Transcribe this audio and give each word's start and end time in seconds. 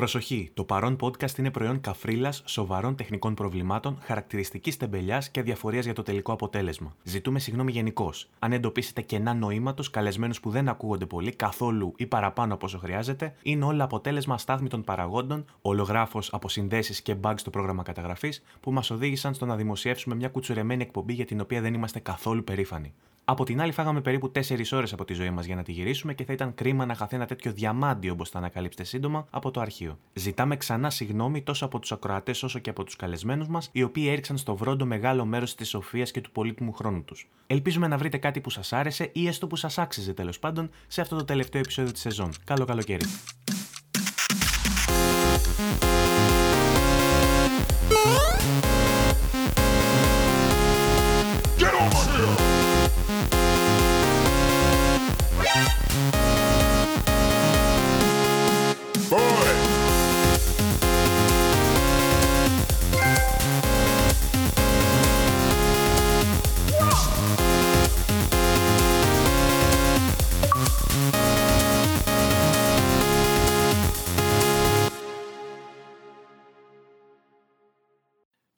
Προσοχή! 0.00 0.50
Το 0.54 0.64
παρόν 0.64 0.96
podcast 1.00 1.38
είναι 1.38 1.50
προϊόν 1.50 1.80
καφρίλας 1.80 2.42
σοβαρών 2.46 2.96
τεχνικών 2.96 3.34
προβλημάτων, 3.34 3.98
χαρακτηριστικής 4.02 4.76
τεμπελιάς 4.76 5.30
και 5.30 5.42
διαφορία 5.42 5.80
για 5.80 5.92
το 5.92 6.02
τελικό 6.02 6.32
αποτέλεσμα. 6.32 6.94
Ζητούμε 7.02 7.38
συγγνώμη 7.38 7.72
γενικώς. 7.72 8.28
Αν 8.38 8.52
εντοπίσετε 8.52 9.00
κενά 9.00 9.34
νοήματος, 9.34 9.90
καλεσμένους 9.90 10.40
που 10.40 10.50
δεν 10.50 10.68
ακούγονται 10.68 11.06
πολύ, 11.06 11.32
καθόλου 11.32 11.92
ή 11.96 12.06
παραπάνω 12.06 12.54
από 12.54 12.66
όσο 12.66 12.78
χρειάζεται, 12.78 13.34
είναι 13.42 13.64
όλα 13.64 13.84
αποτέλεσμα 13.84 14.34
αστάθμητων 14.34 14.84
παραγόντων, 14.84 15.44
ολογράφος 15.62 16.32
αποσυνδέσεις 16.32 17.02
και 17.02 17.16
bugs 17.22 17.34
στο 17.36 17.50
πρόγραμμα 17.50 17.82
καταγραφής 17.82 18.42
που 18.60 18.72
μας 18.72 18.90
οδήγησαν 18.90 19.34
στο 19.34 19.46
να 19.46 19.56
δημοσιεύσουμε 19.56 20.14
μια 20.14 20.28
κουτσουρεμένη 20.28 20.82
εκπομπή 20.82 21.12
για 21.12 21.24
την 21.24 21.40
οποία 21.40 21.60
δεν 21.60 21.74
είμαστε 21.74 21.98
καθόλου 21.98 22.44
περήφανοι. 22.44 22.94
Από 23.24 23.44
την 23.44 23.60
άλλη, 23.60 23.72
φάγαμε 23.72 24.00
περίπου 24.00 24.32
4 24.34 24.72
ώρες 24.72 24.92
από 24.92 25.04
τη 25.04 25.14
ζωή 25.14 25.30
μας 25.30 25.46
για 25.46 25.56
να 25.56 25.62
τη 25.62 25.72
γυρίσουμε 25.72 26.14
και 26.14 26.24
θα 26.24 26.32
ήταν 26.32 26.54
κρίμα 26.54 26.86
να 26.86 26.94
χαθεί 26.94 27.14
ένα 27.14 27.26
τέτοιο 27.26 27.52
διαμάντιο 27.52 28.12
όπως 28.12 28.28
θα 28.30 28.38
ανακαλύψετε 28.38 28.84
σύντομα 28.84 29.26
από 29.30 29.50
το 29.50 29.60
αρχείο. 29.60 29.98
Ζητάμε 30.12 30.56
ξανά 30.56 30.90
συγγνώμη 30.90 31.42
τόσο 31.42 31.64
από 31.64 31.78
τους 31.78 31.92
ακροατές 31.92 32.42
όσο 32.42 32.58
και 32.58 32.70
από 32.70 32.84
τους 32.84 32.96
καλεσμένους 32.96 33.48
μας, 33.48 33.68
οι 33.72 33.82
οποίοι 33.82 34.06
έριξαν 34.08 34.36
στο 34.36 34.56
βρόντο 34.56 34.84
μεγάλο 34.84 35.24
μέρος 35.24 35.54
της 35.54 35.68
σοφίας 35.68 36.10
και 36.10 36.20
του 36.20 36.30
πολύτιμου 36.30 36.72
χρόνου 36.72 37.04
τους. 37.04 37.28
Ελπίζουμε 37.46 37.86
να 37.86 37.98
βρείτε 37.98 38.16
κάτι 38.16 38.40
που 38.40 38.50
σας 38.50 38.72
άρεσε 38.72 39.10
ή 39.12 39.26
έστω 39.26 39.46
που 39.46 39.56
σας 39.56 39.78
άξιζε 39.78 40.12
τέλος 40.12 40.38
πάντων 40.38 40.70
σε 40.86 41.00
αυτό 41.00 41.16
το 41.16 41.24
τελευταίο 41.24 41.60
επεισόδιο 41.60 41.92
της 41.92 42.00
σεζόν. 42.00 42.32
Καλό 42.44 42.64
καλοκαίρι. 42.64 43.04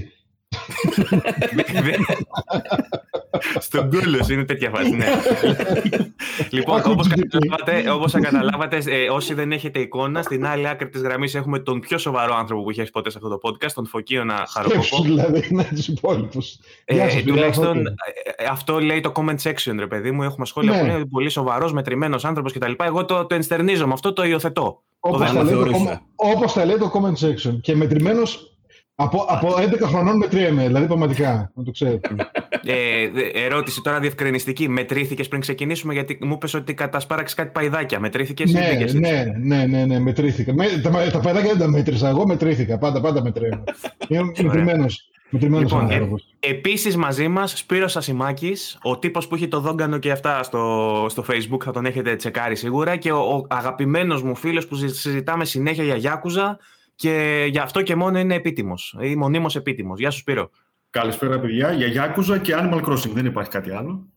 Στον 3.59 3.89
κούλο 3.89 4.27
είναι 4.31 4.43
τέτοια 4.43 4.69
φάση, 4.69 4.89
ναι. 4.89 5.05
λοιπόν, 6.49 6.81
όπως 6.85 7.07
καταλάβατε, 7.07 7.89
όπως 7.91 8.11
καταλάβατε 8.11 8.81
ε, 8.85 9.09
όσοι 9.09 9.33
δεν 9.33 9.51
έχετε 9.51 9.79
εικόνα, 9.79 10.21
στην 10.21 10.45
άλλη 10.45 10.67
άκρη 10.67 10.89
της 10.89 11.01
γραμμής 11.01 11.35
έχουμε 11.35 11.59
τον 11.59 11.79
πιο 11.79 11.97
σοβαρό 11.97 12.35
άνθρωπο 12.35 12.63
που 12.63 12.69
έχει 12.69 12.79
έρθει 12.79 12.91
ποτέ 12.91 13.09
σε 13.09 13.17
αυτό 13.17 13.29
το 13.29 13.39
podcast, 13.49 13.71
τον 13.71 13.85
Φωκίωνα 13.85 14.47
Χαροκοπό. 14.49 15.01
δηλαδή, 15.03 15.47
είναι 15.49 15.67
τους 15.75 15.87
υπόλοιπους. 15.87 16.59
Ε, 16.85 17.21
τουλάχιστον 17.25 17.87
ε, 17.87 17.91
αυτό 18.49 18.79
λέει 18.79 18.99
το 18.99 19.11
comment 19.15 19.37
section, 19.41 19.75
ρε 19.77 19.87
παιδί 19.87 20.11
μου. 20.11 20.23
Έχουμε 20.23 20.45
σχόλια 20.45 20.71
ναι. 20.71 20.79
που 20.79 20.85
είναι 20.85 21.05
πολύ 21.05 21.29
σοβαρός, 21.29 21.73
μετρημένος 21.73 22.25
άνθρωπος 22.25 22.53
κτλ. 22.53 22.71
Εγώ 22.83 23.05
το, 23.05 23.25
το 23.25 23.35
ενστερνίζω 23.35 23.87
με 23.87 23.93
αυτό, 23.93 24.13
το 24.13 24.23
υιοθετώ. 24.23 24.83
Όπως, 24.99 25.31
τα 25.31 25.43
λέει, 25.43 25.53
το, 25.53 26.01
όπως 26.15 26.53
τα 26.53 26.65
λέει 26.65 26.77
το 26.77 26.91
comment 26.93 27.25
section. 27.25 27.57
Και 27.61 27.75
μετρημένος 27.75 28.54
από, 28.95 29.25
από 29.27 29.53
11 29.57 29.81
χρονών 29.81 30.17
μετριέμαι, 30.17 30.65
δηλαδή 30.65 30.85
πραγματικά, 30.85 31.51
να 31.55 31.63
το 31.63 31.71
ξέρω. 31.71 31.99
Ε, 32.67 33.09
ερώτηση 33.45 33.81
τώρα 33.81 33.99
διευκρινιστική. 33.99 34.69
Μετρήθηκες 34.69 35.27
πριν 35.27 35.41
ξεκινήσουμε, 35.41 35.93
γιατί 35.93 36.17
μου 36.21 36.33
είπες 36.33 36.53
ότι 36.53 36.73
κατασπάραξε 36.73 37.35
κάτι 37.35 37.49
παϊδάκια. 37.51 37.99
Μετρήθηκες 37.99 38.53
ναι, 38.53 38.61
ναι, 38.93 39.23
ναι, 39.37 39.65
ναι, 39.65 39.85
ναι, 39.85 39.99
μετρήθηκα. 39.99 40.53
Με, 40.53 40.65
τα, 40.83 40.89
τα 41.11 41.19
παϊδάκια 41.19 41.49
δεν 41.49 41.59
τα 41.59 41.67
μέτρησα. 41.67 42.09
Εγώ 42.09 42.27
μετρήθηκα. 42.27 42.77
Πάντα, 42.77 43.01
πάντα 43.01 43.21
μετρέω. 43.23 43.63
Είμαι 44.07 44.31
μετρημένος. 44.35 45.09
Λοιπόν, 45.29 45.89
ε, 45.89 46.09
επίσης 46.39 46.97
μαζί 46.97 47.27
μας 47.27 47.57
Σπύρος 47.57 47.95
Ασημάκης, 47.95 48.77
ο 48.81 48.99
τύπος 48.99 49.27
που 49.27 49.35
έχει 49.35 49.47
το 49.47 49.59
δόγκανο 49.59 49.97
και 49.97 50.11
αυτά 50.11 50.43
στο, 50.43 51.05
στο 51.09 51.25
facebook 51.29 51.63
θα 51.63 51.71
τον 51.71 51.85
έχετε 51.85 52.15
τσεκάρει 52.15 52.55
σίγουρα 52.55 52.95
και 52.95 53.11
ο, 53.11 53.17
ο 53.17 53.45
αγαπημένος 53.49 54.23
μου 54.23 54.35
φίλος 54.35 54.67
που 54.67 54.75
συζητάμε 54.75 55.45
συνέχεια 55.45 55.83
για 55.83 55.95
Γιάκουζα 55.95 56.59
και 56.95 57.45
γι' 57.49 57.59
αυτό 57.59 57.81
και 57.81 57.95
μόνο 57.95 58.19
είναι 58.19 58.35
επίτιμος. 58.35 58.97
Ή 59.01 59.15
μονίμως 59.15 59.55
επίτιμος. 59.55 59.99
Γεια 59.99 60.11
σου, 60.11 60.19
Σπύρο. 60.19 60.49
Καλησπέρα, 60.89 61.39
παιδιά. 61.39 61.71
Για 61.71 61.87
Γιάκουζα 61.87 62.37
και 62.37 62.53
Animal 62.57 62.81
Crossing. 62.81 63.11
Δεν 63.13 63.25
υπάρχει 63.25 63.49
κάτι 63.49 63.71
άλλο. 63.71 64.07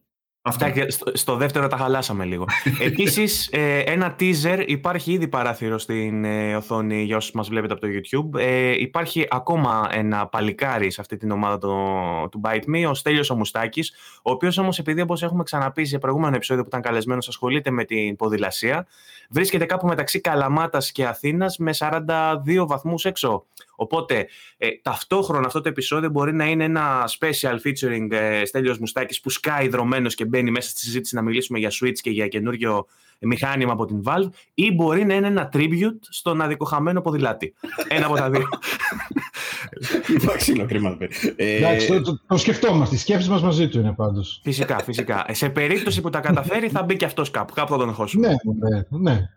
Αυτά 0.43 0.71
και 0.71 0.91
στο, 0.91 1.11
στο 1.15 1.37
δεύτερο 1.37 1.67
τα 1.67 1.77
χαλάσαμε 1.77 2.25
λίγο. 2.25 2.45
Επίσης, 2.89 3.49
ε, 3.53 3.79
ένα 3.79 4.17
teaser 4.21 4.65
υπάρχει 4.67 5.13
ήδη 5.13 5.29
παράθυρο 5.29 5.79
στην 5.79 6.25
ε, 6.25 6.57
οθόνη 6.57 7.03
για 7.03 7.17
όσους 7.17 7.33
μας 7.33 7.49
βλέπετε 7.49 7.73
από 7.73 7.83
το 7.83 7.89
YouTube. 7.89 8.41
Ε, 8.41 8.81
υπάρχει 8.81 9.27
ακόμα 9.31 9.89
ένα 9.93 10.27
παλικάρι 10.27 10.91
σε 10.91 11.01
αυτή 11.01 11.17
την 11.17 11.31
ομάδα 11.31 11.59
το, 11.59 12.29
του 12.29 12.41
Bite 12.45 12.65
Me, 12.75 12.91
ο 12.91 12.95
Στέλιος 12.95 13.31
ο 13.31 13.37
Μουστάκης, 13.37 13.93
ο 14.23 14.31
οποίος 14.31 14.59
όμως, 14.59 14.79
επειδή 14.79 15.01
όπως 15.01 15.23
έχουμε 15.23 15.43
ξαναπεί 15.43 15.85
σε 15.85 15.99
προηγούμενο 15.99 16.37
επεισόδιο 16.37 16.63
που 16.63 16.69
ήταν 16.69 16.83
καλεσμένος, 16.83 17.29
ασχολείται 17.29 17.71
με 17.71 17.85
την 17.85 18.17
ποδηλασία, 18.17 18.87
βρίσκεται 19.31 19.65
κάπου 19.65 19.87
μεταξύ 19.87 20.21
Καλαμάτας 20.21 20.93
και 20.93 21.07
Αθήνας 21.07 21.57
με 21.59 21.73
42 21.79 22.67
βαθμούς 22.67 23.05
έξω. 23.05 23.45
Οπότε, 23.81 24.27
ε, 24.57 24.69
ταυτόχρονα 24.83 25.47
αυτό 25.47 25.61
το 25.61 25.69
επεισόδιο 25.69 26.09
μπορεί 26.11 26.35
να 26.35 26.45
είναι 26.45 26.65
ένα 26.65 27.11
special 27.19 27.57
featuring 27.65 28.11
ε, 28.11 28.45
Στέλιος 28.45 28.79
Μουστάκης 28.79 29.21
που 29.21 29.31
σκάει 29.31 29.69
δρομένος 29.69 30.15
και 30.15 30.25
μπαίνει 30.25 30.51
μέσα 30.51 30.69
στη 30.69 30.81
συζήτηση 30.81 31.15
να 31.15 31.23
μιλήσουμε 31.23 31.59
για 31.59 31.71
Switch 31.81 31.99
και 32.01 32.11
για 32.11 32.29
καινούριο 32.29 32.87
μηχάνημα 33.19 33.73
από 33.73 33.87
την 33.87 34.03
Valve 34.05 34.29
ή 34.55 34.73
μπορεί 34.73 35.05
να 35.05 35.15
είναι 35.15 35.27
ένα 35.27 35.51
tribute 35.53 35.99
στον 36.01 36.41
αδικοχαμένο 36.41 37.01
ποδηλάτη. 37.01 37.55
ένα 37.89 38.07
από 38.07 38.15
τα 38.15 38.31
δύο. 38.31 38.49
Εντάξει, 40.21 40.53
είναι 40.53 40.65
κρίμα. 40.65 40.97
Εντάξει, 41.37 41.87
το, 41.87 42.03
το, 42.03 42.21
το 42.27 42.37
σκεφτόμαστε. 42.37 42.95
Οι 42.95 42.99
σκέψεις 42.99 43.29
μας 43.29 43.43
μαζί 43.43 43.69
του 43.69 43.79
είναι 43.79 43.93
πάντως. 43.93 44.41
Φυσικά, 44.43 44.79
φυσικά. 44.85 45.27
Σε 45.31 45.49
περίπτωση 45.49 46.01
που 46.01 46.11
τα 46.11 46.21
καταφέρει, 46.21 46.69
θα 46.69 46.83
μπει 46.83 46.97
και 46.97 47.05
αυτός 47.05 47.31
κάπου. 47.31 47.53
Κάπου 47.53 47.73
θα 47.73 47.79
τον 47.79 47.93
χώσουμε. 47.93 48.29
Ναι, 48.29 48.35
ναι. 48.69 49.11
ναι. 49.13 49.29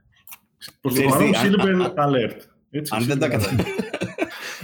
Προ 0.82 0.92
το 0.92 1.02
παρόν, 1.02 1.32
Silver 1.34 1.94
Alert. 1.94 2.38
Έτσι, 2.72 2.96
αν 2.96 3.04
δεν 3.04 3.20
τα 3.20 3.28
καταφέρει. 3.28 3.64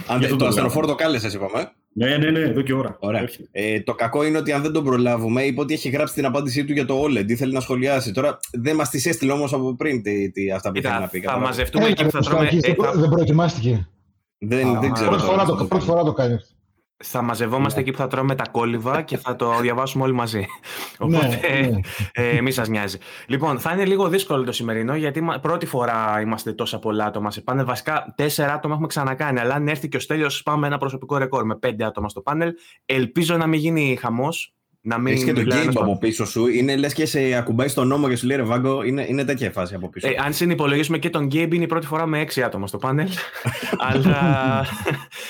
Αν 0.08 0.20
δεν 0.20 0.36
το 0.36 0.46
ασθενοφόρο 0.46 0.86
το 0.86 0.94
κάλεσες, 0.94 1.34
είπαμε. 1.34 1.72
Ναι, 1.92 2.16
ναι, 2.16 2.30
ναι, 2.30 2.38
εδώ 2.38 2.60
και 2.60 2.72
ώρα. 2.72 2.96
Ωραία. 3.00 3.28
Ε, 3.50 3.80
το 3.80 3.94
κακό 3.94 4.24
είναι 4.24 4.38
ότι 4.38 4.52
αν 4.52 4.62
δεν 4.62 4.72
τον 4.72 4.84
προλάβουμε, 4.84 5.42
είπε 5.42 5.60
ότι 5.60 5.74
έχει 5.74 5.88
γράψει 5.88 6.14
την 6.14 6.24
απάντησή 6.24 6.64
του 6.64 6.72
για 6.72 6.84
το 6.84 7.02
OLED. 7.04 7.28
Ήθελε 7.28 7.52
να 7.52 7.60
σχολιάσει. 7.60 8.12
Τώρα 8.12 8.38
δεν 8.52 8.76
μας 8.76 8.90
τη 8.90 9.08
έστειλε 9.08 9.32
όμως 9.32 9.52
από 9.52 9.74
πριν 9.74 10.02
τι, 10.02 10.30
τι, 10.30 10.50
αυτά 10.50 10.72
που 10.72 10.80
θέλει 10.80 11.00
να 11.00 11.08
πει. 11.08 11.20
Θα 11.20 11.38
μαζευτούμε 11.38 11.86
εκεί 11.86 12.04
που 12.04 12.10
θα 12.10 12.20
τρώμε. 12.20 12.48
Δεν 12.94 13.08
προετοιμάστηκε. 13.08 13.88
Δεν, 14.38 14.80
δεν 14.80 14.92
ξέρω. 14.92 15.08
Πρώτη 15.08 15.24
φορά, 15.24 15.44
το, 15.44 15.64
πρώτη 15.64 15.84
φορά 15.84 16.02
το 16.02 16.12
κάνεις 16.12 16.36
αυτό. 16.36 16.56
Θα 17.04 17.22
μαζευόμαστε 17.22 17.80
εκεί 17.80 17.90
που 17.90 17.96
θα 17.96 18.06
τρώμε 18.06 18.34
τα 18.34 18.44
κόλληβα 18.50 19.02
και 19.02 19.16
θα 19.16 19.36
το 19.36 19.52
διαβάσουμε 19.62 20.04
όλοι 20.04 20.12
μαζί. 20.12 20.46
Οπότε 20.98 21.26
ναι, 21.26 21.66
ναι. 21.66 21.80
ε, 22.12 22.40
μη 22.40 22.50
σας 22.50 22.68
νοιάζει. 22.68 22.98
Λοιπόν, 23.26 23.58
θα 23.58 23.72
είναι 23.72 23.84
λίγο 23.84 24.08
δύσκολο 24.08 24.44
το 24.44 24.52
σημερινό 24.52 24.94
γιατί 24.94 25.22
πρώτη 25.40 25.66
φορά 25.66 26.20
είμαστε 26.20 26.52
τόσα 26.52 26.78
πολλά 26.78 27.04
άτομα 27.04 27.30
σε 27.30 27.40
πάνελ. 27.40 27.64
Βασικά, 27.64 28.12
τέσσερα 28.16 28.52
άτομα 28.52 28.72
έχουμε 28.72 28.88
ξανακάνει. 28.88 29.40
Αλλά 29.40 29.54
αν 29.54 29.68
έρθει 29.68 29.88
και 29.88 29.96
ο 29.96 30.00
Στέλιος, 30.00 30.42
πάμε 30.42 30.66
ένα 30.66 30.78
προσωπικό 30.78 31.16
ρεκόρ 31.16 31.44
με 31.44 31.56
πέντε 31.56 31.84
άτομα 31.84 32.08
στο 32.08 32.20
πάνελ. 32.20 32.52
Ελπίζω 32.84 33.36
να 33.36 33.46
μην 33.46 33.60
γίνει 33.60 33.96
χαμός. 34.00 34.52
Να 34.88 34.98
μην 34.98 35.12
Έχεις 35.12 35.24
και 35.24 35.32
το 35.32 35.40
game 35.40 35.72
από 35.74 35.98
πίσω 35.98 36.24
σου. 36.24 36.46
Είναι 36.46 36.76
λες 36.76 36.92
και 36.92 37.06
σε 37.06 37.34
ακουμπάει 37.34 37.68
στον 37.68 37.86
νόμο 37.86 38.08
και 38.08 38.16
σου 38.16 38.26
λέει 38.26 38.36
ρε 38.36 38.42
Βάγκο, 38.42 38.82
είναι, 38.82 39.06
είναι 39.08 39.24
τέτοια 39.24 39.50
φάση 39.50 39.74
από 39.74 39.88
πίσω. 39.88 40.08
Ε, 40.08 40.14
αν 40.24 40.32
συνυπολογίσουμε 40.32 40.98
και 40.98 41.10
τον 41.10 41.26
Gabe, 41.26 41.54
είναι 41.54 41.64
η 41.64 41.66
πρώτη 41.66 41.86
φορά 41.86 42.06
με 42.06 42.20
έξι 42.20 42.42
άτομα 42.42 42.66
στο 42.66 42.78
πάνελ. 42.78 43.08
Αλλά. 43.88 44.66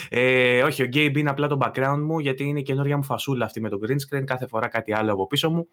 ε, 0.09 0.63
όχι, 0.63 0.83
ο 0.83 0.89
Gabe 0.93 1.17
είναι 1.17 1.31
απλά 1.31 1.47
το 1.47 1.59
background 1.61 2.03
μου, 2.07 2.19
γιατί 2.19 2.45
είναι 2.45 2.59
η 2.59 2.63
καινούργια 2.63 2.97
μου 2.97 3.05
φασούλα 3.05 3.45
αυτή 3.45 3.61
με 3.61 3.69
το 3.69 3.79
green 3.87 4.17
screen. 4.17 4.25
Κάθε 4.25 4.47
φορά 4.47 4.69
κάτι 4.69 4.93
άλλο 4.93 5.13
από 5.13 5.27
πίσω 5.27 5.51
μου. 5.51 5.69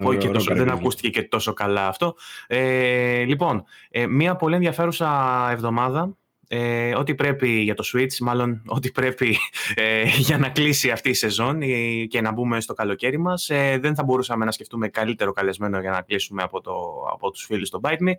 Ωραία, 0.00 0.18
και 0.18 0.28
τόσο, 0.28 0.54
δεν 0.54 0.70
ακούστηκε 0.70 1.08
και 1.08 1.22
τόσο 1.22 1.52
καλά 1.52 1.86
αυτό. 1.86 2.14
Ε, 2.46 3.24
λοιπόν, 3.24 3.64
ε, 3.90 4.06
μία 4.06 4.36
πολύ 4.36 4.54
ενδιαφέρουσα 4.54 5.08
εβδομάδα 5.50 6.16
Ε, 6.56 6.94
ό,τι 6.94 7.14
πρέπει 7.14 7.48
για 7.48 7.74
το 7.74 7.84
Switch, 7.92 8.18
μάλλον 8.20 8.62
ό,τι 8.66 8.90
πρέπει 8.90 9.36
ε, 9.74 10.02
για 10.18 10.38
να 10.38 10.48
κλείσει 10.48 10.90
αυτή 10.90 11.08
η 11.08 11.14
σεζόν 11.14 11.60
και 12.08 12.20
να 12.20 12.32
μπούμε 12.32 12.60
στο 12.60 12.74
καλοκαίρι 12.74 13.18
μας. 13.18 13.50
Ε, 13.50 13.78
δεν 13.80 13.94
θα 13.94 14.04
μπορούσαμε 14.04 14.44
να 14.44 14.50
σκεφτούμε 14.50 14.88
καλύτερο 14.88 15.32
καλεσμένο 15.32 15.80
για 15.80 15.90
να 15.90 16.02
κλείσουμε 16.02 16.42
από, 16.42 16.60
το, 16.60 16.72
από 17.12 17.30
τους 17.30 17.44
φίλους 17.44 17.68
στο 17.68 17.80
Bite 17.82 18.08
Me. 18.08 18.12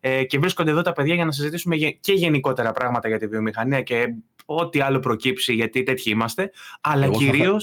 Ε, 0.00 0.24
και 0.24 0.38
βρίσκονται 0.38 0.70
εδώ 0.70 0.82
τα 0.82 0.92
παιδιά 0.92 1.14
για 1.14 1.24
να 1.24 1.32
συζητήσουμε 1.32 1.76
και 1.76 2.12
γενικότερα 2.12 2.72
πράγματα 2.72 3.08
για 3.08 3.18
τη 3.18 3.26
βιομηχανία 3.26 3.82
και 3.82 4.14
ό,τι 4.44 4.80
άλλο 4.80 4.98
προκύψει, 4.98 5.54
γιατί 5.54 5.82
τέτοιοι 5.82 6.10
είμαστε. 6.10 6.50
Αλλά 6.80 7.08
κυρίω. 7.08 7.56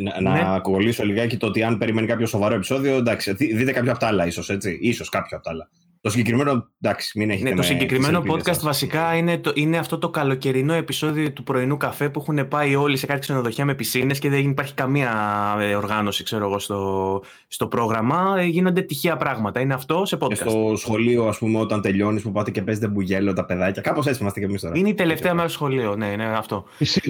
Να, 0.00 0.20
να 0.20 0.32
ναι. 0.32 0.54
ακολουθήσω 0.54 1.04
λιγάκι 1.04 1.36
το 1.36 1.46
ότι 1.46 1.62
αν 1.62 1.78
περιμένει 1.78 2.06
κάποιο 2.06 2.26
σοβαρό 2.26 2.54
επεισόδιο, 2.54 2.96
εντάξει, 2.96 3.32
δείτε 3.32 3.72
κάποιο 3.72 3.90
από 3.90 4.00
τα 4.00 4.06
άλλα, 4.06 4.26
ίσως 4.26 4.50
έτσι. 4.50 4.78
Ίσως 4.80 5.08
κάποιο 5.08 5.36
από 5.36 5.46
τα 5.46 5.50
άλλα. 5.50 5.68
Το 6.06 6.12
συγκεκριμένο, 6.12 6.68
εντάξει, 6.80 7.18
μην 7.18 7.30
έχετε 7.30 7.50
ναι, 7.50 7.56
Το 7.56 7.62
συγκεκριμένο 7.62 8.22
podcast 8.28 8.58
βασικά 8.58 9.16
είναι, 9.16 9.38
το, 9.38 9.52
είναι 9.54 9.78
αυτό 9.78 9.98
το 9.98 10.10
καλοκαιρινό 10.10 10.72
επεισόδιο 10.72 11.32
του 11.32 11.42
πρωινού 11.42 11.76
καφέ 11.76 12.08
που 12.08 12.20
έχουν 12.20 12.48
πάει 12.48 12.74
όλοι 12.74 12.96
σε 12.96 13.06
κάτι 13.06 13.20
ξενοδοχεία 13.20 13.64
με 13.64 13.74
πισίνες 13.74 14.18
και 14.18 14.28
δεν 14.28 14.50
υπάρχει 14.50 14.74
καμία 14.74 15.12
ε, 15.60 15.74
οργάνωση, 15.74 16.24
ξέρω 16.24 16.44
εγώ, 16.44 16.58
στο, 16.58 17.22
στο 17.48 17.66
πρόγραμμα. 17.66 18.34
Ε, 18.38 18.44
γίνονται 18.44 18.80
τυχαία 18.80 19.16
πράγματα. 19.16 19.60
Είναι 19.60 19.74
αυτό 19.74 20.04
σε 20.04 20.16
podcast. 20.20 20.28
Και 20.28 20.34
στο 20.34 20.72
σχολείο, 20.76 21.26
ας 21.26 21.38
πούμε, 21.38 21.58
όταν 21.58 21.80
τελειώνεις 21.80 22.22
που 22.22 22.32
πάτε 22.32 22.50
και 22.50 22.62
παίζετε 22.62 22.88
μπουγέλο 22.88 23.32
τα 23.32 23.44
παιδάκια. 23.44 23.82
Κάπως 23.82 24.06
έτσι 24.06 24.20
είμαστε 24.20 24.40
και 24.40 24.46
εμείς 24.46 24.60
τώρα. 24.60 24.78
Είναι 24.78 24.88
η 24.88 24.94
τελευταία 24.94 25.34
μέρα 25.34 25.48
στο 25.48 25.56
σχολείο, 25.56 25.96
ναι, 25.96 26.06
είναι 26.06 26.24
αυτό. 26.24 26.64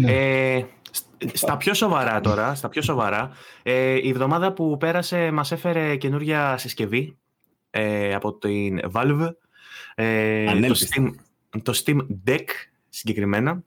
Ε, 0.06 0.60
στα 1.32 1.56
πιο 1.56 1.74
σοβαρά 1.74 2.20
τώρα, 2.20 2.54
στα 2.54 2.68
πιο 2.68 2.82
σοβαρά, 2.82 3.30
ε, 3.62 3.98
η 4.02 4.08
εβδομάδα 4.08 4.52
που 4.52 4.76
πέρασε 4.76 5.30
μας 5.30 5.52
έφερε 5.52 5.96
καινούρια 5.96 6.56
συσκευή 6.58 7.16
ε, 7.76 8.14
από 8.14 8.34
την 8.34 8.80
Valve. 8.92 9.28
Ε, 9.94 10.60
το, 10.60 10.86
Steam, 10.88 11.10
το 11.62 11.82
Steam 11.84 11.98
Deck 12.28 12.44
συγκεκριμένα. 12.88 13.62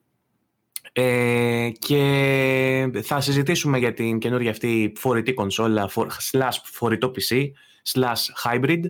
Ε, 0.94 1.70
και 1.80 3.02
θα 3.04 3.22
συζητήσουμε 3.22 3.78
για 3.78 3.94
την 3.94 4.18
καινούργια 4.18 4.52
αυτή 4.52 4.94
φορητή 4.96 5.34
κονσόλα 5.34 5.90
for, 5.96 6.08
slash 6.32 6.58
φορητό 6.64 7.12
PC 7.16 7.52
slash 7.94 8.54
hybrid 8.54 8.82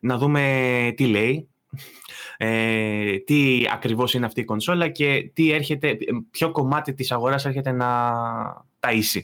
να 0.00 0.18
δούμε 0.18 0.92
τι 0.96 1.06
λέει 1.06 1.48
ε, 2.36 3.18
τι 3.18 3.64
ακριβώς 3.72 4.14
είναι 4.14 4.26
αυτή 4.26 4.40
η 4.40 4.44
κονσόλα 4.44 4.88
και 4.88 5.30
τι 5.34 5.52
έρχεται, 5.52 5.96
ποιο 6.30 6.50
κομμάτι 6.50 6.94
της 6.94 7.12
αγοράς 7.12 7.44
έρχεται 7.44 7.72
να 7.72 8.12
ταΐσει 8.80 9.20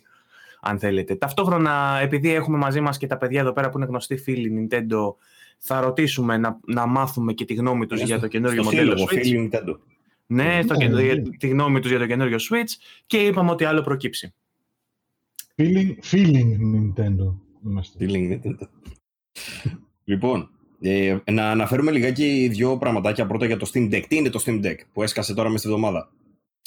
αν 0.60 0.78
θέλετε. 0.78 1.16
Ταυτόχρονα, 1.16 1.98
επειδή 2.02 2.34
έχουμε 2.34 2.58
μαζί 2.58 2.80
μας 2.80 2.98
και 2.98 3.06
τα 3.06 3.16
παιδιά 3.16 3.40
εδώ 3.40 3.52
πέρα 3.52 3.68
που 3.68 3.78
είναι 3.78 3.86
γνωστοί 3.86 4.16
φίλοι 4.16 4.68
Nintendo 4.70 5.14
θα 5.58 5.80
ρωτήσουμε 5.80 6.36
να, 6.36 6.58
να 6.66 6.86
μάθουμε 6.86 7.32
και 7.32 7.44
τη 7.44 7.54
γνώμη 7.54 7.86
τους 7.86 8.00
για 8.00 8.20
το 8.20 8.26
καινούριο 8.26 8.64
μοντέλο 8.64 9.08
Switch. 9.10 9.34
Nintendo. 9.34 9.78
Ναι, 10.26 10.60
στο, 10.62 10.74
ναι, 10.74 10.86
ναι. 10.88 11.22
τη 11.38 11.48
γνώμη 11.48 11.80
τους 11.80 11.90
για 11.90 11.98
το 11.98 12.06
καινούριο 12.06 12.36
Switch 12.36 13.00
και 13.06 13.16
είπαμε 13.16 13.50
ότι 13.50 13.64
άλλο 13.64 13.82
προκύψει. 13.82 14.34
Feeling, 15.56 15.94
feeling 16.10 16.50
Nintendo. 16.74 17.34
Feeling 17.98 18.32
Nintendo. 18.32 18.68
λοιπόν, 20.04 20.50
ε, 20.80 21.16
να 21.30 21.50
αναφέρουμε 21.50 21.90
λιγάκι 21.90 22.48
δύο 22.52 22.78
πραγματάκια. 22.78 23.26
Πρώτα 23.26 23.46
για 23.46 23.56
το 23.56 23.70
Steam 23.74 23.94
Deck. 23.94 24.02
Τι 24.08 24.16
είναι 24.16 24.30
το 24.30 24.42
Steam 24.46 24.64
Deck 24.64 24.76
που 24.92 25.02
έσκασε 25.02 25.34
τώρα 25.34 25.48
μες 25.48 25.60
στη 25.60 25.68
εβδομάδα. 25.68 26.10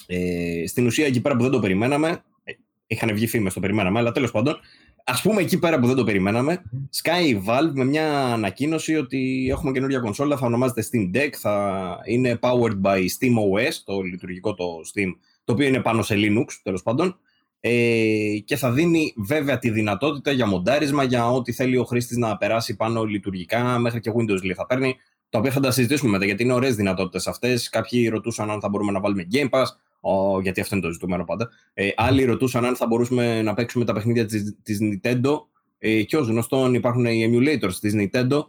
Ε, 0.07 0.63
στην 0.67 0.85
ουσία 0.85 1.05
εκεί 1.05 1.21
πέρα 1.21 1.35
που 1.35 1.41
δεν 1.41 1.51
το 1.51 1.59
περιμέναμε, 1.59 2.23
ε, 2.43 2.53
είχαν 2.88 3.13
βγει 3.13 3.27
φήμες, 3.27 3.53
το 3.53 3.59
περιμέναμε, 3.59 3.99
αλλά 3.99 4.11
τέλος 4.11 4.31
πάντων, 4.31 4.59
Α 5.06 5.21
πούμε 5.21 5.42
εκεί 5.42 5.59
πέρα 5.59 5.80
που 5.80 5.88
δεν 5.88 5.95
το 5.95 6.03
περιμέναμε, 6.03 6.62
Sky 7.01 7.36
Valve 7.36 7.71
με 7.74 7.83
μια 7.83 8.24
ανακοίνωση 8.24 8.95
ότι 8.95 9.48
έχουμε 9.50 9.71
καινούργια 9.71 10.00
κονσόλα, 10.00 10.38
θα 10.38 10.45
ονομάζεται 10.45 10.83
Steam 10.92 11.18
Deck, 11.18 11.30
θα 11.31 11.98
είναι 12.06 12.39
powered 12.42 12.81
by 12.81 12.98
Steam 12.98 13.36
OS, 13.53 13.74
το 13.86 14.01
λειτουργικό 14.01 14.53
το 14.53 14.65
Steam, 14.94 15.09
το 15.44 15.53
οποίο 15.53 15.68
είναι 15.68 15.80
πάνω 15.80 16.01
σε 16.01 16.15
Linux 16.18 16.45
τέλος 16.63 16.83
πάντων, 16.83 17.19
ε, 17.59 18.38
και 18.45 18.56
θα 18.56 18.71
δίνει 18.71 19.13
βέβαια 19.18 19.59
τη 19.59 19.69
δυνατότητα 19.69 20.31
για 20.31 20.45
μοντάρισμα, 20.45 21.03
για 21.03 21.31
ό,τι 21.31 21.51
θέλει 21.51 21.77
ο 21.77 21.83
χρήστης 21.83 22.18
να 22.18 22.38
περάσει 22.38 22.75
πάνω 22.75 23.03
λειτουργικά, 23.03 23.80
μέχρι 23.80 24.00
και 24.00 24.12
Windows 24.15 24.44
λέει 24.44 24.53
θα 24.56 24.65
παίρνει, 24.65 24.95
τα 25.30 25.39
οποία 25.39 25.51
θα 25.51 25.59
τα 25.59 25.71
συζητήσουμε 25.71 26.12
μετά, 26.12 26.25
γιατί 26.25 26.44
είναι 26.44 26.53
ωραίες 26.53 26.75
δυνατότητες 26.75 27.27
αυτές. 27.27 27.69
Κάποιοι 27.69 28.07
ρωτούσαν 28.07 28.51
αν 28.51 28.59
θα 28.59 28.69
μπορούμε 28.69 28.92
να 28.92 29.00
βάλουμε 29.00 29.27
Game 29.31 29.50
Pass, 29.50 29.65
Oh, 30.01 30.42
γιατί 30.42 30.62
αυτό 30.62 30.75
είναι 30.75 30.86
το 30.86 30.92
ζητούμενο 30.92 31.24
πάντα. 31.24 31.50
Ε, 31.74 31.89
άλλοι 31.95 32.24
ρωτούσαν 32.24 32.65
αν 32.65 32.75
θα 32.75 32.88
μπορούσαμε 32.88 33.42
να 33.42 33.53
παίξουμε 33.53 33.86
τα 33.86 33.94
παιχνίδια 33.94 34.25
της, 34.25 34.56
της 34.63 34.80
Nintendo 34.81 35.36
ε, 35.77 36.03
και 36.03 36.18
ως 36.18 36.27
γνωστόν 36.27 36.74
υπάρχουν 36.74 37.06
οι 37.06 37.31
emulators 37.31 37.74
της 37.74 37.94
Nintendo 37.98 38.44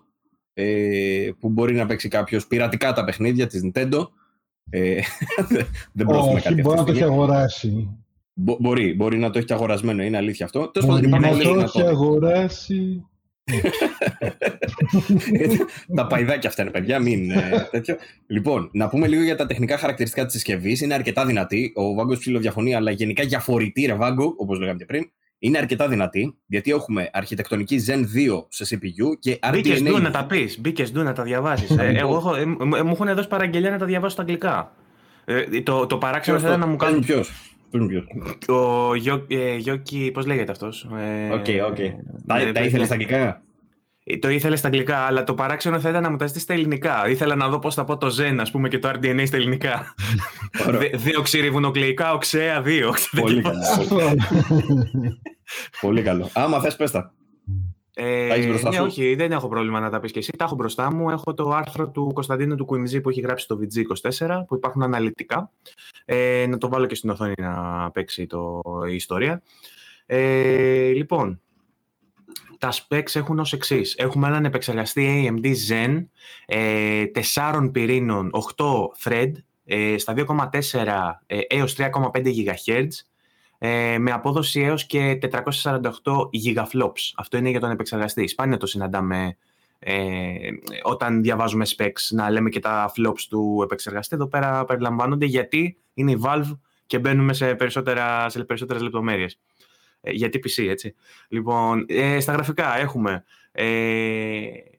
ε, 0.55 1.31
που 1.39 1.49
μπορεί 1.49 1.75
να 1.75 1.87
παίξει 1.87 2.09
κάποιος 2.09 2.47
πειρατικά 2.47 2.93
τα 2.93 3.05
παιχνίδια 3.05 3.47
της 3.47 3.63
Nintendo. 3.65 4.09
Ε, 4.71 5.01
δεν 5.93 6.07
πρόθυμε 6.07 6.41
κάτι 6.41 6.63
μπορεί 6.63 6.79
να 6.79 6.85
το 6.85 6.93
έχει 6.93 7.03
αγοράσει. 7.03 7.89
μπορεί, 8.35 8.95
μπορεί 8.95 9.19
να 9.19 9.31
το 9.31 9.39
έχει 9.39 9.53
αγορασμένο, 9.53 10.03
είναι 10.03 10.17
αλήθεια 10.17 10.45
αυτό. 10.45 10.71
Μπορεί 10.85 11.09
να 11.09 11.21
το 11.21 11.61
έχει 11.61 11.83
αγοράσει. 11.83 13.07
Τα 15.97 16.07
παϊδάκια 16.07 16.49
αυτά 16.49 16.63
είναι, 16.63 16.71
παιδιά, 16.71 16.99
μην 16.99 17.31
ε, 17.31 17.69
τέτοιο. 17.71 17.97
Λοιπόν, 18.27 18.71
να 18.73 18.89
πούμε 18.89 19.07
λίγο 19.07 19.23
για 19.23 19.37
τα 19.37 19.47
τεχνικά 19.47 19.79
χαρακτηριστικά 19.79 20.25
της 20.25 20.35
συσκευής. 20.35 20.81
Είναι 20.81 20.95
αρκετά 20.95 21.27
δυνατή. 21.27 21.73
Ο 21.75 21.95
Βάγκος 21.95 22.19
ψηλοδιαφωνεί, 22.19 22.75
αλλά 22.75 22.91
γενικά 22.91 23.23
για 23.23 23.41
φορητή, 23.41 23.87
ρε 23.87 23.95
Βάγκο, 23.95 24.35
όπως 24.37 24.59
λέγαμε 24.59 24.79
και 24.79 24.85
πριν. 24.85 25.11
Είναι 25.39 25.59
αρκετά 25.59 25.89
δυνατή, 25.89 26.39
γιατί 26.47 26.71
έχουμε 26.71 27.11
αρχιτεκτονική 27.13 27.85
Zen 27.87 27.99
2 27.99 28.45
σε 28.49 28.67
CPU 28.71 29.19
και 29.19 29.39
RDNA. 29.43 29.53
Μπήκε 29.53 29.81
ντου 29.81 29.99
να 29.99 30.11
τα 30.11 30.25
πεις, 30.25 30.61
μπήκες 30.61 30.93
ντου 30.93 31.03
να 31.03 31.13
τα 31.13 31.23
διαβάσεις. 31.23 31.71
ε, 31.79 31.93
εγώ 31.97 32.17
έχω, 32.17 32.35
ε, 32.35 32.45
μου 32.45 32.77
έχουν 32.91 33.15
δώσει 33.15 33.29
παραγγελία 33.29 33.71
να 33.71 33.79
τα 33.79 33.87
διαβάσω 33.87 34.13
στα 34.13 34.23
αγγλικά. 34.23 34.73
Ε, 35.25 35.63
το, 35.63 35.87
το 35.87 35.99
παράξενο 35.99 36.39
θα 36.39 36.57
να 36.57 36.67
μου 36.67 36.77
κάνει. 37.73 37.87
Ποιο. 38.39 38.57
Ο 38.57 38.95
Γιώκη, 39.59 40.11
πώς 40.15 40.27
λέγεται 40.27 40.51
αυτός; 40.51 40.89
OK, 41.33 41.47
OK. 41.71 41.77
Τα 42.27 42.63
ήθελες 42.63 42.87
στα 42.87 42.95
αγγλικά; 42.95 43.43
Το 44.21 44.29
ήθελες 44.29 44.59
στα 44.59 44.69
αγγλικά, 44.69 44.97
αλλά 44.99 45.25
το 45.25 45.35
παράξενο 45.35 45.81
θα 45.81 45.89
ήταν 45.89 46.03
να 46.03 46.11
μου 46.11 46.17
τα 46.17 46.27
ζητήσει 46.27 46.45
στα 46.45 46.53
ελληνικά. 46.53 47.09
Ήθελα 47.09 47.35
να 47.35 47.49
δω 47.49 47.59
πώς 47.59 47.75
θα 47.75 47.85
πω 47.85 47.97
το 47.97 48.07
Zen, 48.21 48.37
ας 48.41 48.51
πούμε, 48.51 48.69
και 48.69 48.79
το 48.79 48.89
RDNA 48.89 49.23
στα 49.27 49.37
ελληνικά. 49.37 49.95
Δεοξυριβονουκλεϊκά, 50.95 52.13
οξέα, 52.15 52.63
δύο. 52.63 52.95
Πολύ 53.21 53.43
καλό. 53.49 53.61
Πολύ 55.81 56.03
καλό. 56.03 56.31
Άμα 56.33 56.61
θες, 56.61 56.77
πες 56.77 56.91
τα. 56.91 57.13
Ε, 57.95 58.59
ναι, 58.71 58.81
όχι, 58.81 59.15
δεν 59.15 59.33
έχω 59.33 59.49
πρόβλημα 59.49 59.81
να 59.81 59.91
τα 59.91 60.01
πεις 60.01 60.13
και 60.13 60.19
εσύ. 60.19 60.33
Τα 60.33 60.45
έχω 60.45 60.55
μπροστά 60.55 60.95
μου. 60.95 61.11
Έχω 61.11 61.35
το 61.35 61.51
άρθρο 61.51 61.89
του 61.89 62.11
Κωνσταντίνου 62.15 62.57
του 62.57 62.65
Κουιμιζή 62.65 63.01
που 63.01 63.09
έχει 63.09 63.21
γράψει 63.21 63.47
το 63.47 63.59
VG24, 63.61 64.43
που 64.47 64.55
υπάρχουν 64.55 64.83
αναλυτικά. 64.83 65.51
Ε, 66.05 66.47
να 66.49 66.59
το 66.59 66.69
βάλω 66.69 66.87
και 66.87 66.95
στην 66.95 67.11
οθόνη 67.11 67.33
να 67.37 67.91
παίξει 67.91 68.27
το, 68.27 68.61
η 68.91 68.95
ιστορία. 68.95 69.43
Ε, 70.07 70.93
λοιπόν, 70.93 71.41
τα 72.59 72.73
specs 72.73 73.15
έχουν 73.15 73.39
ως 73.39 73.53
εξής. 73.53 73.95
Έχουμε 73.99 74.27
έναν 74.27 74.45
επεξεργαστή 74.45 75.29
AMD 75.29 75.55
Zen, 75.69 76.05
ε, 76.47 77.05
4 77.35 77.69
πυρήνων, 77.73 78.31
8 78.57 78.93
thread, 79.05 79.33
ε, 79.65 79.99
στα 79.99 80.15
2,4 80.15 81.23
ε, 81.27 81.39
έως 81.49 81.75
3,5 81.75 81.89
GHz, 82.13 82.89
ε, 83.65 83.99
με 83.99 84.11
απόδοση 84.11 84.61
έως 84.61 84.87
και 84.87 85.19
448 85.33 85.83
gigaflops. 86.45 87.13
Αυτό 87.17 87.37
είναι 87.37 87.51
για 87.51 87.61
τον 87.61 87.71
επεξεργαστή. 87.71 88.27
Σπάνια 88.27 88.57
το 88.57 88.67
συναντάμε 88.67 89.37
ε, 89.79 90.51
όταν 90.83 91.23
διαβάζουμε 91.23 91.67
specs 91.77 92.09
να 92.11 92.31
λέμε 92.31 92.49
και 92.49 92.61
τα 92.61 92.93
flops 92.97 93.21
του 93.29 93.61
επεξεργαστή. 93.65 94.15
Εδώ 94.15 94.27
πέρα 94.27 94.65
περιλαμβάνονται 94.65 95.27
γιατί 95.27 95.77
είναι 95.95 96.11
η 96.11 96.21
Valve 96.25 96.59
και 96.87 96.99
μπαίνουμε 96.99 97.33
σε, 97.33 97.55
περισσότερα, 97.55 98.29
σε 98.29 98.45
περισσότερες 98.45 98.83
λεπτομέρειες. 98.83 99.39
Ε, 100.01 100.11
γιατί 100.11 100.41
PC, 100.45 100.67
έτσι. 100.69 100.95
Λοιπόν, 101.29 101.85
ε, 101.89 102.21
στα 102.21 102.33
γραφικά 102.33 102.79
έχουμε... 102.79 103.25
Ε, 103.55 103.65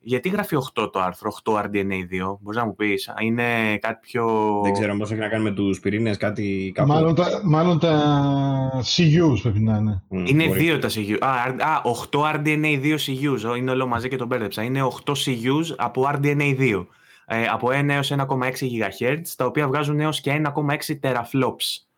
γιατί 0.01 0.29
γράφει 0.29 0.57
8 0.75 0.91
το 0.91 0.99
άρθρο, 0.99 1.31
8 1.43 1.53
RDNA2, 1.53 2.37
μπορείς 2.39 2.59
να 2.59 2.65
μου 2.65 2.75
πεις, 2.75 3.13
είναι 3.21 3.77
κάτι 3.77 3.99
πιο... 4.01 4.59
Δεν 4.63 4.73
ξέρω 4.73 4.97
πώς 4.97 5.11
έχει 5.11 5.19
να 5.19 5.27
κάνει 5.27 5.43
με 5.43 5.51
τους 5.51 5.79
πυρήνες, 5.79 6.17
κάτι 6.17 6.71
κάπου... 6.75 6.87
Μάλλον 6.87 7.15
τα, 7.15 7.41
μάλλον 7.43 7.79
τα 7.79 8.71
CUs 8.75 9.39
πρέπει 9.41 9.59
να 9.59 9.77
είναι. 9.77 10.03
είναι 10.09 10.47
μπορεί. 10.47 10.59
δύο 10.59 10.79
τα 10.79 10.89
CUs. 10.89 11.17
Α, 11.19 11.29
α 11.67 11.81
8 12.11 12.35
RDNA2 12.35 12.95
CUs, 12.95 13.57
είναι 13.57 13.71
όλο 13.71 13.87
μαζί 13.87 14.09
και 14.09 14.15
τον 14.15 14.27
μπέρδεψα. 14.27 14.63
Είναι 14.63 14.87
8 15.05 15.11
CUs 15.11 15.75
από 15.77 16.09
RDNA2. 16.13 16.85
Ε, 17.25 17.45
από 17.45 17.67
1 17.67 17.89
έως 17.89 18.11
1,6 18.11 18.25
GHz, 18.49 19.21
τα 19.37 19.45
οποία 19.45 19.67
βγάζουν 19.67 19.99
έως 19.99 20.21
και 20.21 20.41
1,6 20.43 20.99
teraflops. 21.01 21.92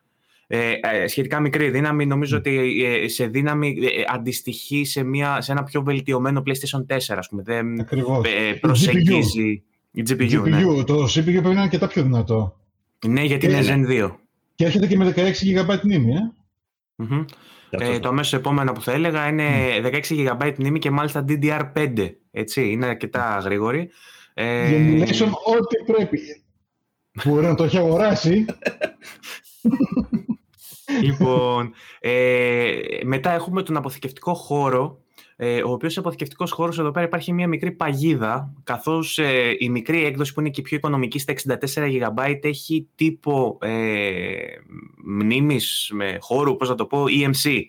Ε, 0.47 0.71
ε, 0.81 1.07
σχετικά 1.07 1.39
μικρή 1.39 1.69
δύναμη. 1.69 2.05
Νομίζω 2.05 2.37
ότι 2.37 2.83
ε, 2.85 3.07
σε 3.07 3.27
δύναμη 3.27 3.77
ε, 3.81 4.03
αντιστοιχεί 4.13 4.85
σε, 4.85 5.03
μια, 5.03 5.41
σε 5.41 5.51
ένα 5.51 5.63
πιο 5.63 5.83
βελτιωμένο 5.83 6.43
PlayStation 6.45 6.95
4, 6.95 6.97
ας 7.17 7.29
πούμε. 7.29 7.43
Δεν 7.45 7.79
ε, 7.79 8.53
προσεγγίζει 8.59 9.63
η 9.91 10.03
GPU. 10.09 10.31
GPU 10.31 10.49
ναι. 10.49 10.83
Το 10.83 11.03
CPU 11.03 11.23
πρέπει 11.23 11.41
να 11.41 11.49
είναι 11.49 11.61
αρκετά 11.61 11.87
πιο 11.87 12.03
δυνατό. 12.03 12.59
Ναι, 13.07 13.21
γιατί 13.21 13.45
είναι 13.45 13.61
Zen 13.63 14.03
2. 14.03 14.15
Και 14.55 14.65
έρχεται 14.65 14.87
και 14.87 14.97
με 14.97 15.13
16 15.15 15.19
GB 15.19 15.79
μνήμη, 15.83 16.13
ε. 16.13 16.33
Mm-hmm. 16.97 17.25
Ε, 17.69 17.99
το 17.99 18.07
αμέσω 18.07 18.37
επόμενο 18.37 18.71
που 18.71 18.81
θα 18.81 18.91
έλεγα 18.91 19.27
είναι 19.27 19.45
16 19.83 20.01
GB 20.09 20.53
μνήμη 20.57 20.79
και 20.79 20.91
μάλιστα 20.91 21.25
DDR5. 21.27 22.09
Έτσι, 22.31 22.69
είναι 22.69 22.85
αρκετά 22.85 23.41
γρήγορη. 23.43 23.89
Ε, 24.33 24.77
Για 25.03 25.25
ό,τι 25.25 25.91
πρέπει. 25.91 26.19
Μπορεί 27.25 27.45
να 27.45 27.55
το 27.55 27.63
έχει 27.63 27.77
αγοράσει. 27.77 28.45
λοιπόν, 31.01 31.73
ε, 31.99 32.79
μετά 33.03 33.31
έχουμε 33.31 33.63
τον 33.63 33.77
αποθηκευτικό 33.77 34.33
χώρο, 34.33 34.99
ε, 35.37 35.63
ο 35.63 35.71
οποίος 35.71 35.97
αποθηκευτικός 35.97 36.51
χώρος 36.51 36.79
εδώ 36.79 36.91
πέρα 36.91 37.05
υπάρχει 37.05 37.33
μια 37.33 37.47
μικρή 37.47 37.71
παγίδα, 37.71 38.53
καθώς 38.63 39.17
ε, 39.17 39.55
η 39.59 39.69
μικρή 39.69 40.05
έκδοση 40.05 40.33
που 40.33 40.39
είναι 40.39 40.49
και 40.49 40.59
η 40.59 40.63
πιο 40.63 40.77
οικονομική 40.77 41.19
στα 41.19 41.33
64 41.33 41.57
GB 41.73 42.39
έχει 42.41 42.87
τύπο 42.95 43.57
ε, 43.61 43.77
μνήμης 45.03 45.89
με 45.93 46.17
χώρου, 46.21 46.55
πώς 46.55 46.69
να 46.69 46.75
το 46.75 46.85
πω, 46.85 47.03
EMC. 47.07 47.61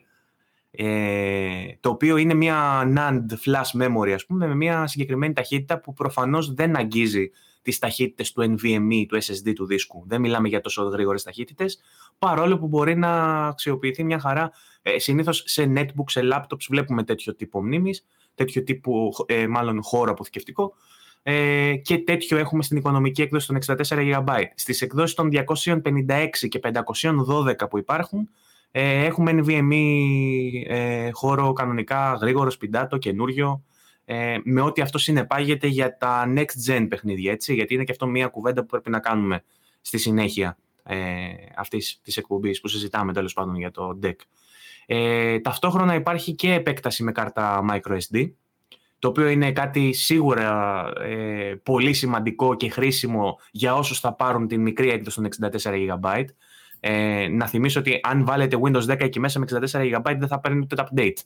Ε, 0.71 1.77
το 1.81 1.89
οποίο 1.89 2.17
είναι 2.17 2.35
μια 2.35 2.83
NAND 2.97 3.51
flash 3.51 3.83
memory, 3.83 4.11
ας 4.11 4.27
πούμε, 4.27 4.47
με 4.47 4.55
μια 4.55 4.87
συγκεκριμένη 4.87 5.33
ταχύτητα 5.33 5.81
που 5.81 5.93
προφανώς 5.93 6.55
δεν 6.55 6.77
αγγίζει 6.77 7.31
τις 7.67 7.79
ταχύτητες 7.79 8.33
του 8.33 8.43
NVMe, 8.43 9.05
του 9.09 9.23
SSD 9.23 9.53
του 9.55 9.67
δίσκου. 9.67 10.05
Δεν 10.07 10.21
μιλάμε 10.21 10.49
για 10.49 10.61
τόσο 10.61 10.83
γρήγορες 10.83 11.23
ταχύτητες, 11.23 11.81
παρόλο 12.19 12.59
που 12.59 12.67
μπορεί 12.67 12.97
να 12.97 13.47
αξιοποιηθεί 13.47 14.05
μια 14.05 14.19
χαρά. 14.19 14.51
Ε, 14.83 14.99
συνήθως 14.99 15.43
σε 15.47 15.73
netbook, 15.77 16.05
σε 16.07 16.21
laptops 16.33 16.67
βλέπουμε 16.69 17.05
τέτοιο 17.05 17.35
τύπο 17.35 17.65
μνήμης, 17.65 18.07
τέτοιο 18.35 18.63
τύπο, 18.63 19.13
ε, 19.27 19.47
μάλλον 19.47 19.83
χώρο 19.83 20.11
αποθηκευτικό, 20.11 20.75
ε, 21.23 21.75
και 21.77 21.99
τέτοιο 21.99 22.39
έχουμε 22.39 22.63
στην 22.63 22.77
οικονομική 22.77 23.23
έκδοση 23.23 23.47
των 23.47 23.57
64 23.57 23.77
GB. 23.89 24.43
Στις 24.55 24.83
εκδόσεις 24.83 25.15
των 25.15 25.29
256 25.29 26.49
και 26.49 26.59
512 26.59 27.69
που 27.69 27.79
υπάρχουν, 27.79 28.29
ε, 28.71 29.05
έχουμε 29.05 29.33
NVMe 29.33 29.75
ε, 30.67 31.11
χώρο 31.11 31.53
κανονικά 31.53 32.19
γρήγορο, 32.21 32.51
σπιντάτο, 32.51 32.99
καινούριο, 32.99 33.65
ε, 34.09 34.37
με 34.45 34.61
ό,τι 34.61 34.81
αυτό 34.81 34.99
συνεπάγεται 34.99 35.67
για 35.67 35.97
τα 35.97 36.33
next 36.37 36.71
gen 36.71 36.87
παιχνίδια, 36.89 37.33
έτσι, 37.33 37.55
γιατί 37.55 37.75
είναι 37.75 37.85
και 37.85 37.93
αυτό 37.93 38.07
μια 38.07 38.27
κουβέντα 38.27 38.61
που 38.61 38.67
πρέπει 38.67 38.91
να 38.91 38.99
κάνουμε 38.99 39.45
στη 39.81 39.99
συνέχεια 39.99 40.57
ε, 40.83 40.97
αυτής 41.57 42.01
της 42.03 42.17
εκπομπής 42.17 42.61
που 42.61 42.69
συζητάμε 42.69 43.13
τέλος 43.13 43.33
πάντων 43.33 43.57
για 43.57 43.71
το 43.71 43.99
deck. 44.03 44.17
Ε, 44.87 45.41
ταυτόχρονα 45.41 45.95
υπάρχει 45.95 46.33
και 46.33 46.53
επέκταση 46.53 47.03
με 47.03 47.13
κάρτα 47.13 47.65
microSD, 47.71 48.31
το 48.99 49.09
οποίο 49.09 49.29
είναι 49.29 49.53
κάτι 49.53 49.93
σίγουρα 49.93 50.85
ε, 51.01 51.55
πολύ 51.63 51.93
σημαντικό 51.93 52.55
και 52.55 52.71
χρήσιμο 52.71 53.39
για 53.51 53.75
όσους 53.75 54.01
θα 54.01 54.15
πάρουν 54.15 54.47
την 54.47 54.61
μικρή 54.61 54.91
έκδοση 54.91 55.21
των 55.21 55.51
64 55.63 55.99
GB. 56.01 56.25
Ε, 56.81 57.29
να 57.29 57.47
θυμίσω 57.47 57.81
ότι 57.81 58.01
αν 58.03 58.25
βάλετε 58.25 58.59
Windows 58.63 58.85
10 58.85 59.01
εκεί 59.01 59.21
μέσα 59.21 59.39
με 59.39 59.47
64 59.51 59.61
GB 59.71 60.17
δεν 60.19 60.29
θα 60.29 60.41
παίρνει 60.41 60.59
ούτε 60.59 60.77
update. 60.79 61.17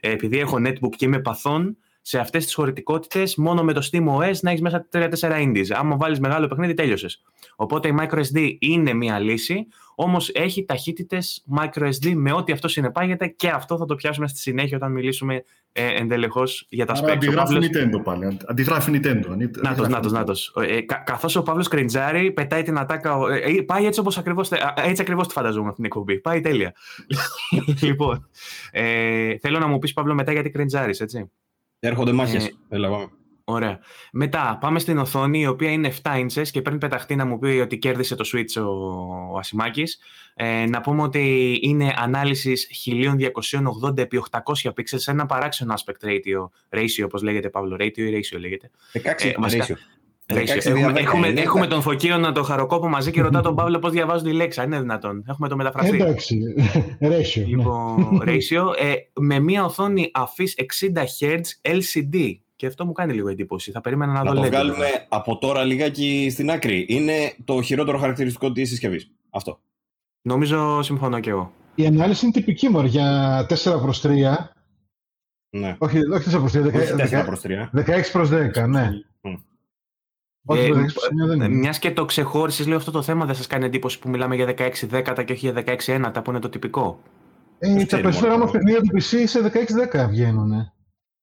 Ε, 0.00 0.10
επειδή 0.10 0.38
έχω 0.38 0.56
netbook 0.60 0.90
και 0.96 1.04
είμαι 1.04 1.20
παθών, 1.20 1.76
σε 2.08 2.18
αυτές 2.18 2.44
τις 2.44 2.54
χωρητικότητες, 2.54 3.36
μόνο 3.36 3.62
με 3.62 3.72
το 3.72 3.88
SteamOS 3.92 4.38
να 4.40 4.50
έχεις 4.50 4.60
μέσα 4.60 4.88
3-4 4.92 5.10
indies. 5.20 5.66
Άμα 5.70 5.96
βάλεις 5.96 6.20
μεγάλο 6.20 6.46
παιχνίδι, 6.46 6.74
τέλειωσες. 6.74 7.22
Οπότε 7.56 7.88
η 7.88 7.94
microSD 8.00 8.56
είναι 8.58 8.92
μία 8.92 9.18
λύση, 9.18 9.66
όμως 9.94 10.30
έχει 10.34 10.64
ταχύτητες 10.64 11.44
microSD 11.58 12.12
με 12.14 12.32
ό,τι 12.32 12.52
αυτό 12.52 12.68
συνεπάγεται 12.68 13.26
και 13.26 13.48
αυτό 13.48 13.76
θα 13.78 13.84
το 13.84 13.94
πιάσουμε 13.94 14.28
στη 14.28 14.38
συνέχεια 14.38 14.76
όταν 14.76 14.92
μιλήσουμε 14.92 15.44
ε, 15.72 16.00
εντελεχώς 16.00 16.66
για 16.68 16.86
τα 16.86 16.94
specs. 16.94 17.10
Αντιγράφει 17.10 17.54
Παύλος... 17.54 17.66
Nintendo 17.66 18.02
πάλι. 18.04 18.38
Αντιγράφει 18.46 18.92
Nintendo. 18.94 19.36
Νάτος, 19.62 19.88
νάτος, 19.88 20.12
νάτος. 20.12 20.54
Ε, 20.66 20.80
κα, 20.80 20.94
Καθώς 20.96 21.36
ο 21.36 21.42
Παύλος 21.42 21.68
Κρεντζάρη 21.68 22.32
πετάει 22.32 22.62
την 22.62 22.78
ατάκα. 22.78 23.18
Ε, 23.30 23.56
ε 23.56 23.62
πάει 23.62 23.86
έτσι 23.86 24.00
όπως 24.00 24.18
ακριβώς 24.18 24.50
έτσι 24.74 25.02
ακριβώς 25.02 25.26
τη 25.26 25.32
φανταζόμαι 25.32 25.68
αυτή 25.68 25.76
την 25.76 25.84
εκπομπή. 25.84 26.20
Πάει 26.20 26.40
τέλεια. 26.40 26.74
λοιπόν, 27.86 28.28
ε, 28.70 29.38
θέλω 29.38 29.58
να 29.58 29.66
μου 29.66 29.78
πεις 29.78 29.92
Παύλο 29.92 30.14
μετά 30.14 30.32
γιατί 30.32 30.50
Κρεντζάρη, 30.50 30.94
έτσι. 30.98 31.30
Έρχονται 31.80 32.12
μάχες. 32.12 32.46
Ε, 32.68 32.78
Ωραία. 33.48 33.78
Μετά 34.12 34.58
πάμε 34.60 34.78
στην 34.78 34.98
οθόνη 34.98 35.40
η 35.40 35.46
οποία 35.46 35.70
είναι 35.70 35.92
7 36.02 36.26
inches 36.26 36.48
και 36.50 36.62
πριν 36.62 36.78
πεταχτεί 36.78 37.16
να 37.16 37.24
μου 37.24 37.38
πει 37.38 37.46
ότι 37.46 37.78
κέρδισε 37.78 38.14
το 38.14 38.24
Switch 38.32 38.62
ο, 38.62 38.68
ο 39.32 39.38
Ασημάκης. 39.38 39.98
Ε, 40.34 40.66
να 40.66 40.80
πούμε 40.80 41.02
ότι 41.02 41.58
είναι 41.62 41.94
ανάλυσης 41.96 42.68
1280 42.86 43.98
x 43.98 44.04
800 44.64 44.68
pixels 44.68 44.84
σε 44.84 45.10
ένα 45.10 45.26
παράξενο 45.26 45.74
aspect 45.74 46.06
ratio, 46.06 46.42
ratio 46.78 47.04
όπως 47.04 47.22
λέγεται 47.22 47.50
Παύλο, 47.50 47.76
ratio 47.80 47.98
ή 47.98 48.10
ratio 48.10 48.38
λέγεται. 48.40 48.70
16 48.92 49.00
ε, 49.18 49.32
ratio. 49.38 49.74
Έχουμε, 50.28 51.00
έχουμε, 51.00 51.28
έχουμε, 51.28 51.66
τον 51.66 51.82
Φωκείο 51.82 52.16
να 52.18 52.32
το 52.32 52.42
χαροκόπο 52.42 52.88
μαζί 52.88 53.10
και 53.10 53.20
ρωτά 53.20 53.40
τον 53.40 53.54
Παύλο 53.54 53.78
πώς 53.78 53.92
διαβάζουν 53.92 54.28
τη 54.28 54.32
λέξη. 54.32 54.62
είναι 54.62 54.80
δυνατόν. 54.80 55.24
Έχουμε 55.28 55.48
το 55.48 55.56
μεταφραστή. 55.56 55.96
Εντάξει. 55.96 56.40
Ratio. 57.00 57.40
Ναι. 57.40 57.46
Λοιπόν, 57.46 58.22
ratio. 58.24 58.72
Ε, 58.78 58.94
με 59.20 59.38
μια 59.38 59.64
οθόνη 59.64 60.10
αφής 60.14 60.54
60 60.94 60.98
Hz 60.98 61.40
LCD. 61.62 62.38
Και 62.56 62.66
αυτό 62.66 62.86
μου 62.86 62.92
κάνει 62.92 63.12
λίγο 63.12 63.28
εντύπωση. 63.28 63.70
Θα 63.70 63.80
περίμενα 63.80 64.12
να, 64.12 64.22
να 64.22 64.34
το, 64.34 64.40
το 64.40 64.46
βγάλουμε 64.46 64.86
από 65.08 65.38
τώρα 65.38 65.64
λιγάκι 65.64 66.28
στην 66.30 66.50
άκρη. 66.50 66.86
Είναι 66.88 67.34
το 67.44 67.62
χειρότερο 67.62 67.98
χαρακτηριστικό 67.98 68.52
της 68.52 68.68
συσκευής. 68.68 69.10
Αυτό. 69.30 69.60
Νομίζω 70.22 70.82
συμφωνώ 70.82 71.20
και 71.20 71.30
εγώ. 71.30 71.52
Η 71.74 71.86
ανάλυση 71.86 72.24
είναι 72.24 72.34
τυπική 72.34 72.68
μου 72.68 72.84
για 72.84 73.40
4 73.48 73.80
προς 73.82 74.02
3. 74.06 74.10
Ναι. 75.50 75.76
Όχι, 75.78 75.98
όχι 76.12 76.30
4 76.36 76.40
προς 77.24 77.40
3. 77.42 77.70
16 77.74 78.10
προς 78.12 78.30
10, 78.32 78.68
ναι. 78.68 78.88
Όχι, 80.46 80.72
ε, 81.40 81.48
Μιας 81.48 81.78
και 81.78 81.90
το 81.90 82.04
ξεχώρισες, 82.04 82.66
λέω 82.66 82.76
αυτό 82.76 82.90
το 82.90 83.02
θέμα 83.02 83.24
δεν 83.24 83.34
σας 83.34 83.46
κάνει 83.46 83.64
εντύπωση 83.64 83.98
που 83.98 84.08
μιλάμε 84.08 84.34
για 84.34 84.46
16 84.46 84.86
δέκατα 84.86 85.22
και 85.22 85.32
όχι 85.32 85.50
για 85.50 85.64
16 85.66 85.92
ένατα 85.92 86.22
που 86.22 86.30
είναι 86.30 86.38
το 86.38 86.48
τυπικό. 86.48 86.98
Ε, 87.58 87.84
τα 87.84 88.00
περισσότερα 88.00 88.34
όμως 88.34 88.50
παιχνίδια 88.50 88.80
του 88.80 88.88
PC 88.94 89.22
σε 89.24 89.40
16 90.04 90.08
βγαίνουν. 90.08 90.52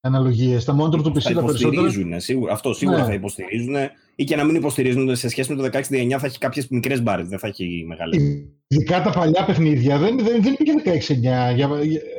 Αναλογίες. 0.02 0.66
Τα 0.66 0.76
monitor 0.80 1.04
του 1.04 1.10
PC 1.10 1.20
θα 1.20 1.34
τα 1.34 1.44
περισσότερα. 1.44 2.20
Σίγουρα, 2.20 2.54
αυτό 2.54 2.74
σίγουρα 2.74 2.98
ναι. 2.98 3.06
θα 3.06 3.14
υποστηρίζουν. 3.14 3.76
ή 4.16 4.24
και 4.24 4.36
να 4.36 4.44
μην 4.44 4.56
υποστηρίζουν 4.56 5.16
σε 5.16 5.30
σχέση 5.30 5.54
με 5.54 5.70
το 5.70 5.78
16-19 5.78 6.16
θα 6.20 6.26
έχει 6.26 6.38
κάποιες 6.38 6.68
μικρές 6.68 7.04
μπάρες. 7.04 7.28
Δεν 7.28 7.40
θα 7.40 7.48
έχει 7.48 7.86
μεγάλες. 7.88 8.22
Ειδικά 8.68 9.02
τα 9.02 9.10
παλιά 9.10 9.46
παιχνίδια 9.46 9.98
δεν, 9.98 10.18
δεν, 10.18 10.42
δεν 10.44 10.56
πήγε 10.58 10.74
16-9. 10.84 11.68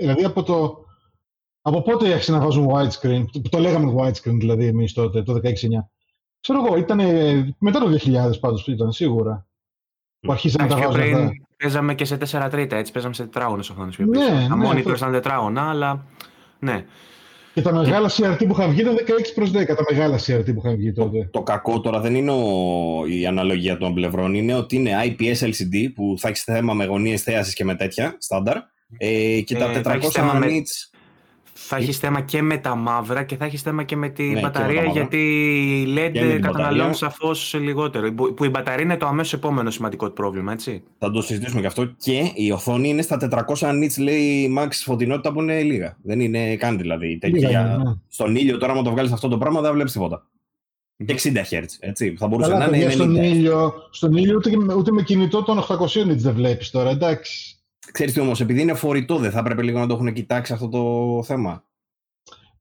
Δηλαδή 0.00 0.24
από 0.24 0.42
το. 0.42 0.84
Από 1.66 1.82
πότε 1.82 2.12
άρχισε 2.12 2.32
να 2.32 2.40
βάζουν 2.40 2.68
widescreen, 2.70 3.24
το 3.50 3.58
λέγαμε 3.58 3.92
widescreen 3.96 4.36
δηλαδή 4.38 4.66
εμείς 4.66 4.92
τότε, 4.92 5.22
το 5.22 5.40
16-9. 5.42 5.48
Ξέρω 6.44 6.64
εγώ, 6.64 6.76
ήταν 6.76 7.00
μετά 7.58 7.78
το 7.78 7.86
2000 7.90 8.40
πάντως 8.40 8.66
ήταν 8.66 8.92
σίγουρα. 8.92 9.46
Που 10.20 10.32
αρχίσαμε 10.32 10.68
να 10.68 10.74
τα 10.74 10.86
βάζουμε. 10.86 11.04
Πριν 11.04 11.46
παίζαμε 11.56 11.94
και 11.94 12.04
σε 12.04 12.18
4 12.30 12.48
τρίτα, 12.50 12.76
έτσι 12.76 12.92
παίζαμε 12.92 13.14
σε 13.14 13.22
τετράγωνες 13.22 13.70
οθόνες. 13.70 13.98
Ναι, 13.98 14.06
ναι, 14.06 14.46
τα 14.48 14.70
monitor 14.70 14.96
ήταν 14.96 15.12
τετράγωνα, 15.12 15.68
αλλά 15.68 16.04
ναι. 16.58 16.84
Και 17.54 17.62
τα 17.62 17.72
μεγάλα 17.72 18.10
CRT 18.10 18.44
που 18.46 18.52
είχαν 18.52 18.70
βγει 18.70 18.80
ήταν 18.80 18.94
16 18.94 18.98
προς 19.34 19.50
10, 19.50 19.52
τα 19.66 19.84
μεγάλα 19.90 20.18
CRT 20.18 20.54
που 20.54 20.62
είχαν 20.64 20.76
βγει 20.76 20.92
τότε. 20.92 21.18
Το, 21.18 21.28
το 21.30 21.42
κακό 21.42 21.80
τώρα 21.80 22.00
δεν 22.00 22.14
είναι 22.14 22.30
ο, 22.30 22.46
η 23.06 23.26
αναλογία 23.26 23.76
των 23.76 23.94
πλευρών, 23.94 24.34
είναι 24.34 24.54
ότι 24.54 24.76
είναι 24.76 24.90
IPS 25.04 25.46
LCD 25.46 25.92
που 25.94 26.14
θα 26.18 26.28
έχεις 26.28 26.42
θέμα 26.42 26.74
με 26.74 26.84
γωνίες 26.84 27.22
θέασης 27.22 27.54
και 27.54 27.64
με 27.64 27.74
τέτοια, 27.74 28.16
στάνταρ. 28.18 28.56
Ε, 28.96 29.40
και 29.40 29.56
τα 29.56 29.80
400 29.84 30.00
nits 30.42 30.93
θα 31.56 31.76
έχεις 31.76 31.98
θέμα 31.98 32.20
και 32.20 32.42
με 32.42 32.56
τα 32.56 32.74
μαύρα 32.74 33.22
και 33.22 33.36
θα 33.36 33.44
έχεις 33.44 33.62
θέμα 33.62 33.82
και 33.82 33.96
με 33.96 34.08
τη 34.08 34.22
ναι, 34.22 34.40
μπαταρία, 34.40 34.84
γιατί 34.84 35.16
η 35.88 35.94
LED 35.96 36.38
καταναλώνει 36.40 36.94
σαφώς 36.94 37.54
λιγότερο. 37.60 38.12
Που 38.12 38.44
η 38.44 38.48
μπαταρία 38.48 38.84
είναι 38.84 38.96
το 38.96 39.06
αμέσως 39.06 39.32
επόμενο 39.32 39.70
σημαντικό 39.70 40.10
πρόβλημα, 40.10 40.52
έτσι. 40.52 40.82
Θα 40.98 41.10
το 41.10 41.22
συζητήσουμε 41.22 41.60
και 41.60 41.66
αυτό. 41.66 41.86
Και 41.86 42.30
η 42.34 42.50
οθόνη 42.50 42.88
είναι 42.88 43.02
στα 43.02 43.44
400 43.56 43.70
nits, 43.70 43.98
λέει 43.98 44.54
Max 44.58 44.68
φωτεινότητα 44.70 45.32
που 45.32 45.40
είναι 45.40 45.62
λίγα. 45.62 45.96
Δεν 46.02 46.20
είναι 46.20 46.56
καν 46.56 46.78
δηλαδή. 46.78 47.18
Λίγα, 47.22 47.62
ναι. 47.62 47.94
Στον 48.08 48.36
ήλιο 48.36 48.58
τώρα, 48.58 48.72
άμα 48.72 48.82
το 48.82 48.90
βγάλεις 48.90 49.12
αυτό 49.12 49.28
το 49.28 49.38
πράγμα, 49.38 49.60
δεν 49.60 49.72
βλέπεις 49.72 49.92
τίποτα. 49.92 50.26
60 51.06 51.12
Hz, 51.50 51.64
έτσι. 51.80 52.14
Θα 52.18 52.26
μπορούσε 52.26 52.50
Καλά, 52.50 52.68
να 52.70 52.76
είναι. 52.76 52.90
Στον 52.90 53.14
ήλιο, 53.14 53.72
στον 53.90 54.12
ήλιο 54.12 54.36
ούτε, 54.36 54.74
ούτε 54.76 54.92
με 54.92 55.02
κινητό 55.02 55.42
των 55.42 55.58
800 55.58 56.10
nits 56.10 56.16
δεν 56.16 56.34
βλέπεις 56.34 56.70
τώρα, 56.70 56.90
εντάξει. 56.90 57.53
Ξέρεις 57.92 58.12
τι 58.12 58.20
όμως, 58.20 58.40
επειδή 58.40 58.60
είναι 58.60 58.74
φορητό, 58.74 59.16
δεν 59.16 59.30
θα 59.30 59.38
έπρεπε 59.38 59.62
λίγο 59.62 59.78
να 59.78 59.86
το 59.86 59.94
έχουν 59.94 60.12
κοιτάξει 60.12 60.52
αυτό 60.52 60.68
το 60.68 61.22
θέμα. 61.22 61.64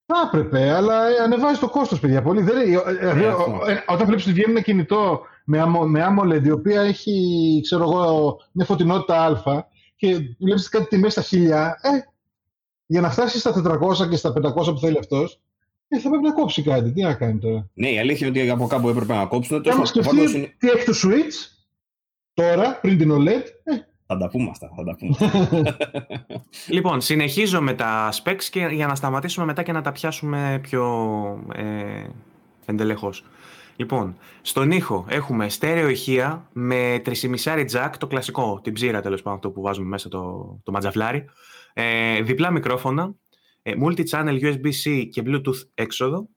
Θα 0.05 0.15
έπρεπε, 0.27 0.71
αλλά 0.71 0.99
ανεβάζει 1.23 1.59
το 1.59 1.69
κόστος, 1.69 1.99
παιδιά, 1.99 2.21
πολύ. 2.21 2.41
Δεν, 2.41 2.57
ε, 2.57 3.07
ε, 3.07 3.27
ε, 3.71 3.83
όταν 3.87 4.05
βλέπεις 4.05 4.23
ότι 4.23 4.33
βγαίνει 4.33 4.51
ένα 4.51 4.61
κινητό 4.61 5.21
με, 5.45 5.65
με 5.85 6.05
AMOLED, 6.09 6.43
η 6.43 6.51
οποία 6.51 6.81
έχει, 6.81 7.59
ξέρω 7.63 7.83
εγώ, 7.83 8.37
μια 8.51 8.65
φωτεινότητα 8.65 9.25
α 9.25 9.65
και 9.95 10.35
βλέπεις 10.39 10.69
κάτι 10.69 10.87
τιμές 10.87 11.11
στα 11.11 11.21
χίλια, 11.21 11.79
ε, 11.81 11.89
για 12.85 13.01
να 13.01 13.09
φτάσεις 13.09 13.39
στα 13.39 13.79
400 14.03 14.09
και 14.09 14.15
στα 14.15 14.33
500 14.35 14.53
που 14.53 14.79
θέλει 14.79 14.97
αυτός, 14.97 15.39
ε, 15.87 15.99
θα 15.99 16.09
πρέπει 16.09 16.23
να 16.23 16.33
κόψει 16.33 16.61
κάτι. 16.61 16.91
Τι 16.91 17.01
να 17.01 17.13
κάνει 17.13 17.39
τώρα. 17.39 17.69
Ναι, 17.73 17.89
η 17.89 17.99
αλήθεια 17.99 18.27
είναι 18.27 18.39
ότι 18.39 18.49
από 18.49 18.67
κάπου 18.67 18.89
έπρεπε 18.89 19.13
να 19.13 19.25
κόψουν. 19.25 19.63
Αν 19.71 19.85
σκεφτείς 19.85 20.33
είναι... 20.33 20.53
τι 20.57 20.69
έχει 20.69 20.85
το 20.85 20.93
Switch, 21.03 21.63
τώρα, 22.33 22.79
πριν 22.81 22.97
την 22.97 23.11
OLED, 23.11 23.43
ε, 23.63 23.73
θα 24.13 24.19
τα 24.19 24.27
πούμε 24.29 24.49
αυτά. 24.49 24.71
Θα 24.75 24.83
τα 24.83 24.95
πούμε. 24.95 25.15
λοιπόν, 26.75 27.01
συνεχίζω 27.01 27.61
με 27.61 27.73
τα 27.73 28.09
specs 28.23 28.43
και 28.43 28.67
για 28.71 28.87
να 28.87 28.95
σταματήσουμε 28.95 29.45
μετά 29.45 29.63
και 29.63 29.71
να 29.71 29.81
τα 29.81 29.91
πιάσουμε 29.91 30.59
πιο 30.61 30.85
ε, 31.55 32.05
εντελεχώς. 32.65 33.23
Λοιπόν, 33.75 34.17
στον 34.41 34.71
ήχο 34.71 35.05
έχουμε 35.09 35.49
στέρεο 35.49 35.89
ηχεία 35.89 36.49
με 36.53 37.01
3,5 37.05 37.65
jack, 37.71 37.91
το 37.97 38.07
κλασικό, 38.07 38.59
την 38.63 38.73
ψήρα 38.73 39.01
τέλος 39.01 39.21
πάντων, 39.21 39.37
αυτό 39.37 39.51
που 39.51 39.61
βάζουμε 39.61 39.87
μέσα 39.87 40.09
το, 40.09 40.59
το 40.63 40.71
ματζαφλάρι. 40.71 41.25
Ε, 41.73 42.21
διπλά 42.21 42.51
μικρόφωνα, 42.51 43.15
ε, 43.61 43.71
multi-channel 43.83 44.41
USB-C 44.41 45.07
και 45.09 45.23
Bluetooth 45.25 45.67
έξοδο 45.73 46.27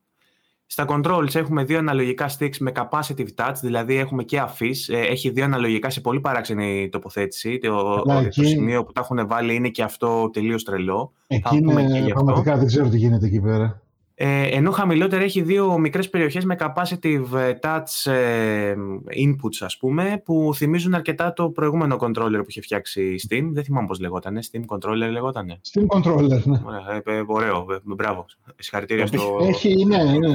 Στα 0.66 0.85
controls 0.88 1.35
έχουμε 1.35 1.64
δύο 1.64 1.78
αναλογικά 1.78 2.30
sticks 2.38 2.56
με 2.58 2.73
capacitive 2.75 3.28
touch, 3.37 3.54
δηλαδή 3.62 3.96
έχουμε 3.96 4.23
και 4.23 4.38
αφής. 4.38 4.88
Ε, 4.88 4.99
έχει 4.99 5.30
δύο 5.30 5.44
αναλογικά 5.44 5.90
σε 5.90 6.00
πολύ 6.00 6.20
παράξενη 6.20 6.88
τοποθέτηση. 6.88 7.58
Το, 7.58 8.02
το 8.35 8.42
σημείο 8.42 8.85
που 8.85 8.92
τα 8.92 9.00
έχουν 9.00 9.26
βάλει 9.28 9.54
είναι 9.54 9.68
και 9.68 9.82
αυτό 9.82 10.30
τελείως 10.32 10.64
τρελό. 10.64 11.12
Εκεί 11.26 11.56
είναι, 11.56 12.12
πραγματικά 12.12 12.56
δεν 12.56 12.66
ξέρω 12.66 12.88
τι 12.88 12.96
γίνεται 12.96 13.26
εκεί 13.26 13.40
πέρα. 13.40 13.80
Ε, 14.18 14.42
ενώ 14.42 14.70
χαμηλότερα 14.70 15.23
έχει 15.23 15.42
δύο 15.42 15.78
μικρές 15.78 16.11
περιοχές 16.11 16.44
με 16.44 16.56
capacitive 16.58 17.25
ε, 17.35 17.52
touch 17.62 18.11
ε, 18.12 18.75
inputs, 19.16 19.56
ας 19.61 19.76
πούμε, 19.76 20.23
που 20.25 20.50
θυμίζουν 20.54 20.94
αρκετά 20.94 21.32
το 21.32 21.50
προηγούμενο 21.50 21.96
controller 22.00 22.38
που 22.38 22.46
είχε 22.46 22.61
φτιάξει 22.61 23.02
η 23.02 23.20
Steam. 23.28 23.49
Δεν 23.52 23.64
θυμάμαι 23.64 23.87
πώς 23.87 24.00
λεγότανε. 24.00 24.40
Steam 24.50 24.76
Controller 24.76 25.11
λεγότανε. 25.11 25.61
Steam 25.73 25.96
Controller, 25.96 26.42
ναι. 26.44 26.61
Ωραία, 26.64 27.02
ε, 27.04 27.23
ωραίο, 27.26 27.66
μπράβο. 27.82 28.26
Συγχαρητήρια 28.56 29.06
στο... 29.06 29.38
Έχει, 29.42 29.85
ναι, 29.85 30.02
ναι. 30.02 30.26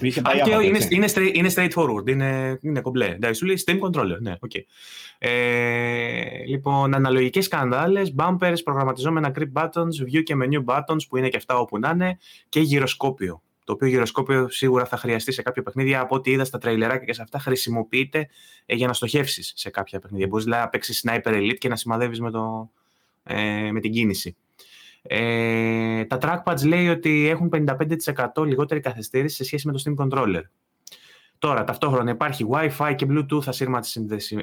είναι, 0.00 0.78
είναι, 0.88 1.06
είναι 1.32 1.50
straightforward, 1.54 2.08
είναι, 2.08 2.58
είναι 2.62 2.80
κομπλέ. 2.80 3.06
Εντάξει, 3.06 3.38
σου 3.38 3.46
λέει 3.46 3.64
Steam 3.66 3.78
Controller, 3.78 4.18
ναι, 4.20 4.34
okay. 4.48 4.60
Ε, 5.24 6.44
λοιπόν, 6.46 6.94
αναλογικές 6.94 7.44
σκανδάλες, 7.44 8.14
bumpers, 8.18 8.56
προγραμματιζόμενα 8.64 9.32
grip 9.38 9.62
buttons, 9.62 10.12
view 10.12 10.22
και 10.22 10.34
menu 10.42 10.64
buttons 10.64 11.00
που 11.08 11.16
είναι 11.16 11.28
και 11.28 11.36
αυτά 11.36 11.58
όπου 11.58 11.78
να 11.78 11.90
είναι 11.90 12.18
και 12.48 12.60
γυροσκόπιο. 12.72 13.42
Το 13.64 13.72
οποίο 13.72 13.88
γυροσκόπιο 13.88 14.48
σίγουρα 14.48 14.86
θα 14.86 14.96
χρειαστεί 14.96 15.32
σε 15.32 15.42
κάποια 15.42 15.62
παιχνίδια. 15.62 16.00
Από 16.00 16.14
ό,τι 16.14 16.30
είδα 16.30 16.44
στα 16.44 16.58
τραϊλεράκια 16.58 17.04
και 17.04 17.12
σε 17.12 17.22
αυτά, 17.22 17.38
χρησιμοποιείται 17.38 18.28
ε, 18.66 18.74
για 18.74 18.86
να 18.86 18.92
στοχεύσεις 18.92 19.52
σε 19.56 19.70
κάποια 19.70 19.98
παιχνίδια. 19.98 20.26
Μπορείς 20.26 20.44
δηλαδή, 20.44 20.62
να 20.62 20.68
παίξεις 20.68 21.04
sniper 21.06 21.32
elite 21.34 21.58
και 21.58 21.68
να 21.68 21.76
σημαδεύεις 21.76 22.20
με, 22.20 22.30
ε, 23.22 23.70
με 23.70 23.80
την 23.80 23.92
κίνηση. 23.92 24.36
Ε, 25.02 26.04
τα 26.04 26.18
trackpads 26.22 26.66
λέει 26.66 26.88
ότι 26.88 27.28
έχουν 27.28 27.50
55% 28.34 28.46
λιγότερη 28.46 28.80
καθυστέρηση 28.80 29.36
σε 29.36 29.44
σχέση 29.44 29.66
με 29.66 29.72
το 29.72 29.82
Steam 29.84 30.04
Controller. 30.04 30.42
Τώρα, 31.42 31.64
ταυτόχρονα 31.64 32.10
υπάρχει 32.10 32.46
Wi-Fi 32.50 32.94
και 32.96 33.06
Bluetooth 33.10 33.46
ασύρματη 33.46 33.88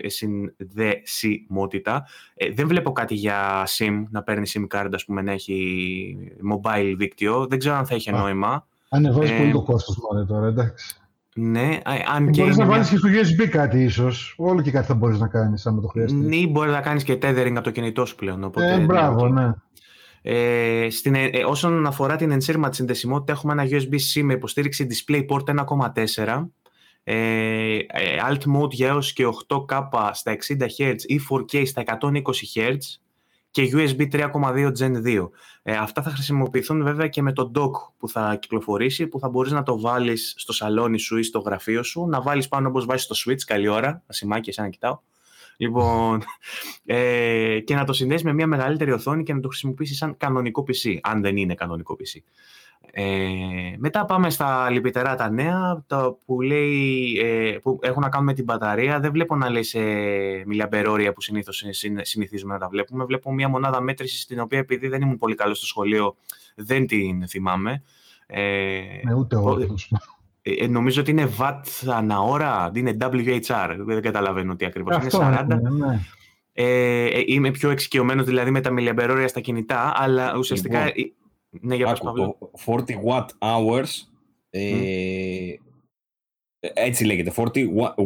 συνδεσιμότητα. 0.06 2.06
Ε, 2.34 2.52
δεν 2.52 2.68
βλέπω 2.68 2.92
κάτι 2.92 3.14
για 3.14 3.68
SIM, 3.68 4.04
να 4.10 4.24
παίρνει 4.24 4.50
SIM 4.54 4.68
card, 4.76 4.90
ας 4.94 5.06
πούμε, 5.06 5.22
να 5.22 5.32
έχει 5.32 6.18
mobile 6.52 6.94
δίκτυο. 6.98 7.48
Δεν 7.48 7.60
ξέρω 7.60 7.76
αν 7.76 7.86
θα 7.86 7.96
έχει 7.96 8.12
νόημα. 8.12 8.68
Ανεβάζει 8.90 9.34
ε, 9.34 9.38
πολύ 9.38 9.52
το 9.52 9.62
κόστος 9.62 9.98
μόνο 9.98 10.26
τώρα, 10.26 10.48
εντάξει. 10.48 10.96
Ναι, 11.36 11.80
αν 12.16 12.32
και. 12.32 12.42
Μπορείς 12.42 12.58
να 12.58 12.66
βάλεις 12.66 12.90
και 12.90 12.98
στο 12.98 13.10
USB 13.10 13.48
κάτι, 13.48 13.84
ίσως. 13.84 14.36
Όλο 14.38 14.62
και 14.62 14.72
κάτι 14.72 14.86
θα 14.86 14.94
μπορείς 14.94 15.20
να 15.20 15.28
κάνεις, 15.28 15.66
αν 15.66 15.82
το 15.82 15.88
χρειαστείς. 15.88 16.20
Ναι, 16.20 16.48
μπορεί 16.48 16.70
να 16.70 16.82
κάνεις 16.82 17.04
και 17.04 17.14
tethering 17.14 17.54
από 17.56 17.64
το 17.64 17.72
κινητό 17.72 18.06
σου 18.06 18.16
πλέον. 18.16 18.44
Οπότε, 18.44 18.74
ε, 18.74 18.80
μπράβο, 18.80 19.28
ναι. 19.28 19.54
Ε, 20.22 20.88
στην, 20.90 21.16
ε, 21.16 21.30
όσον 21.46 21.86
αφορά 21.86 22.16
την 22.16 22.32
ενσύρματη 22.32 22.76
συνδεσιμότητα, 22.76 23.32
έχουμε 23.32 23.54
ένα 23.54 23.64
USB-C 23.64 24.22
με 24.24 24.34
υποστήριξη 24.34 24.88
DisplayPort 24.90 25.44
1.4 25.44 25.96
ε, 25.96 26.02
ε, 26.02 26.46
alt 28.24 28.42
mode 28.56 28.70
για 28.70 28.88
έως 28.88 29.14
και 29.14 29.26
8K 29.48 29.90
στα 30.12 30.38
60 30.48 30.62
Hz 30.78 30.96
ή 31.06 31.20
4K 31.30 31.68
στα 31.68 31.84
120 31.86 32.22
Hz 32.56 32.78
και 33.52 33.70
USB 33.74 34.12
3.2 34.12 34.72
Gen 34.80 35.04
2. 35.06 35.30
Ε, 35.64 35.76
αυτά 35.76 36.02
θα 36.02 36.10
χρησιμοποιηθούν 36.10 36.84
βέβαια 36.84 37.08
και 37.08 37.22
με 37.22 37.34
το 37.34 37.52
dock 37.56 37.94
που 37.98 38.10
θα 38.10 38.36
κυκλοφορήσει, 38.36 39.08
που 39.08 39.20
θα 39.20 39.30
μπορείς 39.30 39.52
να 39.52 39.64
το 39.64 39.80
βάλεις 39.80 40.34
στο 40.38 40.54
σαλόνι 40.54 41.00
σου 41.00 41.18
ή 41.18 41.24
στο 41.24 41.40
γραφείο 41.40 41.84
σου, 41.84 42.06
να 42.06 42.22
βάλεις 42.22 42.48
πάνω 42.48 42.68
όπως 42.70 42.86
βάζεις 42.86 43.04
στο 43.04 43.32
switch, 43.32 43.42
καλή 43.46 43.68
ώρα, 43.68 44.04
ασημάκι, 44.08 44.50
εσένα 44.50 44.70
κοιτάω. 44.70 45.00
Λοιπόν, 45.58 46.22
ε, 46.86 47.60
και 47.60 47.76
να 47.76 47.86
το 47.86 47.94
συνδέσει 47.94 48.26
με 48.26 48.34
μια 48.34 48.48
μεγαλύτερη 48.48 48.92
οθόνη 48.92 49.24
και 49.24 49.34
να 49.34 49.40
το 49.40 49.48
χρησιμοποιήσεις 49.48 49.98
σαν 49.98 50.18
κανονικό 50.18 50.66
PC, 50.68 50.98
αν 51.02 51.22
δεν 51.22 51.38
είναι 51.38 51.56
κανονικό 51.56 51.98
PC. 52.00 52.20
Ε, 52.92 53.76
μετά 53.78 54.06
πάμε 54.06 54.30
στα 54.30 54.70
λυπητερά 54.70 55.16
τα 55.16 55.30
νέα 55.30 55.84
τα 55.88 56.18
που, 56.26 56.42
λέει, 56.42 57.18
ε, 57.24 57.58
που 57.62 57.80
έχουν 57.82 58.02
να 58.02 58.10
κάνουν 58.10 58.26
με 58.26 58.34
την 58.34 58.44
μπαταρία. 58.44 59.00
Δεν 59.00 59.12
βλέπω 59.12 59.36
να 59.36 59.50
λέει 59.50 59.64
σε 59.64 59.80
μιλιαμπερόρια 60.46 61.14
που 61.14 61.22
συνήθως 61.22 61.64
συνηθίζουμε 62.02 62.54
να 62.54 62.60
τα 62.60 62.68
βλέπουμε. 62.70 63.06
Βλέπω 63.06 63.34
μια 63.34 63.50
μονάδα 63.50 63.82
μέτρησης 63.82 64.26
την 64.26 64.40
οποία 64.40 64.60
επειδή 64.60 64.88
δεν 64.88 65.02
ήμουν 65.02 65.18
πολύ 65.18 65.36
καλός 65.36 65.58
στο 65.58 65.66
σχολείο 65.66 66.16
δεν 66.56 66.88
την 66.88 67.28
θυμάμαι. 67.28 67.84
Ε, 68.28 68.82
ναι, 69.04 69.14
ούτε 69.14 69.38
ε, 70.42 70.52
ε, 70.52 70.68
νομίζω 70.68 71.02
ότι 71.02 71.12
είναι 71.12 71.30
watt 71.40 71.62
ανά 71.88 72.20
ώρα, 72.20 72.72
είναι 72.74 72.98
WHR. 73.02 73.76
Δεν 73.78 74.02
καταλαβαίνω 74.02 74.56
τι 74.56 74.66
ακριβώς 74.66 74.96
είναι. 74.96 75.10
40. 75.12 75.46
ναι. 75.48 76.00
Ε, 76.54 77.22
είμαι 77.26 77.52
πιο 77.52 77.70
εξοικειωμένος 77.70 78.26
δηλαδή 78.26 78.52
με 78.52 78.62
τα 78.62 78.72
μιλιαμπερόρια 78.72 79.28
στα 79.28 79.40
κινητά, 79.40 79.94
αλλά 79.96 80.34
ουσιαστικά 80.38 80.86
λοιπόν. 80.86 81.14
Ναι, 81.50 81.76
για 81.76 81.90
Άκου, 81.90 82.14
το 82.14 82.38
40 82.66 82.82
watt 83.06 83.26
hours 83.40 83.90
ε, 84.50 85.54
έτσι 86.60 87.06
λέγεται, 87.06 87.34
40 87.36 87.48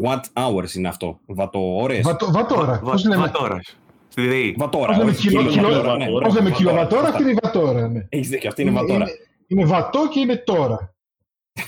watt 0.03 0.21
hours 0.33 0.73
είναι 0.75 0.87
αυτό. 0.87 1.19
Βατόρες. 1.25 2.01
Βατο, 2.01 2.31
βατόρα. 2.31 2.79
Πώς 2.79 3.05
λέμε; 3.05 3.21
Βατόρας. 3.21 3.77
Στη 4.07 4.27
ΔΕΗ. 4.27 4.55
Βατόρα. 4.57 4.87
Πώς 4.87 4.97
λέμε, 4.97 5.13
κιλοβατόρα. 5.13 5.97
Ναι. 5.97 6.05
Πώς 6.05 6.33
λέμε 6.33 6.51
κιλοβατόρα, 6.51 7.07
αυτή 7.07 7.21
είναι 7.21 7.31
η 7.31 7.37
βατόρα. 7.41 7.87
Ναι. 7.87 8.05
Έχεις 8.09 8.29
δίκιο, 8.29 8.49
αυτή 8.49 8.61
είναι 8.61 8.71
η 8.71 8.73
βατόρα. 8.73 8.95
Είναι, 8.95 9.11
είναι 9.47 9.65
βατό 9.65 10.07
και 10.11 10.19
είναι 10.19 10.37
τώρα. 10.37 10.95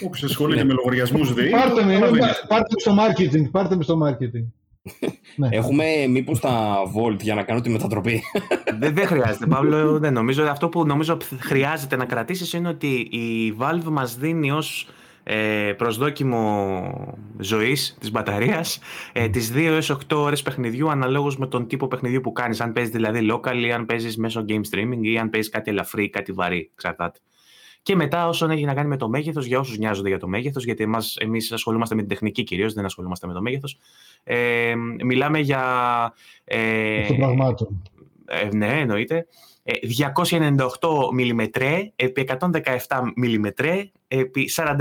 Όποιος 0.06 0.24
ασχολείται 0.24 0.64
με 0.64 0.74
λογαριασμούς 0.74 1.34
ΔΕΗ. 1.34 1.50
Πάρτε 1.50 1.84
με, 1.84 2.00
πάρτε 2.48 2.74
με 2.74 2.80
στο 2.80 2.96
marketing. 3.00 3.52
Πάρτε 3.52 3.76
με 3.76 3.84
στο 3.84 4.00
marketing. 4.04 4.46
Ναι. 5.36 5.48
Έχουμε 5.52 5.86
μήπως 6.10 6.40
τα 6.40 6.78
Volt 6.96 7.20
για 7.22 7.36
να 7.36 7.44
κάνω 7.44 7.62
τη 7.62 7.70
μετατροπή. 7.70 8.24
δεν, 8.80 8.94
δεν 8.94 9.08
χρειάζεται, 9.08 9.46
Παύλο. 9.46 10.00
Δεν 10.00 10.14
νομίζω. 10.14 10.44
Αυτό 10.44 10.70
που 10.70 10.86
νομίζω 10.86 11.18
χρειάζεται 11.40 11.96
να 11.96 12.06
κρατήσεις 12.06 12.54
είναι 12.54 12.68
ότι 12.68 12.88
η 12.98 13.56
Valve 13.60 13.90
μας 13.90 14.18
δίνει 14.18 14.52
ως 14.52 14.88
ε, 15.24 15.74
προσδόκιμο 15.78 17.18
ζωής 17.38 17.98
της 18.00 18.12
μπαταρίας 18.12 18.80
ε, 19.14 19.30
τις 19.30 19.52
2 19.56 19.58
έως 19.58 19.92
8 19.92 19.98
ώρες 20.16 20.42
παιχνιδιού 20.42 20.90
αναλόγως 20.90 21.38
με 21.38 21.48
τον 21.48 21.68
τύπο 21.68 21.88
παιχνιδιού 21.88 22.22
που 22.22 22.32
κάνεις. 22.32 22.62
Αν 22.62 22.72
παίζεις 22.72 22.92
δηλαδή 22.94 23.30
local 23.32 23.56
ή 23.68 23.72
αν 23.72 23.86
παίζεις 23.86 24.18
μέσω 24.18 24.46
game 24.50 24.62
streaming 24.72 25.02
ή 25.02 25.18
αν 25.18 25.30
παίζεις 25.30 25.52
κάτι 25.52 25.70
ελαφρύ 25.70 26.04
ή 26.04 26.10
κάτι 26.10 26.32
βαρύ. 26.32 26.70
Εξαρτάται. 26.74 27.20
Και 27.86 27.96
μετά, 27.96 28.28
όσον 28.28 28.52
έχει 28.52 28.64
να 28.66 28.74
κάνει 28.74 28.88
με 28.88 28.98
το 28.98 29.10
μέγεθος, 29.10 29.46
για 29.46 29.60
όσους 29.60 29.78
νοιάζονται 29.78 30.08
για 30.08 30.20
το 30.20 30.28
μέγεθος, 30.28 30.64
γιατί 30.64 30.88
εμείς 31.20 31.52
ασχολούμαστε 31.52 31.96
με 31.96 32.02
την 32.02 32.10
τεχνική 32.10 32.44
κυρίως, 32.44 32.74
δεν 32.74 32.86
ασχολούμαστε 32.86 33.28
με 33.28 33.34
το 33.34 33.42
μέγεθος. 33.42 33.78
Ε, 34.24 34.74
μιλάμε 35.04 35.40
για. 35.40 35.64
Ε, 36.44 37.08
των 37.08 37.18
πραγμάτων. 37.18 37.92
Ε, 38.26 38.56
ναι, 38.56 38.80
εννοείται. 38.80 39.28
298 39.64 40.58
mm 41.20 41.90
επί 41.96 42.28
117 42.40 42.50
mm 43.24 43.84
επί 44.08 44.50
49 44.56 44.74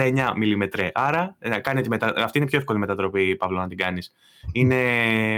mm. 0.42 0.88
Άρα, 0.92 1.36
ε, 1.38 1.58
κάνετε 1.58 1.88
μετα... 1.88 2.12
αυτή 2.16 2.38
είναι 2.38 2.46
πιο 2.46 2.58
εύκολη 2.58 2.78
μετατροπή, 2.78 3.36
Παύλο, 3.36 3.58
να 3.58 3.68
την 3.68 3.76
κάνεις. 3.76 4.12
Είναι 4.52 4.76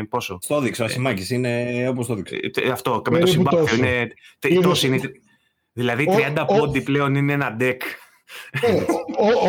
πόσο; 0.08 0.38
Στο 0.42 0.60
δείξω, 0.60 0.84
ασημάκης, 0.84 1.30
είναι 1.30 1.84
όπως 1.88 2.06
το 2.06 2.14
δείξω. 2.14 2.36
Ε, 2.62 2.70
αυτό, 2.70 3.02
με 3.10 3.18
το 3.18 3.26
συμπάθειο. 3.26 3.76
Είναι, 3.76 4.12
είναι, 4.48 5.12
Δηλαδή 5.76 6.08
30 6.36 6.44
πόντι 6.46 6.80
πλέον 6.80 7.14
είναι 7.14 7.32
ένα 7.32 7.56
deck. 7.60 7.80
Ε, 8.50 8.84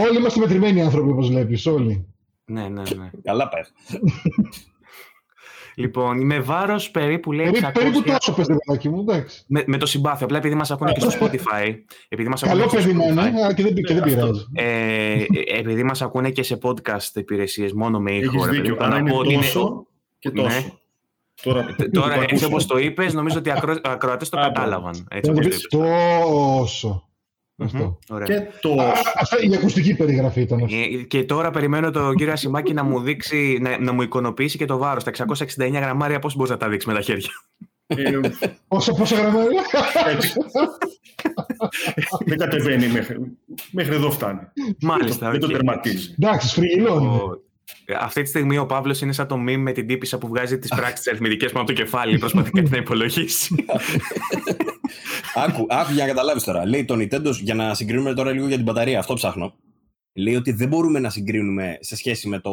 όλοι 0.08 0.18
είμαστε 0.18 0.40
μετρημένοι 0.40 0.82
άνθρωποι, 0.82 1.10
όπως 1.10 1.28
βλέπεις, 1.28 1.66
όλοι. 1.66 2.08
Ναι, 2.46 2.62
ναι, 2.62 2.82
ναι. 2.96 3.10
Καλά 3.24 3.50
πάει. 3.50 3.62
Λοιπόν, 5.76 6.26
με 6.26 6.40
βάρος 6.40 6.92
περίπου 6.92 7.32
λέει. 7.32 7.52
Περί, 7.52 7.66
600... 7.66 7.70
Περίπου 7.74 8.02
τόσο 8.02 8.34
πες, 8.34 8.46
παιδάκι 8.46 8.90
μου, 8.90 9.00
εντάξει. 9.00 9.44
Με, 9.48 9.64
με 9.68 9.78
το 9.78 9.86
συμπάθειο. 9.86 10.26
Απλά 10.26 10.38
επειδή 10.38 10.56
μας 10.56 10.72
ακούνε 10.72 10.92
και 10.92 11.00
στο 11.00 11.12
Spotify. 11.20 11.74
Επειδή 12.08 12.30
μας 12.30 12.42
Καλό 12.42 12.66
παιδί 12.66 12.94
να 12.94 13.04
είναι, 13.04 13.54
και 13.56 13.64
δεν, 13.64 13.76
και 13.76 13.94
δεν 13.94 14.04
πειράζει. 14.04 14.46
Ε, 14.54 15.26
επειδή 15.58 15.84
μας 15.84 16.02
ακούνε 16.02 16.30
και 16.30 16.44
σε 16.44 16.58
podcast 16.62 17.16
υπηρεσίες 17.16 17.74
μόνο 17.74 18.00
με 18.00 18.12
ήχο. 18.12 18.46
Έχεις 18.46 18.58
δίκιο. 18.58 18.78
Αν 18.80 19.06
είναι 19.06 19.36
τόσο 19.36 19.88
και 20.20 20.32
τόσο. 20.32 20.48
Ναι. 20.48 20.66
Τώρα, 21.44 21.76
Τώρα 21.92 22.26
έτσι 22.30 22.46
όπως 22.46 22.66
το 22.66 22.78
είπες, 22.78 23.14
νομίζω 23.14 23.38
ότι 23.38 23.50
οι 23.50 23.52
ακρο... 23.52 23.76
ακροατές 23.84 24.30
το 24.30 24.38
κατάλαβαν. 24.38 25.08
Έτσι 25.10 25.32
τόσο. 25.70 27.08
Αυτό. 27.60 28.00
Και 28.26 28.42
τόσο. 28.62 28.94
Αυτά 29.16 29.38
η 29.42 29.56
ακουστική 29.56 29.96
περιγραφή 29.96 30.42
ήταν. 30.42 30.60
Ε, 30.60 31.04
και 31.08 31.24
τώρα 31.24 31.52
περιμένω 31.52 31.92
τον 31.92 32.16
κύριο 32.16 32.34
Ασημάκη 32.34 32.74
να 32.74 32.84
μου 32.84 33.00
δείξει, 33.00 33.58
να, 33.62 33.80
να 33.80 33.92
μου 33.92 34.02
εικονοποιήσει 34.02 34.58
και 34.58 34.66
το 34.66 34.78
βάρος. 34.78 35.04
Τα 35.04 35.12
669 35.58 35.72
γραμμάρια 35.72 36.20
πώς 36.20 36.36
μπορείς 36.36 36.52
να 36.52 36.58
τα 36.58 36.70
δείξεις 36.70 36.88
με 36.92 36.94
τα 36.94 37.02
χέρια. 37.02 37.30
Ε, 37.88 38.20
πόσα, 38.68 38.94
πόσα 38.94 39.16
γραμμάρια; 39.16 39.62
Δεν 42.26 42.38
κατεβαίνει 42.38 42.88
μέχρι, 42.88 43.38
μέχρι 43.72 43.96
εδώ 43.96 44.12
φτάνει. 44.12 44.40
Μάλιστα. 44.82 45.32
Δεν 45.32 45.40
το 45.40 45.48
τερματίζει. 45.48 46.16
Εντάξει, 46.20 46.48
σφριγγυλώνει. 46.48 47.20
Αυτή 48.00 48.22
τη 48.22 48.28
στιγμή 48.28 48.58
ο 48.58 48.66
Παύλος 48.66 49.02
είναι 49.02 49.12
σαν 49.12 49.28
το 49.28 49.38
μήνυμα 49.38 49.64
με 49.64 49.72
την 49.72 49.88
τύπησα 49.88 50.18
που 50.18 50.28
βγάζει 50.28 50.60
τις 50.60 50.70
πράξεις 50.70 51.08
αριθμητικέ 51.08 51.46
πάνω 51.46 51.60
από 51.60 51.68
το 51.68 51.74
κεφάλι. 51.74 52.18
Προσπαθεί 52.18 52.52
κάτι 52.52 52.70
να 52.70 52.78
υπολογίσει. 52.78 53.56
άκου, 55.46 55.66
άκου 55.70 55.94
για 55.94 56.04
να 56.04 56.10
καταλάβεις 56.10 56.44
τώρα. 56.44 56.68
Λέει 56.68 56.86
το 56.86 56.96
Nintendo, 56.96 57.32
για 57.42 57.56
να 57.56 57.74
συγκρίνουμε 57.74 58.14
τώρα 58.14 58.32
λίγο 58.32 58.48
για 58.48 58.56
την 58.56 58.66
μπαταρία, 58.66 59.00
αυτό 59.00 59.14
ψάχνω. 59.14 59.54
Λέει 60.14 60.36
ότι 60.36 60.52
δεν 60.52 60.68
μπορούμε 60.68 61.00
να 61.00 61.10
συγκρίνουμε 61.10 61.78
σε 61.80 61.96
σχέση 61.96 62.28
με 62.28 62.40
το 62.40 62.52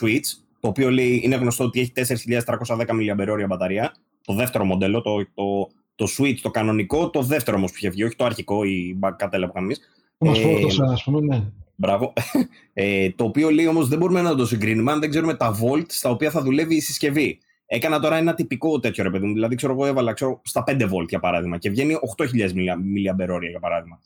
Switch, 0.00 0.26
το 0.60 0.68
οποίο 0.68 0.90
λέει 0.90 1.20
είναι 1.24 1.36
γνωστό 1.36 1.64
ότι 1.64 1.80
έχει 1.80 1.92
4.310 1.96 2.86
mAh 2.86 3.46
μπαταρία. 3.48 3.94
Το 4.24 4.34
δεύτερο 4.34 4.64
μοντέλο, 4.64 5.00
το, 5.00 5.16
το, 5.34 5.68
το 5.94 6.06
Switch, 6.18 6.38
το 6.42 6.50
κανονικό, 6.50 7.10
το 7.10 7.22
δεύτερο 7.22 7.56
όμως 7.56 7.70
που 7.70 7.76
είχε 7.78 7.88
βγει, 7.88 8.04
όχι 8.04 8.16
το 8.16 8.24
αρχικό 8.24 8.64
ή 8.64 8.98
κατέλαβα 9.16 9.52
εμεί. 9.56 9.74
Που 10.18 10.26
μα 10.26 10.32
ε, 10.36 10.92
ας 10.92 11.02
πούμε, 11.04 11.20
ναι. 11.20 11.44
Μπράβο. 11.76 12.12
Ε, 12.76 13.10
το 13.10 13.24
οποίο 13.24 13.50
λέει 13.50 13.66
όμως 13.66 13.88
δεν 13.88 13.98
μπορούμε 13.98 14.22
να 14.22 14.34
το 14.34 14.46
συγκρίνουμε 14.46 14.92
αν 14.92 15.00
δεν 15.00 15.10
ξέρουμε 15.10 15.34
τα 15.34 15.58
volt 15.62 15.84
στα 15.86 16.10
οποία 16.10 16.30
θα 16.30 16.42
δουλεύει 16.42 16.76
η 16.76 16.80
συσκευή. 16.80 17.38
Έκανα 17.66 18.00
τώρα 18.00 18.16
ένα 18.16 18.34
τυπικό 18.34 18.80
τέτοιο 18.80 19.04
ρε 19.04 19.10
παιδί 19.10 19.26
μου. 19.26 19.32
Δηλαδή, 19.32 19.54
ξέρω 19.54 19.72
εγώ, 19.72 19.86
έβαλα 19.86 20.12
ξέρω, 20.12 20.40
στα 20.44 20.64
5 20.66 20.90
volt 20.90 21.08
για 21.08 21.20
παράδειγμα 21.20 21.58
και 21.58 21.70
βγαίνει 21.70 21.96
8.000 22.16 22.26
mAh 22.28 23.40
για 23.50 23.60
παραδειγμα 23.60 24.00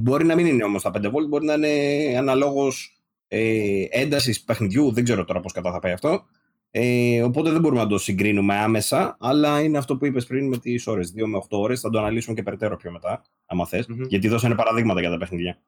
Μπορεί 0.00 0.24
να 0.24 0.34
μην 0.34 0.46
είναι 0.46 0.64
όμως 0.64 0.80
στα 0.80 0.90
5 0.94 1.06
volt, 1.06 1.28
μπορεί 1.28 1.44
να 1.44 1.54
είναι 1.54 2.18
αναλόγως 2.18 2.96
ε, 3.28 3.84
έντασης 3.90 4.42
παιχνιδιού. 4.42 4.92
Δεν 4.92 5.04
ξέρω 5.04 5.24
τώρα 5.24 5.40
πώς 5.40 5.52
κατά 5.52 5.72
θα 5.72 5.78
πάει 5.78 5.92
αυτό. 5.92 6.24
Ε, 6.70 7.22
οπότε 7.22 7.50
δεν 7.50 7.60
μπορούμε 7.60 7.80
να 7.80 7.86
το 7.86 7.98
συγκρίνουμε 7.98 8.54
άμεσα, 8.54 9.16
αλλά 9.20 9.60
είναι 9.60 9.78
αυτό 9.78 9.96
που 9.96 10.06
είπες 10.06 10.26
πριν 10.26 10.48
με 10.48 10.58
τις 10.58 10.86
ώρες. 10.86 11.12
2 11.16 11.26
με 11.26 11.38
8 11.38 11.42
ώρες. 11.50 11.80
Θα 11.80 11.90
το 11.90 11.98
αναλύσουμε 11.98 12.34
και 12.34 12.42
περαιτέρω 12.42 12.76
πιο 12.76 12.90
μετά, 12.90 13.22
άμα 13.46 13.66
θες. 13.66 13.86
Mm-hmm. 13.90 14.08
Γιατί 14.08 14.28
δώσανε 14.28 14.54
παραδείγματα 14.54 15.00
για 15.00 15.10
τα 15.10 15.16
παιχνίδια. 15.16 15.58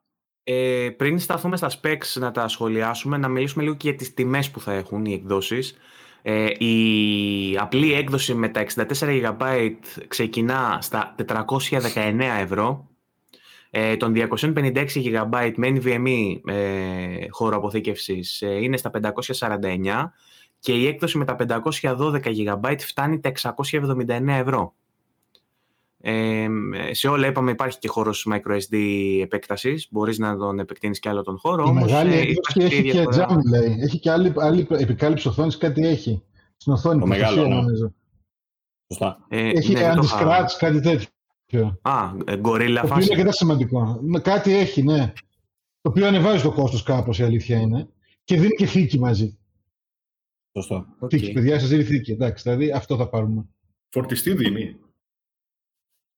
Ε, 0.47 0.89
πριν 0.97 1.19
σταθούμε 1.19 1.57
στα 1.57 1.69
specs 1.69 2.13
να 2.13 2.31
τα 2.31 2.47
σχολιάσουμε, 2.47 3.17
να 3.17 3.27
μιλήσουμε 3.27 3.63
λίγο 3.63 3.75
και 3.75 3.89
για 3.89 3.97
τις 3.97 4.13
τιμές 4.13 4.51
που 4.51 4.59
θα 4.59 4.73
έχουν 4.73 5.05
οι 5.05 5.13
εκδόσεις. 5.13 5.77
Ε, 6.21 6.47
η 6.57 7.57
απλή 7.57 7.93
έκδοση 7.93 8.33
με 8.33 8.49
τα 8.49 8.65
64 8.75 8.85
GB 8.99 9.71
ξεκινά 10.07 10.77
στα 10.81 11.15
419 11.15 12.39
ευρώ. 12.39 12.89
Ε, 13.69 13.97
των 13.97 14.13
256 14.15 14.87
GB 14.95 15.51
με 15.55 15.67
NVMe 15.67 16.39
ε, 16.53 17.25
χώρο 17.29 17.57
αποθήκευσης 17.57 18.41
ε, 18.41 18.63
είναι 18.63 18.77
στα 18.77 18.91
549 18.91 20.11
και 20.59 20.73
η 20.73 20.87
έκδοση 20.87 21.17
με 21.17 21.25
τα 21.25 21.35
512 21.49 22.19
GB 22.23 22.75
φτάνει 22.79 23.19
τα 23.19 23.31
679 23.41 24.27
ευρώ. 24.27 24.73
Ε, 26.07 26.47
σε 26.91 27.07
όλα 27.07 27.27
είπαμε 27.27 27.51
υπάρχει 27.51 27.79
και 27.79 27.87
χώρος 27.87 28.27
microSD 28.31 28.77
επέκτασης, 29.21 29.87
μπορείς 29.91 30.17
να 30.17 30.37
τον 30.37 30.59
επεκτείνεις 30.59 30.99
και 30.99 31.09
άλλο 31.09 31.21
τον 31.21 31.37
χώρο. 31.37 31.65
Η 31.65 31.69
όμως, 31.69 31.83
μεγάλη 31.83 32.13
ε, 32.13 32.19
έκδοση 32.19 32.59
έχει 32.59 32.91
και 32.91 33.03
jam, 33.15 33.37
λέει. 33.49 33.77
Έχει 33.79 33.99
και 33.99 34.11
άλλη, 34.11 34.33
άλλη 34.37 34.67
επικάλυψη 34.69 35.27
οθόνης, 35.27 35.57
κάτι 35.57 35.87
έχει. 35.87 36.23
Στην 36.57 36.73
οθόνη 36.73 36.99
το 36.99 37.05
μεγάλο, 37.05 37.47
ναι. 37.47 37.55
νομίζω. 37.55 37.93
Σωστά. 38.87 39.25
Ε, 39.27 39.49
έχει 39.49 39.73
ναι, 39.73 39.93
anti-scratch, 39.95 40.49
κάτι 40.57 40.79
τέτοιο. 40.79 41.79
Α, 41.81 42.11
γκορίλα 42.35 42.79
φάση. 42.79 42.89
Το 42.89 42.95
οποίο 42.95 43.05
είναι 43.05 43.13
αρκετά 43.13 43.31
σημαντικό. 43.31 44.01
Κάτι 44.21 44.53
έχει, 44.53 44.83
ναι. 44.83 45.13
Το 45.81 45.89
οποίο 45.89 46.07
ανεβάζει 46.07 46.43
το 46.43 46.51
κόστος 46.51 46.83
κάπως, 46.83 47.19
η 47.19 47.23
αλήθεια 47.23 47.57
είναι. 47.57 47.89
Και 48.23 48.39
δίνει 48.39 48.55
και 48.55 48.65
θήκη 48.65 48.99
μαζί. 48.99 49.37
Σωστό. 50.57 50.85
Okay. 51.01 51.09
Θήκη, 51.09 51.31
παιδιά, 51.31 51.59
σας 51.59 51.69
δίνει 51.69 51.83
θήκη. 51.83 52.11
Εντάξει, 52.11 52.43
δηλαδή 52.43 52.71
αυτό 52.71 52.95
θα 52.97 53.09
πάρουμε. 53.09 53.45
Φορτιστή 53.89 54.33
δίνει. 54.33 54.79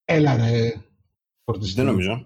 Έλα 0.09 0.35
ρε. 0.35 0.73
Φορτιστή. 1.43 1.75
Δεν 1.75 1.85
νομίζω. 1.85 2.25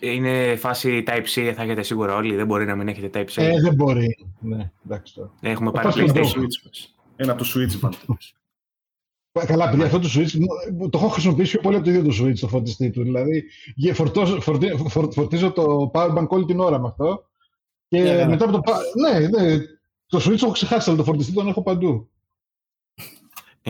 Είναι 0.00 0.56
φάση 0.56 1.04
Type-C, 1.06 1.52
θα 1.56 1.62
έχετε 1.62 1.82
σίγουρα 1.82 2.14
όλοι. 2.14 2.36
Δεν 2.36 2.46
μπορεί 2.46 2.66
να 2.66 2.76
μην 2.76 2.88
έχετε 2.88 3.20
Type-C. 3.20 3.42
Ε, 3.42 3.60
δεν 3.60 3.74
μπορεί. 3.74 4.26
Ναι, 4.40 4.70
εντάξει 4.84 5.14
τώρα. 5.14 5.32
Έχουμε 5.40 5.70
πάρει 5.70 5.88
PlayStation. 5.96 6.42
Ένα 7.16 7.34
το 7.34 7.44
Switch 7.54 7.90
Καλά, 9.46 9.70
παιδιά, 9.70 9.84
αυτό 9.84 9.98
το 9.98 10.08
Switch 10.14 10.30
το 10.90 10.98
έχω 10.98 11.08
χρησιμοποιήσει 11.08 11.50
πιο 11.50 11.60
πολύ 11.60 11.76
από 11.76 11.84
το 11.84 11.90
ίδιο 11.90 12.02
το 12.02 12.24
Switch, 12.24 12.38
το 12.38 12.48
φορτιστή 12.48 12.90
του. 12.90 13.02
Δηλαδή, 13.02 13.44
φορτίζω, 13.92 14.40
φορτίζω 15.10 15.52
το 15.52 15.90
Powerbank 15.94 16.26
όλη 16.28 16.44
την 16.44 16.60
ώρα 16.60 16.78
με 16.78 16.86
αυτό. 16.86 17.28
Και 17.88 18.00
yeah, 18.00 18.04
ναι, 18.04 18.14
ναι. 18.14 18.26
μετά 18.26 18.44
από 18.44 18.60
το. 18.60 18.72
Ναι, 19.00 19.18
ναι, 19.28 19.58
το 20.06 20.18
Switch 20.18 20.42
έχω 20.42 20.50
ξεχάσει, 20.50 20.88
αλλά 20.90 20.98
το 20.98 21.04
φορτιστή 21.04 21.32
τον 21.32 21.48
έχω 21.48 21.62
παντού. 21.62 22.08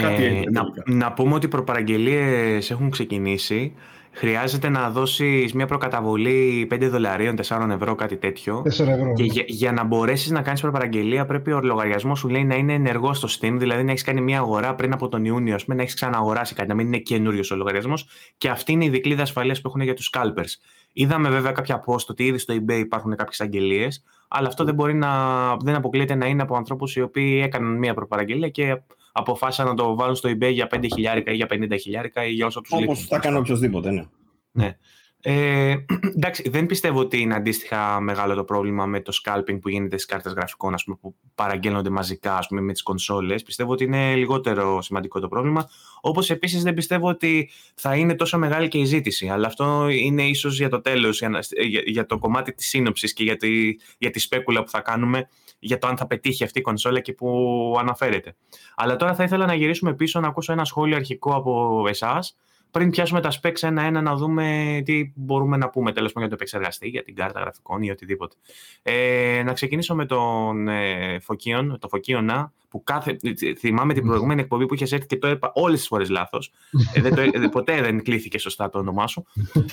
Ε, 0.07 0.43
να, 0.51 0.63
να 0.87 1.13
πούμε 1.13 1.35
ότι 1.35 1.47
οι 1.47 1.49
προπαραγγελίες 1.49 2.71
έχουν 2.71 2.91
ξεκινήσει. 2.91 3.73
Χρειάζεται 4.19 4.69
να 4.69 4.91
δώσεις 4.91 5.53
μια 5.53 5.67
προκαταβολή 5.67 6.69
5 6.71 6.89
δολαρίων, 6.91 7.37
4 7.49 7.69
ευρώ, 7.71 7.95
κάτι 7.95 8.17
τέτοιο. 8.17 8.63
4 8.65 8.67
ευρώ. 8.67 9.13
Και 9.13 9.23
ναι. 9.23 9.29
για, 9.29 9.45
για 9.47 9.73
να 9.73 9.85
μπορέσεις 9.85 10.31
να 10.31 10.43
κάνεις 10.43 10.61
προπαραγγελία, 10.61 11.27
πρέπει 11.27 11.53
ο 11.53 11.61
λογαριασμός 11.61 12.19
σου 12.19 12.29
λέει 12.29 12.45
να 12.45 12.55
είναι 12.55 12.73
ενεργό 12.73 13.15
στο 13.15 13.29
Steam, 13.29 13.55
δηλαδή 13.59 13.85
να 13.85 13.91
έχεις 13.91 14.03
κάνει 14.03 14.21
μια 14.21 14.39
αγορά 14.39 14.75
πριν 14.75 14.93
από 14.93 15.09
τον 15.09 15.25
Ιούνιο, 15.25 15.55
ας 15.55 15.65
πούμε, 15.65 15.77
να 15.77 15.83
έχεις 15.83 15.95
ξαναγοράσει 15.95 16.55
κάτι, 16.55 16.69
να 16.69 16.75
μην 16.75 16.87
είναι 16.87 16.99
καινούριος 16.99 17.51
ο 17.51 17.57
λογαριασμός. 17.57 18.09
Και 18.39 18.49
αυτή 18.49 18.73
είναι 18.73 18.85
η 18.85 18.89
δικλίδα 18.89 19.23
ασφαλείας 19.23 19.61
που 19.61 19.69
έχουν 19.69 19.81
για 19.81 19.95
τους 19.95 20.11
scalpers. 20.15 20.53
Είδαμε 20.93 21.29
βέβαια 21.29 21.53
κάποια 21.53 21.85
post 21.87 22.07
ότι 22.09 22.25
ήδη 22.25 22.39
στο 22.39 22.55
eBay 22.55 22.79
υπάρχουν 22.79 23.17
κάποιες 23.17 23.41
αγγελίες, 23.41 24.05
αλλά 24.29 24.49
αυτό 24.49 24.65
δεν 24.65 24.75
μπορεί 24.75 24.95
να. 24.95 25.09
δεν 25.57 25.75
αποκλείεται 25.75 26.15
να 26.15 26.27
είναι 26.27 26.43
από 26.43 26.57
ανθρώπους 26.57 26.97
οι 26.97 27.01
οποίοι 27.01 27.41
έκαναν 27.45 27.79
μια 27.79 27.95
προπαραγγελία 27.95 28.49
και 28.49 28.81
αποφάσισαν 29.13 29.67
να 29.67 29.75
το 29.75 29.95
βάλουν 29.95 30.15
στο 30.15 30.29
eBay 30.29 30.53
για 30.53 30.69
5 30.75 30.87
χιλιάρικα 30.95 31.33
ή 31.33 31.35
για 31.35 31.47
50 31.51 31.75
χιλιάρικα 31.81 32.25
ή 32.25 32.33
για 32.33 32.47
όσο 32.47 32.61
τους 32.61 32.73
λείπουν. 32.73 32.95
Όπω 32.95 33.05
θα 33.09 33.19
κάνει 33.19 33.37
οποιοδήποτε, 33.37 33.91
ναι. 33.91 34.05
ναι. 34.51 34.77
Ε, 35.23 35.77
εντάξει, 36.17 36.49
δεν 36.49 36.67
πιστεύω 36.67 37.01
ότι 37.01 37.21
είναι 37.21 37.35
αντίστοιχα 37.35 38.01
μεγάλο 38.01 38.35
το 38.35 38.45
πρόβλημα 38.45 38.87
με 38.87 39.01
το 39.01 39.13
scalping 39.25 39.61
που 39.61 39.69
γίνεται 39.69 39.97
στις 39.97 40.07
κάρτες 40.07 40.33
γραφικών 40.33 40.75
ας 40.75 40.85
πούμε, 40.85 40.97
που 41.01 41.15
παραγγέλνονται 41.35 41.91
μαζικά 41.91 42.37
ας 42.37 42.47
πούμε, 42.47 42.61
με 42.61 42.73
τις 42.73 42.83
κονσόλες. 42.83 43.43
Πιστεύω 43.43 43.73
ότι 43.73 43.85
είναι 43.85 44.15
λιγότερο 44.15 44.83
σημαντικό 44.83 45.21
το 45.21 45.29
πρόβλημα. 45.29 45.69
Όπως 46.01 46.31
επίσης 46.31 46.63
δεν 46.63 46.75
πιστεύω 46.75 47.09
ότι 47.09 47.51
θα 47.75 47.97
είναι 47.97 48.15
τόσο 48.15 48.39
μεγάλη 48.39 48.69
και 48.69 48.79
η 48.79 48.85
ζήτηση. 48.85 49.29
Αλλά 49.29 49.47
αυτό 49.47 49.89
είναι 49.89 50.23
ίσως 50.23 50.59
για 50.59 50.69
το 50.69 50.81
τέλος, 50.81 51.19
για, 51.19 51.41
για, 51.67 51.83
για, 51.87 52.07
το 52.07 52.19
κομμάτι 52.19 52.55
της 52.55 52.69
σύνοψης 52.69 53.13
και 53.13 53.23
για 53.23 53.37
τη, 53.37 53.77
για 53.99 54.11
τη 54.11 54.19
σπέκουλα 54.19 54.63
που 54.63 54.71
θα 54.71 54.81
κάνουμε 54.81 55.29
για 55.59 55.79
το 55.79 55.87
αν 55.87 55.97
θα 55.97 56.07
πετύχει 56.07 56.45
αυτή 56.45 56.59
η 56.59 56.63
κονσόλα 56.63 57.01
και 57.01 57.13
που 57.13 57.77
αναφέρεται. 57.79 58.37
Αλλά 58.77 58.97
τώρα 58.97 59.15
θα 59.15 59.25
ήθελα 59.25 59.47
να 59.47 59.55
γυρίσουμε 59.55 59.95
πίσω 59.95 60.21
να 60.21 60.29
ακούσω 60.29 60.53
ένα 60.53 60.65
σχόλιο 60.65 60.97
αρχικό 60.97 61.35
από 61.35 61.85
εσάς 61.89 62.37
πριν 62.71 62.91
πιάσουμε 62.91 63.21
τα 63.21 63.33
specs 63.43 63.63
ένα-ένα 63.63 64.01
να 64.01 64.15
δούμε 64.15 64.81
τι 64.85 65.13
μπορούμε 65.15 65.57
να 65.57 65.71
πούμε 65.71 65.93
τέλος 65.93 66.13
πάντων 66.13 66.29
για 66.29 66.37
το 66.37 66.43
επεξεργαστή, 66.43 66.89
για 66.89 67.03
την 67.03 67.15
κάρτα 67.15 67.41
γραφικών 67.41 67.83
ή 67.83 67.91
οτιδήποτε. 67.91 68.37
Ε, 68.83 69.43
να 69.45 69.53
ξεκινήσω 69.53 69.95
με 69.95 70.07
τον 70.07 70.69
ε, 70.69 71.19
Φωκίον, 71.21 71.79
το 71.81 71.89
Φωκίωνα, 71.89 72.53
που 72.69 72.85
κάθε, 72.85 73.19
θυμάμαι 73.59 73.95
την 73.95 74.07
προηγούμενη 74.07 74.41
εκπομπή 74.41 74.67
που 74.67 74.75
είχες 74.75 74.93
έρθει 74.93 75.07
και 75.07 75.19
το 75.19 75.29
είπα 75.29 75.53
όλες 75.55 75.79
τις 75.79 75.89
φορές 75.89 76.09
λάθος. 76.09 76.51
Ε, 76.95 77.01
δεν 77.01 77.15
το, 77.15 77.21
ε, 77.21 77.49
ποτέ 77.51 77.81
δεν 77.83 78.03
κλείθηκε 78.03 78.39
σωστά 78.39 78.71
το 78.71 78.79
όνομά 78.79 79.07
σου. 79.07 79.27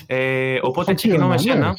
Ε, 0.06 0.58
οπότε 0.62 0.94
ξεκινώ 0.94 1.28
με 1.28 1.38
σένα. 1.38 1.76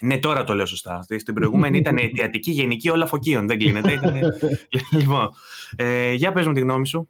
Ναι, 0.00 0.18
τώρα 0.18 0.44
το 0.44 0.54
λέω 0.54 0.66
σωστά. 0.66 1.06
Στην 1.18 1.34
προηγούμενη 1.34 1.78
ήταν 1.78 1.96
αιτιατική 1.96 2.50
γενική 2.50 2.90
όλα 2.90 3.06
φωκίων. 3.06 3.46
Δεν 3.46 3.58
κλείνεται. 3.58 4.00
λοιπόν, 4.98 5.30
ε, 5.76 6.12
για 6.12 6.32
πες 6.32 6.46
μου 6.46 6.52
τη 6.52 6.60
γνώμη 6.60 6.86
σου. 6.86 7.08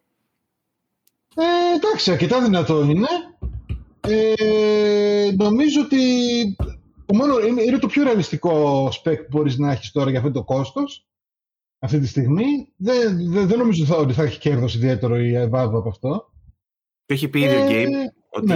Ε, 1.35 1.77
εντάξει, 1.77 2.11
αρκετά 2.11 2.43
δυνατό 2.43 2.83
είναι. 2.83 3.09
Ε, 4.01 5.31
νομίζω 5.37 5.81
ότι 5.81 5.99
μόνο, 7.15 7.39
είναι, 7.39 7.63
είναι, 7.63 7.79
το 7.79 7.87
πιο 7.87 8.03
ρεαλιστικό 8.03 8.87
spec 8.87 9.17
που 9.17 9.27
μπορείς 9.31 9.59
να 9.59 9.71
έχεις 9.71 9.93
τώρα 9.93 10.11
για 10.11 10.19
αυτό 10.19 10.31
το 10.31 10.45
κόστος 10.45 11.07
αυτή 11.79 11.99
τη 11.99 12.07
στιγμή. 12.07 12.69
Δεν, 12.77 13.31
δεν, 13.33 13.47
δεν 13.47 13.59
νομίζω 13.59 13.85
θα, 13.85 13.97
ότι 13.97 14.13
θα 14.13 14.23
έχει 14.23 14.39
κέρδος 14.39 14.75
ιδιαίτερο 14.75 15.19
η 15.19 15.49
Valve 15.53 15.73
από 15.75 15.89
αυτό. 15.89 16.31
Το 17.07 17.15
έχει 17.15 17.29
πει 17.29 17.41
ήδη 17.41 17.57
ο 17.57 17.67
Gabe 17.67 17.89
ναι. 17.89 18.07
ότι 18.31 18.47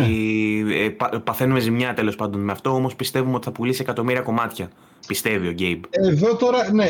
ναι. 0.65 0.75
ε, 0.75 0.91
πα, 0.91 1.23
παθαίνουμε 1.25 1.61
ζημιά 1.61 1.95
τέλος 1.95 2.17
πάντων 2.17 2.41
με 2.41 2.53
αυτό, 2.53 2.71
όμως 2.71 2.97
πιστεύουμε 2.97 3.35
ότι 3.35 3.45
θα 3.45 3.53
πουλήσει 3.53 3.83
εκατομμύρια 3.83 4.23
κομμάτια. 4.23 4.71
Πιστεύει 5.07 5.49
ο 5.49 5.55
Gabe. 5.59 5.85
Εδώ 5.91 6.37
τώρα, 6.37 6.73
ναι, 6.73 6.87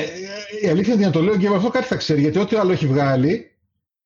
η 0.62 0.68
αλήθεια 0.68 0.94
είναι 0.94 1.06
να 1.06 1.12
το 1.12 1.20
λέω, 1.20 1.34
ο 1.34 1.36
Gabe 1.36 1.54
αυτό 1.56 1.68
κάτι 1.68 1.86
θα 1.86 1.96
ξέρει, 1.96 2.20
γιατί 2.20 2.38
ό,τι 2.38 2.56
άλλο 2.56 2.72
έχει 2.72 2.86
βγάλει 2.86 3.55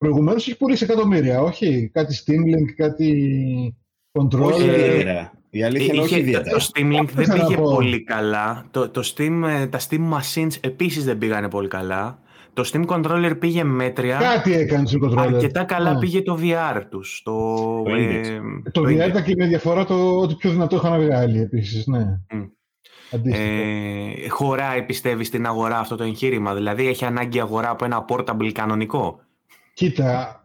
Προηγουμένως 0.01 0.49
έχει 0.49 0.57
πουλήσει 0.57 0.85
εκατομμύρια, 0.85 1.41
όχι; 1.41 1.91
Κάτι 1.93 2.23
Steam 2.25 2.57
Link, 2.57 2.73
κάτι 2.77 3.77
Control. 4.13 4.41
Όχι 4.43 4.65
ιδιαίτερα. 4.65 5.33
Η 5.51 5.63
αλήθεια 5.63 5.95
είναι 5.95 6.03
όχι 6.03 6.19
ιδιαίτερα. 6.19 6.59
Το 6.59 6.69
Steam 6.73 7.01
Link 7.01 7.09
δεν 7.15 7.33
πήγε 7.33 7.57
πολύ 7.57 8.05
καλά. 8.05 8.67
Το, 8.71 8.89
το 8.89 9.13
Steam, 9.15 9.43
ε, 9.49 9.67
τα 9.67 9.81
Steam 9.89 10.11
Machines 10.13 10.53
επίσης 10.61 11.05
δεν 11.05 11.19
πήγανε 11.19 11.49
πολύ 11.49 11.69
καλά. 11.69 12.19
Το 12.53 12.71
Steam 12.73 12.87
Controller 12.87 13.33
πήγε 13.39 13.65
μέτρια. 13.65 14.19
Κάτι 14.19 14.55
έκανε 14.55 14.87
στο 14.87 14.99
Controller. 15.03 15.17
Αρκετά 15.19 15.65
καλά 15.65 15.97
yeah. 15.97 16.01
πήγε 16.01 16.23
το 16.23 16.39
VR 16.43 16.83
τους. 16.91 17.23
Το, 17.25 17.57
το, 17.83 17.95
ε, 17.95 18.41
το, 18.73 18.83
VR 18.83 19.09
ήταν 19.09 19.25
και 19.25 19.35
με 19.37 19.47
διαφορά 19.47 19.85
το 19.85 20.21
ότι 20.21 20.35
πιο 20.35 20.51
δυνατό 20.51 20.77
είχαν 20.77 21.01
βγάλει 21.01 21.41
επίσης. 21.41 21.87
Ναι. 21.87 22.21
Mm. 22.35 22.49
Ε, 23.23 24.29
χωράει, 24.29 24.83
πιστεύεις, 24.83 25.27
στην 25.27 25.47
αγορά 25.47 25.79
αυτό 25.79 25.97
το 25.97 26.05
εγχείρημα. 26.05 26.55
Δηλαδή, 26.55 26.87
έχει 26.87 27.05
ανάγκη 27.05 27.41
αγορά 27.41 27.71
από 27.71 27.85
ένα 27.85 28.05
portable 28.09 28.51
κανονικό. 28.53 29.21
Κοίτα, 29.81 30.45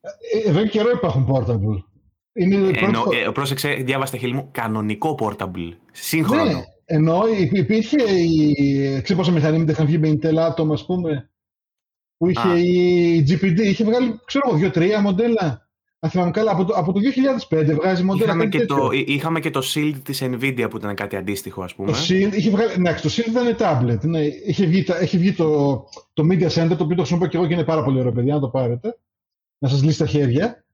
ε, 0.00 0.48
εδώ 0.48 0.62
και 0.62 0.68
καιρό 0.68 0.90
υπάρχουν 0.90 1.26
portable. 1.30 1.82
Είναι 2.32 2.54
Ενώ, 2.56 3.02
πρώτο... 3.02 3.10
ε, 3.16 3.30
πρόσεξε, 3.30 3.68
διάβασα 3.68 4.16
χείλη 4.16 4.32
μου, 4.32 4.48
κανονικό 4.50 5.18
portable, 5.20 5.72
σύγχρονο. 5.92 6.44
Ναι, 6.44 6.64
ενώ 6.84 7.22
υπήρχε 7.52 8.02
η... 8.10 9.00
Ξέρω 9.02 9.18
πόσα 9.18 9.32
μηχανήματα 9.32 9.72
είχαν 9.72 9.86
βγει 9.86 9.98
με 9.98 10.18
Intel 10.22 10.50
Atom, 10.50 10.72
ας 10.72 10.86
πούμε, 10.86 11.30
που 12.16 12.28
είχε 12.28 12.48
Α. 12.48 12.58
η 12.58 13.24
GPD, 13.28 13.58
είχε 13.58 13.84
βγάλει, 13.84 14.20
ξέρω 14.24 14.48
εγώ, 14.48 14.56
δύο-τρία 14.56 15.00
μοντέλα. 15.00 15.69
Αν 16.02 16.10
θυμάμαι 16.10 16.30
καλά, 16.30 16.50
από 16.50 16.64
το, 16.64 16.74
από 16.74 16.92
το 16.92 17.00
2005 17.48 17.64
βγάζει 17.74 18.02
μοντέλα. 18.02 18.24
Είχαμε 18.24 18.46
και, 18.46 18.66
το, 18.66 18.88
είχαμε 18.92 19.40
και 19.40 19.50
το 19.50 19.62
Shield 19.74 19.94
της 20.02 20.22
Nvidia 20.22 20.66
που 20.70 20.76
ήταν 20.76 20.94
κάτι 20.94 21.16
αντίστοιχο, 21.16 21.62
ας 21.62 21.74
πούμε. 21.74 21.92
Το 21.92 21.98
Shield, 22.08 22.32
είχε 22.32 22.50
βγάλει, 22.50 22.78
ναι, 22.78 22.94
το 22.94 23.08
Shield 23.12 23.28
ήταν 23.28 23.56
tablet. 23.58 24.00
Ναι, 24.00 24.20
είχε 24.20 24.66
βγει, 24.66 24.84
έχει 25.00 25.18
βγει 25.18 25.32
το, 25.32 25.84
το 26.12 26.26
Media 26.30 26.48
Center, 26.48 26.76
το 26.76 26.84
οποίο 26.84 26.96
το 26.96 27.02
χρησιμοποιώ 27.02 27.28
και 27.28 27.36
εγώ 27.36 27.46
και 27.46 27.54
είναι 27.54 27.64
πάρα 27.64 27.84
πολύ 27.84 27.98
ωραίο, 27.98 28.12
παιδιά, 28.12 28.34
να 28.34 28.40
το 28.40 28.48
πάρετε. 28.48 28.98
Να 29.58 29.68
σας 29.68 29.82
λύσει 29.82 29.98
τα 29.98 30.06
χέρια. 30.06 30.64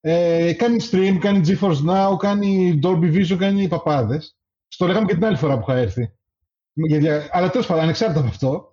Ε, 0.00 0.52
κάνει 0.52 0.76
stream, 0.90 1.16
κάνει 1.20 1.40
GeForce 1.46 1.88
Now, 1.88 2.16
κάνει 2.18 2.80
Dolby 2.82 3.14
Vision, 3.14 3.36
κάνει 3.38 3.68
παπάδες. 3.68 4.36
Στο 4.68 4.86
λέγαμε 4.86 5.06
και 5.06 5.14
την 5.14 5.24
άλλη 5.24 5.36
φορά 5.36 5.58
που 5.58 5.70
είχα 5.70 5.78
έρθει. 5.78 6.12
Αλλά 7.32 7.50
τέλος 7.50 7.66
πάντων, 7.66 7.82
ανεξάρτητα 7.82 8.20
από 8.20 8.28
αυτό, 8.28 8.68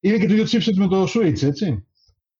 είναι 0.00 0.18
και 0.18 0.26
το 0.26 0.32
ίδιο 0.32 0.44
chipset 0.44 0.74
με 0.76 0.88
το 0.88 1.06
Switch, 1.14 1.42
έτσι. 1.42 1.86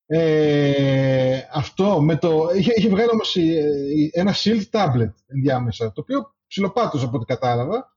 Ε, 0.07 1.41
αυτό 1.53 2.03
με 2.03 2.17
το. 2.17 2.51
Είχε, 2.57 2.73
είχε 2.77 2.89
βγάλει 2.89 3.11
όμως 3.11 3.37
ε, 3.37 4.11
ένα 4.13 4.35
Shield 4.35 4.63
tablet 4.71 5.13
ενδιάμεσα, 5.27 5.93
το 5.93 6.01
οποίο 6.01 6.35
ψιλοπάτωσε 6.47 7.05
από 7.05 7.17
ό,τι 7.17 7.25
κατάλαβα, 7.25 7.97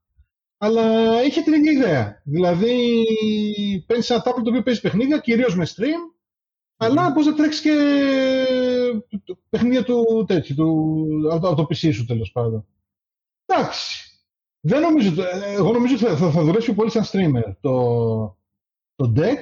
αλλά 0.58 0.84
είχε 1.24 1.42
την 1.42 1.54
ίδια 1.54 1.72
ιδέα. 1.72 2.22
Δηλαδή, 2.24 3.04
παίρνεις 3.88 4.10
ένα 4.10 4.24
tablet 4.26 4.44
το 4.44 4.50
οποίο 4.50 4.64
παίζει 4.64 4.82
παιχνίδια, 4.82 5.18
κυρίως 5.18 5.56
με 5.56 5.68
stream, 5.76 6.18
αλλά 6.78 7.10
μπορείς 7.10 7.26
να 7.26 7.34
τρέξεις 7.34 7.62
και 7.62 7.74
παιχνίδια 9.50 9.84
του 9.84 10.26
τέτοιου, 10.28 10.56
του, 10.56 11.28
από, 11.32 11.56
το 11.56 11.64
PC 11.70 11.94
σου 11.94 12.06
τέλος 12.06 12.32
πάντων. 12.32 12.66
Εντάξει. 13.46 14.02
Δεν 14.60 14.82
νομίζω, 14.82 15.24
εγώ 15.56 15.72
νομίζω 15.72 15.96
ότι 15.96 16.04
θα, 16.04 16.32
θα, 16.32 16.44
δουλέψει 16.44 16.74
πολύ 16.74 16.92
σαν 16.92 17.04
streamer 17.06 17.56
το, 17.62 18.38
το 18.96 19.14
deck 19.16 19.38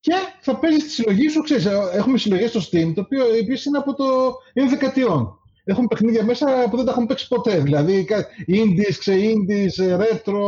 και 0.00 0.12
θα 0.40 0.56
παίζεις 0.56 0.84
τη 0.84 0.90
συλλογή 0.90 1.28
σου. 1.28 1.42
Ξέρεις, 1.42 1.66
έχουμε 1.92 2.18
συλλογές 2.18 2.50
στο 2.50 2.60
Steam, 2.60 2.92
το 2.94 3.00
οποίο 3.00 3.24
επίση 3.40 3.68
είναι 3.68 3.78
από 3.78 3.94
το. 3.94 4.04
είναι 4.52 4.68
δεκατιών. 4.68 5.38
Έχουμε 5.64 5.86
παιχνίδια 5.86 6.24
μέσα 6.24 6.46
που 6.70 6.76
δεν 6.76 6.84
τα 6.84 6.90
έχουμε 6.90 7.06
παίξει 7.06 7.28
ποτέ. 7.28 7.60
Δηλαδή, 7.60 8.06
indies, 8.46 8.94
ξε-indies, 8.98 9.98
retro. 10.00 10.40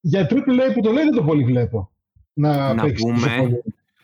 Για 0.00 0.28
AAA 0.30 0.74
που 0.74 0.80
το 0.80 0.92
λέει 0.92 1.04
δεν 1.04 1.14
το 1.14 1.22
πολύ 1.22 1.44
βλέπω. 1.44 1.90
Να, 2.32 2.74
να 2.74 2.92
πούμε, 2.92 3.60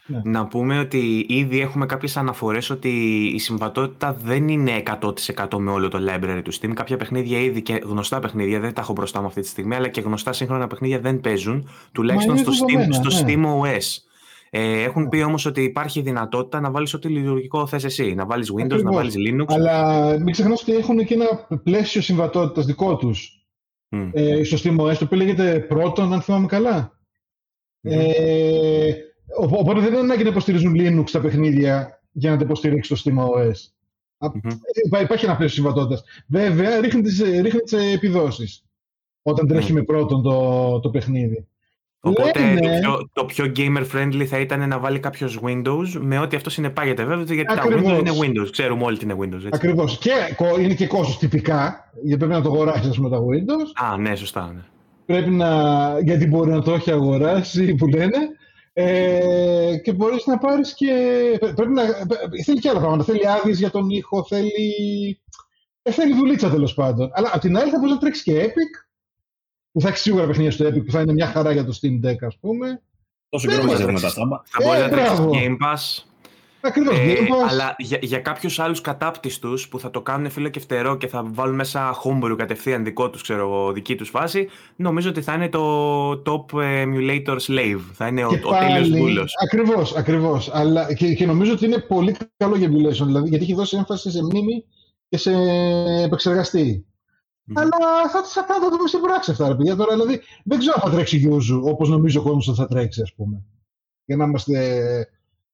ναι. 0.06 0.20
Να 0.24 0.46
πούμε 0.46 0.78
ότι 0.78 1.26
ήδη 1.28 1.60
έχουμε 1.60 1.86
κάποιες 1.86 2.16
αναφορές 2.16 2.70
ότι 2.70 2.88
η 3.34 3.38
συμβατότητα 3.38 4.12
δεν 4.12 4.48
είναι 4.48 4.82
100% 5.00 5.46
με 5.58 5.70
όλο 5.70 5.88
το 5.88 5.98
library 6.08 6.40
του 6.44 6.54
Steam. 6.54 6.72
Κάποια 6.74 6.96
παιχνίδια 6.96 7.38
ήδη 7.38 7.62
και 7.62 7.80
γνωστά 7.84 8.18
παιχνίδια, 8.18 8.60
δεν 8.60 8.72
τα 8.72 8.80
έχω 8.80 8.92
μπροστά 8.92 9.20
μου 9.20 9.26
αυτή 9.26 9.40
τη 9.40 9.46
στιγμή, 9.46 9.74
αλλά 9.74 9.88
και 9.88 10.00
γνωστά 10.00 10.32
σύγχρονα 10.32 10.66
παιχνίδια 10.66 11.00
δεν 11.00 11.20
παίζουν, 11.20 11.68
τουλάχιστον 11.92 12.36
στο, 12.36 12.52
Steam, 12.52 12.88
στο 12.90 13.24
ναι. 13.24 13.34
Steam 13.34 13.44
OS. 13.44 14.07
Ε, 14.50 14.82
έχουν 14.82 15.02
ναι. 15.02 15.08
πει 15.08 15.22
όμως 15.22 15.46
ότι 15.46 15.62
υπάρχει 15.62 16.00
δυνατότητα 16.00 16.60
να 16.60 16.70
βάλεις 16.70 16.94
ό,τι 16.94 17.08
λειτουργικό 17.08 17.66
θες 17.66 17.84
εσύ. 17.84 18.14
Να 18.14 18.26
βάλεις 18.26 18.50
Windows, 18.52 18.62
Ακριβώς. 18.62 18.82
να 18.82 18.92
βάλεις 18.92 19.14
Linux. 19.16 19.46
Αλλά 19.48 20.10
μην 20.18 20.32
ξεχνάς 20.32 20.62
ότι 20.62 20.74
έχουν 20.74 21.04
και 21.04 21.14
ένα 21.14 21.58
πλαίσιο 21.62 22.00
συμβατότητας 22.00 22.66
δικό 22.66 22.96
τους. 22.96 23.46
Mm. 23.90 24.10
Ε, 24.12 24.44
στο 24.44 24.56
SteamOS, 24.56 24.96
το 24.96 25.04
οποίο 25.04 25.16
λέγεται 25.16 25.58
πρώτον, 25.60 26.12
αν 26.12 26.22
θυμάμαι 26.22 26.46
καλά. 26.46 26.98
Mm. 27.82 27.90
Ε, 27.90 28.92
Οπότε 29.36 29.80
δεν 29.80 29.88
είναι 29.88 29.98
ανάγκη 29.98 30.22
να 30.22 30.28
υποστηρίζουν 30.28 30.74
Linux 30.76 31.10
τα 31.10 31.20
παιχνίδια 31.20 32.02
για 32.12 32.30
να 32.30 32.36
τα 32.36 32.44
υποστηρίξει 32.44 32.94
το 32.94 33.02
SteamOS. 33.04 33.52
Mm-hmm. 34.18 35.02
Υπάρχει 35.02 35.24
ένα 35.24 35.36
πλαίσιο 35.36 35.62
συμβατότητας. 35.62 36.02
Βέβαια, 36.26 36.80
ρίχνει 36.80 37.02
τις 37.02 37.20
ρίχνει 37.20 37.60
τις 37.60 37.72
επιδόσεις 37.72 38.64
όταν 39.22 39.46
τρέχει 39.46 39.72
mm. 39.72 39.74
με 39.74 39.82
πρώτον 39.82 40.22
το, 40.22 40.80
το 40.80 40.90
παιχνίδι. 40.90 41.48
Οπότε 42.00 42.40
Λένε... 42.40 42.60
το, 42.60 42.68
πιο, 42.80 43.10
το 43.12 43.24
πιο 43.24 43.52
gamer 43.56 43.84
friendly 43.92 44.24
θα 44.24 44.38
ήταν 44.38 44.68
να 44.68 44.78
βάλει 44.78 44.98
κάποιος 44.98 45.40
Windows 45.42 45.88
με 46.00 46.18
ό,τι 46.18 46.36
αυτό 46.36 46.50
συνεπάγεται 46.50 47.04
βέβαια 47.04 47.34
γιατί 47.34 47.52
Ακριβώς. 47.52 47.82
τα 47.82 47.96
Windows 47.96 47.98
είναι 47.98 48.10
Windows. 48.20 48.50
Ξέρουμε 48.50 48.84
όλοι 48.84 48.96
τι 48.98 49.04
είναι 49.04 49.16
Windows. 49.20 49.48
Ακριβώς. 49.52 49.98
Και 49.98 50.10
είναι 50.60 50.74
και 50.74 50.86
κόστο 50.86 51.18
τυπικά 51.18 51.90
γιατί 52.02 52.18
πρέπει 52.18 52.32
να 52.32 52.42
το 52.42 52.48
αγοράσεις 52.48 52.98
με 52.98 53.10
τα 53.10 53.18
Windows. 53.18 53.92
Α, 53.92 53.96
ναι, 53.96 54.16
σωστά. 54.16 54.52
Ναι. 54.54 54.60
Πρέπει 55.06 55.30
να. 55.30 56.00
Γιατί 56.00 56.26
μπορεί 56.26 56.50
να 56.50 56.62
το 56.62 56.72
έχει 56.72 56.90
αγοράσει 56.90 57.74
που 57.74 57.86
λένε. 57.86 58.16
Ε, 58.72 59.76
και 59.82 59.92
μπορείς 59.92 60.26
να 60.26 60.38
πάρεις 60.38 60.74
και... 60.74 60.92
Πρέπει 61.40 61.72
να... 61.72 61.82
Θέλει 62.44 62.58
και 62.60 62.68
άλλα 62.68 62.78
πράγματα. 62.78 63.04
Θέλει 63.04 63.28
άδειες 63.28 63.58
για 63.58 63.70
τον 63.70 63.90
ήχο, 63.90 64.24
θέλει... 64.28 64.60
Ε, 65.82 65.90
θέλει 65.90 66.14
δουλίτσα 66.14 66.50
τέλος 66.50 66.74
πάντων. 66.74 67.10
Αλλά 67.12 67.30
απ' 67.32 67.40
την 67.40 67.56
άλλη 67.56 67.70
θα 67.70 67.78
μπορείς 67.78 67.92
να 67.92 67.98
τρέξεις 67.98 68.22
και 68.22 68.44
Epic, 68.44 68.87
που 69.78 69.84
θα 69.84 69.90
έχει 69.90 69.98
σίγουρα 69.98 70.26
παιχνίδια 70.26 70.52
στο 70.52 70.66
Epic, 70.66 70.84
που 70.84 70.90
θα 70.90 71.00
είναι 71.00 71.12
μια 71.12 71.26
χαρά 71.26 71.52
για 71.52 71.64
το 71.64 71.78
Steam 71.80 72.06
Deck, 72.06 72.16
ας 72.26 72.36
πούμε. 72.40 72.82
Τόσο 73.28 73.48
καιρό 73.48 73.64
μαζεύουμε 73.64 74.00
τα 74.00 74.08
στάμπα. 74.08 74.40
Θα 74.44 74.64
μπορεί 74.64 74.78
να 74.78 74.84
ε, 74.84 74.88
τρέξει 74.88 75.22
Game 75.32 75.66
Pass. 75.66 76.02
Ακριβώς. 76.60 76.98
Ε, 76.98 77.16
αλλά 77.48 77.74
για, 77.78 77.98
για 78.02 78.18
κάποιους 78.18 78.58
άλλους 78.58 78.80
κατάπτυστους 78.80 79.68
που 79.68 79.78
θα 79.78 79.90
το 79.90 80.02
κάνουν 80.02 80.30
φίλο 80.30 80.48
και 80.48 80.60
φτερό 80.60 80.96
και 80.96 81.06
θα 81.06 81.26
βάλουν 81.32 81.54
μέσα 81.54 81.94
homebrew 82.04 82.34
κατευθείαν 82.36 82.84
δικό 82.84 83.10
τους, 83.10 83.22
ξέρω 83.22 83.72
δική 83.72 83.94
τους 83.94 84.08
φάση, 84.08 84.48
νομίζω 84.76 85.08
ότι 85.08 85.22
θα 85.22 85.34
είναι 85.34 85.48
το 85.48 86.10
top 86.10 86.44
emulator 86.84 87.36
slave. 87.46 87.80
Θα 87.92 88.06
είναι 88.06 88.24
ο, 88.24 88.28
ο 88.28 88.58
τέλειος 88.58 88.88
δούλο. 88.88 89.24
Ακριβώς, 89.44 89.96
ακριβώς. 89.96 90.50
Αλλά 90.52 90.94
και, 90.94 91.14
και, 91.14 91.26
νομίζω 91.26 91.52
ότι 91.52 91.64
είναι 91.64 91.78
πολύ 91.78 92.16
καλό 92.36 92.56
για 92.56 92.68
emulation, 92.68 93.04
δηλαδή, 93.04 93.28
γιατί 93.28 93.44
έχει 93.44 93.54
δώσει 93.54 93.76
έμφαση 93.76 94.10
σε 94.10 94.22
μνήμη 94.22 94.64
και 95.08 95.16
σε 95.16 95.32
επεξεργαστή. 96.04 96.86
Mm. 97.48 97.52
Αλλά 97.54 98.08
θα, 98.12 98.22
θα, 98.22 98.44
θα, 98.46 98.54
θα 98.54 98.60
το 98.60 98.76
δούμε 98.76 98.88
στην 98.88 99.00
πράξη 99.00 99.30
αυτά, 99.30 99.48
ρε 99.48 99.54
παιδιά. 99.54 99.76
Τώρα, 99.76 99.92
δηλαδή, 99.92 100.20
δεν 100.44 100.58
ξέρω 100.58 100.74
αν 100.76 100.90
θα 100.90 100.96
τρέξει 100.96 101.28
Yuzu, 101.30 101.60
όπως 101.62 101.88
νομίζω 101.88 102.20
ο 102.20 102.22
κόσμος 102.22 102.48
ότι 102.48 102.58
θα 102.58 102.66
τρέξει, 102.66 103.02
ας 103.02 103.14
πούμε. 103.14 103.42
Για 104.04 104.16
να 104.16 104.24
είμαστε 104.24 104.82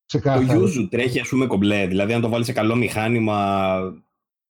Ξεκάθαρα. 0.07 0.59
Το 0.59 0.65
Yuzu 0.65 0.89
τρέχει 0.91 1.21
ας 1.21 1.29
πούμε 1.29 1.47
κομπλέ, 1.47 1.87
δηλαδή 1.87 2.13
αν 2.13 2.21
το 2.21 2.29
βάλει 2.29 2.45
σε 2.45 2.53
καλό 2.53 2.75
μηχάνημα... 2.75 3.79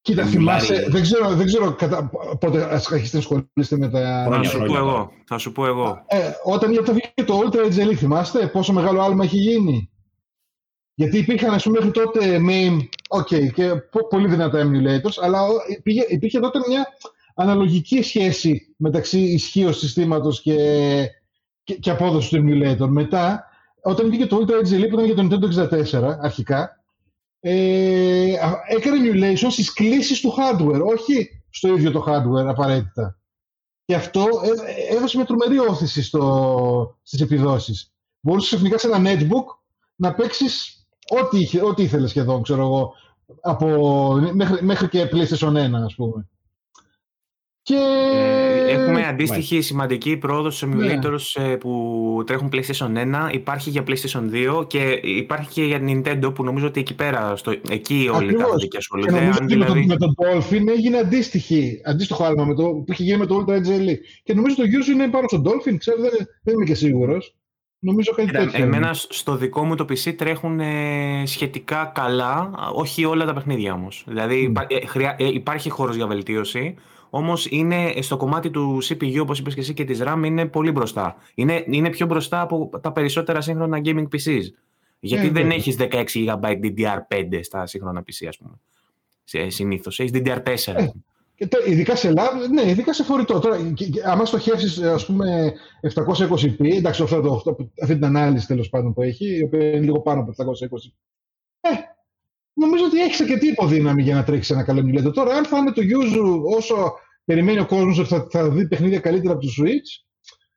Κοίτα, 0.00 0.24
θυμάσαι, 0.24 0.86
δεν 0.88 1.02
ξέρω, 1.02 1.34
δεν 1.34 1.46
ξέρω 1.46 1.72
κατά, 1.72 2.10
πότε 2.40 2.74
αρχίσετε 2.74 3.08
να 3.12 3.18
ασχολείστε 3.18 3.76
με 3.76 3.88
τα... 3.88 4.28
Θα 4.30 4.42
σου 4.42 4.58
πω 4.66 4.76
εγώ, 4.76 5.12
θα 5.26 5.38
σου 5.38 5.52
πω 5.52 5.66
εγώ. 5.66 6.04
Ε, 6.06 6.30
όταν 6.44 6.72
για 6.72 6.82
το 6.82 6.92
βγήκε 6.92 7.24
το 7.24 7.40
Ultra 7.44 7.56
HDL, 7.56 7.94
θυμάστε 7.94 8.46
πόσο 8.46 8.72
μεγάλο 8.72 9.02
άλμα 9.02 9.24
έχει 9.24 9.36
γίνει; 9.36 9.90
Γιατί 10.94 11.18
υπήρχαν, 11.18 11.54
ας 11.54 11.62
πούμε, 11.62 11.78
μέχρι 11.78 11.92
τότε 11.92 12.40
MAME, 12.48 12.78
ok, 13.18 13.52
και 13.52 13.70
πολύ 14.08 14.28
δυνατά 14.28 14.62
emulators, 14.62 15.22
αλλά 15.22 15.40
υπήρχε, 15.76 16.06
υπήρχε 16.08 16.40
τότε 16.40 16.58
μια 16.68 16.86
αναλογική 17.34 18.02
σχέση 18.02 18.74
μεταξύ 18.76 19.18
ισχύως 19.18 19.78
συστήματος 19.78 20.40
και, 20.40 21.08
και, 21.64 21.74
και 21.74 21.90
απόδοσης 21.90 22.30
του 22.30 22.44
emulator. 22.44 22.88
Μετά, 22.88 23.44
όταν 23.82 24.08
βγήκε 24.08 24.26
το 24.26 24.36
Ultra 24.40 24.66
HD 24.66 24.88
που 24.90 25.00
ήταν 25.00 25.04
για 25.04 25.14
το 25.14 25.28
Nintendo 25.30 25.92
64 25.92 26.16
αρχικά, 26.20 26.84
ε, 27.40 28.34
έκανε 28.68 28.96
emulation 29.02 29.46
στις 29.50 29.72
κλήσεις 29.72 30.20
του 30.20 30.34
hardware, 30.38 30.82
όχι 30.84 31.42
στο 31.50 31.68
ίδιο 31.68 31.90
το 31.90 32.04
hardware 32.08 32.46
απαραίτητα. 32.46 33.18
Και 33.84 33.94
αυτό 33.94 34.20
ε, 34.20 34.94
έδωσε 34.94 35.18
με 35.18 35.24
τρομερή 35.24 35.58
όθηση 35.58 36.02
στο, 36.02 36.98
στις 37.02 37.20
επιδόσεις. 37.20 37.92
Μπορούσες 38.20 38.48
ξαφνικά 38.48 38.78
σε 38.78 38.86
ένα 38.86 39.10
netbook 39.10 39.44
να 39.94 40.14
παίξεις 40.14 40.86
ό,τι, 41.20 41.60
ό,τι 41.60 41.82
ήθελες 41.82 42.10
σχεδόν, 42.10 42.42
ξέρω 42.42 42.62
εγώ, 42.62 42.94
από, 43.40 43.66
μέχρι, 44.32 44.64
μέχρι 44.64 44.88
και 44.88 45.08
PlayStation 45.12 45.52
1, 45.52 45.72
ας 45.84 45.94
πούμε. 45.94 46.28
Και... 47.66 47.74
Ε, 48.14 48.72
έχουμε 48.72 49.06
αντίστοιχη 49.06 49.60
σημαντική 49.60 50.16
πρόοδο 50.16 50.50
στους 50.50 50.68
emulators 50.68 51.42
ναι. 51.42 51.56
που 51.56 52.22
τρέχουν 52.26 52.48
PlayStation 52.52 52.88
1, 53.28 53.32
υπάρχει 53.32 53.70
για 53.70 53.84
PlayStation 53.86 54.50
2 54.60 54.66
και 54.66 55.00
υπάρχει 55.02 55.50
και 55.50 55.64
για 55.64 55.80
Nintendo 55.82 56.34
που 56.34 56.44
νομίζω 56.44 56.66
ότι 56.66 56.80
εκεί 56.80 56.94
πέρα, 56.94 57.36
στο, 57.36 57.50
εκεί 57.68 58.08
όλοι 58.12 58.24
Ακριβώς. 58.24 58.44
κάθονται 58.44 58.66
και 58.66 58.76
ασχολούνται. 58.76 59.12
Και 59.12 59.18
νομίζω 59.18 59.38
ότι 59.42 59.52
δηλαδή... 59.54 59.86
με, 59.86 59.96
το, 59.96 60.06
με 60.06 60.14
τον 60.14 60.14
Dolphin 60.16 60.68
έγινε 60.76 60.98
αντίστοιχη, 60.98 61.80
αντίστοιχο 61.84 62.24
άλμα 62.24 62.44
με 62.44 62.54
το, 62.54 62.62
που 62.62 62.92
είχε 62.92 63.02
γίνει 63.02 63.18
με 63.18 63.26
το 63.26 63.44
Ultra 63.46 63.52
HL. 63.52 63.86
Και 64.22 64.34
νομίζω 64.34 64.56
το 64.56 64.62
Yuzu 64.62 64.92
είναι 64.92 65.08
πάνω 65.08 65.28
στον 65.28 65.42
Dolphin, 65.46 65.76
ξέρω, 65.78 66.00
δεν, 66.00 66.12
δεν 66.42 66.54
είμαι 66.54 66.64
και 66.64 66.74
σίγουρος. 66.74 67.34
Νομίζω 67.78 68.12
κάτι 68.12 68.30
τέτοιο. 68.30 68.64
Εμένα 68.64 68.94
στο 68.94 69.36
δικό 69.36 69.64
μου 69.64 69.74
το 69.74 69.84
PC 69.84 70.14
τρέχουν 70.16 70.60
ε, 70.60 71.22
σχετικά 71.26 71.92
καλά, 71.94 72.50
όχι 72.74 73.04
όλα 73.04 73.24
τα 73.24 73.32
παιχνίδια 73.32 73.72
όμως. 73.72 74.04
Δηλαδή 74.06 74.52
mm. 74.56 74.62
ε, 75.16 75.26
υπάρχει 75.26 75.70
χώρος 75.70 75.96
για 75.96 76.06
βελτίωση, 76.06 76.74
Όμως 77.16 77.46
είναι 77.50 77.94
στο 78.00 78.16
κομμάτι 78.16 78.50
του 78.50 78.78
CPU, 78.82 79.18
όπως 79.20 79.38
είπες 79.38 79.54
και 79.54 79.60
εσύ, 79.60 79.74
και 79.74 79.84
της 79.84 80.00
RAM 80.02 80.22
είναι 80.24 80.46
πολύ 80.46 80.70
μπροστά. 80.70 81.16
Είναι, 81.34 81.64
είναι 81.66 81.90
πιο 81.90 82.06
μπροστά 82.06 82.40
από 82.40 82.70
τα 82.80 82.92
περισσότερα 82.92 83.40
σύγχρονα 83.40 83.80
gaming 83.84 84.06
PCs. 84.12 84.42
Γιατί 85.00 85.26
ε, 85.26 85.30
δεν 85.30 85.50
έχεις 85.50 85.76
16 85.78 86.04
GB 86.14 86.40
DDR5 86.62 87.40
στα 87.42 87.66
σύγχρονα 87.66 88.00
PC, 88.00 88.26
ας 88.28 88.38
πούμε. 88.38 88.52
Συνήθως. 89.50 90.00
Έχεις 90.00 90.12
DDR4. 90.14 90.74
Ε, 90.74 90.86
και 91.34 91.48
ειδικά 91.66 91.96
σε 91.96 92.12
lab, 92.16 92.50
ναι, 92.52 92.70
ειδικά 92.70 92.92
σε 92.92 93.02
φορητό. 93.02 93.38
Τώρα, 93.38 93.58
άμα 94.04 94.24
στοχεύσεις, 94.24 94.78
ας 94.82 95.06
πούμε, 95.06 95.52
720p, 95.94 96.76
εντάξει, 96.76 97.02
αυτό 97.02 97.20
το, 97.20 97.56
αυτή 97.82 97.94
την 97.94 98.04
ανάλυση 98.04 98.46
τέλος 98.46 98.68
πάντων 98.68 98.92
που 98.94 99.02
έχει, 99.02 99.36
η 99.36 99.42
οποία 99.42 99.68
είναι 99.68 99.80
λίγο 99.80 100.00
πάνω 100.00 100.20
από 100.20 100.32
720p. 100.36 100.92
Ε, 101.60 101.68
νομίζω 102.52 102.84
ότι 102.84 103.00
έχεις 103.00 103.20
αρκετή 103.20 103.46
υποδύναμη 103.46 104.02
για 104.02 104.14
να 104.14 104.24
τρέξεις 104.24 104.50
ένα 104.50 104.62
καλό 104.62 104.82
μιλέτο. 104.82 105.10
Τώρα, 105.10 105.34
αν 105.34 105.44
θα 105.44 105.58
είναι 105.58 105.72
το 105.72 105.82
Yuzu 105.82 106.56
όσο 106.56 107.02
περιμένει 107.24 107.58
ο 107.58 107.66
κόσμος 107.66 107.98
ότι 107.98 108.08
θα, 108.08 108.26
θα 108.30 108.50
δει 108.50 108.68
παιχνίδια 108.68 109.00
καλύτερα 109.00 109.32
από 109.32 109.42
το 109.42 109.48
Switch, 109.58 110.04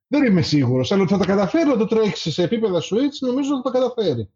δεν 0.08 0.23
είμαι 0.23 0.41
σίγουρος. 0.41 0.91
Αλλά 0.91 1.01
ότι 1.01 1.12
θα 1.12 1.17
τα 1.17 1.25
καταφέρει 1.25 1.69
να 1.69 1.77
το 1.77 1.86
τρέξει 1.86 2.32
σε 2.32 2.43
επίπεδα 2.43 2.80
Switch, 2.80 3.17
νομίζω 3.19 3.53
ότι 3.53 3.62
θα 3.63 3.71
τα 3.71 3.80
καταφέρει. 3.80 4.30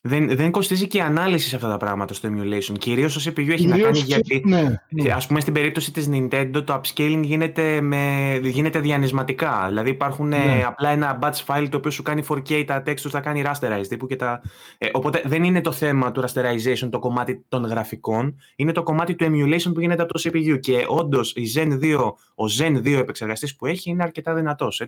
Δεν, 0.00 0.36
δεν 0.36 0.50
κοστίζει 0.50 0.86
και 0.86 0.98
η 0.98 1.00
ανάλυση 1.00 1.48
σε 1.48 1.56
αυτά 1.56 1.68
τα 1.68 1.76
πράγματα 1.76 2.14
στο 2.14 2.28
emulation. 2.32 2.78
Κυρίως 2.78 3.14
το 3.14 3.30
CPU 3.30 3.48
έχει 3.48 3.66
να 3.66 3.78
κάνει 3.78 3.98
γιατί. 3.98 4.42
Ναι, 4.46 4.80
ναι. 4.88 5.10
Ας 5.10 5.26
πούμε 5.26 5.40
στην 5.40 5.52
περίπτωση 5.52 5.92
της 5.92 6.08
Nintendo 6.12 6.62
το 6.64 6.80
upscaling 6.80 7.20
γίνεται, 7.22 7.80
με, 7.80 8.38
γίνεται 8.42 8.80
διανυσματικά. 8.80 9.64
Δηλαδή 9.68 9.90
υπάρχουν 9.90 10.32
ε, 10.32 10.36
ναι. 10.38 10.62
απλά 10.66 10.88
ένα 10.88 11.18
batch 11.22 11.44
file 11.46 11.66
το 11.70 11.76
οποίο 11.76 11.90
σου 11.90 12.02
κάνει 12.02 12.24
4K 12.28 12.64
τα 12.66 12.82
textures, 12.86 13.10
θα 13.10 13.20
κάνει 13.20 13.42
rasterize 13.46 13.86
τύπου 13.88 14.06
και 14.06 14.16
τα. 14.16 14.40
Ε, 14.78 14.88
οπότε 14.92 15.22
δεν 15.24 15.44
είναι 15.44 15.60
το 15.60 15.72
θέμα 15.72 16.12
του 16.12 16.22
rasterization 16.22 16.88
το 16.90 16.98
κομμάτι 16.98 17.44
των 17.48 17.64
γραφικών, 17.64 18.40
είναι 18.56 18.72
το 18.72 18.82
κομμάτι 18.82 19.14
του 19.14 19.24
emulation 19.24 19.70
που 19.74 19.80
γίνεται 19.80 20.02
από 20.02 20.12
το 20.12 20.20
CPU. 20.24 20.60
Και 20.60 20.84
όντως 20.88 21.36
Zen 21.54 21.78
2, 21.82 22.12
ο 22.34 22.44
Zen 22.58 22.76
2 22.76 22.86
επεξεργαστής 22.86 23.56
που 23.56 23.66
έχει 23.66 23.90
είναι 23.90 24.02
αρκετά 24.02 24.34
δυνατός. 24.34 24.82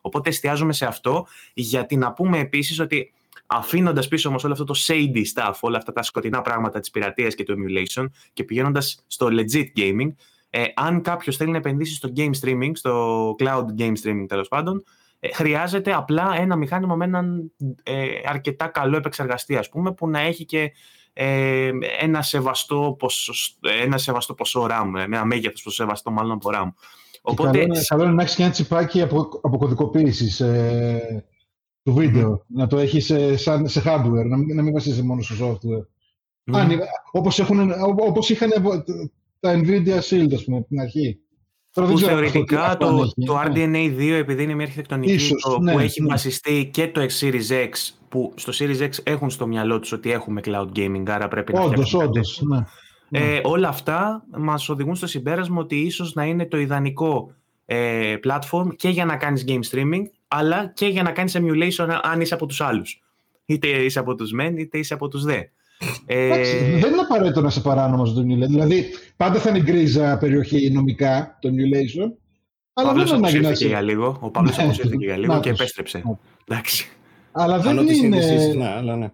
Οπότε 0.00 0.28
εστιάζουμε 0.28 0.72
σε 0.72 0.86
αυτό, 0.86 1.26
γιατί 1.54 1.96
να 1.96 2.12
πούμε 2.12 2.38
επίσης 2.38 2.80
ότι 2.80 3.12
αφήνοντας 3.46 4.08
πίσω 4.08 4.28
όμως 4.28 4.44
όλο 4.44 4.52
αυτό 4.52 4.64
το 4.64 4.74
shady 4.86 5.24
stuff, 5.34 5.52
όλα 5.60 5.76
αυτά 5.76 5.92
τα 5.92 6.02
σκοτεινά 6.02 6.42
πράγματα 6.42 6.80
της 6.80 6.90
πειρατείας 6.90 7.34
και 7.34 7.44
του 7.44 7.54
emulation 7.58 8.04
και 8.32 8.44
πηγαίνοντας 8.44 9.04
στο 9.06 9.28
legit 9.30 9.78
gaming, 9.78 10.08
ε, 10.50 10.64
αν 10.74 11.02
κάποιος 11.02 11.36
θέλει 11.36 11.50
να 11.50 11.56
επενδύσει 11.56 11.94
στο 11.94 12.12
game 12.16 12.30
streaming, 12.42 12.70
στο 12.72 13.34
cloud 13.38 13.64
game 13.78 13.94
streaming 14.02 14.24
τέλος 14.28 14.48
πάντων, 14.48 14.84
ε, 15.20 15.32
χρειάζεται 15.32 15.94
απλά 15.94 16.34
ένα 16.36 16.56
μηχάνημα 16.56 16.94
με 16.94 17.04
έναν 17.04 17.52
ε, 17.82 18.06
αρκετά 18.24 18.66
καλό 18.66 18.96
επεξεργαστή, 18.96 19.56
ας 19.56 19.68
πούμε, 19.68 19.92
που 19.92 20.08
να 20.08 20.20
έχει 20.20 20.44
και 20.44 20.72
ε, 21.12 21.70
ένα, 22.00 22.22
σεβαστό 22.22 22.96
ποσο, 22.98 23.32
ένα 23.82 23.98
σεβαστό 23.98 24.34
ποσό 24.34 24.66
RAM, 24.70 24.92
ε, 24.96 25.02
ένα 25.02 25.24
μέγεθος 25.24 25.62
που 25.62 25.70
σεβαστό 25.70 26.10
μάλλον 26.10 26.32
από 26.32 26.50
RAM. 26.54 26.68
Οπότε... 27.22 27.66
Καλό 27.88 28.02
είναι, 28.02 28.12
να 28.12 28.22
έχει 28.22 28.36
και 28.36 28.42
ένα 28.42 28.50
τσιπάκι 28.50 29.02
από, 29.02 29.28
αποκωδικοποίησης 29.42 30.40
ε, 30.40 31.24
του 31.84 31.94
βίντεο. 31.94 32.44
Να 32.48 32.66
το 32.66 32.78
έχεις 32.78 33.04
σε, 33.04 33.36
σαν, 33.36 33.68
σε 33.68 33.82
hardware, 33.84 34.26
να 34.26 34.36
μην, 34.36 34.56
να 34.56 34.62
μην 34.62 34.72
βασίζεσαι 34.72 35.04
μόνο 35.04 35.22
στο 35.22 35.34
software. 35.40 35.84
Mm. 36.52 36.58
Αν, 36.58 36.80
όπως, 37.12 37.38
έχουν, 37.38 37.72
όπως 37.96 38.30
είχαν 38.30 38.50
τα 39.40 39.60
Nvidia 39.60 40.00
Shield, 40.00 40.32
ας 40.34 40.44
πούμε, 40.44 40.56
από 40.56 40.66
την 40.66 40.80
αρχή. 40.80 41.18
που 41.72 41.98
θεωρητικά 41.98 42.76
το, 42.76 43.12
το, 43.26 43.40
RDNA 43.46 43.98
2, 43.98 44.00
επειδή 44.00 44.42
είναι 44.42 44.54
μια 44.54 44.64
αρχιτεκτονική 44.64 45.12
Ίσως, 45.12 45.42
το, 45.42 45.58
ναι, 45.58 45.72
που 45.72 45.78
έχει 45.78 46.02
ναι. 46.02 46.08
βασιστεί 46.08 46.70
και 46.72 46.88
το 46.88 47.00
Series 47.20 47.50
X, 47.50 47.70
που 48.08 48.32
στο 48.36 48.52
Series 48.58 48.80
X 48.80 48.90
έχουν 49.02 49.30
στο 49.30 49.46
μυαλό 49.46 49.80
τους 49.80 49.92
ότι 49.92 50.12
έχουμε 50.12 50.40
cloud 50.44 50.68
gaming, 50.76 51.04
άρα 51.06 51.28
πρέπει 51.28 51.52
να 51.52 51.60
όντως, 51.60 51.94
όντως, 51.94 52.42
ναι. 52.42 52.64
Ε, 53.10 53.40
όλα 53.42 53.68
αυτά 53.68 54.24
μας 54.36 54.68
οδηγούν 54.68 54.94
στο 54.94 55.06
συμπέρασμα 55.06 55.60
ότι 55.60 55.76
ίσως 55.76 56.14
να 56.14 56.24
είναι 56.24 56.46
το 56.46 56.58
ιδανικό 56.58 57.34
ε, 57.64 58.14
platform 58.24 58.68
και 58.76 58.88
για 58.88 59.04
να 59.04 59.16
κάνεις 59.16 59.44
game 59.48 59.60
streaming 59.70 60.02
αλλά 60.36 60.66
και 60.66 60.86
για 60.86 61.02
να 61.02 61.12
κάνεις 61.12 61.36
emulation 61.38 61.98
αν 62.02 62.20
είσαι 62.20 62.34
από 62.34 62.46
τους 62.46 62.60
άλλους. 62.60 63.02
Είτε 63.44 63.68
είσαι 63.68 63.98
από 63.98 64.14
τους 64.14 64.32
μεν, 64.32 64.56
είτε 64.56 64.78
είσαι 64.78 64.94
από 64.94 65.08
τους 65.08 65.24
δε. 65.24 65.42
Ε... 66.06 66.28
Δεν 66.80 66.92
είναι 66.92 67.00
απαραίτητο 67.00 67.40
να 67.40 67.46
είσαι 67.46 67.60
παράνομος 67.60 68.14
το 68.14 68.20
emulation. 68.20 68.48
Δηλαδή, 68.48 68.84
πάντα 69.16 69.38
θα 69.38 69.50
είναι 69.50 69.60
γκρίζα 69.60 70.18
περιοχή 70.18 70.70
νομικά 70.70 71.38
το 71.40 71.48
emulation. 71.48 72.12
Αλλά 72.72 72.88
Παύλος 72.88 73.10
δεν 73.10 73.34
είναι 73.34 73.48
να 73.48 73.52
για 73.52 73.80
λίγο. 73.80 74.18
Ο 74.20 74.30
Παύλος 74.30 74.56
ναι. 74.56 74.62
αποσύρθηκε 74.62 75.04
για 75.04 75.16
λίγο 75.16 75.40
και 75.40 75.50
επέστρεψε. 75.50 76.02
Ναι. 76.04 76.12
Εντάξει. 76.48 76.88
Αλλά 77.32 77.58
δεν 77.58 77.88
είναι... 77.88 78.18
ναι, 78.56 78.68
αλλά 78.68 78.96
ναι. 78.96 79.10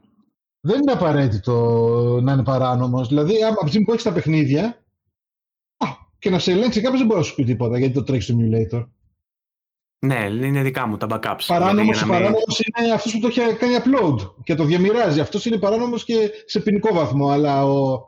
Δεν 0.60 0.80
είναι 0.80 0.92
απαραίτητο 0.92 2.20
να 2.22 2.32
είναι 2.32 2.42
παράνομος. 2.42 3.08
Δηλαδή, 3.08 3.44
από 3.44 3.60
τη 3.60 3.68
στιγμή 3.68 3.86
που 3.86 3.92
έχεις 3.92 4.04
τα 4.04 4.12
παιχνίδια 4.12 4.84
και 6.18 6.30
να 6.30 6.38
σε 6.38 6.52
ελέγξει 6.52 6.80
κάποιος 6.80 6.98
δεν 6.98 7.06
μπορεί 7.06 7.20
να 7.20 7.26
σου 7.26 7.34
πει 7.34 7.44
τίποτα 7.44 7.78
γιατί 7.78 7.94
το 7.94 8.02
τρέχεις 8.02 8.24
στο 8.24 8.36
emulator. 8.38 8.86
Ναι, 10.06 10.28
είναι 10.30 10.62
δικά 10.62 10.86
μου 10.86 10.96
τα 10.96 11.06
backups. 11.10 11.44
Παράνομο 11.46 11.92
δηλαδή, 11.92 12.10
παράνομος 12.10 12.60
είναι 12.60 12.92
αυτός 12.92 13.12
που 13.12 13.18
το 13.20 13.26
έχει 13.26 13.54
κάνει 13.54 13.76
upload 13.84 14.30
και 14.44 14.54
το 14.54 14.64
διαμοιράζει. 14.64 15.20
Αυτός 15.20 15.44
είναι 15.44 15.58
παράνομος 15.58 16.04
και 16.04 16.30
σε 16.46 16.60
ποινικό 16.60 16.94
βαθμό. 16.94 17.30
Αλλά 17.30 17.64
ο, 17.64 18.00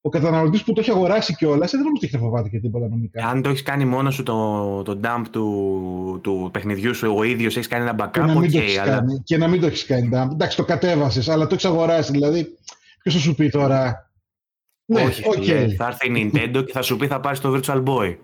ο 0.00 0.08
καταναλωτής 0.08 0.62
που 0.62 0.72
το 0.72 0.80
έχει 0.80 0.90
αγοράσει 0.90 1.34
κιόλας 1.34 1.70
δεν 1.70 1.80
νομίζω 1.80 1.96
ότι 1.96 2.06
έχει 2.06 2.14
να 2.14 2.20
φοβάται 2.20 2.48
και 2.48 2.58
τίποτα 2.58 2.88
νομικά. 2.88 3.26
Αν 3.26 3.42
το 3.42 3.48
έχεις 3.48 3.62
κάνει 3.62 3.84
μόνος 3.84 4.14
σου 4.14 4.22
το, 4.22 4.82
το 4.82 5.00
dump 5.04 5.22
του, 5.30 6.20
του 6.22 6.50
παιχνιδιού 6.52 6.94
σου, 6.94 7.14
ο 7.16 7.22
ίδιος 7.22 7.56
έχεις 7.56 7.68
κάνει 7.68 7.88
ένα 7.88 7.96
backup. 7.98 8.10
Και 8.12 8.20
να 8.20 8.34
μην, 8.34 8.50
okay, 8.50 8.52
το, 8.52 8.58
έχεις 8.58 8.78
αλλά... 8.78 8.94
κάνει, 8.94 9.22
και 9.24 9.36
να 9.36 9.48
μην 9.48 9.60
το 9.60 9.66
έχεις 9.66 9.84
κάνει 9.86 10.08
dump. 10.12 10.28
Εντάξει, 10.32 10.56
το 10.56 10.64
κατέβασες, 10.64 11.28
αλλά 11.28 11.46
το 11.46 11.54
έχεις 11.54 11.64
αγοράσει. 11.64 12.12
Δηλαδή, 12.12 12.58
ποιος 13.02 13.14
θα 13.14 13.20
σου 13.20 13.34
πει 13.34 13.48
τώρα; 13.48 14.10
Ναι, 14.84 15.02
Όχι, 15.02 15.22
okay. 15.36 15.74
θα 15.76 15.86
έρθει 15.86 16.20
η 16.20 16.32
Nintendo 16.34 16.64
και 16.66 16.72
θα 16.72 16.82
σου 16.82 16.96
πει 16.96 17.06
θα 17.06 17.20
πάρεις 17.20 17.40
το 17.40 17.54
Virtual 17.54 17.82
Boy. 17.84 18.16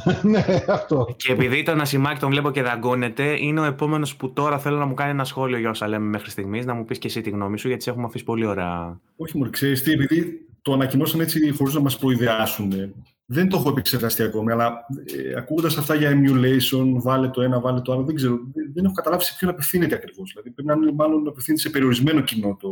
ναι, 0.22 0.44
αυτό. 0.68 1.14
Και 1.16 1.32
επειδή 1.32 1.62
το 1.62 1.74
Νασιμάκη 1.74 2.20
τον 2.20 2.30
βλέπω 2.30 2.50
και 2.50 2.62
δαγκώνεται, 2.62 3.36
είναι 3.38 3.60
ο 3.60 3.64
επόμενος 3.64 4.16
που 4.16 4.32
τώρα 4.32 4.58
θέλω 4.58 4.78
να 4.78 4.86
μου 4.86 4.94
κάνει 4.94 5.10
ένα 5.10 5.24
σχόλιο 5.24 5.58
για 5.58 5.70
όσα 5.70 5.88
λέμε 5.88 6.06
μέχρι 6.06 6.30
στιγμής, 6.30 6.66
να 6.66 6.74
μου 6.74 6.84
πεις 6.84 6.98
και 6.98 7.06
εσύ 7.06 7.20
τη 7.20 7.30
γνώμη 7.30 7.58
σου, 7.58 7.68
γιατί 7.68 7.82
σε 7.82 7.90
έχουμε 7.90 8.04
αφήσει 8.04 8.24
πολύ 8.24 8.46
ώρα. 8.46 9.00
Όχι, 9.16 9.38
μου 9.38 9.50
ξέρεις 9.50 9.82
τι, 9.82 9.92
επειδή 9.92 10.46
το 10.62 10.72
ανακοινώσαν 10.72 11.20
έτσι 11.20 11.50
χωρίς 11.50 11.74
να 11.74 11.80
μας 11.80 11.98
προειδεάσουν. 11.98 12.94
Δεν 13.26 13.48
το 13.48 13.56
έχω 13.56 13.68
επεξεργαστεί 13.68 14.22
ακόμη, 14.22 14.52
αλλά 14.52 14.86
ε, 15.04 15.38
ακούγοντας 15.38 15.76
αυτά 15.76 15.94
για 15.94 16.10
emulation, 16.10 16.92
βάλε 16.94 17.28
το 17.28 17.42
ένα, 17.42 17.60
βάλε 17.60 17.80
το 17.80 17.92
άλλο, 17.92 18.02
δεν 18.02 18.14
ξέρω. 18.14 18.38
Δεν 18.74 18.84
έχω 18.84 18.94
καταλάβει 18.94 19.24
σε 19.24 19.34
ποιον 19.38 19.50
απευθύνεται 19.50 19.94
ακριβώς. 19.94 20.30
Δηλαδή 20.30 20.50
πρέπει 20.50 20.68
να 20.68 20.74
είναι 20.74 20.92
μάλλον 20.92 21.28
απευθύνεται 21.28 21.62
σε 21.62 21.70
περιορισμένο 21.70 22.20
κοινό 22.20 22.56
το, 22.60 22.70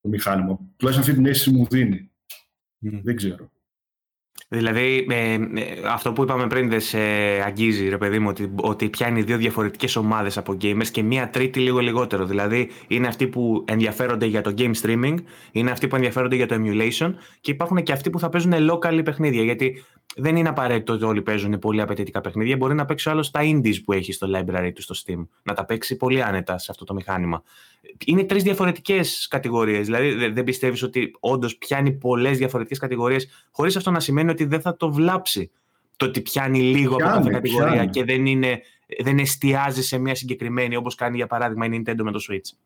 το 0.00 0.08
μηχάνημα. 0.08 0.58
Τουλάχιστον 0.76 1.08
αυτή 1.08 1.22
την 1.22 1.30
αίσθηση 1.30 1.50
μου 1.56 1.66
δίνει. 1.70 2.10
Mm. 2.84 3.00
Δεν 3.02 3.16
ξέρω. 3.16 3.50
Δηλαδή, 4.48 5.06
ε, 5.10 5.32
ε, 5.32 5.40
αυτό 5.86 6.12
που 6.12 6.22
είπαμε 6.22 6.46
πριν 6.46 6.68
δεν 6.68 6.80
σε 6.80 6.98
αγγίζει, 7.44 7.88
ρε 7.88 7.98
παιδί 7.98 8.18
μου, 8.18 8.28
ότι, 8.28 8.52
ότι 8.56 8.88
πιάνει 8.88 9.22
δύο 9.22 9.36
διαφορετικές 9.36 9.96
ομάδες 9.96 10.38
από 10.38 10.56
gamers 10.60 10.86
και 10.86 11.02
μία 11.02 11.30
τρίτη 11.30 11.60
λίγο 11.60 11.78
λιγότερο. 11.78 12.24
Δηλαδή, 12.24 12.70
είναι 12.86 13.06
αυτοί 13.06 13.26
που 13.26 13.64
ενδιαφέρονται 13.66 14.26
για 14.26 14.40
το 14.40 14.54
game 14.58 14.72
streaming, 14.82 15.14
είναι 15.52 15.70
αυτοί 15.70 15.88
που 15.88 15.96
ενδιαφέρονται 15.96 16.36
για 16.36 16.46
το 16.46 16.54
emulation 16.58 17.14
και 17.40 17.50
υπάρχουν 17.50 17.82
και 17.82 17.92
αυτοί 17.92 18.10
που 18.10 18.18
θα 18.18 18.28
παίζουν 18.28 18.52
local 18.70 19.00
παιχνίδια. 19.04 19.42
Γιατί 19.42 19.84
δεν 20.16 20.36
είναι 20.36 20.48
απαραίτητο 20.48 20.92
ότι 20.92 21.04
όλοι 21.04 21.22
παίζουν 21.22 21.58
πολύ 21.58 21.80
απαιτητικά 21.80 22.20
παιχνίδια. 22.20 22.56
Μπορεί 22.56 22.74
να 22.74 22.84
παίξει 22.84 23.10
άλλος 23.10 23.30
τα 23.30 23.40
indies 23.42 23.82
που 23.84 23.92
έχει 23.92 24.12
στο 24.12 24.28
library 24.34 24.70
του 24.74 24.82
στο 24.82 24.94
Steam. 25.04 25.26
Να 25.42 25.54
τα 25.54 25.64
παίξει 25.64 25.96
πολύ 25.96 26.22
άνετα 26.22 26.58
σε 26.58 26.66
αυτό 26.70 26.84
το 26.84 26.94
μηχάνημα. 26.94 27.42
Είναι 28.04 28.24
τρεις 28.24 28.42
διαφορετικές 28.42 29.26
κατηγορίες. 29.30 29.86
Δηλαδή, 29.86 30.28
δεν 30.28 30.44
πιστεύεις 30.44 30.82
ότι 30.82 31.10
όντως 31.20 31.56
πιάνει 31.56 31.92
πολλές 31.92 32.38
διαφορετικές 32.38 32.78
κατηγορίες, 32.78 33.46
χωρίς 33.50 33.76
αυτό 33.76 33.90
να 33.90 34.00
σημαίνει 34.00 34.30
ότι 34.30 34.44
δεν 34.44 34.60
θα 34.60 34.76
το 34.76 34.92
βλάψει 34.92 35.50
το 35.96 36.06
ότι 36.06 36.20
πιάνει 36.20 36.60
λίγο 36.60 36.96
πιάνει, 36.96 37.12
από 37.12 37.20
κάθε 37.20 37.30
κατηγορία 37.32 37.72
πιάνει. 37.72 37.90
και 37.90 38.04
δεν, 38.04 38.26
είναι, 38.26 38.60
δεν 39.02 39.18
εστιάζει 39.18 39.82
σε 39.82 39.98
μια 39.98 40.14
συγκεκριμένη, 40.14 40.76
όπως 40.76 40.94
κάνει 40.94 41.16
για 41.16 41.26
παράδειγμα 41.26 41.66
η 41.66 41.68
Nintendo 41.72 42.02
με 42.02 42.12
το 42.12 42.20
Switch. 42.30 42.56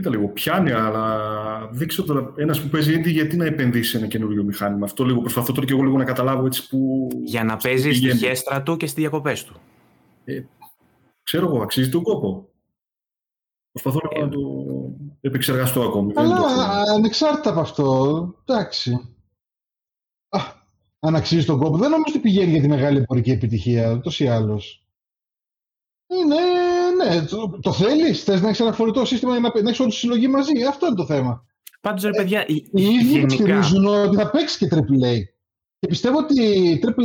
Κοίτα 0.00 0.12
λίγο, 0.12 0.28
πιάνει, 0.28 0.70
αλλά 0.70 1.68
δείξω 1.72 2.04
τώρα 2.04 2.32
ένας 2.36 2.60
που 2.60 2.68
παίζει 2.68 3.00
indie 3.00 3.12
γιατί 3.12 3.36
να 3.36 3.44
επενδύσει 3.44 3.90
σε 3.90 3.96
ένα 3.96 4.06
καινούριο 4.06 4.44
μηχάνημα. 4.44 4.84
Αυτό 4.84 5.04
λίγο 5.04 5.20
προσπαθώ 5.20 5.52
τώρα 5.52 5.66
και 5.66 5.72
εγώ 5.72 5.82
λίγο 5.82 5.96
να 5.96 6.04
καταλάβω 6.04 6.46
έτσι 6.46 6.68
που. 6.68 7.08
Για 7.24 7.44
να 7.44 7.56
παίζει 7.56 7.92
στη 7.92 8.10
γέστρα 8.10 8.62
του 8.62 8.76
και 8.76 8.86
στις 8.86 9.00
διακοπές 9.00 9.44
του. 9.44 9.60
Ε, 10.24 10.42
ξέρω 11.22 11.46
εγώ, 11.46 11.62
αξίζει 11.62 11.88
τον 11.88 12.02
κόπο. 12.02 12.48
Προσπαθώ 13.72 14.00
ε, 14.12 14.20
να 14.20 14.28
το 14.28 14.40
επεξεργαστώ 15.20 15.82
ακόμη. 15.82 16.12
Αλλά 16.16 16.46
ανεξάρτητα 16.94 17.50
από 17.50 17.60
αυτό, 17.60 18.34
εντάξει. 18.44 18.92
Α, 20.28 20.40
αν 21.00 21.14
αξίζει 21.14 21.44
τον 21.44 21.58
κόπο, 21.58 21.76
δεν 21.76 21.90
νομίζω 21.90 22.04
ότι 22.08 22.18
πηγαίνει 22.18 22.50
για 22.50 22.60
τη 22.60 22.68
μεγάλη 22.68 22.98
εμπορική 22.98 23.30
επιτυχία, 23.30 23.92
ούτως 23.92 24.20
ή 24.20 24.28
άλλως. 24.28 24.84
Είναι 26.18 26.36
ναι, 27.04 27.22
το, 27.26 27.58
το 27.62 27.72
θέλεις. 27.72 28.22
Θες 28.22 28.40
να 28.40 28.48
έχεις 28.48 28.60
ένα 28.60 28.72
φορητό 28.72 29.04
σύστημα 29.04 29.32
για 29.32 29.40
να, 29.40 29.62
να 29.62 29.68
έχεις 29.68 29.80
όλη 29.80 29.90
τη 29.90 29.96
συλλογή 29.96 30.28
μαζί. 30.28 30.52
Αυτό 30.68 30.86
είναι 30.86 30.96
το 30.96 31.06
θέμα. 31.06 31.44
Πάντως, 31.80 32.02
ρε 32.02 32.10
παιδιά. 32.10 32.44
οι 32.46 32.64
ίδιοι 32.72 33.18
υποστηρίζουν 33.18 33.86
ότι 33.86 34.16
θα 34.16 34.30
παίξει 34.30 34.58
και 34.58 34.68
AAA. 34.70 35.16
Και 35.78 35.86
πιστεύω 35.86 36.18
ότι 36.18 36.80
AAA 36.84 36.96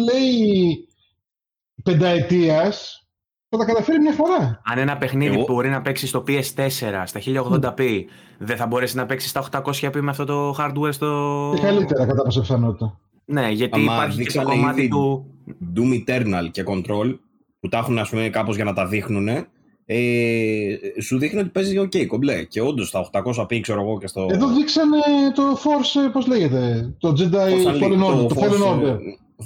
πενταετίας 1.84 3.08
θα 3.50 3.58
τα 3.58 3.66
καταφέρει 3.66 4.00
μια 4.00 4.12
φορά. 4.12 4.62
Αν 4.64 4.78
ένα 4.78 4.98
παιχνίδι 4.98 5.38
που 5.38 5.54
μπορεί 5.54 5.70
να 5.70 5.82
παίξει 5.82 6.08
στο 6.08 6.24
PS4 6.28 7.04
στα 7.06 7.20
1080p, 7.26 8.04
δεν 8.38 8.58
θα 8.58 8.68
μπορέσει 8.68 8.96
να 8.96 9.06
παίξει 9.06 9.28
στα 9.28 9.48
800p 9.52 10.00
με 10.02 10.10
αυτό 10.10 10.26
το 10.26 10.56
hardware 10.60 10.94
στο. 10.94 11.52
Και 11.56 11.62
καλύτερα 11.62 12.06
κατά 12.06 12.24
πάσα 12.24 12.40
πιθανότητα. 12.40 13.00
Ναι, 13.26 13.50
γιατί 13.50 13.80
Αμα 13.80 13.94
υπάρχει 13.96 14.26
και 14.26 14.40
το 14.40 14.44
κομμάτι 14.44 14.88
του. 14.88 15.26
Doom 15.76 16.04
Eternal 16.04 16.50
και 16.52 16.64
Control 16.68 17.18
που 17.66 17.72
τα 17.72 17.78
έχουν 17.78 18.00
ας 18.00 18.10
πούμε 18.10 18.30
κάπως 18.30 18.56
για 18.56 18.64
να 18.64 18.74
τα 18.74 18.86
δείχνουν 18.86 19.28
ε, 19.86 20.76
σου 21.02 21.18
δείχνει 21.18 21.40
ότι 21.40 21.50
παίζει 21.50 21.80
ok, 21.80 22.06
κομπλέ. 22.06 22.44
Και 22.44 22.62
όντως 22.62 22.88
στα 22.88 23.10
800p, 23.12 23.60
ξέρω 23.60 23.82
εγώ 23.82 23.98
και 24.00 24.08
στο. 24.08 24.28
Εδώ 24.32 24.48
δείξανε 24.48 24.98
το 25.36 25.44
Force, 25.54 26.10
πώς 26.14 26.28
λέγεται. 26.28 26.94
Το 27.00 27.16
Jedi 27.18 27.82
Fallen 27.82 28.04
Order. 28.04 28.28
Το, 28.28 28.36
Fallen 28.36 28.74
Order. 28.74 28.98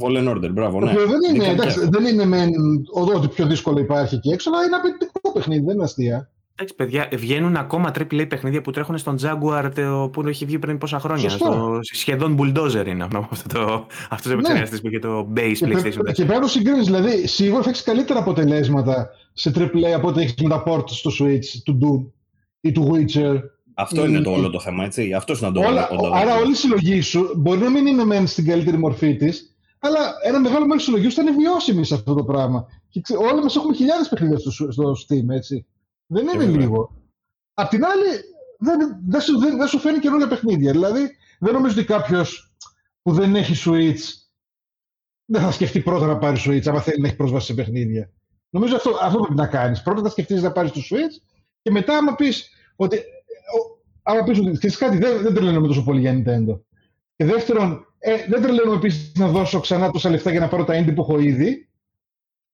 Fallen 0.02 0.36
Order, 0.36 0.50
μπράβο, 0.52 0.80
ναι. 0.80 0.92
Δεν 0.92 1.36
είναι, 1.36 1.48
εντάξει, 1.48 1.90
δεν 1.90 2.06
είναι 2.06 2.26
με 2.26 2.48
ό,τι 2.94 3.28
πιο 3.28 3.46
δύσκολο 3.46 3.80
υπάρχει 3.80 4.16
εκεί 4.16 4.30
έξω, 4.30 4.50
αλλά 4.54 4.66
είναι 4.66 4.76
απαιτητικό 4.76 5.32
παιχνίδι, 5.32 5.66
δεν 5.66 5.76
είναι 5.76 5.84
αστεία. 5.84 6.30
Εντάξει, 6.62 6.76
παιδιά, 6.76 7.10
βγαίνουν 7.18 7.56
ακόμα 7.56 7.92
AAA 8.00 8.30
παιχνίδια 8.30 8.62
που 8.62 8.72
τρέχουν 8.72 8.98
στον 8.98 9.18
Jaguar 9.22 9.72
το, 9.76 10.10
που 10.14 10.28
έχει 10.28 10.46
βγει 10.46 10.60
πριν 10.60 10.78
πόσα 10.78 11.00
χρόνια. 11.00 11.38
Το, 11.38 11.80
σχεδόν 11.82 12.38
bulldozer 12.40 12.86
είναι 12.88 13.04
αυτό 13.04 13.48
το, 13.54 13.88
αυτός 14.10 14.32
ο 14.32 14.34
επεξεργαστής 14.34 14.82
ναι. 14.82 14.90
που 14.90 14.96
είχε 14.96 15.00
το 15.00 15.28
base 15.36 15.54
και 15.58 15.66
PlayStation 15.66 16.10
4. 16.10 16.14
Και 16.14 16.26
πρέπει 16.26 16.42
να 16.42 16.48
συγκρίνεις, 16.48 16.86
δηλαδή 16.86 17.28
σίγουρα 17.28 17.64
θα 17.64 17.70
έχεις 17.70 17.84
καλύτερα 17.84 18.20
αποτελέσματα 18.20 19.10
σε 19.34 19.52
AAA 19.56 19.92
από 19.96 20.08
ό,τι 20.08 20.22
έχεις 20.22 20.34
με 20.44 20.50
τα 20.50 20.64
port 20.66 20.90
στο 20.90 21.12
Switch, 21.20 21.46
του 21.64 21.78
Doom 21.82 22.12
ή 22.62 22.72
του 22.72 22.92
Witcher 22.94 23.40
Αυτό 23.74 24.06
είναι 24.06 24.22
το 24.22 24.32
όλο 24.32 24.50
το 24.50 24.60
θέμα, 24.60 24.84
έτσι. 24.84 25.14
Αυτός 25.14 25.40
είναι 25.40 25.52
το 25.52 25.60
Όλα, 25.60 25.90
όλο. 25.90 26.14
Άρα 26.14 26.36
όλη 26.36 26.52
η 26.52 26.56
συλλογή 26.56 27.02
σου 27.02 27.34
μπορεί 27.36 27.60
να 27.60 27.70
μην 27.70 27.86
είναι 27.86 28.04
μεν 28.06 28.28
στην 28.28 28.46
καλύτερη 28.46 28.78
μορφή 28.78 29.16
της, 29.16 29.56
αλλά 29.80 30.00
ένα 30.24 30.40
μεγάλο 30.40 30.66
μέρος 30.66 30.76
της 30.76 30.86
συλλογής 30.86 31.14
σου 31.14 31.22
θα 31.24 31.30
είναι 31.30 31.42
βιώσιμη 31.42 31.86
σε 31.86 31.94
αυτό 31.94 32.14
το 32.14 32.24
πράγμα. 32.24 32.66
Και 32.90 33.02
ξέ, 33.02 33.16
όλοι 33.16 33.42
μας 33.42 33.56
έχουμε 33.56 33.76
χιλιάδες 33.76 34.10
παιχνίδια 34.10 34.38
στο, 34.38 34.52
στο 34.72 34.96
Steam, 35.08 35.36
έτσι. 35.36 35.66
Δεν 36.12 36.24
είναι 36.28 36.38
βέβαια. 36.46 36.60
λίγο. 36.60 36.92
Απ' 37.54 37.70
την 37.70 37.86
άλλη, 37.86 38.06
δεν, 38.60 39.00
δεν, 39.08 39.22
σου, 39.22 39.40
δεν, 39.40 39.58
δεν 39.58 39.68
σου 39.68 39.80
φέρνει 39.80 40.00
καινούργια 40.00 40.28
παιχνίδια. 40.28 40.72
Δηλαδή, 40.72 41.10
δεν 41.40 41.54
νομίζω 41.54 41.74
ότι 41.78 41.86
κάποιος 41.86 42.54
που 43.02 43.12
δεν 43.12 43.36
έχει 43.36 43.54
Switch 43.66 44.00
δεν 45.26 45.42
θα 45.42 45.52
σκεφτεί 45.52 45.80
πρώτα 45.82 46.06
να 46.06 46.18
πάρει 46.18 46.38
Switch, 46.46 46.68
άμα 46.68 46.82
θέλει 46.82 47.02
να 47.02 47.08
έχει 47.08 47.16
πρόσβαση 47.16 47.46
σε 47.46 47.54
παιχνίδια. 47.54 48.12
Νομίζω 48.50 48.76
αυτό, 48.76 48.98
αυτό 49.02 49.20
πρέπει 49.20 49.36
να 49.36 49.48
κάνεις. 49.48 49.82
Πρώτα 49.82 50.02
θα 50.02 50.10
σκεφτείς 50.10 50.42
να 50.42 50.52
πάρεις 50.52 50.72
το 50.72 50.80
Switch 50.80 51.22
και 51.62 51.72
μετά, 51.72 51.98
άμα 51.98 52.16
πεις 52.16 52.50
ότι. 52.76 52.96
ο- 52.98 53.78
Άμα 54.02 54.24
πεις 54.24 54.40
ότι 54.40 54.58
ξέρεις 54.58 54.78
κάτι, 54.78 54.98
δεν, 54.98 55.22
δεν 55.22 55.34
τρελαίνομαι 55.34 55.68
τόσο 55.68 55.84
πολύ 55.84 56.00
για 56.00 56.14
Nintendo. 56.14 56.60
Και 57.16 57.26
δεύτερον, 57.26 57.86
ε, 58.00 58.26
δεν 58.30 58.42
τρελαίνομαι 58.42 58.76
επίσης 58.76 59.12
να 59.16 59.28
δώσω 59.28 59.60
ξανά 59.60 59.92
τόσα 59.92 60.10
λεφτά 60.10 60.32
για 60.32 60.40
να 60.40 60.48
πάρω 60.48 60.64
τα 60.64 60.74
indie 60.84 60.96
που 60.96 61.02
έχω 61.02 61.20
ήδη, 61.20 61.69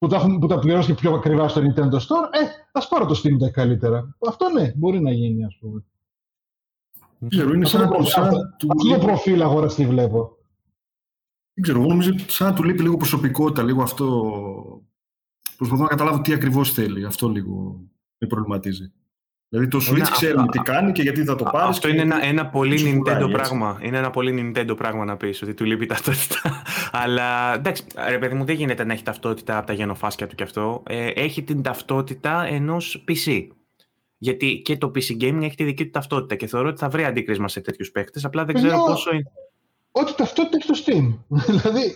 που 0.07 0.11
τα, 0.11 0.15
έχουν- 0.15 0.39
που 0.39 0.47
τα 0.47 0.59
πληρώνω 0.59 0.83
και 0.83 0.93
πιο 0.93 1.13
ακριβά 1.13 1.47
στο 1.47 1.61
Nintendo 1.61 1.93
Store. 1.95 2.27
Ε, 2.31 2.79
α 2.79 2.87
πάρω 2.87 3.05
το 3.05 3.21
Steam 3.23 3.45
Deck 3.45 3.51
καλύτερα. 3.51 4.15
Αυτό 4.27 4.49
ναι, 4.49 4.71
μπορεί 4.75 5.01
να 5.01 5.11
γίνει, 5.11 5.45
ας 5.45 5.57
πούμε. 5.59 5.83
Δεν 7.19 7.29
ξέρω, 7.29 7.53
είναι 7.53 7.63
Αυτό 7.65 7.77
σαν, 7.77 7.87
το 7.87 7.93
προ- 7.93 8.07
σαν 8.07 8.23
αυτό- 8.23 8.37
του 8.57 8.67
Αυτό 8.71 8.83
το 8.83 8.93
λείπει- 8.93 9.03
προφίλ 9.05 9.41
αγοραστή 9.41 9.85
βλέπω. 9.85 10.37
Δεν 11.53 11.63
ξέρω, 11.63 11.79
εγώ 11.79 11.87
νομίζω 11.87 12.09
ότι 12.13 12.23
σαν 12.31 12.47
να 12.49 12.53
του 12.55 12.63
λείπει 12.63 12.81
λίγο 12.81 12.97
προσωπικότητα, 12.97 13.63
λίγο 13.63 13.81
αυτό. 13.81 14.05
Προσπαθώ 15.57 15.81
να 15.83 15.87
καταλάβω 15.89 16.21
τι 16.21 16.33
ακριβώς 16.33 16.71
θέλει. 16.73 17.05
Αυτό 17.05 17.27
λίγο 17.29 17.79
με 18.17 18.27
προβληματίζει. 18.27 18.91
Δηλαδή 19.49 19.67
το 19.69 19.77
Switch 19.77 19.95
Είναι 19.95 20.05
ξέρουμε 20.11 20.41
αυτό- 20.41 20.51
τι 20.51 20.59
κάνει 20.59 20.91
και 20.91 21.01
γιατί 21.01 21.23
θα 21.23 21.35
το 21.35 21.45
Α, 21.47 21.51
πάρεις. 21.51 21.69
Αυτό 21.69 21.87
είναι 21.87 22.01
ένα, 22.01 22.23
ένα 22.25 22.47
πολύ 22.49 22.77
σου 22.77 22.85
Nintendo 22.87 22.97
πουλάει, 22.99 23.21
έτσι. 23.21 23.31
πράγμα. 23.33 23.79
Είναι 23.81 23.97
ένα 23.97 24.09
πολύ 24.09 24.53
Nintendo 24.55 24.73
πράγμα 24.77 25.05
να 25.05 25.17
πεις 25.17 25.41
ότι 25.41 25.53
του 25.53 25.65
λείπει 25.65 25.83
η 25.83 25.87
ταυτότητα. 25.87 26.61
Αλλά 26.97 27.53
εντάξει, 27.53 27.83
ρε 28.07 28.17
παιδί 28.17 28.35
μου, 28.35 28.45
δεν 28.45 28.55
γίνεται 28.55 28.83
να 28.83 28.93
έχει 28.93 29.03
ταυτότητα 29.03 29.57
από 29.57 29.67
τα 29.67 29.73
γενοφάσκια 29.73 30.27
του 30.27 30.35
κι 30.35 30.43
αυτό. 30.43 30.83
Ε, 30.87 31.07
έχει 31.07 31.43
την 31.43 31.61
ταυτότητα 31.61 32.43
ενός 32.45 33.03
PC. 33.07 33.47
Γιατί 34.17 34.61
και 34.61 34.77
το 34.77 34.87
PC 34.95 35.21
gaming 35.21 35.41
έχει 35.43 35.55
τη 35.55 35.63
δική 35.63 35.83
του 35.85 35.89
ταυτότητα 35.91 36.35
και 36.35 36.47
θεωρώ 36.47 36.67
ότι 36.69 36.79
θα 36.79 36.89
βρει 36.89 37.03
αντίκρισμα 37.05 37.47
σε 37.47 37.61
τέτοιους 37.61 37.91
παίκτες. 37.91 38.25
Απλά 38.25 38.45
δεν 38.45 38.55
ξέρω 38.55 38.69
Παιδιά, 38.71 38.85
πόσο 38.85 39.13
είναι. 39.13 39.31
Ό,τι 39.91 40.15
ταυτότητα 40.15 40.57
έχει 40.57 40.67
το 40.67 40.81
Steam. 40.85 41.17
δηλαδή, 41.47 41.95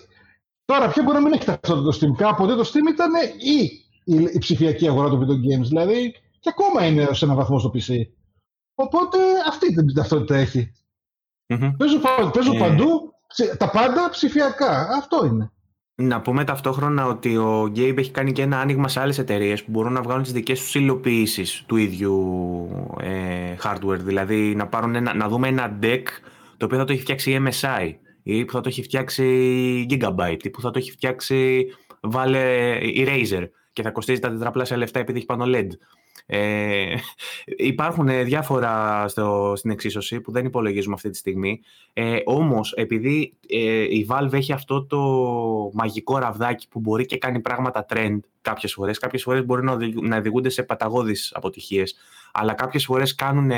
τώρα 0.65 0.89
πια 0.89 1.03
μπορεί 1.03 1.15
να 1.15 1.23
μην 1.23 1.33
έχει 1.33 1.45
ταυτότητα 1.45 1.91
το 1.91 1.97
Steam. 2.01 2.17
Κάποτε 2.17 2.55
το 2.55 2.61
Steam 2.73 2.91
ήταν 2.93 3.11
η, 3.39 3.61
η, 4.03 4.29
η 4.33 4.37
ψηφιακή 4.39 4.87
αγορά 4.87 5.09
των 5.09 5.19
video 5.23 5.33
games. 5.33 5.67
Δηλαδή, 5.67 6.11
και 6.39 6.49
ακόμα 6.49 6.85
είναι 6.85 7.07
σε 7.11 7.25
έναν 7.25 7.37
βαθμό 7.37 7.59
στο 7.59 7.71
PC. 7.73 7.93
Οπότε 8.75 9.17
αυτή 9.47 9.73
την 9.73 9.93
ταυτότητα 9.93 10.35
έχει. 10.37 10.71
Μμμ. 11.47 11.71
Παίζω, 11.77 11.99
πα- 11.99 12.29
παίζω 12.33 12.55
Ε. 12.55 12.59
παντού 12.59 12.85
ψη- 12.85 13.17
τα 13.57 13.69
πάντα 13.69 14.09
ψηφιακά. 14.09 14.87
Αυτό 14.97 15.25
είναι. 15.25 15.51
Να 15.95 16.21
πούμε 16.21 16.43
ταυτόχρονα 16.43 17.05
ότι 17.05 17.37
ο 17.37 17.63
Gabe 17.75 17.97
έχει 17.97 18.11
κάνει 18.11 18.31
και 18.31 18.41
ένα 18.41 18.59
άνοιγμα 18.59 18.87
σε 18.87 18.99
άλλες 18.99 19.17
εταιρείες 19.17 19.63
που 19.63 19.71
μπορούν 19.71 19.93
να 19.93 20.01
βγάλουν 20.01 20.23
τις 20.23 20.31
δικές 20.31 20.59
τους 20.59 20.75
υλοποιήσεις 20.75 21.63
του 21.65 21.75
ίδιου 21.75 22.17
ε, 23.01 23.55
hardware. 23.63 23.99
Δηλαδή 23.99 24.55
να, 24.55 24.67
πάρουν 24.67 24.95
ένα, 24.95 25.13
να 25.13 25.27
δούμε 25.27 25.47
ένα 25.47 25.79
deck 25.81 26.03
το 26.57 26.65
οποίο 26.65 26.77
θα 26.77 26.85
το 26.85 26.93
έχει 26.93 27.01
φτιάξει 27.01 27.31
η 27.31 27.41
MSI 27.47 27.93
ή 28.23 28.45
που 28.45 28.51
θα 28.51 28.61
το 28.61 28.69
έχει 28.69 28.83
φτιάξει 28.83 29.25
η 29.79 29.85
Gigabyte 29.89 30.43
ή 30.43 30.49
που 30.49 30.61
θα 30.61 30.71
το 30.71 30.79
έχει 30.79 30.91
φτιάξει 30.91 31.67
βάλε 32.01 32.77
η 32.81 33.07
Razer 33.07 33.49
και 33.73 33.81
θα 33.81 33.91
κοστίζει 33.91 34.19
τα 34.19 34.29
τετραπλάσια 34.29 34.77
λεφτά 34.77 34.99
επειδή 34.99 35.17
έχει 35.17 35.27
πάνω 35.27 35.45
LED. 35.47 35.67
Ε, 36.31 36.95
υπάρχουν 37.57 38.07
ε, 38.07 38.23
διάφορα 38.23 39.07
στο, 39.07 39.53
στην 39.55 39.71
εξίσωση 39.71 40.21
που 40.21 40.31
δεν 40.31 40.45
υπολογίζουμε 40.45 40.93
αυτή 40.93 41.09
τη 41.09 41.17
στιγμή. 41.17 41.61
Ε, 41.93 42.17
όμως, 42.25 42.73
επειδή 42.73 43.33
ε, 43.47 43.81
η 43.83 44.07
Valve 44.09 44.33
έχει 44.33 44.53
αυτό 44.53 44.85
το 44.85 44.99
μαγικό 45.73 46.17
ραβδάκι 46.17 46.67
που 46.67 46.79
μπορεί 46.79 47.05
και 47.05 47.17
κάνει 47.17 47.39
πράγματα 47.39 47.85
trend 47.89 48.19
κάποιες 48.41 48.73
φορές, 48.73 48.99
κάποιες 48.99 49.23
φορές 49.23 49.45
μπορεί 49.45 49.63
να, 49.63 49.71
οδηγ- 49.71 50.01
να 50.01 50.17
οδηγούνται 50.17 50.49
σε 50.49 50.63
παταγώδεις 50.63 51.31
αποτυχίες, 51.33 51.95
αλλά 52.31 52.53
κάποιες 52.53 52.85
φορές 52.85 53.15
κάνουν, 53.15 53.51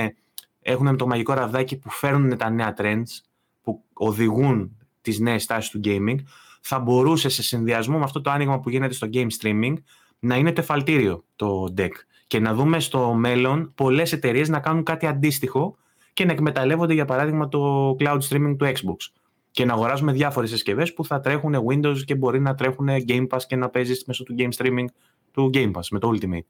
έχουν 0.61 0.97
το 0.97 1.07
μαγικό 1.07 1.33
ραβδάκι 1.33 1.77
που 1.77 1.89
φέρνουν 1.89 2.37
τα 2.37 2.49
νέα 2.49 2.73
trends, 2.77 3.21
που 3.61 3.83
οδηγούν 3.93 4.77
τις 5.01 5.19
νέες 5.19 5.45
τάσεις 5.45 5.69
του 5.69 5.79
gaming, 5.83 6.17
θα 6.61 6.79
μπορούσε 6.79 7.29
σε 7.29 7.43
συνδυασμό 7.43 7.97
με 7.97 8.03
αυτό 8.03 8.21
το 8.21 8.29
άνοιγμα 8.29 8.59
που 8.59 8.69
γίνεται 8.69 8.93
στο 8.93 9.07
game 9.13 9.27
streaming 9.41 9.73
να 10.19 10.35
είναι 10.35 10.51
το 10.51 10.61
εφαλτήριο 10.61 11.23
το 11.35 11.73
deck 11.77 11.91
και 12.31 12.39
να 12.39 12.53
δούμε 12.53 12.79
στο 12.79 13.13
μέλλον 13.13 13.71
πολλές 13.75 14.11
εταιρείες 14.13 14.49
να 14.49 14.59
κάνουν 14.59 14.83
κάτι 14.83 15.07
αντίστοιχο 15.07 15.75
και 16.13 16.25
να 16.25 16.31
εκμεταλλεύονται 16.31 16.93
για 16.93 17.05
παράδειγμα 17.05 17.47
το 17.47 17.89
cloud 17.99 18.19
streaming 18.29 18.55
του 18.57 18.65
Xbox 18.65 19.11
και 19.51 19.65
να 19.65 19.73
αγοράζουμε 19.73 20.11
διάφορες 20.11 20.49
συσκευές 20.49 20.93
που 20.93 21.05
θα 21.05 21.19
τρέχουν 21.19 21.55
Windows 21.69 21.97
και 22.05 22.15
μπορεί 22.15 22.39
να 22.39 22.55
τρέχουν 22.55 22.87
Game 23.07 23.27
Pass 23.27 23.41
και 23.47 23.55
να 23.55 23.69
παίζεις 23.69 24.03
μέσω 24.05 24.23
του 24.23 24.35
game 24.37 24.49
streaming 24.57 24.85
του 25.31 25.49
Game 25.53 25.71
Pass 25.71 25.81
με 25.91 25.99
το 25.99 26.11
Ultimate. 26.13 26.45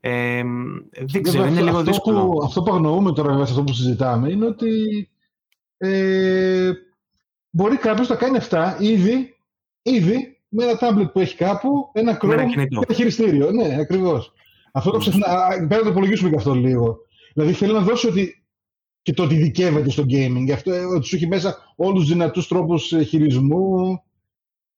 Ε, 0.00 0.42
δεν 1.06 1.22
ξέρω, 1.22 1.44
Βέβαια, 1.44 1.60
είναι 1.60 1.60
αυτό, 1.60 1.64
λίγο 1.64 1.78
αυτό 1.78 1.90
δύσκολο. 1.90 2.26
Που, 2.26 2.42
αυτό 2.44 2.62
που 2.62 2.72
αγνοούμε 2.72 3.12
τώρα 3.12 3.28
βέβαια 3.28 3.46
σε 3.46 3.52
αυτό 3.52 3.64
που 3.64 3.72
συζητάμε 3.72 4.30
είναι 4.30 4.46
ότι 4.46 4.70
ε, 5.78 6.72
μπορεί 7.50 7.76
κάποιος 7.76 8.08
να 8.08 8.16
κάνει 8.16 8.36
αυτά 8.36 8.76
ήδη, 8.80 9.36
ήδη 9.82 10.38
με 10.48 10.64
ένα 10.64 10.78
tablet 10.80 11.12
που 11.12 11.20
έχει 11.20 11.36
κάπου, 11.36 11.90
ένα 11.92 12.18
Με 12.22 12.34
ένα 12.34 12.44
Chrome 12.44 12.50
κινητό. 12.50 12.80
και 12.80 12.86
ένα 12.88 12.94
χειριστήριο. 12.96 13.50
Ναι, 13.50 13.76
ακριβώς. 13.80 14.32
Αυτό 14.78 14.90
το 14.90 14.98
ξεχνά. 14.98 15.26
α, 15.26 15.48
Πρέπει 15.56 15.74
να 15.74 15.82
το 15.82 15.88
υπολογίσουμε 15.88 16.30
και 16.30 16.36
αυτό 16.36 16.54
λίγο. 16.54 16.96
Δηλαδή 17.34 17.52
θέλει 17.52 17.72
να 17.72 17.80
δώσει 17.80 18.06
ότι 18.08 18.42
και 19.02 19.12
το 19.12 19.22
ότι 19.22 19.34
ειδικεύεται 19.34 19.90
στο 19.90 20.02
gaming. 20.08 20.50
Αυτό, 20.52 20.72
ε, 20.72 20.84
ότι 20.84 21.06
σου 21.06 21.16
έχει 21.16 21.26
μέσα 21.26 21.56
όλους 21.76 22.00
τους 22.00 22.08
δυνατούς 22.08 22.48
τρόπους 22.48 22.92
χειρισμού. 23.08 24.02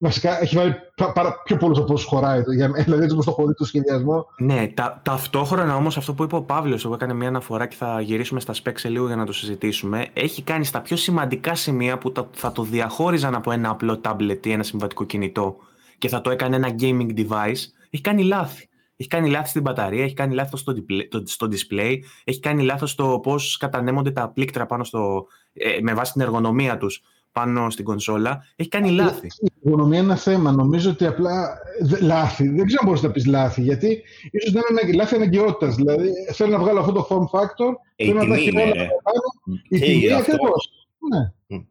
Βασικά 0.03 0.41
έχει 0.43 0.57
βάλει 0.57 0.75
πα- 0.97 1.13
παρα- 1.13 1.43
πιο 1.45 1.57
πολλούς 1.57 1.79
από 1.79 1.93
όσους 1.93 2.07
χωράει. 2.09 2.43
το- 2.43 2.53
Για, 2.53 2.69
μένα, 2.69 2.85
δηλαδή 2.85 3.03
έτσι 3.03 3.15
όπως 3.15 3.25
το 3.27 3.35
έχω 3.39 3.47
δει 3.47 3.55
το 3.55 3.65
σχεδιασμό. 3.65 4.27
Ναι, 4.39 4.69
τα, 4.75 5.01
ταυτόχρονα 5.05 5.77
όμως 5.77 5.97
αυτό 5.97 6.15
που 6.15 6.23
είπε 6.23 6.37
ο 6.37 6.43
Παύλος, 6.43 6.85
εγώ 6.85 6.95
έκανε 6.95 7.15
μια 7.15 7.29
αναφορά 7.29 7.67
και 7.67 7.77
θα 7.77 8.01
γυρίσουμε 8.01 8.41
στα 8.41 8.55
specs 8.63 8.73
σε 8.75 8.89
λίγο 8.89 9.07
για 9.07 9.17
να 9.17 9.27
το 9.27 9.33
συζητήσουμε, 9.33 10.07
έχει 10.13 10.43
κάνει 10.43 10.65
στα 10.65 10.81
πιο 10.81 10.97
σημαντικά 10.97 11.55
σημεία 11.55 11.99
που 11.99 12.13
τα- 12.13 12.29
θα 12.33 12.53
το 12.53 12.63
διαχώριζαν 12.63 13.35
από 13.35 13.51
ένα 13.53 13.71
απλό 13.71 14.01
tablet 14.05 14.47
ή 14.47 14.53
ένα 14.53 14.63
συμβατικό 14.63 15.05
κινητό 15.05 15.57
και 15.99 16.09
θα 16.09 16.21
το 16.21 16.31
έκανε 16.31 16.57
ένα 16.57 16.75
gaming 16.81 17.15
device, 17.17 17.63
έχει 17.91 18.03
κάνει 18.03 18.23
λάθη. 18.23 18.69
Έχει 19.01 19.09
κάνει 19.09 19.29
λάθη 19.31 19.49
στην 19.49 19.63
μπαταρία, 19.63 20.05
έχει 20.05 20.15
κάνει 20.15 20.35
λάθος 20.35 20.61
στο, 20.61 20.73
display- 20.77 21.07
το- 21.09 21.23
στο 21.27 21.49
display, 21.51 21.97
έχει 22.25 22.41
κάνει 22.41 22.63
λάθος 22.63 22.91
στο 22.91 23.21
πώς 23.23 23.57
κατανέμονται 23.57 24.11
τα 24.11 24.29
πλήκτρα 24.31 24.67
πάνω 24.67 24.85
στο, 24.85 25.27
ε, 25.53 25.81
με 25.83 25.95
βάση 25.95 26.13
την 26.13 26.21
εργονομία 26.21 26.77
τους 26.79 27.03
πάνω 27.33 27.71
στην 27.71 27.85
κονσόλα. 27.85 28.45
Έχει 28.57 28.69
κάνει 28.69 28.91
λάθη. 28.91 29.27
Η 29.41 29.47
οικονομία 29.65 29.99
είναι 29.99 30.07
ένα 30.07 30.17
θέμα. 30.17 30.53
Νομίζω 30.53 30.91
ότι 30.91 31.07
απλά. 31.07 31.59
δε- 31.83 32.01
λάθη. 32.01 32.49
Δεν 32.49 32.67
ξέρω 32.67 32.79
αν 32.81 32.87
μπορείς 32.87 33.03
να 33.03 33.11
πεις 33.11 33.27
λάθη. 33.27 33.63
Γιατί 33.63 34.03
ίσως 34.31 34.53
να 34.53 34.61
είναι 34.61 34.79
αναγκη- 34.81 34.95
λάθη 34.97 35.15
αναγκαιότητας. 35.15 35.75
Δηλαδή 35.75 36.09
θέλω 36.33 36.51
να 36.51 36.59
βγάλω 36.59 36.81
αυτό 36.81 36.93
το 36.93 37.07
form 37.11 37.39
factor. 37.39 37.73
Ε, 37.97 38.05
η 38.05 38.07
θέλω 38.07 38.19
να 38.23 38.29
τα 38.29 38.35
τιμή 38.35 38.41
έχει 38.41 38.51
είναι, 38.51 38.63
όλα 38.63 38.73
ρε. 38.73 38.89
πάνω. 39.03 39.59
Η 39.69 39.79
Και 39.79 39.85
τιμή 39.85 40.11
αυτό. 40.13 40.33
ακριβώς. 40.33 40.89
Ναι. 41.13 41.33
Μμ. 41.59 41.63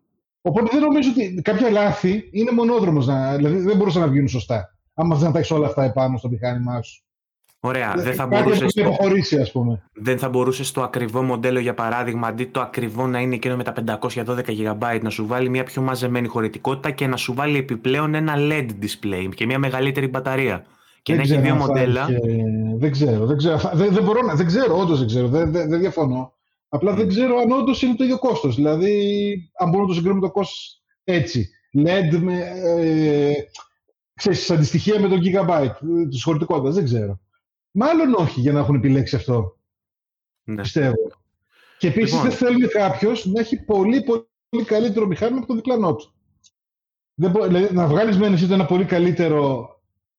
Οπότε 0.41 0.69
δεν 0.71 0.81
νομίζω 0.81 1.09
ότι 1.09 1.41
κάποια 1.41 1.69
λάθη 1.69 2.29
είναι 2.31 2.51
μονόδρομος. 2.51 3.07
Να... 3.07 3.35
Δηλαδή 3.35 3.57
δεν 3.59 3.77
μπορούσαν 3.77 4.01
να 4.01 4.07
βγουν 4.07 4.27
σωστά. 4.27 4.75
Άμα 4.93 5.15
θες 5.15 5.23
να 5.23 5.31
τα 5.31 5.37
έχεις 5.39 5.51
όλα 5.51 5.67
αυτά 5.67 5.83
επάνω 5.83 6.17
στο 6.17 6.29
μηχάνημά 6.29 6.81
σου. 6.81 7.03
Ωραία, 7.61 7.93
δεν 7.97 8.13
θα 8.13 8.25
Κάτι 8.25 8.43
μπορούσες. 8.43 8.59
που 8.59 8.65
έχει 8.79 8.83
αποχωρήσει, 8.83 9.39
ας 9.39 9.51
πούμε. 9.51 9.81
Δεν 9.93 10.17
θα 10.17 10.29
μπορούσες 10.29 10.71
το 10.71 10.81
ακριβό 10.81 11.21
μοντέλο, 11.21 11.59
για 11.59 11.73
παράδειγμα, 11.73 12.27
αντί 12.27 12.45
το 12.45 12.59
ακριβό 12.61 13.07
να 13.07 13.19
είναι 13.19 13.35
εκείνο 13.35 13.55
με 13.55 13.63
τα 13.63 13.73
512 13.73 14.51
GB, 14.53 14.99
να 15.01 15.09
σου 15.09 15.27
βάλει 15.27 15.49
μια 15.49 15.63
πιο 15.63 15.81
μαζεμένη 15.81 16.27
χωρητικότητα 16.27 16.91
και 16.91 17.07
να 17.07 17.17
σου 17.17 17.33
βάλει 17.33 17.57
επιπλέον 17.57 18.13
ένα 18.13 18.33
LED 18.37 18.67
display 18.81 19.29
και 19.35 19.45
μια 19.45 19.59
μεγαλύτερη 19.59 20.07
μπαταρία. 20.07 20.65
Και 21.01 21.13
να 21.13 21.21
έχει 21.21 21.27
ξέρω 21.29 21.43
δύο 21.43 21.53
αν 21.53 21.59
θα 21.59 21.65
μοντέλα. 21.67 22.07
είχε- 22.09 22.19
Δεν 22.77 22.91
ξέρω. 22.91 23.25
Δεν 23.25 23.37
ξέρω, 23.37 23.57
Θα- 23.57 23.71
δεν, 23.75 23.93
δεν 23.93 24.03
μπορώ 24.03 24.21
να... 24.21 24.33
δεν 24.35 24.45
ξέρω 24.45 24.77
όντως 24.79 24.97
δεν 24.99 25.07
ξέρω. 25.07 25.27
Δεν, 25.27 25.51
δεν, 25.51 25.69
δεν 25.69 25.79
διαφωνώ. 25.79 26.33
Απλά 26.69 26.93
δεν 26.93 27.07
ξέρω 27.07 27.37
αν 27.37 27.51
όντως 27.51 27.81
είναι 27.81 27.95
το 27.95 28.03
ίδιο 28.03 28.17
κόστος. 28.19 28.55
Δηλαδή, 28.55 28.93
αν 29.59 29.65
μπορούμε 29.69 29.81
να 29.81 29.87
το 29.87 29.93
συγκρίνουμε 29.93 30.21
το 30.27 30.31
κόστος 30.31 30.81
έτσι. 31.03 31.49
LED 31.77 32.17
με. 32.21 32.33
Ε, 32.79 33.31
ξέρεις, 34.13 34.39
σε 34.45 34.53
αντιστοιχεία 34.53 34.99
με 34.99 35.07
τον 35.07 35.19
Gigabyte 35.19 35.75
της 36.09 36.23
χωρητικότητας. 36.23 36.75
Δεν 36.75 36.83
ξέρω. 36.83 37.19
Μάλλον 37.71 38.13
όχι 38.13 38.39
για 38.39 38.51
να 38.51 38.59
έχουν 38.59 38.75
επιλέξει 38.75 39.15
αυτό. 39.15 39.57
Ναι. 40.43 40.61
Πιστεύω. 40.61 40.95
Και 41.77 41.87
επίσης 41.87 42.11
Λοιπόν. 42.13 42.27
δεν 42.29 42.37
θέλουν 42.37 42.69
κάποιος 42.69 43.25
να 43.25 43.39
έχει 43.39 43.63
πολύ, 43.63 44.03
πολύ 44.03 44.65
καλύτερο 44.65 45.05
μηχάνημα 45.07 45.37
από 45.37 45.47
το 45.47 45.53
διπλανό 45.55 45.95
του. 45.95 46.13
Δεν 47.13 47.31
μπο- 47.31 47.47
δηλαδή, 47.47 47.73
να 47.75 47.87
βγάλεις 47.87 48.17
μεν 48.17 48.33
εσύ 48.33 48.47
το 48.47 48.53
ένα 48.53 48.65
πολύ 48.65 48.85
καλύτερο 48.85 49.69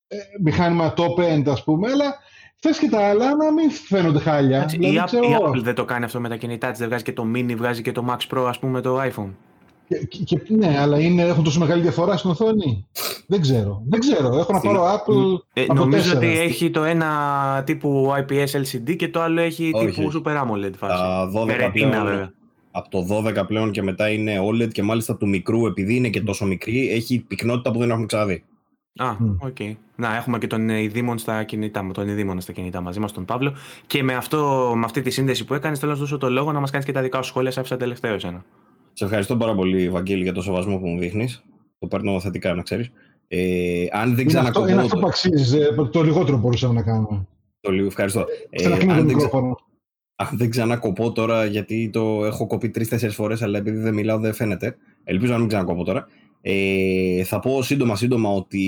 ε, 0.06 0.16
μηχάνημα 0.42 0.94
top 0.96 1.14
end, 1.34 1.42
ας 1.48 1.64
πούμε, 1.64 1.90
αλλά 1.90 2.18
θες 2.56 2.78
και 2.78 2.88
τα 2.88 3.08
άλλα 3.08 3.34
να 3.34 3.52
μην 3.52 3.70
φαίνονται 3.70 4.18
χάλια. 4.18 4.56
Εντάξει, 4.56 4.76
Δηλαδή, 4.76 4.94
η, 4.96 5.00
Apple, 5.00 5.04
ξέρω 5.06 5.24
η 5.28 5.32
εγώ. 5.32 5.50
Apple 5.50 5.62
δεν 5.62 5.74
το 5.74 5.84
κάνει 5.84 6.04
αυτό 6.04 6.20
με 6.20 6.28
τα 6.28 6.36
κινητά 6.36 6.70
της, 6.70 6.78
δεν 6.78 6.88
βγάζει 6.88 7.02
και 7.04 7.12
το 7.12 7.30
Mini, 7.34 7.54
βγάζει 7.56 7.82
και 7.82 7.92
το 7.92 8.04
Max 8.08 8.34
Pro, 8.36 8.44
ας 8.46 8.58
πούμε, 8.58 8.80
το 8.80 9.00
iPhone. 9.02 9.30
Και, 9.90 10.06
και- 10.24 10.24
και- 10.36 10.54
ναι, 10.54 10.78
αλλά 10.78 11.00
είναι, 11.00 11.22
έχουν 11.22 11.44
τόσο 11.44 11.58
μεγάλη 11.58 11.82
διαφορά 11.82 12.16
στην 12.16 12.30
οθόνη. 12.30 12.86
Δεν 13.26 13.40
ξέρω. 13.40 13.82
Δεν 13.88 14.00
ξέρω. 14.00 14.38
Έχω 14.38 14.52
να 14.52 14.60
πάρω 14.60 14.84
Apple. 14.84 15.42
Ε, 15.52 15.62
από 15.62 15.74
νομίζω 15.74 16.10
ότι 16.16 16.26
τέσσερα. 16.26 16.42
έχει 16.44 16.70
το 16.70 16.84
ένα 16.84 17.62
τύπου 17.66 18.12
IPS 18.18 18.46
LCD 18.62 18.96
και 18.96 19.08
το 19.08 19.20
άλλο 19.20 19.40
έχει 19.40 19.70
Όχι, 19.74 19.86
τύπου 19.86 20.02
όχι. 20.06 20.22
Super 20.24 20.30
AMOLED 20.42 20.72
φάση. 20.76 20.96
Τα 20.96 21.30
12 21.34 21.46
Με 21.46 21.56
Retina, 21.66 21.70
πλέον, 21.72 22.04
βέβαια. 22.06 22.32
από 22.70 22.90
το 22.90 23.06
12 23.40 23.46
πλέον 23.46 23.70
και 23.70 23.82
μετά 23.82 24.10
είναι 24.10 24.38
OLED 24.50 24.72
και 24.72 24.82
μάλιστα 24.82 25.16
του 25.16 25.28
μικρού, 25.28 25.66
επειδή 25.66 25.96
είναι 25.96 26.08
και 26.08 26.20
τόσο 26.20 26.46
μικρή, 26.46 26.90
έχει 26.90 27.18
πυκνότητα 27.28 27.70
που 27.70 27.78
δεν 27.78 27.90
έχουμε 27.90 28.06
ξαναδεί. 28.06 28.44
Α, 28.96 29.14
Μμ. 29.18 29.30
οκ. 29.40 29.56
Να, 29.96 30.16
έχουμε 30.16 30.38
και 30.38 30.46
τον 30.46 30.68
ειδήμον 30.68 31.18
στα 31.18 31.42
κινητά 31.44 31.82
μας, 31.82 31.94
τον 31.94 32.08
ειδήμονα 32.08 32.40
στα 32.40 32.52
κινητά 32.52 32.80
μαζί 32.80 33.00
μας, 33.00 33.06
τον 33.06 33.24
Παύλο. 33.24 33.54
Και 33.86 34.02
με, 34.02 34.14
αυτό, 34.14 34.72
με 34.76 34.84
αυτή 34.84 35.00
τη 35.02 35.10
σύνδεση 35.10 35.44
που 35.44 35.54
έκανες, 35.54 35.78
θέλω 35.78 35.90
να 35.90 35.96
σου 35.96 36.02
δώσω 36.02 36.18
το 36.18 36.30
λόγο 36.30 36.52
να 36.52 36.60
μας 36.60 36.70
κάνεις 36.70 36.86
και 36.86 36.92
τα 36.92 37.00
δικά 37.02 37.22
σου 37.22 37.28
σχόλια. 37.28 37.50
Σε 37.50 37.60
άφησα 37.60 37.76
τελευταίο 37.76 38.14
εσένα. 38.14 38.44
Σε 39.00 39.06
ευχαριστώ 39.06 39.36
πάρα 39.36 39.54
πολύ, 39.54 39.90
Βαγγέλη, 39.90 40.22
για 40.22 40.32
το 40.32 40.42
σεβασμό 40.42 40.78
που 40.78 40.86
μου 40.88 40.98
δείχνεις. 40.98 41.44
Το 41.78 41.86
παίρνω 41.86 42.20
θετικά, 42.20 42.54
να 42.54 42.62
ξέρεις. 42.62 42.90
Ε, 43.28 43.86
αν 43.90 44.14
δεν 44.14 44.28
Είναι 44.28 44.38
αυτό, 44.38 44.60
ξανακοπώ. 44.60 44.68
είναι 44.68 44.80
αυτό 44.80 44.94
το- 44.94 45.00
που 45.00 45.06
αξίζει. 45.06 45.58
ε, 45.58 45.74
Το 45.90 46.02
λιγότερο 46.02 46.38
μπορούσαμε 46.38 46.74
να 46.74 46.82
κάνουμε. 46.82 47.26
το 47.60 47.70
λίγο, 47.70 47.86
ευχαριστώ. 47.86 48.24
Ε, 48.50 48.56
Ξανακλείνω 48.56 48.92
το 48.94 48.98
αν, 49.00 49.06
δεν 49.06 49.16
ξα... 49.16 49.24
μικρόφωνο. 49.26 49.56
αν 50.16 50.28
δεν 50.32 50.50
ξανακοπώ 50.50 51.12
τώρα, 51.12 51.44
γιατί 51.44 51.90
το 51.92 52.24
έχω 52.24 52.46
κοπεί 52.46 52.70
τρει-τέσσερι 52.70 53.12
φορές, 53.12 53.42
αλλά 53.42 53.58
επειδή 53.58 53.76
δεν 53.78 53.94
μιλάω 53.94 54.18
δεν 54.18 54.34
φαίνεται. 54.34 54.76
Ελπίζω 55.04 55.32
να 55.32 55.38
μην 55.38 55.48
ξανακοπώ 55.48 55.84
τώρα. 55.84 56.06
Ε, 56.40 57.24
θα 57.24 57.38
πω 57.40 57.62
σύντομα 57.62 57.96
σύντομα 57.96 58.30
ότι 58.30 58.64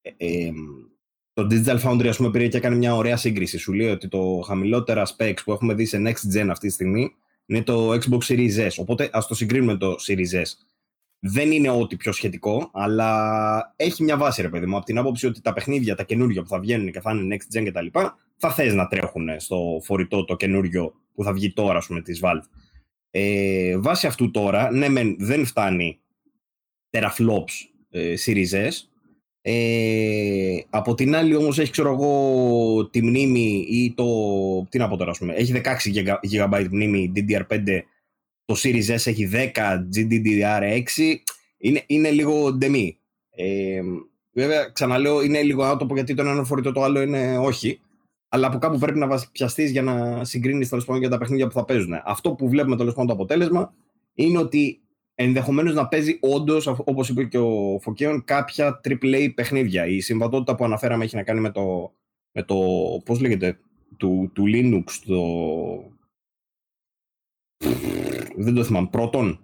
ε, 0.00 0.10
ε, 0.16 0.50
το 1.32 1.46
Digital 1.50 1.78
Foundry 1.80 2.06
ας 2.06 2.16
πούμε 2.16 2.30
πήρε 2.30 2.48
και 2.48 2.56
έκανε 2.56 2.76
μια 2.76 2.94
ωραία 2.94 3.16
σύγκριση. 3.16 3.58
Σου 3.58 3.72
λέει 3.72 3.88
ότι 3.90 4.08
το 4.08 4.42
χαμηλότερα 4.46 5.02
specs 5.06 5.38
που 5.44 5.52
έχουμε 5.52 5.74
δει 5.74 5.84
σε 5.84 5.98
Next 6.06 6.36
Gen 6.40 6.46
αυτή 6.50 6.66
τη 6.66 6.72
στιγμή 6.72 7.10
είναι 7.48 7.62
το 7.62 7.92
Xbox 7.92 8.18
Series 8.26 8.66
S. 8.66 8.70
Οπότε 8.78 9.10
ας 9.12 9.26
το 9.26 9.34
συγκρίνουμε 9.34 9.72
με 9.72 9.78
το 9.78 9.94
Series 10.06 10.42
S. 10.42 10.46
Δεν 11.20 11.52
είναι 11.52 11.70
ό,τι 11.70 11.96
πιο 11.96 12.12
σχετικό, 12.12 12.70
αλλά 12.72 13.72
έχει 13.76 14.02
μια 14.02 14.16
βάση 14.16 14.42
ρε 14.42 14.48
παιδί 14.48 14.66
μου. 14.66 14.76
Από 14.76 14.84
την 14.84 14.98
άποψη 14.98 15.26
ότι 15.26 15.40
τα 15.40 15.52
παιχνίδια, 15.52 15.94
τα 15.94 16.02
καινούργια 16.02 16.42
που 16.42 16.48
θα 16.48 16.60
βγαίνουν 16.60 16.92
και 16.92 17.00
θα 17.00 17.12
είναι 17.12 17.36
Next 17.36 17.58
Gen 17.58 17.70
κτλ. 17.70 17.86
θα 18.36 18.50
θες 18.52 18.74
να 18.74 18.86
τρέχουν 18.86 19.28
στο 19.40 19.80
φορητό 19.84 20.24
το 20.24 20.36
καινούριο 20.36 20.94
που 21.14 21.24
θα 21.24 21.32
βγει 21.32 21.52
τώρα, 21.52 21.78
ας 21.78 21.86
πούμε, 21.86 22.02
της 22.02 22.20
Valve. 22.22 22.42
Ε, 23.10 23.78
βάσει 23.78 24.06
αυτού 24.06 24.30
τώρα, 24.30 24.70
ναι, 24.70 24.88
μεν 24.88 25.16
δεν 25.18 25.44
φτάνει 25.44 26.00
teraflops 26.90 27.52
ε, 27.90 28.14
Series 28.26 28.52
S. 28.52 28.70
Ε, 29.50 30.64
από 30.70 30.94
την 30.94 31.16
άλλη 31.16 31.36
όμως 31.36 31.58
έχει 31.58 31.70
ξέρω 31.70 31.92
εγώ 31.92 32.88
τη 32.90 33.02
μνήμη 33.02 33.66
ή 33.68 33.92
το, 33.94 34.04
τι 34.68 34.78
να 34.78 34.88
πω 34.88 34.96
τώρα 34.96 35.10
ας 35.10 35.18
πούμε, 35.18 35.34
έχει 35.34 35.60
16 35.64 35.68
GB 36.32 36.66
μνήμη 36.70 37.12
DDR5, 37.16 37.80
το 38.44 38.54
Series 38.62 38.94
S 38.94 39.06
έχει 39.06 39.30
10 39.32 39.78
GDDR6, 39.96 41.14
είναι, 41.58 41.82
είναι 41.86 42.10
λίγο 42.10 42.52
ντεμή. 42.52 42.98
Ε, 43.30 43.80
βέβαια 44.32 44.64
ξαναλέω 44.72 45.22
είναι 45.22 45.42
λίγο 45.42 45.64
άτομο 45.64 45.94
γιατί 45.94 46.14
το 46.14 46.22
ένα 46.22 46.32
είναι 46.32 46.44
φορητό 46.44 46.72
το 46.72 46.82
άλλο 46.82 47.00
είναι 47.00 47.38
όχι, 47.38 47.80
αλλά 48.28 48.46
από 48.46 48.58
κάπου 48.58 48.78
πρέπει 48.78 48.98
να 48.98 49.08
πιαστεί 49.32 49.70
για 49.70 49.82
να 49.82 50.24
συγκρίνεις 50.24 50.68
τέλος 50.68 50.84
πάντων 50.84 51.00
για 51.00 51.10
τα 51.10 51.18
παιχνίδια 51.18 51.46
που 51.46 51.52
θα 51.52 51.64
παίζουν. 51.64 51.92
Αυτό 52.04 52.32
που 52.32 52.48
βλέπουμε 52.48 52.76
τέλος 52.76 52.92
πάντων 52.92 53.06
το 53.06 53.12
αποτέλεσμα 53.12 53.74
είναι 54.14 54.38
ότι 54.38 54.80
ενδεχομένως 55.20 55.74
να 55.74 55.88
παίζει 55.88 56.18
όντως, 56.20 56.66
όπως 56.66 57.08
είπε 57.08 57.24
και 57.24 57.38
ο 57.38 57.78
Φωκέων, 57.80 58.24
κάποια 58.24 58.80
AAA 58.88 59.34
παιχνίδια. 59.34 59.86
Η 59.86 60.00
συμβατότητα 60.00 60.54
που 60.54 60.64
αναφέραμε 60.64 61.04
έχει 61.04 61.16
να 61.16 61.22
κάνει 61.22 61.40
με 61.40 61.50
το. 61.50 61.92
Με 62.32 62.42
το 62.42 62.56
πώς 63.04 63.20
λέγεται, 63.20 63.58
του, 63.96 64.30
του 64.34 64.44
Linux, 64.46 64.84
το. 65.06 65.22
Δεν 68.36 68.54
το 68.54 68.64
θυμάμαι. 68.64 68.88
Πρώτον, 68.90 69.40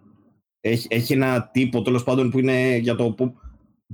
έχει, 0.61 0.87
έχει 0.91 1.13
ένα 1.13 1.51
τύπο 1.53 1.83
τέλος 1.83 2.05
πάντων 2.05 2.31
που 2.31 2.39
είναι 2.39 2.77
για 2.77 2.95
το 2.95 3.15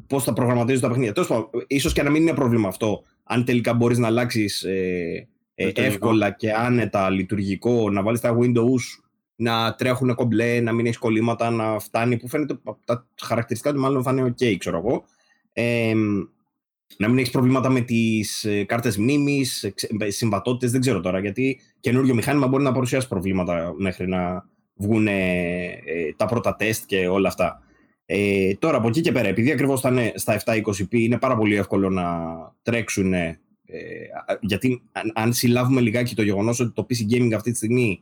πώς 0.06 0.24
θα 0.24 0.32
προγραμματίζει 0.32 0.80
τα 0.80 0.88
παιχνίδια. 0.88 1.12
Τέλος 1.12 1.28
πάντων, 1.28 1.50
ίσως 1.66 1.92
και 1.92 2.02
να 2.02 2.10
μην 2.10 2.22
είναι 2.22 2.34
πρόβλημα 2.34 2.68
αυτό, 2.68 3.02
αν 3.22 3.44
τελικά 3.44 3.74
μπορείς 3.74 3.98
να 3.98 4.06
αλλάξεις 4.06 4.62
ε, 4.62 5.28
ε, 5.54 5.70
εύκολα 5.74 6.30
και 6.30 6.52
άνετα 6.52 7.10
λειτουργικό, 7.10 7.90
να 7.90 8.02
βάλεις 8.02 8.20
τα 8.20 8.36
Windows 8.40 8.99
να 9.40 9.74
τρέχουν 9.74 10.14
κομπλέ, 10.14 10.60
να 10.60 10.72
μην 10.72 10.86
έχει 10.86 10.98
κολλήματα, 10.98 11.50
να 11.50 11.78
φτάνει, 11.78 12.16
που 12.16 12.28
φαίνεται 12.28 12.58
τα 12.84 13.06
χαρακτηριστικά 13.22 13.74
του 13.74 13.80
μάλλον 13.80 14.02
θα 14.02 14.10
είναι 14.10 14.34
ok, 14.38 14.56
ξέρω 14.58 14.78
εγώ. 14.78 15.04
Ε, 15.52 15.94
να 16.96 17.08
μην 17.08 17.18
έχεις 17.18 17.30
προβλήματα 17.30 17.70
με 17.70 17.80
τις 17.80 18.46
κάρτες 18.66 18.96
μνήμης, 18.96 19.72
συμβατότητες, 20.08 20.70
δεν 20.70 20.80
ξέρω 20.80 21.00
τώρα. 21.00 21.18
Γιατί 21.20 21.60
καινούριο 21.80 22.14
μηχάνημα 22.14 22.46
μπορεί 22.46 22.62
να 22.62 22.72
παρουσιάσει 22.72 23.08
προβλήματα 23.08 23.74
μέχρι 23.76 24.08
να 24.08 24.48
βγουν 24.74 25.06
ε, 25.06 25.68
τα 26.16 26.26
πρώτα 26.26 26.56
τεστ 26.56 26.86
και 26.86 27.08
όλα 27.08 27.28
αυτά. 27.28 27.62
Ε, 28.06 28.54
τώρα 28.54 28.76
από 28.76 28.88
εκεί 28.88 29.00
και 29.00 29.12
πέρα, 29.12 29.28
επειδή 29.28 29.50
ακριβώς 29.50 29.80
θα 29.80 29.88
είναι 29.88 30.12
στα 30.14 30.42
720p, 30.44 30.92
είναι 30.92 31.18
πάρα 31.18 31.36
πολύ 31.36 31.56
εύκολο 31.56 31.90
να 31.90 32.06
τρέξουν. 32.62 33.12
Ε, 33.12 33.38
γιατί 34.40 34.82
αν, 34.92 35.12
αν 35.14 35.32
συλλάβουμε 35.32 35.80
λιγάκι 35.80 36.14
το 36.14 36.22
γεγονός 36.22 36.60
ότι 36.60 36.72
το 36.72 36.86
PC 36.88 37.14
Gaming 37.14 37.32
αυτή 37.34 37.50
τη 37.50 37.56
στιγμή 37.56 38.00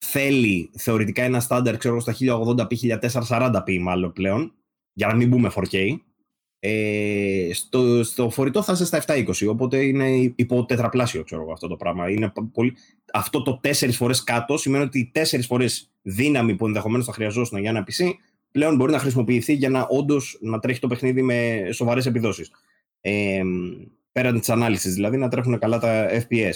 θέλει 0.00 0.70
θεωρητικά 0.76 1.22
ένα 1.22 1.40
στάνταρ 1.40 1.76
ξέρω, 1.76 2.00
στα 2.00 2.14
1080p, 2.20 3.00
1440p 3.28 3.78
μάλλον 3.80 4.12
πλέον, 4.12 4.52
για 4.92 5.06
να 5.06 5.14
μην 5.14 5.28
μπούμε 5.28 5.50
4K, 5.54 5.96
ε, 6.62 7.50
στο, 7.52 8.04
στο 8.04 8.30
φορητό 8.30 8.62
θα 8.62 8.72
είσαι 8.72 8.84
στα 8.84 9.04
720, 9.06 9.48
οπότε 9.48 9.84
είναι 9.84 10.32
υπό 10.36 10.64
τετραπλάσιο 10.64 11.24
ξέρω 11.24 11.42
εγώ 11.42 11.52
αυτό 11.52 11.68
το 11.68 11.76
πράγμα. 11.76 12.10
Είναι 12.10 12.32
πολύ... 12.52 12.76
Αυτό 13.12 13.42
το 13.42 13.60
4 13.64 13.90
φορές 13.92 14.24
κάτω 14.24 14.56
σημαίνει 14.56 14.84
ότι 14.84 15.12
4 15.14 15.20
φορές 15.46 15.92
δύναμη 16.02 16.54
που 16.54 16.66
ενδεχομένως 16.66 17.06
θα 17.06 17.12
χρειαζόσουν 17.12 17.58
για 17.58 17.70
ένα 17.70 17.84
PC 17.86 18.12
πλέον 18.50 18.76
μπορεί 18.76 18.92
να 18.92 18.98
χρησιμοποιηθεί 18.98 19.52
για 19.52 19.68
να 19.68 19.86
όντως 19.90 20.38
να 20.40 20.58
τρέχει 20.58 20.80
το 20.80 20.86
παιχνίδι 20.86 21.22
με 21.22 21.68
σοβαρές 21.72 22.06
επιδόσεις. 22.06 22.50
Ε, 23.00 23.42
πέραν 24.12 24.38
της 24.38 24.48
ανάλυσης 24.48 24.94
δηλαδή 24.94 25.16
να 25.16 25.28
τρέχουν 25.28 25.58
καλά 25.58 25.78
τα 25.78 26.08
FPS 26.10 26.30
ε, 26.30 26.52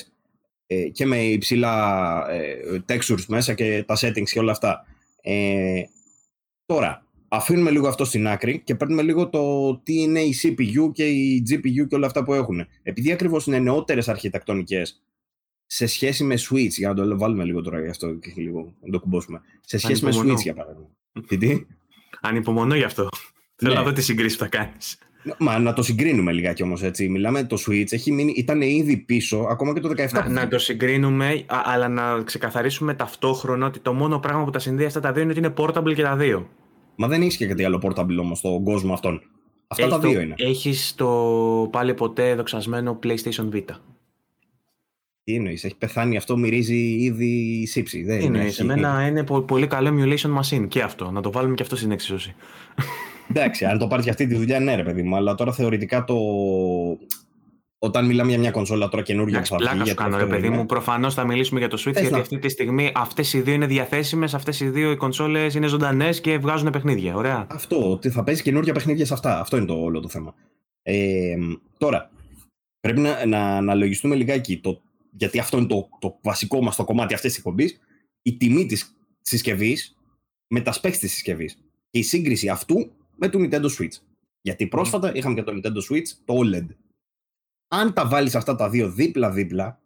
και 0.93 1.07
με 1.07 1.25
υψηλά 1.25 2.27
ε, 2.31 2.83
textures 2.89 3.25
μέσα 3.29 3.55
και 3.55 3.85
τα 3.87 3.97
settings 4.01 4.29
και 4.33 4.39
όλα 4.39 4.53
αυτά. 4.53 4.87
Ε, 5.23 5.83
τώρα, 6.67 7.07
αφήνουμε 7.29 7.71
λίγο 7.71 7.89
αυτό 7.89 8.05
στην 8.05 8.29
άκρη 8.29 8.61
και 8.61 8.75
παίρνουμε 8.75 9.03
λίγο 9.03 9.29
το 9.29 9.77
τι 9.77 10.01
είναι 10.01 10.21
η 10.21 10.35
CPU 10.43 10.93
και 10.93 11.09
η 11.09 11.43
GPU 11.51 11.87
και 11.89 11.95
όλα 11.95 12.07
αυτά 12.07 12.25
που 12.25 12.35
έχουν. 12.35 12.67
Επειδή 12.83 13.13
ακριβώς 13.13 13.47
είναι 13.47 13.59
νεότερες 13.59 14.09
αρχιτεκτονικές 14.09 15.03
σε 15.67 15.87
σχέση 15.87 16.25
με 16.25 16.35
Switch, 16.35 16.69
για 16.69 16.93
να 16.93 16.95
το 16.95 17.19
βάλουμε 17.19 17.45
λίγο 17.45 17.61
τώρα 17.61 17.81
γι' 17.81 17.89
αυτό 17.89 18.15
και 18.15 18.33
λίγο 18.37 18.75
να 18.81 18.91
το 18.91 19.01
κουμπώσουμε. 19.01 19.41
Σε 19.61 19.79
σχέση 19.79 20.05
με 20.05 20.11
Switch, 20.15 20.41
για 20.43 20.55
παράδειγμα. 20.55 20.89
τι, 21.27 21.37
τι; 21.37 21.67
Ανυπομονώ 22.21 22.75
γι' 22.75 22.85
αυτό. 22.85 23.09
Θέλω 23.57 23.75
να 23.75 23.83
δω 23.83 23.93
τι 23.93 24.03
συγκρίση 24.03 24.37
θα 24.37 24.47
κάνεις. 24.47 24.99
Μα 25.39 25.59
να 25.59 25.73
το 25.73 25.83
συγκρίνουμε 25.83 26.33
λιγάκι 26.33 26.63
όμως 26.63 26.83
έτσι. 26.83 27.09
Μιλάμε 27.09 27.45
το 27.45 27.57
Switch, 27.67 27.93
έχει 27.93 28.13
μείνει, 28.13 28.33
ήταν 28.37 28.61
ήδη 28.61 28.97
πίσω 28.97 29.47
ακόμα 29.51 29.73
και 29.75 29.81
το 29.81 29.89
17. 29.89 30.09
Να, 30.13 30.29
να 30.29 30.49
το 30.49 30.59
συγκρίνουμε, 30.59 31.45
α, 31.47 31.57
αλλά 31.65 31.89
να 31.89 32.23
ξεκαθαρίσουμε 32.25 32.95
ταυτόχρονα 32.95 33.67
ότι 33.67 33.79
το 33.79 33.93
μόνο 33.93 34.19
πράγμα 34.19 34.45
που 34.45 34.51
τα 34.51 34.59
συνδέει 34.59 34.87
αυτά 34.87 35.01
τα 35.01 35.13
δύο 35.13 35.23
είναι 35.23 35.31
ότι 35.31 35.41
είναι 35.41 35.55
portable 35.57 35.95
και 35.95 36.03
τα 36.03 36.17
δύο. 36.17 36.49
Μα 36.97 37.09
δεν 37.09 37.23
έχει 37.23 37.37
και 37.37 37.47
κάτι 37.47 37.65
άλλο 37.65 37.81
portable 37.83 38.17
όμως 38.21 38.39
στον 38.39 38.65
κόσμο 38.65 38.93
αυτόν. 38.93 39.21
Αυτά 39.67 39.85
Έχεις 39.85 39.95
τα 39.97 40.01
δύο 40.09 40.13
το, 40.15 40.21
είναι. 40.21 40.35
Έχεις 40.39 40.95
το 40.97 41.69
πάλι 41.73 41.95
ποτέ 41.95 42.35
δοξασμένο 42.35 42.99
PlayStation 43.03 43.49
Vita. 43.55 43.75
Τι 45.25 45.35
εννοείς, 45.35 45.65
έχει 45.65 45.77
πεθάνει 45.77 46.17
αυτό, 46.17 46.37
μυρίζει 46.37 46.77
ήδη 46.79 47.27
η 47.63 47.67
σύψη. 47.67 48.03
Δεν 48.05 48.21
είναι. 48.21 48.39
είναι, 48.39 48.49
Σε 48.51 48.65
μένα 48.65 49.07
είναι 49.07 49.25
πο- 49.25 49.41
πολύ 49.43 49.67
καλό 49.67 49.91
emulation 49.99 50.39
machine 50.41 50.69
και 50.69 50.83
αυτό. 50.83 51.11
Να 51.11 51.21
το 51.21 51.33
βάλουμε 51.33 51.55
και 51.55 51.63
αυτό 51.63 51.77
στην 51.77 51.91
εξίσωση. 51.91 52.35
Εντάξει, 53.29 53.65
αν 53.65 53.79
το 53.79 53.87
πάρεις 53.87 54.05
για 54.05 54.13
αυτή 54.13 54.27
τη 54.27 54.35
δουλειά, 54.35 54.61
ναι, 54.61 54.75
ρε 54.75 54.83
παιδί 54.83 55.03
μου, 55.03 55.17
αλλά 55.17 55.35
τώρα 55.35 55.53
θεωρητικά 55.53 56.05
το. 56.05 56.17
Όταν 57.79 58.07
μιλάμε 58.07 58.31
για 58.31 58.39
μια 58.39 58.51
κονσόλα 58.51 58.89
τώρα 58.89 59.03
καινούργια 59.03 59.37
Εντάξει, 59.37 59.55
πλάκα 59.57 59.85
σου 59.85 59.95
κάνω, 59.95 60.17
ρε 60.17 60.27
παιδί 60.27 60.49
μου. 60.49 60.67
Προφανώς 60.67 61.15
θα 61.15 61.25
μιλήσουμε 61.25 61.59
για 61.61 61.69
το 61.69 61.77
Switch, 61.77 61.93
Θες 61.93 62.01
γιατί 62.01 62.11
να- 62.15 62.19
αυτή 62.21 62.39
τη 62.39 62.49
στιγμή 62.49 62.93
αυτές 62.95 63.33
οι 63.33 63.41
δύο 63.41 63.55
είναι 63.55 63.67
διαθέσιμες, 63.67 64.35
αυτές 64.35 64.61
οι 64.61 64.69
δύο 64.69 64.91
οι 64.91 64.97
κονσόλες 64.97 65.55
είναι 65.55 65.67
ζωντανές 65.67 66.21
και 66.21 66.39
βγάζουν 66.39 66.71
παιχνίδια. 66.71 67.15
Ωραία. 67.15 67.47
Αυτό, 67.51 67.91
ότι 67.91 68.11
θα 68.11 68.25
παίζει 68.25 68.43
καινούργια 68.43 68.73
παιχνίδια 68.73 69.07
σε 69.07 69.13
αυτά. 69.13 69.41
Αυτό 69.41 69.57
είναι 69.57 69.67
το 69.67 69.75
όλο 69.75 70.01
το 70.01 70.09
θέμα. 70.09 70.35
Ε, 70.83 71.35
τώρα, 71.79 72.11
πρέπει 72.81 73.01
να, 73.01 73.27
να 73.27 73.57
αναλογιστούμε 73.57 74.15
λιγάκι, 74.15 74.59
το, 74.59 74.81
γιατί 75.11 75.39
αυτό 75.39 75.59
είναι 75.59 75.67
το, 75.67 75.89
το 75.99 76.19
βασικό 76.23 76.63
μας 76.63 76.77
το 76.77 76.85
κομμάτι 76.85 77.15
αυτής 77.15 77.31
της 77.31 77.39
εκπομπής, 77.39 77.79
η 78.23 78.37
τιμή 78.37 78.67
της 78.67 78.97
συσκευής 79.21 79.97
με 80.49 80.61
τα 80.61 80.73
specs 80.73 80.97
της 80.97 81.13
συσκευής. 81.13 81.55
Και 81.91 81.99
η 81.99 82.03
σύγκριση 82.03 82.49
αυτού 82.49 82.91
με 83.17 83.29
το 83.29 83.39
Nintendo 83.43 83.69
Switch. 83.79 83.99
Γιατί 84.41 84.67
πρόσφατα 84.67 85.15
είχαμε 85.15 85.35
και 85.35 85.43
το 85.43 85.53
Nintendo 85.57 85.93
Switch, 85.93 86.09
το 86.25 86.39
OLED. 86.45 86.67
Αν 87.69 87.93
τα 87.93 88.07
βάλεις 88.09 88.35
αυτά 88.35 88.55
τα 88.57 88.71
δύο 88.71 88.91
δίπλα-δίπλα, 88.91 89.81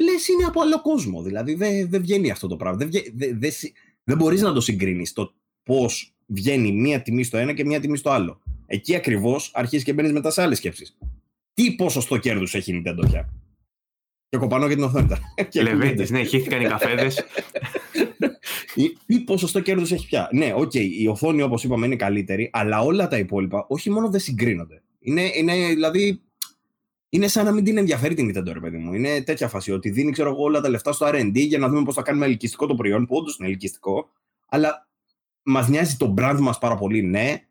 λες 0.00 0.28
είναι 0.28 0.44
από 0.44 0.60
άλλο 0.60 0.80
κόσμο. 0.82 1.22
Δηλαδή 1.22 1.54
δεν 1.54 1.88
δεν 1.88 2.00
βγαίνει 2.00 2.30
αυτό 2.30 2.46
το 2.46 2.56
πράγμα. 2.56 2.78
Δεν, 2.78 2.88
βγα- 2.88 3.10
δεν, 3.14 3.38
δεν, 3.40 3.52
συ- 3.52 3.76
δεν 4.04 4.16
μπορείς 4.16 4.40
να 4.40 4.52
το 4.52 4.60
συγκρίνεις 4.60 5.12
το 5.12 5.34
πώς 5.62 6.14
βγαίνει 6.26 6.72
μία 6.72 7.02
τιμή 7.02 7.22
στο 7.24 7.36
ένα 7.36 7.52
και 7.54 7.64
μία 7.64 7.80
τιμή 7.80 7.96
στο 7.96 8.10
άλλο. 8.10 8.40
Εκεί 8.66 8.94
ακριβώς 8.94 9.50
αρχίζεις 9.54 9.84
και 9.84 9.92
μπαίνεις 9.92 10.12
μετά 10.12 10.30
σε 10.30 10.42
άλλες 10.42 10.58
σκέψεις. 10.58 10.98
Τι 11.54 11.74
ποσοστό 11.74 12.18
κέρδους 12.18 12.54
έχει 12.54 12.72
η 12.76 12.82
Nintendo 12.86 13.04
πια; 13.06 13.32
Και 14.28 14.36
κοπανώ 14.38 14.66
για 14.66 14.74
την 14.76 14.84
οθόνη 14.84 15.08
τώρα. 15.08 15.20
Και 15.36 15.42
ακούγεται. 15.42 15.62
Λεβέντη, 15.62 16.12
ναι, 16.12 16.24
χύθηκαν 16.24 16.60
οι 16.60 16.64
καφέδες. 16.64 17.20
Τι 19.06 19.20
ποσοστό 19.20 19.60
κέρδους 19.60 19.82
έχει 19.82 20.06
πια. 20.06 20.28
Ναι, 20.32 20.52
OK, 20.56 20.70
okay, 20.74 20.88
η 20.98 21.06
οθόνη 21.08 21.42
όπως 21.42 21.64
είπαμε 21.64 21.86
είναι 21.86 21.96
καλύτερη, 21.96 22.50
αλλά 22.52 22.80
όλα 22.80 23.08
τα 23.08 23.18
υπόλοιπα 23.18 23.66
όχι 23.68 23.90
μόνο 23.90 24.10
δεν 24.10 24.20
συγκρίνονται. 24.20 24.82
Είναι, 24.98 25.30
είναι 25.34 25.52
δηλαδή. 25.54 26.22
Είναι 27.12 27.28
σαν 27.28 27.44
να 27.44 27.52
μην 27.52 27.64
την 27.64 27.76
ενδιαφέρει 27.76 28.14
την 28.14 28.30
Nintendo, 28.30 28.52
ρε 28.52 28.60
παιδί 28.60 28.76
μου. 28.76 28.94
Είναι 28.94 29.22
τέτοια 29.22 29.48
φάση 29.48 29.72
ότι 29.72 29.90
δίνει 29.90 30.10
ξέρω 30.10 30.30
εγώ, 30.30 30.42
όλα 30.42 30.60
τα 30.60 30.68
λεφτά 30.68 30.92
στο 30.92 31.06
R&D 31.06 31.32
για 31.34 31.58
να 31.58 31.68
δούμε 31.68 31.82
πώς 31.82 31.94
θα 31.94 32.02
κάνουμε 32.02 32.26
ελκυστικό 32.26 32.66
το 32.66 32.74
προϊόν, 32.74 33.06
που 33.06 33.16
όντως 33.16 33.36
είναι 33.38 33.48
ελκυστικό, 33.48 34.10
αλλά 34.48 34.88
μας 35.42 35.68
νοιάζει 35.68 35.96
το 35.96 36.14
brand 36.18 36.38
μας 36.40 36.58
πάρα 36.58 36.76
πολύ, 36.76 37.02
ναι. 37.02 37.44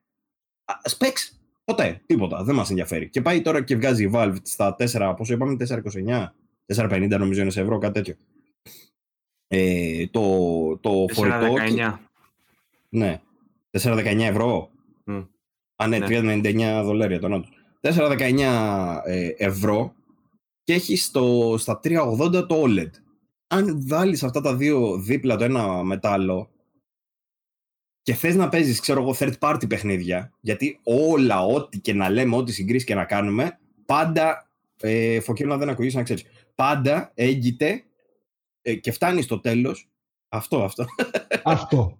Specs, 0.89 1.37
ποτέ, 1.63 2.01
τίποτα, 2.05 2.43
δεν 2.43 2.55
μας 2.55 2.69
ενδιαφέρει. 2.69 3.09
Και 3.09 3.21
πάει 3.21 3.41
τώρα 3.41 3.63
και 3.63 3.75
βγάζει 3.75 4.03
η 4.03 4.11
Valve 4.13 4.35
στα 4.41 4.75
4, 4.79 5.13
πόσο 5.17 5.33
είπαμε, 5.33 5.55
4,29, 5.69 6.33
4,50 6.75 7.07
νομίζω 7.09 7.41
είναι 7.41 7.49
σε 7.49 7.61
ευρώ, 7.61 7.77
κάτι 7.77 7.93
τέτοιο. 7.93 8.15
Ε, 9.51 10.07
το, 10.07 10.77
το 10.77 11.03
4, 11.03 11.13
φορητό. 11.13 11.53
4,19. 11.77 11.93
Ναι. 12.89 13.21
4,19 13.71 14.19
ευρώ. 14.19 14.69
Mm. 15.05 15.27
Α, 15.75 15.87
ναι, 15.87 15.97
3,99 16.01 16.53
ναι. 16.55 16.81
δολάρια 16.81 17.19
τον 17.19 17.45
4,19 17.81 18.99
ε, 19.05 19.29
ευρώ 19.37 19.93
και 20.63 20.73
έχει 20.73 20.95
στο, 20.95 21.55
στα 21.57 21.79
3,80 21.83 22.47
το 22.47 22.63
OLED. 22.63 22.89
Αν 23.47 23.87
βάλεις 23.87 24.23
αυτά 24.23 24.41
τα 24.41 24.55
δύο 24.55 24.97
δίπλα 24.97 25.35
το 25.35 25.43
ένα 25.43 25.83
μετάλλο 25.83 26.49
και 28.01 28.13
θες 28.13 28.35
να 28.35 28.49
παίζεις, 28.49 28.79
ξέρω 28.79 29.01
εγώ, 29.01 29.15
third 29.19 29.33
party 29.39 29.69
παιχνίδια, 29.69 30.31
γιατί 30.41 30.79
όλα, 30.83 31.45
ό,τι 31.45 31.79
και 31.79 31.93
να 31.93 32.09
λέμε, 32.09 32.35
ό,τι 32.35 32.51
συγκρίσεις 32.51 32.87
και 32.87 32.95
να 32.95 33.05
κάνουμε, 33.05 33.59
πάντα, 33.85 34.49
ε, 34.81 35.19
να 35.39 35.57
δεν 35.57 35.69
ακούγεις 35.69 35.93
να 35.93 36.03
ξέρεις, 36.03 36.25
πάντα 36.55 37.11
έγκυται 37.13 37.83
ε, 38.61 38.75
και 38.75 38.91
φτάνει 38.91 39.21
στο 39.21 39.39
τέλος 39.39 39.89
αυτό, 40.31 40.63
αυτό. 40.63 40.85
Αυτό. 41.43 41.97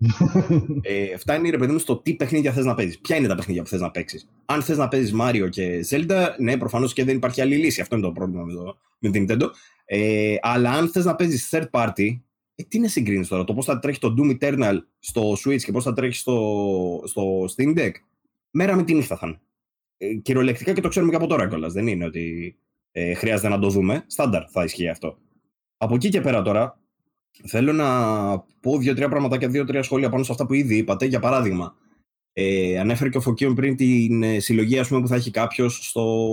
ε, 0.82 1.18
φτάνει 1.18 1.49
ρε 1.49 1.57
παιδί 1.57 1.72
μου 1.72 1.80
στο 1.80 1.97
τι 1.97 2.16
παιχνίδια 2.16 2.53
θες 2.53 2.66
να 2.66 2.76
παίζεις. 2.76 2.99
Ποια 2.99 3.16
είναι 3.16 3.28
τα 3.28 3.36
παιχνίδια 3.36 3.64
που 3.64 3.70
θες 3.70 3.80
να 3.80 3.91
παίξεις. 3.91 4.30
Αν 4.45 4.62
θες 4.64 4.78
να 4.78 4.88
παίζεις 4.88 5.14
Mario 5.22 5.47
και 5.49 5.86
Zelda, 5.89 6.28
ναι, 6.38 6.57
προφανώς 6.57 6.93
και 6.93 7.03
δεν 7.03 7.16
υπάρχει 7.16 7.41
άλλη 7.41 7.55
λύση. 7.55 7.82
Αυτό 7.82 7.95
είναι 7.95 8.05
το 8.05 8.12
πρόβλημα 8.12 8.43
με, 8.43 8.53
το, 8.53 8.78
με 8.99 9.10
την 9.10 9.26
Nintendo. 9.30 9.49
Ε, 9.86 10.36
αλλά 10.41 10.72
αν 10.72 10.89
θες 10.89 11.05
να 11.05 11.16
παίζεις 11.16 11.49
third 11.51 11.70
party, 11.72 12.20
ε, 12.55 12.64
τι 12.64 12.78
είναι 12.78 12.88
συγκρίνεις 12.88 13.28
τώρα. 13.28 13.43
Το 13.43 13.53
πώς 13.53 13.66
θα 13.66 13.80
τρέχει 13.80 13.99
το 13.99 14.14
Doom 14.18 14.38
Eternal 14.39 14.78
στο 14.99 15.32
Switch 15.32 15.62
και 15.62 15.72
πώς 15.72 15.84
θα 15.84 15.93
τρέχει 15.93 16.18
στο, 16.18 17.01
στο 17.05 17.45
Steam 17.55 17.78
Deck. 17.78 17.91
Μέρα 18.51 18.76
με 18.76 18.84
τη 18.84 18.93
νύχτα 18.93 19.18
θα 19.18 19.28
είναι. 19.28 19.39
Ε, 19.97 20.14
κυριολεκτικά 20.14 20.74
και 20.74 20.82
το 20.82 20.88
ξέρουμε 20.88 21.12
και 21.12 21.18
από 21.18 21.28
τώρα 21.28 21.47
κιόλας. 21.47 21.74
Δεν 21.74 21.88
είναι 21.88 22.05
ότι 22.05 22.55
ε, 22.91 23.14
χρειάζεται 23.14 23.49
να 23.49 23.60
το 23.60 23.70
δούμε. 23.70 24.03
Στάνταρ 24.07 24.43
θα 24.51 24.64
ισχύει 24.64 24.89
αυτό. 24.89 25.18
Από 25.82 25.96
εκεί 25.96 26.10
και 26.10 26.22
πέρα 26.22 26.42
τώρα, 26.42 26.80
Θέλω 27.48 27.74
να 27.74 27.88
πω 28.40 28.78
δύο-τρία 28.78 29.10
πραγματάκια, 29.10 29.50
δύο-τρία 29.50 29.84
σχόλια 29.84 30.10
πάνω 30.10 30.24
σε 30.24 30.32
αυτά 30.32 30.46
που 30.46 30.54
ήδη 30.54 30.78
είπατε. 30.78 31.06
Για 31.06 31.20
παράδειγμα, 31.20 31.76
ε, 32.34 32.80
ανέφερε 32.80 33.10
και 33.10 33.18
ο 33.18 33.22
Φωκίων 33.22 33.56
πριν 33.56 33.76
την 33.76 34.24
ε, 34.24 34.40
συλλογή 34.40 34.80
ας 34.80 34.88
πούμε, 34.88 35.02
που 35.02 35.08
θα 35.08 35.16
έχει 35.16 35.32
κάποιος 35.32 35.88
στο, 35.88 36.28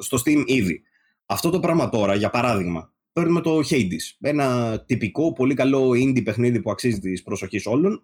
στο 0.00 0.18
Steam 0.24 0.42
ήδη. 0.46 0.82
Αυτό 1.26 1.50
το 1.50 1.60
πράγμα 1.60 1.88
τώρα, 1.88 2.14
για 2.14 2.30
παράδειγμα, 2.30 2.92
παίρνουμε 3.12 3.40
το 3.40 3.58
Hades. 3.70 4.16
Ένα 4.20 4.78
τυπικό, 4.86 5.32
πολύ 5.32 5.54
καλό 5.54 5.90
indie 5.90 6.24
παιχνίδι 6.24 6.60
που 6.60 6.70
αξίζει 6.70 7.00
της 7.00 7.22
προσοχής 7.22 7.66
όλων 7.66 8.02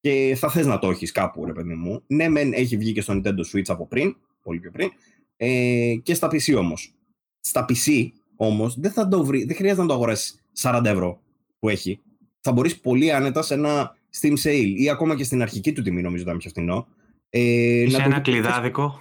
και 0.00 0.34
θα 0.38 0.50
θες 0.50 0.66
να 0.66 0.78
το 0.78 0.90
έχεις 0.90 1.12
κάπου, 1.12 1.44
ρε 1.44 1.52
παιδί 1.52 1.74
μου. 1.74 2.02
Ναι, 2.06 2.28
μεν 2.28 2.52
έχει 2.52 2.76
βγει 2.76 2.92
και 2.92 3.00
στο 3.00 3.14
Nintendo 3.14 3.40
Switch 3.54 3.66
από 3.66 3.86
πριν, 3.86 4.16
πολύ 4.42 4.58
πιο 4.58 4.70
πριν, 4.70 4.90
ε, 5.36 5.94
και 6.02 6.14
στα 6.14 6.26
PC 6.26 6.56
όμως. 6.58 6.94
Στα 7.40 7.64
PC 7.68 8.08
όμως 8.42 8.80
δεν 8.80 8.90
θα 8.90 9.08
το 9.08 9.24
βρει, 9.24 9.44
δεν 9.44 9.56
χρειάζεται 9.56 9.82
να 9.82 9.88
το 9.88 9.94
αγοράσει 9.94 10.34
40 10.60 10.80
ευρώ 10.84 11.20
που 11.58 11.68
έχει, 11.68 12.00
θα 12.40 12.52
μπορείς 12.52 12.80
πολύ 12.80 13.12
άνετα 13.12 13.42
σε 13.42 13.54
ένα 13.54 13.96
Steam 14.20 14.32
Sale 14.42 14.72
ή 14.76 14.90
ακόμα 14.90 15.16
και 15.16 15.24
στην 15.24 15.42
αρχική 15.42 15.72
του 15.72 15.82
τιμή, 15.82 16.02
νομίζω 16.02 16.22
ήταν 16.22 16.36
πιο 16.36 16.50
φθηνό. 16.50 16.86
Ε, 17.30 17.84
σε 17.88 17.96
να 17.96 18.04
ένα 18.04 18.14
το... 18.14 18.30
κλειδάδικο. 18.30 19.00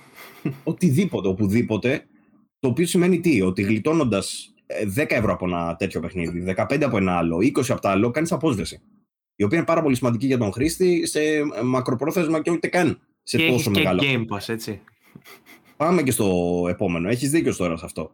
Οτιδήποτε, 0.64 1.28
οπουδήποτε. 1.28 2.06
Το 2.60 2.68
οποίο 2.68 2.86
σημαίνει 2.86 3.20
τι, 3.20 3.42
ότι 3.42 3.62
γλιτώνοντας 3.62 4.54
10 4.96 5.06
ε, 5.08 5.16
ευρώ 5.16 5.34
από 5.34 5.46
ένα 5.46 5.76
τέτοιο 5.76 6.00
παιχνίδι, 6.00 6.54
15 6.58 6.82
από 6.84 6.98
ένα 6.98 7.18
άλλο, 7.18 7.38
20 7.38 7.64
από 7.70 7.82
τα 7.82 7.90
άλλο, 7.90 8.12
κάνεις 8.12 8.32
απόσβεση. 8.32 8.82
Η 9.36 9.44
οποία 9.44 9.58
είναι 9.58 9.68
πάρα 9.68 9.82
πολύ 9.82 9.96
σημαντική 9.96 10.26
για 10.26 10.38
τον 10.38 10.52
χρήστη 10.52 11.08
σε 11.08 11.20
μακροπρόθεσμα 11.64 12.42
και 12.42 12.52
ούτε 12.52 12.68
καν 12.68 13.00
σε 13.24 13.38
και 13.38 13.44
τόσο 13.44 13.54
έχεις 13.54 13.68
μεγάλο. 13.68 14.00
Και 14.00 14.18
Game 14.18 14.36
Pass, 14.36 14.50
έτσι. 14.50 14.82
Πάμε 15.78 16.04
και 16.04 16.12
στο 16.12 16.66
επόμενο. 16.70 17.10
Έχεις 17.10 17.30
δίκιο 17.30 17.56
τώρα 17.56 17.78
σε 17.78 17.86
αυτό. 17.86 18.12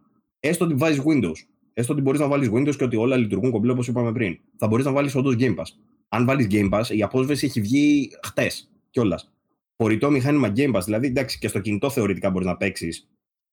Έστω 0.48 0.66
ότι 0.66 0.74
βάζεις 0.74 1.02
Windows 1.06 1.46
έστω 1.78 1.94
ότι 1.94 2.02
μπορείς 2.02 2.20
να 2.20 2.28
βάλεις 2.28 2.50
Windows 2.54 2.76
και 2.76 2.84
ότι 2.84 2.96
όλα 2.96 3.18
λειτουργούν 3.18 3.52
κομπλέ 3.52 3.72
όπως 3.72 3.88
είπαμε 3.88 4.12
πριν. 4.12 4.40
Θα 4.58 4.68
μπορείς 4.68 4.86
να 4.86 4.92
βάλεις 4.92 5.16
όντως 5.16 5.36
Game 5.40 5.56
Pass. 5.56 5.66
Αν 6.10 6.26
βάλεις 6.26 6.48
Game 6.52 6.70
Pass, 6.70 6.88
η 6.90 7.04
απόσβεση 7.04 7.46
έχει 7.46 7.62
βγει 7.62 8.12
χτες 8.24 8.72
κιόλας. 8.90 9.34
Φορητό 9.76 10.12
μηχάνημα 10.12 10.54
Game 10.56 10.74
Pass, 10.74 10.82
δηλαδή 10.84 11.08
εντάξει 11.08 11.40
και 11.40 11.48
στο 11.48 11.60
κινητό 11.60 11.90
θεωρητικά 11.90 12.30
μπορείς 12.30 12.48
να 12.48 12.58
παίξεις. 12.58 13.10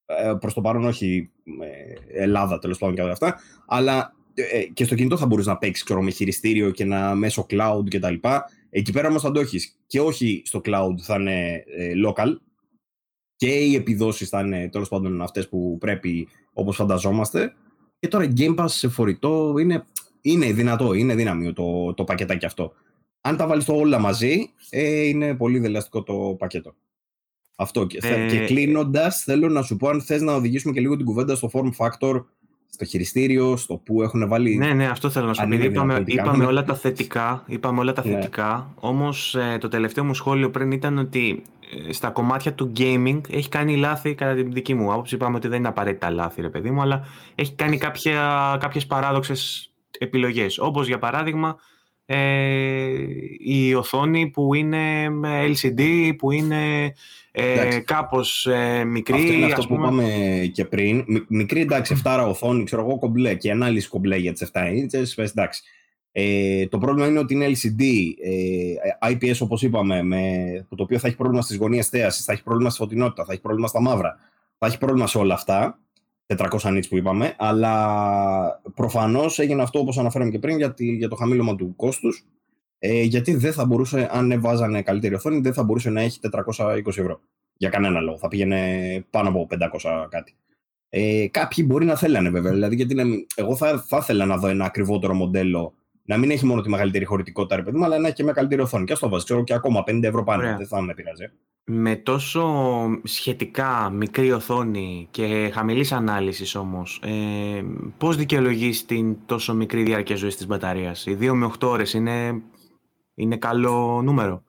Ε, 0.06 0.32
Προς 0.40 0.54
το 0.54 0.60
παρόν, 0.60 0.84
όχι 0.84 1.30
ε, 1.60 2.22
Ελλάδα 2.22 2.58
τέλος 2.58 2.78
πάντων 2.78 2.94
και 2.94 3.02
όλα 3.02 3.12
αυτά. 3.12 3.40
Αλλά 3.66 4.14
ε, 4.34 4.62
και 4.72 4.84
στο 4.84 4.94
κινητό 4.94 5.16
θα 5.16 5.26
μπορείς 5.26 5.46
να 5.46 5.58
παίξεις 5.58 5.84
με 6.00 6.10
χειριστήριο 6.10 6.70
και 6.70 6.84
να 6.84 7.14
μέσω 7.14 7.46
cloud 7.50 7.84
κτλ. 7.90 8.14
Εκεί 8.70 8.92
πέρα 8.92 9.08
όμως 9.08 9.22
θα 9.22 9.30
το 9.30 9.40
έχεις 9.40 9.76
και 9.86 10.00
όχι 10.00 10.42
στο 10.44 10.60
cloud 10.64 10.94
θα 11.00 11.16
είναι 11.18 11.64
ε, 11.76 11.92
local 12.06 12.36
και 13.36 13.54
οι 13.54 13.74
επιδόσεις 13.74 14.28
θα 14.28 14.40
είναι 14.40 14.68
τέλος 14.68 14.88
πάντων 14.88 15.22
αυτές 15.22 15.48
που 15.48 15.76
πρέπει 15.80 16.28
όπως 16.52 16.76
φανταζόμαστε. 16.76 17.54
Και 17.98 18.08
τώρα 18.08 18.32
Game 18.36 18.54
Pass 18.56 18.68
σε 18.68 18.88
φορητό 18.88 19.54
είναι, 19.58 19.86
είναι 20.20 20.52
δυνατό, 20.52 20.92
είναι 20.92 21.14
δύναμη 21.14 21.52
το, 21.52 21.94
το 21.94 22.04
πακετάκι 22.04 22.44
αυτό. 22.44 22.72
Αν 23.20 23.36
τα 23.36 23.46
βάλεις 23.46 23.64
το 23.64 23.74
όλα 23.74 23.98
μαζί, 23.98 24.50
ε, 24.70 25.06
είναι 25.06 25.34
πολύ 25.34 25.58
δελαστικό 25.58 26.02
το 26.02 26.36
πακέτο. 26.38 26.74
Αυτό. 27.56 27.86
Και, 27.86 27.98
ε... 28.02 28.26
και 28.28 28.44
κλείνοντας, 28.44 29.22
θέλω 29.22 29.48
να 29.48 29.62
σου 29.62 29.76
πω 29.76 29.88
αν 29.88 30.02
θες 30.02 30.22
να 30.22 30.34
οδηγήσουμε 30.34 30.72
και 30.72 30.80
λίγο 30.80 30.96
την 30.96 31.06
κουβέντα 31.06 31.34
στο 31.34 31.50
form 31.52 31.70
factor, 31.76 32.24
στο 32.74 32.84
χειριστήριο, 32.84 33.56
στο 33.56 33.76
που 33.76 34.02
έχουν 34.02 34.28
βάλει. 34.28 34.56
Ναι, 34.56 34.72
ναι, 34.72 34.86
αυτό 34.86 35.10
θέλω 35.10 35.26
να 35.26 35.34
σου 35.34 35.48
πω. 35.48 35.54
Είπαμε, 35.54 36.02
είπαμε 36.06 36.44
όλα 36.44 36.64
τα 36.64 36.74
θετικά. 36.74 37.42
Είπαμε 37.46 37.80
όλα 37.80 37.92
τα 37.92 38.06
ναι. 38.06 38.12
θετικά. 38.12 38.72
Όμως 38.74 39.34
ε, 39.34 39.58
το 39.60 39.68
τελευταίο 39.68 40.04
μου 40.04 40.14
σχόλιο 40.14 40.50
πριν 40.50 40.70
ήταν 40.70 40.98
ότι 40.98 41.42
στα 41.90 42.10
κομμάτια 42.10 42.52
του 42.52 42.72
gaming 42.76 43.20
έχει 43.30 43.48
κάνει 43.48 43.76
λάθη 43.76 44.14
κατά 44.14 44.34
την 44.34 44.52
δική 44.52 44.74
μου 44.74 44.92
άποψη. 44.92 45.14
Είπαμε 45.14 45.36
ότι 45.36 45.48
δεν 45.48 45.58
είναι 45.58 45.68
απαραίτητα 45.68 46.10
λάθη, 46.10 46.40
ρε 46.40 46.48
παιδί 46.48 46.70
μου, 46.70 46.80
αλλά 46.80 47.04
έχει 47.34 47.54
κάνει 47.54 47.78
κάποια, 47.78 48.56
κάποιες 48.60 48.86
παράδοξες 48.86 49.70
επιλογές. 49.98 50.58
Όπως 50.58 50.86
για 50.86 50.98
παράδειγμα 50.98 51.56
ε, 52.06 52.88
η 53.38 53.74
οθόνη 53.74 54.30
που 54.30 54.54
είναι 54.54 55.08
LCD, 55.22 56.12
που 56.18 56.30
είναι 56.30 56.92
ε, 57.32 57.78
κάπως 57.84 58.46
ε, 58.46 58.84
μικρή. 58.84 59.14
Αυτό 59.14 59.32
είναι 59.32 59.46
αυτό 59.46 59.66
που 59.66 59.74
είπαμε 59.74 60.04
και 60.52 60.64
πριν. 60.64 61.04
Μικρή 61.28 61.60
εντάξει, 61.60 62.02
7 62.04 62.24
οθόνη, 62.28 62.64
ξέρω 62.64 62.82
εγώ 62.82 62.98
κομπλέ 62.98 63.34
και 63.34 63.50
ανάλυση 63.50 63.88
κομπλέ 63.88 64.16
για 64.16 64.32
τις 64.32 64.50
7 64.52 64.60
inches, 64.60 65.24
εντάξει. 65.30 65.62
Ε, 66.12 66.66
το 66.66 66.78
πρόβλημα 66.78 67.08
είναι 67.08 67.18
ότι 67.18 67.34
είναι 67.34 67.46
LCD, 67.46 67.82
ε, 68.22 69.10
IPS 69.12 69.38
όπως 69.40 69.62
είπαμε, 69.62 70.02
με, 70.02 70.20
το 70.68 70.82
οποίο 70.82 70.98
θα 70.98 71.06
έχει 71.06 71.16
πρόβλημα 71.16 71.42
στις 71.42 71.56
γωνίες 71.56 71.88
θέασης, 71.88 72.24
θα 72.24 72.32
έχει 72.32 72.42
πρόβλημα 72.42 72.70
στη 72.70 72.78
φωτεινότητα, 72.78 73.24
θα 73.24 73.32
έχει 73.32 73.40
πρόβλημα 73.40 73.68
στα 73.68 73.80
μαύρα, 73.80 74.16
θα 74.58 74.66
έχει 74.66 74.78
πρόβλημα 74.78 75.06
σε 75.06 75.18
όλα 75.18 75.34
αυτά, 75.34 75.78
400 76.38 76.58
nits 76.60 76.88
που 76.88 76.96
είπαμε, 76.96 77.34
αλλά 77.38 78.60
προφανώς 78.74 79.38
έγινε 79.38 79.62
αυτό 79.62 79.78
όπως 79.78 79.98
αναφέραμε 79.98 80.30
και 80.30 80.38
πριν 80.38 80.56
για, 80.56 80.74
για 80.76 81.08
το 81.08 81.16
χαμήλωμα 81.16 81.56
του 81.56 81.76
κόστους, 81.76 82.24
ε, 82.78 83.02
γιατί 83.02 83.34
δεν 83.34 83.52
θα 83.52 83.64
μπορούσε, 83.64 84.08
αν 84.12 84.40
βάζανε 84.40 84.82
καλύτερη 84.82 85.14
οθόνη, 85.14 85.40
δεν 85.40 85.54
θα 85.54 85.62
μπορούσε 85.62 85.90
να 85.90 86.00
έχει 86.00 86.18
420 86.56 86.86
ευρώ. 86.86 87.20
Για 87.56 87.68
κανένα 87.68 88.00
λόγο. 88.00 88.18
Θα 88.18 88.28
πήγαινε 88.28 89.04
πάνω 89.10 89.28
από 89.28 89.46
500 89.50 90.06
κάτι. 90.08 90.34
Ε, 90.88 91.26
κάποιοι 91.30 91.64
μπορεί 91.68 91.84
να 91.84 91.96
θέλανε 91.96 92.30
βέβαια. 92.30 92.52
Δηλαδή, 92.52 92.74
γιατί 92.74 93.26
εγώ 93.34 93.56
θα, 93.56 93.84
θα 93.86 93.98
ήθελα 94.00 94.26
να 94.26 94.36
δω 94.36 94.48
ένα 94.48 94.64
ακριβότερο 94.64 95.14
μοντέλο 95.14 95.74
να 96.04 96.16
μην 96.16 96.30
έχει 96.30 96.46
μόνο 96.46 96.60
τη 96.60 96.68
μεγαλύτερη 96.68 97.04
χωρητικότητα, 97.04 97.56
ρε 97.56 97.62
παιδί 97.62 97.76
μου, 97.76 97.84
αλλά 97.84 97.98
να 97.98 98.06
έχει 98.06 98.16
και 98.16 98.22
μια 98.22 98.32
καλύτερη 98.32 98.60
οθόνη. 98.60 98.84
Και 98.84 98.92
ας 98.92 98.98
το 98.98 99.08
βάζεις, 99.08 99.24
ξέρω 99.24 99.44
και 99.44 99.54
ακόμα 99.54 99.82
50 99.86 100.02
ευρώ 100.02 100.24
πάνω. 100.24 100.56
Δεν 100.56 100.66
θα 100.66 100.80
με 100.80 100.94
πειράζει. 100.94 101.24
Με 101.64 101.96
τόσο 101.96 102.52
σχετικά 103.02 103.90
μικρή 103.90 104.32
οθόνη 104.32 105.08
και 105.10 105.50
χαμηλής 105.52 105.92
ανάλυσης 105.92 106.54
όμως, 106.54 107.00
ε, 107.04 107.62
πώς 107.98 108.16
δικαιολογείς 108.16 108.84
την 108.84 109.16
τόσο 109.26 109.54
μικρή 109.54 109.82
διάρκεια 109.82 110.16
ζωής 110.16 110.36
της 110.36 110.46
μπαταρίας, 110.46 111.06
Οι 111.06 111.14
2 111.14 111.34
με 111.34 111.44
8 111.44 111.68
ώρες 111.68 111.92
είναι, 111.92 112.42
είναι 113.14 113.36
καλό 113.36 114.02
νούμερο; 114.02 114.42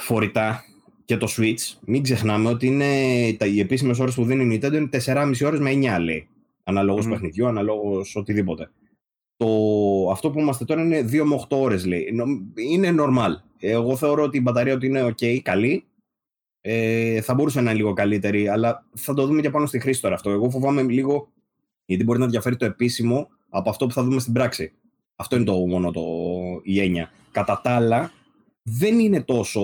Φορητά 0.00 0.64
και 1.04 1.16
το 1.16 1.26
Switch, 1.36 1.78
μην 1.80 2.02
ξεχνάμε 2.02 2.48
ότι 2.48 2.66
είναι, 2.66 2.86
τα, 3.38 3.46
οι 3.46 3.60
επίσημες 3.60 3.98
ώρες 3.98 4.14
που 4.14 4.24
δίνει 4.24 4.54
η 4.54 4.60
Nintendo 4.62 4.72
είναι 4.72 4.88
4,5 4.88 5.44
ώρες 5.44 5.60
με 5.60 5.70
9 5.70 6.00
λέει. 6.00 6.28
Αναλόγως 6.64 7.06
mm. 7.06 7.10
παιχνιδιού, 7.10 7.46
αναλόγως 7.46 8.16
οτιδήποτε. 8.16 8.70
Το, 9.36 9.46
αυτό 10.10 10.30
που 10.30 10.40
είμαστε 10.40 10.64
τώρα 10.64 10.82
είναι 10.82 11.00
2 11.00 11.22
με 11.24 11.44
8 11.48 11.56
ώρες 11.58 11.86
λέει. 11.86 12.14
Είναι 12.54 12.94
normal. 12.98 13.30
Εγώ 13.58 13.96
θεωρώ 13.96 14.22
ότι 14.22 14.36
η 14.36 14.40
μπαταρία 14.42 14.78
του 14.78 14.86
είναι 14.86 15.04
ok, 15.04 15.38
καλή. 15.38 15.84
Ε, 16.60 17.20
θα 17.20 17.34
μπορούσε 17.34 17.60
να 17.60 17.70
είναι 17.70 17.78
λίγο 17.78 17.92
καλύτερη, 17.92 18.48
αλλά 18.48 18.86
θα 18.94 19.14
το 19.14 19.26
δούμε 19.26 19.40
και 19.40 19.50
πάνω 19.50 19.66
στη 19.66 19.78
χρήση 19.78 20.00
τώρα 20.00 20.14
αυτό. 20.14 20.30
Εγώ 20.30 20.50
φοβάμαι 20.50 20.82
λίγο, 20.82 21.28
γιατί 21.84 22.04
μπορεί 22.04 22.18
να 22.18 22.26
διαφέρει 22.26 22.56
το 22.56 22.64
επίσημο 22.64 23.28
από 23.48 23.70
αυτό 23.70 23.86
που 23.86 23.92
θα 23.92 24.02
δούμε 24.02 24.20
στην 24.20 24.32
πράξη. 24.32 24.72
Αυτό 25.16 25.36
είναι 25.36 25.44
το 25.44 25.66
μόνο 25.66 25.90
το, 25.90 26.02
η 26.62 26.80
έννοια. 26.80 27.10
Κατά 27.30 27.60
τα 27.62 27.70
άλλα, 27.70 28.12
δεν 28.62 28.98
είναι 28.98 29.22
τόσο 29.22 29.62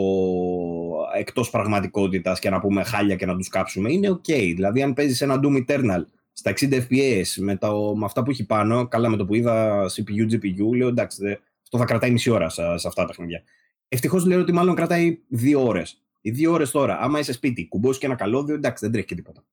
εκτός 1.17 1.51
πραγματικότητας 1.51 2.39
και 2.39 2.51
να 2.51 2.61
πούμε 2.61 2.83
χάλια 2.83 3.17
και 3.17 3.27
να 3.27 3.37
τους 3.37 3.49
κάψουμε. 3.49 3.93
Είναι 3.93 4.11
ok. 4.11 4.33
Δηλαδή, 4.55 4.83
αν 4.83 4.95
παίζεις 4.95 5.21
ένα 5.21 5.41
Doom 5.43 5.65
Eternal 5.67 6.05
στα 6.41 6.53
60 6.57 6.87
fps 6.89 7.27
με, 7.37 7.57
το, 7.57 7.95
με 7.97 8.05
αυτά 8.05 8.23
που 8.23 8.31
έχει 8.31 8.47
πάνω, 8.47 8.89
καλά 8.89 9.09
με 9.09 9.17
το 9.17 9.27
που 9.27 9.35
είδα 9.35 9.87
CPU, 9.91 10.33
GPU, 10.33 10.77
λέω 10.77 10.89
εντάξει, 10.89 11.39
αυτό 11.63 11.79
θα 11.79 11.85
κρατάει 11.85 12.11
μισή 12.11 12.31
ώρα 12.31 12.49
σε, 12.49 12.63
σε 12.79 12.89
αυτά 12.89 13.03
τα 13.03 13.07
παιχνίδια. 13.07 13.43
Ευτυχώς 13.89 14.27
λέω 14.27 14.41
ότι 14.41 14.53
μάλλον 14.53 14.75
κρατάει 14.75 15.19
δύο 15.29 15.67
ώρες. 15.67 16.03
Οι 16.21 16.31
δύο 16.31 16.53
ώρες 16.53 16.71
τώρα, 16.71 16.99
άμα 17.01 17.19
είσαι 17.19 17.33
σπίτι, 17.33 17.69
κουμπώσεις 17.69 18.01
και 18.01 18.07
ένα 18.07 18.15
καλώδιο, 18.15 18.55
εντάξει, 18.55 18.85
δεν 18.85 18.93
τρέχει 18.93 19.07
και 19.07 19.15
τίποτα. 19.15 19.45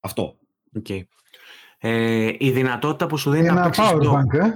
Αυτό. 0.00 0.36
Okay. 0.82 1.00
Ε, 1.78 2.32
η 2.38 2.50
δυνατότητα 2.50 3.06
που 3.06 3.16
σου 3.16 3.30
δίνει 3.30 3.46
ένα 3.46 3.54
να 3.54 3.62
παίξεις 3.62 3.84
power 3.84 4.12
bank, 4.12 4.38
ε; 4.40 4.50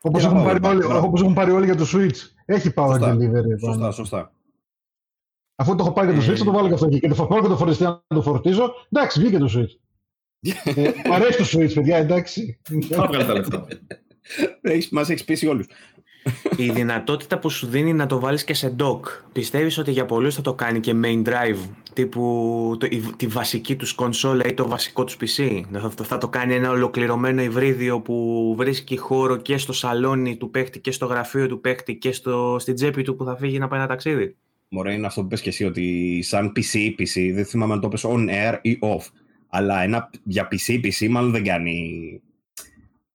Όπως 0.00 0.24
έχουν, 0.24 0.42
πάρει 0.42 0.66
όλοι, 0.66 0.84
όπως 0.84 1.20
έχουν 1.20 1.34
πάρει 1.34 1.50
όλοι 1.50 1.64
για 1.64 1.76
το 1.76 1.84
Switch. 1.92 2.16
Έχει 2.44 2.72
power 2.76 2.88
σωστά, 2.88 3.16
delivery. 3.16 3.58
Σωστά, 3.60 3.90
σωστά. 3.90 4.32
Αφού 5.54 5.74
το 5.74 5.84
έχω 5.84 5.92
πάρει 5.92 6.12
για 6.12 6.20
το 6.20 6.32
Switch, 6.32 6.36
θα 6.36 6.44
το 6.44 6.52
βάλω 6.52 6.68
και 6.68 6.74
αυτό 6.74 6.86
εκεί. 6.86 7.00
Και 7.00 7.08
το 7.08 7.14
θα 7.14 7.26
πάρω 7.26 7.42
και 7.42 7.48
το 7.48 7.56
φορεστή 7.56 7.82
να 7.82 8.02
το 8.08 8.22
φορτίζω. 8.22 8.74
Εντάξει, 8.90 9.20
βγήκε 9.20 9.38
το 9.38 9.48
Switch. 9.54 9.85
Ε, 10.64 11.08
μ' 11.08 11.12
αρέσει 11.12 11.38
το 11.38 11.44
Switch, 11.52 11.74
παιδιά, 11.74 11.96
εντάξει. 11.96 12.58
Θα 12.88 13.06
βγάλει 13.06 13.24
τα 13.24 13.32
λεφτά. 13.32 13.66
Μας 14.90 15.10
έχεις 15.10 15.24
πείσει 15.24 15.46
όλους. 15.46 15.66
Η 16.56 16.70
δυνατότητα 16.70 17.38
που 17.38 17.50
σου 17.50 17.66
δίνει 17.66 17.92
να 17.92 18.06
το 18.06 18.20
βάλεις 18.20 18.44
και 18.44 18.54
σε 18.54 18.74
dock, 18.78 19.00
πιστεύεις 19.32 19.78
ότι 19.78 19.90
για 19.90 20.06
πολλούς 20.06 20.34
θα 20.34 20.40
το 20.40 20.54
κάνει 20.54 20.80
και 20.80 20.94
main 21.04 21.28
drive, 21.28 21.68
τύπου 21.92 22.76
το, 22.80 22.86
η, 22.90 23.02
τη 23.16 23.26
βασική 23.26 23.76
τους 23.76 23.92
κονσόλα 23.92 24.44
ή 24.46 24.54
το 24.54 24.68
βασικό 24.68 25.04
τους 25.04 25.16
PC. 25.20 25.60
Θα, 25.72 26.04
θα 26.04 26.18
το 26.18 26.28
κάνει 26.28 26.54
ένα 26.54 26.70
ολοκληρωμένο 26.70 27.42
υβρίδιο 27.42 28.00
που 28.00 28.54
βρίσκει 28.56 28.96
χώρο 28.96 29.36
και 29.36 29.56
στο 29.56 29.72
σαλόνι 29.72 30.36
του 30.36 30.50
παίχτη 30.50 30.80
και 30.80 30.90
στο 30.90 31.06
γραφείο 31.06 31.46
του 31.46 31.60
παίχτη 31.60 31.96
και 31.96 32.12
στο, 32.12 32.56
στην 32.58 32.74
τσέπη 32.74 33.02
του 33.02 33.16
που 33.16 33.24
θα 33.24 33.36
φύγει 33.36 33.58
να 33.58 33.68
πάει 33.68 33.78
ένα 33.78 33.88
ταξίδι; 33.88 34.36
Μωρέ, 34.68 34.92
είναι 34.92 35.06
αυτό 35.06 35.20
που 35.22 35.26
πες 35.26 35.40
και 35.40 35.48
εσύ, 35.48 35.64
ότι 35.64 36.18
σαν 36.22 36.52
PC, 36.56 37.00
PC, 37.00 37.30
δεν 37.34 37.44
θυμάμαι 37.44 37.72
αν 37.72 37.80
το 37.80 37.88
πες 37.88 38.04
on 38.06 38.28
air 38.28 38.58
ή 38.62 38.78
off. 38.82 39.04
Αλλά 39.56 39.82
ένα, 39.82 40.10
για 40.24 40.48
PC, 40.50 40.84
PC 40.84 41.08
μάλλον 41.08 41.30
δεν 41.30 41.44
κάνει 41.44 42.20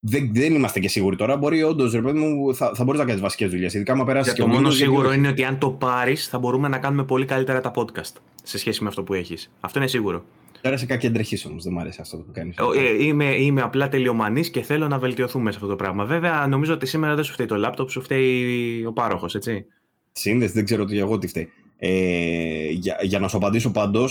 δεν, 0.03 0.29
δεν 0.33 0.53
είμαστε 0.53 0.79
και 0.79 0.87
σίγουροι 0.87 1.15
τώρα. 1.15 1.37
Μπορεί 1.37 1.63
όντως, 1.63 1.93
ρε 1.93 2.01
παιδί 2.01 2.19
μου, 2.19 2.55
θα, 2.55 2.71
θα 2.75 2.83
μπορείς 2.83 2.99
να 2.99 3.05
κάνεις 3.05 3.21
βασικές 3.21 3.49
δουλειές. 3.49 3.73
Ειδικά 3.73 3.93
άμα 3.93 4.05
περάσεις 4.05 4.33
και 4.33 4.41
το 4.41 4.47
μόνο 4.47 4.69
σίγουρο 4.69 5.13
είναι 5.13 5.27
ότι 5.27 5.43
αν 5.43 5.57
το 5.57 5.69
πάρεις, 5.69 6.27
θα 6.27 6.39
μπορούμε 6.39 6.67
να 6.67 6.77
κάνουμε 6.77 7.03
πολύ 7.03 7.25
καλύτερα 7.25 7.61
τα 7.61 7.71
podcast 7.75 8.13
σε 8.43 8.57
σχέση 8.57 8.83
με 8.83 8.89
αυτό 8.89 9.03
που 9.03 9.13
έχεις. 9.13 9.51
Αυτό 9.59 9.79
είναι 9.79 9.87
σίγουρο. 9.87 10.23
Πέρασε 10.61 10.85
κακή 10.85 11.05
εντρεχή 11.05 11.47
όμως, 11.47 11.63
δεν 11.63 11.73
μου 11.73 11.79
αρέσει 11.79 12.01
αυτό 12.01 12.17
που 12.17 12.31
κάνεις. 12.31 12.57
Ε, 12.77 13.03
είμαι, 13.03 13.35
είμαι 13.35 13.61
απλά 13.61 13.87
τελειομανής 13.87 14.49
και 14.49 14.61
θέλω 14.61 14.87
να 14.87 14.99
βελτιωθούμε 14.99 15.51
σε 15.51 15.57
αυτό 15.57 15.69
το 15.69 15.75
πράγμα. 15.75 16.05
Βέβαια, 16.05 16.47
νομίζω 16.47 16.73
ότι 16.73 16.85
σήμερα 16.85 17.15
δεν 17.15 17.23
σου 17.23 17.33
φταίει 17.33 17.45
το 17.45 17.55
λάπτοπ, 17.55 17.89
σου 17.89 18.01
φταίει 18.01 18.85
ο 18.85 18.93
πάροχος, 18.93 19.35
έτσι. 19.35 19.65
Σύνδεση, 20.11 20.53
δεν 20.53 20.65
ξέρω 20.65 20.85
τι 20.85 20.99
εγώ 20.99 21.17
τι 21.17 21.27
φταίει. 21.27 21.49
Ε, 21.77 22.69
για, 22.69 22.97
για 23.01 23.19
να 23.19 23.27
σου 23.27 23.37
απαντήσω 23.37 23.71
πάντω, 23.71 24.07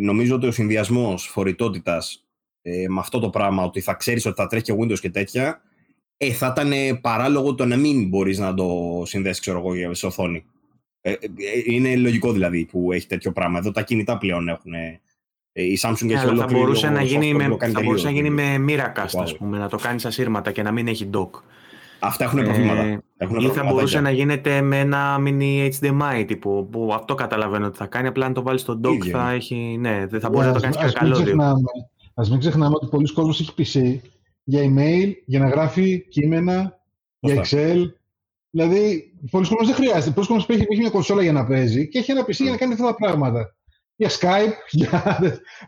νομίζω 0.00 0.34
ότι 0.34 0.46
ο 0.46 0.52
συνδυασμός 0.52 1.26
φορητότητας 1.26 2.24
ε, 2.62 2.88
με 2.88 3.00
αυτό 3.00 3.18
το 3.18 3.30
πράγμα, 3.30 3.64
ότι 3.64 3.80
θα 3.80 3.94
ξέρεις 3.94 4.26
ότι 4.26 4.40
θα 4.40 4.46
τρέχει 4.46 4.64
και 4.64 4.76
Windows 4.80 4.98
και 4.98 5.10
τέτοια, 5.10 5.62
ε, 6.16 6.32
θα 6.32 6.54
ήταν 6.56 7.00
παράλογο 7.00 7.54
το 7.54 7.66
να 7.66 7.76
μην 7.76 8.08
μπορείς 8.08 8.38
να 8.38 8.54
το 8.54 9.02
συνδέσεις, 9.06 9.40
ξέρω 9.40 9.58
εγώ, 9.58 9.94
σε 9.94 10.06
οθόνη. 10.06 10.44
Ε, 11.06 11.10
ε, 11.10 11.16
είναι 11.64 11.96
λογικό 11.96 12.32
δηλαδή 12.32 12.64
που 12.64 12.92
έχει 12.92 13.06
τέτοιο 13.06 13.32
πράγμα. 13.32 13.58
Εδώ 13.58 13.70
τα 13.70 13.82
κινητά 13.82 14.18
πλέον 14.18 14.48
έχουν. 14.48 14.74
Ε, 14.74 15.00
η 15.52 15.78
Samsung 15.82 16.10
έχει 16.10 16.26
όλο 16.26 16.40
θα 16.40 16.46
μπορούσε, 16.50 16.88
να 16.88 17.02
γίνει, 17.02 17.34
με, 17.34 17.56
θα 17.72 17.82
μπορούσε 17.82 18.04
να 18.04 18.10
γίνει 18.10 18.30
με 18.30 18.64
Miracast, 18.68 19.18
ας 19.18 19.36
πούμε, 19.36 19.58
να 19.58 19.68
το 19.68 19.76
κάνεις 19.76 20.04
ασύρματα 20.04 20.52
και 20.52 20.62
να 20.62 20.72
μην 20.72 20.88
έχει 20.88 21.10
dock. 21.14 21.30
Αυτά 22.06 22.24
έχουν 22.24 22.42
προβλήματα. 22.42 22.82
Ε, 22.82 22.98
έχουν 23.16 23.36
ή 23.36 23.48
θα 23.48 23.64
μπορούσε 23.64 24.00
να 24.00 24.10
γίνεται 24.10 24.60
με 24.60 24.78
ένα 24.78 25.16
mini 25.18 25.70
HDMI 25.80 26.24
τύπου, 26.26 26.68
που 26.72 26.90
αυτό 26.94 27.14
καταλαβαίνω 27.14 27.66
ότι 27.66 27.76
θα 27.76 27.86
κάνει, 27.86 28.08
απλά 28.08 28.26
αν 28.26 28.32
το 28.32 28.42
βάλεις 28.42 28.60
στο 28.60 28.80
dock 28.84 29.08
θα 29.10 29.30
έχει, 29.30 29.76
ναι, 29.80 30.06
δεν 30.06 30.20
θα 30.20 30.30
μπορείς 30.30 30.46
να 30.46 30.54
το 30.54 30.60
κάνεις 30.60 30.76
και 30.76 30.92
καλώδιο. 30.92 31.42
Α 32.14 32.22
μην 32.30 32.38
ξεχνάμε 32.38 32.74
ότι 32.74 32.86
πολλοί 32.86 33.12
κόσμοι 33.12 33.30
έχει 33.30 33.52
PC 33.58 34.08
για 34.44 34.62
email, 34.62 35.12
για 35.24 35.38
να 35.38 35.48
γράφει 35.48 36.08
κείμενα, 36.08 36.78
για 37.18 37.42
Excel. 37.42 37.84
Δηλαδή, 38.50 39.12
πολλοί 39.30 39.48
κόσμοι 39.48 39.66
δεν 39.66 39.74
χρειάζεται. 39.74 40.10
Πολλοί 40.10 40.26
κόσμοι 40.26 40.44
έχει, 40.48 40.66
έχει 40.70 40.80
μια 40.80 40.90
κονσόλα 40.90 41.22
για 41.22 41.32
να 41.32 41.46
παίζει 41.46 41.88
και 41.88 41.98
έχει 41.98 42.10
ένα 42.10 42.22
PC 42.22 42.34
για 42.34 42.50
να 42.50 42.56
κάνει 42.56 42.72
αυτά 42.72 42.84
τα 42.84 42.94
πράγματα. 42.94 43.56
Για 43.96 44.10
Skype, 44.10 44.52
για. 44.70 45.18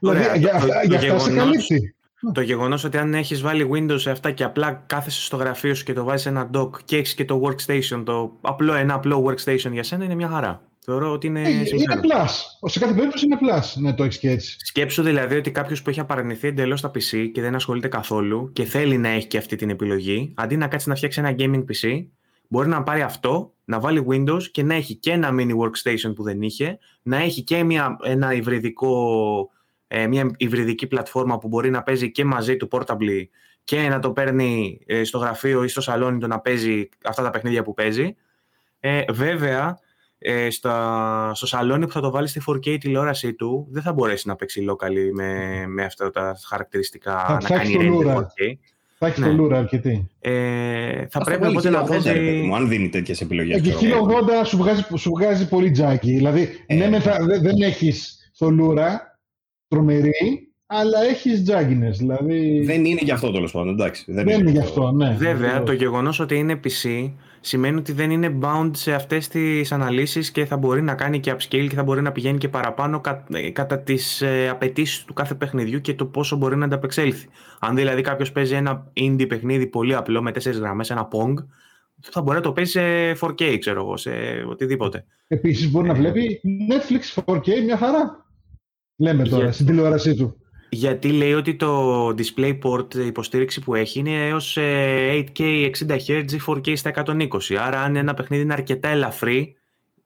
δηλαδή, 0.01 0.39
για, 0.39 0.59
το, 0.61 0.67
για 0.89 0.99
αυτά 0.99 1.19
σε 1.19 1.35
καλύπτει. 1.35 1.96
Το 2.33 2.41
γεγονός 2.41 2.85
ότι 2.85 2.99
αν 2.99 3.15
έχεις 3.15 3.41
βάλει 3.41 3.71
Windows 3.73 4.01
σε 4.01 4.11
αυτά 4.11 4.31
και 4.31 4.45
απλά 4.45 4.85
κάθεσαι 4.87 5.23
στο 5.23 5.37
γραφείο 5.37 5.75
σου 5.75 5.85
και 5.85 5.93
το 5.93 6.05
βάζεις 6.05 6.27
ένα 6.27 6.51
dock 6.55 6.71
και 6.85 6.97
έχεις 6.97 7.15
και 7.15 7.25
το 7.25 7.43
workstation, 7.45 8.03
το 8.05 8.39
απλό, 8.41 8.75
ένα 8.75 8.95
απλό 8.95 9.25
workstation 9.27 9.71
για 9.73 9.83
σένα 9.83 10.05
είναι 10.05 10.15
μια 10.15 10.29
χαρά. 10.29 10.63
Θεωρώ 10.89 11.13
ότι 11.13 11.27
είναι. 11.27 11.43
Ε, 11.43 11.51
είναι 11.51 12.01
plus. 12.03 12.31
Σε 12.71 12.79
κάθε 12.79 12.95
περίπτωση 12.95 13.25
είναι 13.25 13.39
plus 13.41 13.81
να 13.83 13.95
το 13.95 14.05
έχεις 14.05 14.19
και 14.19 14.31
έτσι. 14.31 14.57
Σκέψου 14.59 15.03
δηλαδή 15.03 15.37
ότι 15.37 15.51
κάποιος 15.51 15.83
που 15.83 15.91
έχει 15.91 16.01
απαρνηθεί 16.01 16.49
εντελώς 16.49 16.81
τα 16.81 16.89
PC 16.89 17.31
και 17.33 17.41
δεν 17.41 17.55
ασχολείται 17.55 17.89
καθόλου 17.89 18.53
και 18.53 18.65
θέλει 18.65 18.99
να 18.99 19.09
έχει 19.09 19.27
και 19.27 19.39
αυτή 19.39 19.57
την 19.57 19.71
επιλογή, 19.71 20.33
αντί 20.37 20.57
να 20.57 20.69
κάτσει 20.69 20.89
να 20.89 20.95
φτιάξει 20.95 21.21
ένα 21.21 21.35
gaming 21.39 21.65
PC, 21.65 22.07
μπορεί 22.49 22.69
να 22.69 22.83
πάρει 22.83 23.03
αυτό, 23.03 23.53
να 23.65 23.81
βάλει 23.81 24.07
Windows 24.09 24.43
και 24.43 24.63
να 24.63 24.75
έχει 24.75 24.95
και 24.95 25.11
ένα 25.11 25.31
mini 25.33 25.51
workstation 25.51 26.15
που 26.15 26.23
δεν 26.23 26.43
είχε, 26.43 26.79
να 27.03 27.17
έχει 27.17 27.43
και 27.43 27.65
μια, 27.65 27.97
ένα 28.03 28.35
υβριδικό, 28.35 29.51
ε, 29.89 30.07
μια 30.07 30.31
υβριδική 30.37 30.87
πλατφόρμα 30.87 31.39
που 31.39 31.49
μπορεί 31.49 31.71
να 31.71 31.83
παίζει 31.83 32.11
και 32.11 32.25
μαζί 32.25 32.57
του 32.57 32.69
portably 32.71 33.25
και 33.65 33.89
να 33.89 33.99
το 33.99 34.13
παίρνει 34.13 34.81
ε, 34.87 35.05
στο 35.05 35.19
γραφείο 35.19 35.65
ή 35.65 35.69
στο 35.69 35.81
σαλόνι 35.81 36.19
του 36.19 36.27
να 36.27 36.41
παίζει 36.41 36.89
αυτά 37.05 37.23
τα 37.23 37.31
παιχνίδια 37.31 37.63
που 37.63 37.75
παίζει. 37.75 38.17
Ε, 38.81 39.03
βέβαια, 39.13 39.79
ε, 40.19 40.51
στα, 40.51 41.31
στο 41.35 41.47
σαλόνι 41.47 41.87
που 41.87 41.93
θα 41.93 42.01
το 42.01 42.11
βάλεις 42.11 42.31
στη 42.31 42.43
4K 42.47 42.79
τηλεόραση 42.81 43.35
του, 43.35 43.67
δεν 43.71 43.83
θα 43.83 43.93
μπορέσει 43.93 44.29
να 44.29 44.37
παίξει 44.37 44.65
locally 44.71 45.11
με, 45.13 45.65
με 45.67 45.85
αυτά 45.85 46.11
τα 46.11 46.39
χαρακτηριστικά 46.47 47.25
θα, 47.27 47.33
να 47.33 47.49
κάνει 47.49 47.77
render 47.81 48.17
4K. 48.17 48.55
Θα 48.99 49.07
έχεις 49.07 49.19
ναι. 49.19 49.35
το 49.35 49.45
Lura 49.45 49.53
αρκετή. 49.53 50.11
Ε, 50.21 51.07
θα 51.11 51.21
πρέπει 51.21 51.47
οπότε 51.47 51.71
να 51.71 51.85
παίζει... 51.85 52.43
Μου, 52.47 52.57
αν 52.57 52.69
δίνει 52.69 52.89
τέτοιες 52.89 53.21
επιλογές. 53.21 53.57
Εκεί 53.57 53.75
1080 54.43 54.47
σου 54.47 54.57
βγάζει, 54.57 54.85
σου 54.97 55.11
βγάζει 55.11 55.49
πολύ 55.49 55.71
τζάκι. 55.71 56.11
Δηλαδή, 56.11 56.49
ε, 56.67 56.75
ναι, 56.75 56.87
ναι, 56.87 57.01
θα, 57.01 57.19
δεν 57.41 57.61
έχεις 57.61 58.31
το 58.39 58.49
Lura 58.61 58.89
τρομερή, 59.69 60.49
αλλά 60.67 61.05
έχεις 61.05 61.43
τζάγκινες. 61.43 61.99
Δηλαδή... 61.99 62.61
Δεν 62.65 62.85
είναι 62.85 63.01
γι' 63.03 63.11
αυτό 63.11 63.31
τέλος 63.31 63.53
πάντων. 63.53 63.73
Εντάξει, 63.73 64.13
δεν, 64.13 64.25
δεν 64.25 64.41
είναι 64.41 64.51
γι' 64.51 64.59
αυτό, 64.59 64.91
ναι. 64.91 65.15
Βέβαια, 65.19 65.63
το 65.63 65.73
γεγονός 65.73 66.21
ότι 66.21 66.35
είναι 66.35 66.61
PC 66.65 67.11
σημαίνει 67.41 67.77
ότι 67.77 67.93
δεν 67.93 68.11
είναι 68.11 68.39
bound 68.43 68.71
σε 68.73 68.93
αυτές 68.93 69.29
τις 69.29 69.73
αναλύσεις 69.73 70.31
και 70.31 70.45
θα 70.45 70.57
μπορεί 70.57 70.83
να 70.83 70.95
κάνει 70.95 71.21
και 71.21 71.33
upscale 71.33 71.67
και 71.69 71.75
θα 71.75 71.83
μπορεί 71.83 72.03
να 72.03 72.13
πηγαίνει 72.13 72.39
και 72.39 72.49
παραπάνω 72.49 73.01
κατά 73.53 73.79
τις 73.79 74.23
ε, 74.23 74.49
απαιτήσεις 74.49 75.05
του 75.05 75.13
κάθε 75.13 75.35
παιχνιδιού 75.35 75.81
και 75.81 75.95
το 75.95 76.07
πόσο 76.07 76.37
μπορεί 76.37 76.57
να 76.57 76.65
ανταπεξέλθει. 76.65 77.29
Αν 77.61 77.75
δηλαδή 77.75 78.03
κάποιος 78.03 78.33
παίζει 78.33 78.55
ένα 78.55 78.93
indie 79.01 79.29
παιχνίδι 79.29 79.67
πολύ 79.67 79.95
απλό 79.95 80.23
με 80.23 80.33
τέσσερις 80.33 80.59
γραμμές, 80.59 80.91
ένα 80.91 81.09
Pong, 81.13 81.35
θα 82.01 82.23
μπορεί 82.23 82.37
να 82.37 82.43
το 82.43 82.53
παίζει 82.53 82.71
σε 82.71 82.81
4K, 83.21 83.57
ξέρω 83.59 83.81
εγώ, 83.81 83.97
σε 83.97 84.11
οτιδήποτε. 84.49 85.05
Επίσης 85.27 85.71
μπορεί 85.71 85.87
να 85.87 85.95
ε, 85.95 85.97
βλέπει 85.97 86.41
Netflix 86.71 87.23
4K 87.25 87.63
μια 87.65 87.77
χαρά. 87.77 88.26
Λέμε 88.97 89.25
τώρα, 89.25 89.53
στην 89.53 89.67
τηλεόρασή 89.67 90.15
του. 90.15 90.37
Γιατί 90.69 91.09
λέει 91.09 91.33
ότι 91.33 91.55
το 91.55 92.09
DisplayPort 92.09 92.95
υποστήριξη 92.95 93.61
που 93.61 93.75
έχει 93.75 93.99
είναι 93.99 94.27
έως 94.27 94.57
8K 94.59 95.71
60Hz 95.71 96.25
4K 96.47 96.77
στα 96.77 97.05
120. 97.05 97.27
Άρα 97.61 97.81
αν 97.81 97.97
ένα 97.97 98.15
παιχνίδι 98.15 98.43
είναι 98.43 98.53
αρκετά 98.53 98.89
ελαφρύ, 98.89 99.57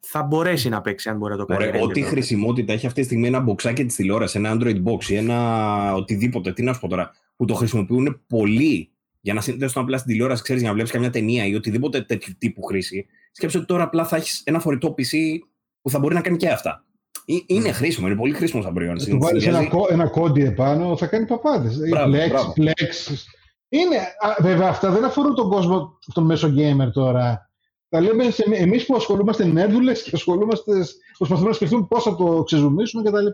θα 0.01 0.23
μπορέσει 0.23 0.69
να 0.69 0.81
παίξει 0.81 1.09
αν 1.09 1.17
μπορεί 1.17 1.33
να 1.33 1.39
το 1.39 1.45
κάνει. 1.45 1.67
Ωραία, 1.67 1.81
ό,τι 1.81 2.03
χρησιμότητα 2.03 2.73
έχει 2.73 2.87
αυτή 2.87 3.01
τη 3.01 3.07
στιγμή 3.07 3.27
ένα 3.27 3.41
μποξάκι 3.41 3.85
της 3.85 3.95
τηλεόρασης, 3.95 4.35
ένα 4.37 4.57
Android 4.57 4.83
box 4.83 5.05
ή 5.09 5.15
ένα 5.15 5.95
οτιδήποτε, 5.95 6.53
τι 6.53 6.63
να 6.63 6.73
σου 6.73 6.81
πω 6.81 6.89
τώρα, 6.89 7.11
που 7.37 7.45
το 7.45 7.55
χρησιμοποιούν 7.55 8.21
πολύ 8.27 8.91
για 9.21 9.35
να 9.35 9.41
συνδέσουν 9.41 9.83
απλά 9.83 9.99
στην 9.99 10.11
τηλεόραση, 10.11 10.43
ξέρεις, 10.43 10.61
για 10.61 10.71
να 10.71 10.77
βλέπεις 10.77 10.93
καμιά 10.93 11.11
ταινία 11.11 11.47
ή 11.47 11.55
οτιδήποτε 11.55 12.03
τέτοιου 12.03 12.35
τύπου 12.39 12.63
χρήση. 12.63 13.07
Σκέψτε 13.33 13.59
ότι 13.59 13.67
τώρα 13.67 13.83
απλά 13.83 14.05
θα 14.05 14.17
έχεις 14.17 14.43
ένα 14.45 14.61
φορητό 14.61 14.95
PC 14.99 15.39
που 15.83 15.91
θα 15.91 15.99
μπορεί 15.99 16.15
να 16.15 16.21
κάνει 16.21 16.37
και 16.37 16.49
αυτά. 16.49 16.85
Είναι 17.47 17.61
ναι. 17.61 17.73
χρήσιμο, 17.73 18.07
είναι 18.07 18.17
πολύ 18.17 18.33
χρήσιμο 18.33 18.63
σαν 18.63 18.73
προϊόν. 18.73 18.99
Του 18.99 19.19
βάλεις 19.21 19.47
ένα, 19.47 19.69
ένα 19.91 20.07
κόντι 20.09 20.43
επάνω, 20.43 20.97
θα 20.97 21.07
κάνει 21.07 21.27
παπάδες. 21.27 21.79
Flex, 21.95 22.63
flex. 22.63 23.15
Είναι, 23.69 23.97
βέβαια, 24.39 24.69
αυτά 24.69 24.91
δεν 24.91 25.05
αφορούν 25.05 25.35
τον 25.35 25.49
κόσμο, 25.49 25.99
τον 26.15 26.25
μέσο 26.25 26.53
gamer 26.57 26.91
τώρα. 26.93 27.51
Τα 27.89 28.01
λέμε 28.01 28.25
εμείς 28.53 28.87
που 28.87 28.97
ασχολούμαστε 28.97 29.45
νέρδουλε 29.45 29.93
και 29.93 30.11
ασχολούμαστε, 30.13 30.73
προσπαθούμε 31.17 31.49
να 31.49 31.55
σκεφτούμε 31.55 31.87
πώς 31.89 32.03
θα 32.03 32.17
το 32.17 32.43
ξεζουμίσουμε 32.43 33.03
κτλ. 33.03 33.27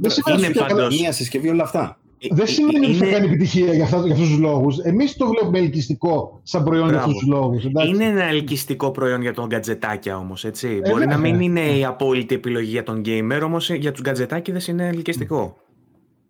Δεν 0.00 0.10
σημαίνει 0.10 0.46
ότι 0.46 0.58
θα 0.58 0.86
μια 0.86 1.12
συσκευή 1.12 1.48
όλα 1.48 1.62
αυτά. 1.62 1.98
Δεν 2.30 2.46
σημαίνει 2.46 2.86
ότι 2.86 2.94
θα 2.94 3.06
κάνει 3.06 3.26
επιτυχία 3.26 3.64
για, 3.64 3.74
για 3.74 3.84
αυτούς 3.84 4.28
τους 4.28 4.38
λόγους. 4.38 4.78
Εμείς 4.78 5.16
το 5.16 5.26
βλέπουμε 5.26 5.58
ελκυστικό 5.58 6.40
σαν 6.42 6.64
προϊόν 6.64 6.88
για 6.88 6.98
αυτούς 6.98 7.14
τους 7.14 7.28
λόγους. 7.28 7.64
Είναι 7.64 8.04
ένα 8.04 8.24
ελκυστικό 8.24 8.90
προϊόν 8.90 9.20
για 9.20 9.32
τον 9.32 9.46
γκατζετάκια 9.46 10.16
όμως. 10.16 10.44
Ε, 10.44 10.52
Μπορεί 10.90 11.06
να 11.06 11.18
μην 11.18 11.40
είναι 11.40 11.60
η 11.60 11.84
απόλυτη 11.84 12.34
επιλογή 12.34 12.70
για 12.70 12.82
τον 12.82 13.02
gamer, 13.06 13.40
όμως 13.44 13.70
για 13.70 13.92
τους 13.92 14.00
γκατζετάκιδε 14.00 14.60
είναι 14.68 14.88
ελκυστικό. 14.88 15.56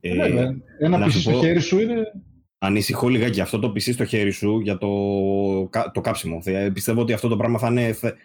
Ε, 0.01 0.11
ένα 0.79 1.05
πίσω 1.05 1.21
στο 1.21 1.33
χέρι 1.33 1.61
σου 1.61 1.81
είναι. 1.81 1.95
Ανησυχώ 2.59 3.09
λιγάκι 3.09 3.41
αυτό 3.41 3.59
το 3.59 3.69
PC 3.69 3.93
στο 3.93 4.05
χέρι 4.05 4.31
σου 4.31 4.61
για 4.61 4.79
το, 4.79 4.89
το 5.93 6.01
κάψιμο. 6.01 6.43
Πιστεύω 6.73 7.01
ότι 7.01 7.13
αυτό 7.13 7.29
το 7.29 7.37
πράγμα 7.37 7.59
θα, 7.59 7.69
είναι, 7.69 7.93
θα, 7.93 8.17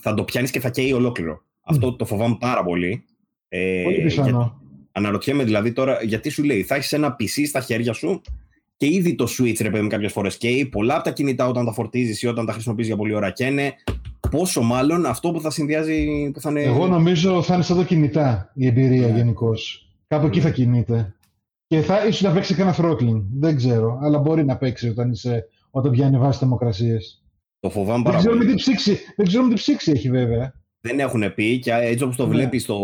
θα, 0.00 0.14
το 0.14 0.24
πιάνεις 0.24 0.50
και 0.50 0.60
θα 0.60 0.70
καίει 0.70 0.92
ολόκληρο. 0.92 1.42
Αυτό 1.62 1.96
το 1.96 2.04
φοβάμαι 2.04 2.36
πάρα 2.40 2.64
πολύ. 2.64 3.04
Ε, 3.48 3.82
πολύ 3.84 4.02
πιθανό. 4.02 4.59
Αναρωτιέμαι 4.92 5.44
δηλαδή 5.44 5.72
τώρα, 5.72 6.02
γιατί 6.02 6.28
σου 6.28 6.44
λέει, 6.44 6.62
θα 6.62 6.74
έχεις 6.74 6.92
ένα 6.92 7.16
PC 7.20 7.46
στα 7.46 7.60
χέρια 7.60 7.92
σου 7.92 8.20
και 8.76 8.86
ήδη 8.86 9.14
το 9.14 9.26
Switch 9.38 9.60
ρε 9.60 9.70
παιδί 9.70 9.86
κάποιες 9.86 10.12
φορές 10.12 10.36
καίει. 10.36 10.66
Πολλά 10.66 10.94
από 10.94 11.04
τα 11.04 11.10
κινητά 11.10 11.46
όταν 11.48 11.64
τα 11.64 11.72
φορτίζεις 11.72 12.22
ή 12.22 12.26
όταν 12.26 12.46
τα 12.46 12.52
χρησιμοποιείς 12.52 12.86
για 12.86 12.96
πολλή 12.96 13.14
ώρα 13.14 13.30
καίνε. 13.30 13.74
Πόσο 14.30 14.62
μάλλον 14.62 15.06
αυτό 15.06 15.30
που 15.30 15.40
θα 15.40 15.50
συνδυάζει. 15.50 16.30
Που 16.30 16.40
θα 16.40 16.50
είναι... 16.50 16.62
Εγώ 16.62 16.86
νομίζω 16.86 17.42
θα 17.42 17.54
είναι 17.54 17.62
σαν 17.62 17.76
το 17.76 17.84
κινητά 17.84 18.52
η 18.54 18.66
εμπειρία 18.66 19.06
yeah. 19.06 19.10
Ναι. 19.10 19.16
γενικώς. 19.16 19.88
Κάπου 20.06 20.26
εκεί 20.26 20.40
θα 20.40 20.50
κινείται. 20.50 21.14
Και 21.66 21.80
θα 21.80 22.06
ίσως 22.06 22.20
να 22.20 22.32
παίξει 22.32 22.54
κανένα 22.54 22.76
throttling. 22.78 23.22
Δεν 23.38 23.56
ξέρω. 23.56 23.98
Αλλά 24.02 24.18
μπορεί 24.18 24.44
να 24.44 24.56
παίξει 24.56 24.88
όταν, 24.88 25.10
είσαι, 25.10 25.48
όταν 25.70 25.92
πιάνει 25.92 26.18
βάση 26.18 26.38
θερμοκρασίες. 26.38 27.22
Το 27.60 27.70
φοβάμαι 27.70 28.02
πάρα 28.02 28.22
πολύ. 28.22 28.44
Δεν 29.16 29.26
ξέρω 29.26 29.48
τι 29.48 29.54
ψήξη 29.54 29.90
έχει 29.90 30.10
βέβαια 30.10 30.59
δεν 30.80 31.00
έχουν 31.00 31.34
πει 31.34 31.58
και 31.58 31.72
έτσι 31.72 32.04
όπως 32.04 32.16
το 32.16 32.26
ναι. 32.26 32.34
βλέπεις. 32.34 32.64
Το... 32.66 32.76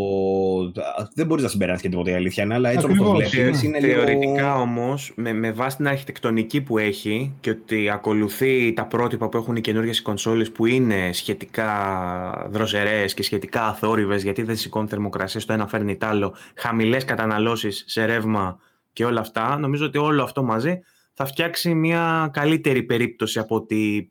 Δεν 1.15 1.27
μπορείς 1.27 1.43
να 1.43 1.49
συμπεράσει 1.49 1.83
και 1.83 1.89
τίποτα 1.89 2.11
η 2.11 2.15
αλήθεια 2.15 2.45
είναι, 2.45 2.55
αλλά 2.55 2.71
έτσι 2.71 2.85
όπως 2.85 2.99
το 2.99 3.11
βλέπεις. 3.11 3.63
Είναι 3.63 3.81
Θεωρητικά 3.81 4.33
λίγο... 4.33 4.61
όμως, 4.61 5.13
με, 5.17 5.33
με 5.33 5.53
βάση 5.53 5.77
την 5.77 5.89
αρχιτεκτονική 5.89 6.61
που 6.61 6.79
έχει 6.79 7.35
και 7.41 7.51
ότι 7.51 7.91
ακολουθεί 7.91 8.73
τα 8.73 8.87
πρότυπα 8.87 9.29
που 9.29 9.37
έχουν 9.37 9.57
οι 9.57 9.61
καινούργιες 9.61 10.03
κονσόλες 10.03 10.53
που 10.53 10.67
είναι 10.67 11.11
σχετικά 11.13 12.49
δροσερές 12.51 13.15
και 13.15 13.23
σχετικά 13.23 13.67
αθόρυβες, 13.67 14.23
γιατί 14.23 14.43
δεν 14.43 14.57
σηκώνει 14.57 14.89
θερμοκρασία, 14.89 15.41
το 15.47 15.53
ένα 15.53 15.67
φέρνει 15.67 15.97
τ' 15.97 16.05
άλλο, 16.05 16.35
χαμηλές 16.55 17.05
καταναλώσεις 17.05 17.85
σε 17.87 18.05
ρεύμα 18.05 18.59
και 18.93 19.05
όλα 19.05 19.21
αυτά. 19.21 19.59
Νομίζω 19.59 19.87
ότι 19.87 19.99
όλο 19.99 20.23
αυτό 20.23 20.43
μαζί 20.43 20.81
θα 21.13 21.27
φτιάξει 21.27 21.75
μια 21.75 22.31
καλύτερη 22.33 22.83
περίπτωση 22.83 23.39
από 23.39 23.57
ότι 23.57 24.11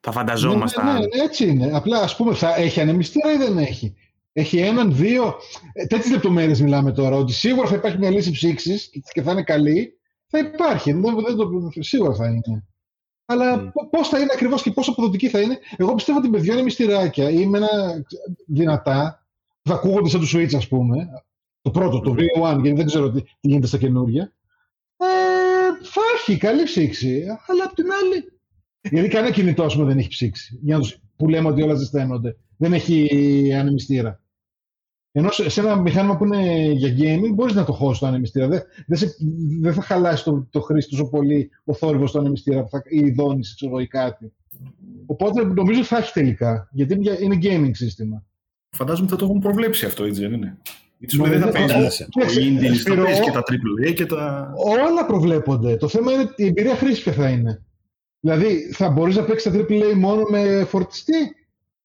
θα 0.00 0.12
φανταζόμασταν. 0.12 0.84
Ναι, 0.84 0.92
ναι, 0.92 0.98
ναι, 0.98 1.22
έτσι 1.24 1.48
είναι. 1.48 1.70
Απλά 1.72 1.98
ας 1.98 2.16
πούμε, 2.16 2.34
θα 2.34 2.54
έχει 2.56 2.80
ανεμιστήρα 2.80 3.32
ή 3.32 3.36
δεν 3.36 3.58
έχει. 3.58 3.94
Έχει 4.32 4.58
έναν, 4.58 4.94
δύο. 4.96 5.34
Ε, 5.72 5.86
Τέτοιες 5.86 6.10
λεπτομέρειες 6.10 6.60
μιλάμε 6.60 6.92
τώρα. 6.92 7.16
Ότι 7.16 7.32
σίγουρα 7.32 7.68
θα 7.68 7.74
υπάρχει 7.74 7.98
μια 7.98 8.10
λύση 8.10 8.30
ψήξης 8.30 8.90
και 9.12 9.22
θα 9.22 9.32
είναι 9.32 9.42
καλή. 9.42 9.98
Θα 10.26 10.38
υπάρχει. 10.38 10.92
Δεν, 10.92 11.14
δεν 11.26 11.36
το, 11.36 11.48
σίγουρα 11.78 12.14
θα 12.14 12.26
είναι. 12.26 12.66
Αλλά 13.26 13.68
mm. 13.68 13.72
πώς 13.90 14.08
θα 14.08 14.18
είναι 14.18 14.32
ακριβώς 14.32 14.62
και 14.62 14.70
πόσο 14.70 14.90
αποδοτική 14.90 15.28
θα 15.28 15.40
είναι. 15.40 15.58
Εγώ 15.76 15.94
πιστεύω 15.94 16.18
ότι 16.18 16.28
με 16.28 16.38
δυο 16.38 16.52
ανεμιστηράκια 16.52 17.30
ή 17.30 17.46
με 17.46 17.58
ένα 17.58 17.68
δυνατά. 18.46 19.26
Θα 19.62 19.74
ακούγονται 19.74 20.08
σαν 20.08 20.20
το 20.20 20.26
Switch, 20.34 20.54
ας 20.56 20.68
πούμε. 20.68 21.08
Το 21.62 21.70
πρώτο, 21.70 22.00
το 22.00 22.12
V1, 22.12 22.60
γιατί 22.62 22.76
δεν 22.76 22.86
ξέρω 22.86 23.10
τι, 23.10 23.22
τι 23.22 23.28
γίνεται 23.40 23.66
στα 23.66 23.78
καινούργια. 23.78 24.32
Ε, 24.96 25.06
θα 25.82 26.00
έχει 26.16 26.36
καλή 26.36 26.62
ψήξη. 26.62 27.24
Αλλά 27.46 27.64
απ' 27.64 27.74
την 27.74 27.86
άλλη, 27.92 28.35
γιατί 28.90 29.08
κανένα 29.08 29.32
κινητό 29.32 29.66
πούμε, 29.72 29.84
δεν 29.84 29.98
έχει 29.98 30.08
ψήξει. 30.08 30.58
Για 30.62 30.78
τους, 30.78 30.98
που 31.16 31.28
λέμε 31.28 31.48
ότι 31.48 31.62
όλα 31.62 31.74
ζεσταίνονται. 31.74 32.36
Δεν 32.56 32.72
έχει 32.72 33.08
ανεμιστήρα. 33.58 34.20
Ενώ 35.12 35.30
σε 35.30 35.60
ένα 35.60 35.76
μηχάνημα 35.76 36.16
που 36.16 36.24
είναι 36.24 36.70
για 36.70 36.94
gaming 36.98 37.34
μπορείς 37.34 37.54
να 37.54 37.64
το 37.64 37.72
χώσεις 37.72 37.98
το 37.98 38.06
ανεμιστήρα. 38.06 38.48
Δεν, 38.48 38.62
δεν, 39.60 39.72
θα 39.72 39.82
χαλάσει 39.82 40.24
το, 40.24 40.46
το 40.50 40.60
χρήστη 40.60 40.90
τόσο 40.90 41.08
πολύ 41.08 41.50
ο 41.64 41.74
θόρυβος 41.74 42.12
του 42.12 42.18
ανεμιστήρα 42.18 42.66
θα, 42.66 42.82
ή 42.88 42.98
η 42.98 43.10
δόνηση 43.10 43.54
ξέρω, 43.54 43.78
ή 43.78 43.86
κάτι. 43.86 44.32
Οπότε 45.06 45.44
νομίζω 45.44 45.84
θα 45.84 45.98
έχει 45.98 46.12
τελικά. 46.12 46.68
Γιατί 46.72 46.98
είναι 47.20 47.38
gaming 47.42 47.70
σύστημα. 47.72 48.24
Φαντάζομαι 48.70 49.08
θα 49.08 49.16
το 49.16 49.24
έχουν 49.24 49.38
προβλέψει 49.38 49.86
αυτό, 49.86 50.04
έτσι 50.04 50.20
δεν 50.20 50.32
είναι. 50.32 50.58
Γιατί 50.98 51.16
δεν 51.16 51.40
θα 51.40 51.48
παίζει. 51.48 52.06
Το 52.10 52.26
Indies 52.26 53.20
και 53.24 53.30
τα 53.30 53.42
AAA 53.42 53.94
και 53.94 54.06
τα. 54.06 54.52
Όλα 54.56 55.06
προβλέπονται. 55.06 55.76
Το 55.76 55.88
θέμα 55.88 56.12
είναι 56.12 56.32
η 56.36 56.46
εμπειρία 56.46 56.76
χρήσης 56.76 57.02
ποια 57.02 57.12
θα 57.12 57.28
είναι. 57.28 57.65
Δηλαδή, 58.26 58.72
θα 58.72 58.90
μπορείς 58.90 59.16
να 59.16 59.24
παίξεις 59.24 59.52
τα 59.52 59.58
AAA 59.58 59.94
μόνο 59.94 60.22
με 60.22 60.64
φορτιστή. 60.64 61.34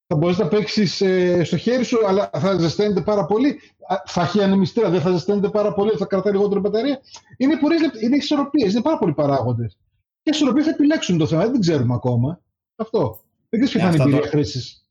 Θα 0.08 0.16
μπορείς 0.16 0.38
να 0.38 0.48
παίξεις 0.48 1.02
ε, 1.02 1.44
στο 1.44 1.58
χέρι 1.58 1.84
σου, 1.84 2.08
αλλά 2.08 2.30
θα 2.34 2.58
ζεσταίνεται 2.58 3.02
πάρα 3.02 3.26
πολύ. 3.26 3.60
Θα 4.06 4.22
έχει 4.22 4.44
ανεμιστήρα, 4.44 4.90
δεν 4.90 5.02
θα 5.02 5.12
ζεσταίνεται 5.12 5.50
πάρα 5.50 5.74
πολύ, 5.74 5.92
θα 5.98 6.06
κρατάει 6.06 6.34
λιγότερο 6.34 6.60
μπαταρία. 6.60 7.00
Είναι, 7.38 7.60
είναι 8.02 8.16
ισορροπίες, 8.16 8.72
είναι 8.72 8.82
πάρα 8.82 8.98
πολλοί 8.98 9.14
παράγοντες. 9.14 9.78
Και 10.24 10.30
ισορροπίες 10.30 10.66
θα 10.66 10.72
επιλέξουν 10.72 11.18
το 11.18 11.28
θέμα, 11.28 11.48
δεν 11.48 11.60
ξέρουμε 11.60 11.94
ακόμα. 11.94 12.42
Αυτό. 12.76 13.20
Δεν 13.50 13.60
ξέρεις 13.62 13.72
ποια 13.72 13.92
θα 13.92 14.04
είναι 14.04 14.04
η 14.04 14.08
εμπειρία 14.08 14.30
χρήσης. 14.30 14.86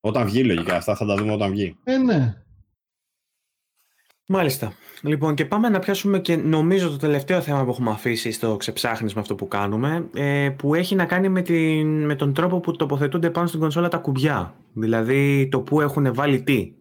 Όταν 0.00 0.26
βγει, 0.26 0.44
λογικά. 0.44 0.76
Αυτά 0.76 0.96
θα 0.96 1.06
τα 1.06 1.14
δούμε 1.14 1.32
όταν 1.32 1.50
βγει. 1.50 1.76
Ε, 1.84 1.96
ναι. 1.96 2.42
Μάλιστα. 4.30 4.72
Λοιπόν, 5.02 5.34
και 5.34 5.44
πάμε 5.44 5.68
να 5.68 5.78
πιάσουμε 5.78 6.18
και 6.18 6.36
νομίζω 6.36 6.90
το 6.90 6.96
τελευταίο 6.96 7.40
θέμα 7.40 7.64
που 7.64 7.70
έχουμε 7.70 7.90
αφήσει 7.90 8.30
στο 8.30 8.56
ξεψάχνισμα 8.56 9.20
αυτό 9.20 9.34
που 9.34 9.48
κάνουμε, 9.48 10.08
ε, 10.14 10.48
που 10.58 10.74
έχει 10.74 10.94
να 10.94 11.04
κάνει 11.04 11.28
με, 11.28 11.42
την, 11.42 12.04
με 12.04 12.14
τον 12.14 12.34
τρόπο 12.34 12.60
που 12.60 12.76
τοποθετούνται 12.76 13.30
πάνω 13.30 13.46
στην 13.46 13.60
κονσόλα 13.60 13.88
τα 13.88 13.96
κουμπιά. 13.96 14.54
Δηλαδή 14.72 15.48
το 15.50 15.60
που 15.60 15.80
έχουν 15.80 16.14
βάλει 16.14 16.42
τι 16.42 16.72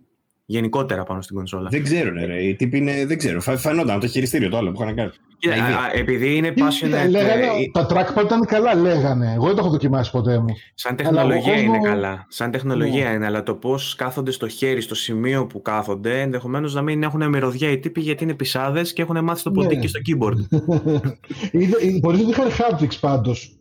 γενικότερα 0.50 1.04
πάνω 1.04 1.22
στην 1.22 1.36
κονσόλα. 1.36 1.70
Δεν 1.70 1.84
ξέρω, 1.84 2.12
ρε. 2.26 2.44
Η 2.44 2.56
τύπη 2.56 2.78
είναι, 2.78 3.06
δεν 3.06 3.18
ξέρω. 3.18 3.42
Φαίνονταν 3.42 4.00
το 4.00 4.08
χειριστήριο 4.08 4.50
το 4.50 4.58
άλλο 4.58 4.72
που 4.72 4.82
είχαν 4.82 4.96
κάνει. 4.96 5.12
επειδή 5.94 6.36
είναι 6.36 6.54
passionate. 6.58 7.10
Λέγανε, 7.10 7.46
ε, 7.46 7.72
τα 7.72 7.88
trackpad 7.90 8.24
ήταν 8.24 8.46
καλά, 8.46 8.76
λέγανε. 8.76 9.34
Εγώ 9.34 9.46
δεν 9.46 9.56
το 9.56 9.62
έχω 9.62 9.70
δοκιμάσει 9.70 10.12
ποτέ 10.12 10.40
μου. 10.40 10.46
Σαν 10.74 10.96
τεχνολογία 10.96 11.58
είναι 11.58 11.80
καλά. 11.80 12.26
Σαν 12.30 12.52
τεχνολογία 12.52 13.10
ναι. 13.10 13.16
είναι, 13.16 13.26
αλλά 13.26 13.44
το 13.44 13.56
πώς 13.56 13.96
κάθονται 13.96 14.32
στο 14.32 14.48
χέρι, 14.48 14.82
στο 14.82 14.96
σημείο 14.96 15.46
που 15.46 15.62
κάθονται, 15.62 16.22
ενδεχομένως 16.22 16.74
να 16.74 16.82
μην 16.82 17.04
έχουν 17.04 17.30
μυρωδιά 17.30 17.72
οι 17.72 17.80
τύποι 17.80 18.02
γιατί 18.02 18.24
είναι 18.24 18.34
πισάδες 18.34 18.94
και 18.94 19.02
έχουν 19.02 19.24
μάθει 19.24 19.44
το 19.44 19.52
ποντίκι 19.52 19.82
ναι. 19.82 19.88
στο 19.88 20.00
keyboard. 20.06 20.62
Μπορεί 22.02 22.18
να 22.18 22.30
είχαν 22.30 22.48
haptics 22.50 23.00
πάντως. 23.00 23.52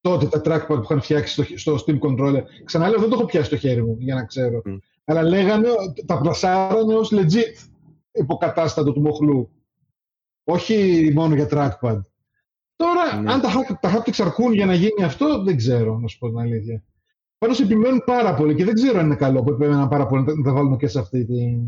Τότε 0.00 0.26
τα 0.26 0.40
trackpad 0.44 0.76
που 0.76 0.82
είχαν 0.82 1.00
φτιάξει 1.00 1.32
στο, 1.32 1.58
στο 1.58 1.84
Steam 1.86 1.98
Controller. 1.98 2.42
Ξαναλέω, 2.64 3.00
δεν 3.00 3.08
το 3.08 3.14
έχω 3.14 3.24
πιάσει 3.24 3.46
στο 3.46 3.56
χέρι 3.56 3.84
μου 3.84 3.96
για 3.98 4.14
να 4.14 4.24
ξέρω. 4.24 4.62
Mm 4.66 4.78
αλλά 5.10 5.22
λέγανε, 5.22 5.68
τα 6.06 6.18
πλασάρανε 6.18 6.94
ως 6.94 7.12
legit 7.12 7.68
υποκατάστατο 8.12 8.92
του 8.92 9.00
μοχλού. 9.00 9.50
Όχι 10.44 11.10
μόνο 11.14 11.34
για 11.34 11.48
trackpad. 11.50 12.00
Τώρα, 12.76 13.20
ναι. 13.20 13.32
αν 13.32 13.40
τα, 13.40 13.78
τα 13.80 13.90
haptics 13.94 14.22
αρκούν 14.24 14.52
για 14.52 14.66
να 14.66 14.74
γίνει 14.74 15.02
αυτό, 15.04 15.42
δεν 15.42 15.56
ξέρω, 15.56 15.98
να 15.98 16.08
σου 16.08 16.18
πω 16.18 16.28
την 16.28 16.38
αλήθεια. 16.38 16.84
Πάντως 17.38 17.60
επιμένουν 17.60 18.02
πάρα 18.06 18.34
πολύ 18.34 18.54
και 18.54 18.64
δεν 18.64 18.74
ξέρω 18.74 18.98
αν 18.98 19.06
είναι 19.06 19.16
καλό 19.16 19.42
που 19.42 19.50
επιμένουν 19.50 19.88
πάρα 19.88 20.06
πολύ 20.06 20.24
να 20.24 20.42
τα 20.42 20.52
βάλουμε 20.52 20.76
και 20.76 20.86
σε 20.86 20.98
αυτή 20.98 21.24
την, 21.24 21.60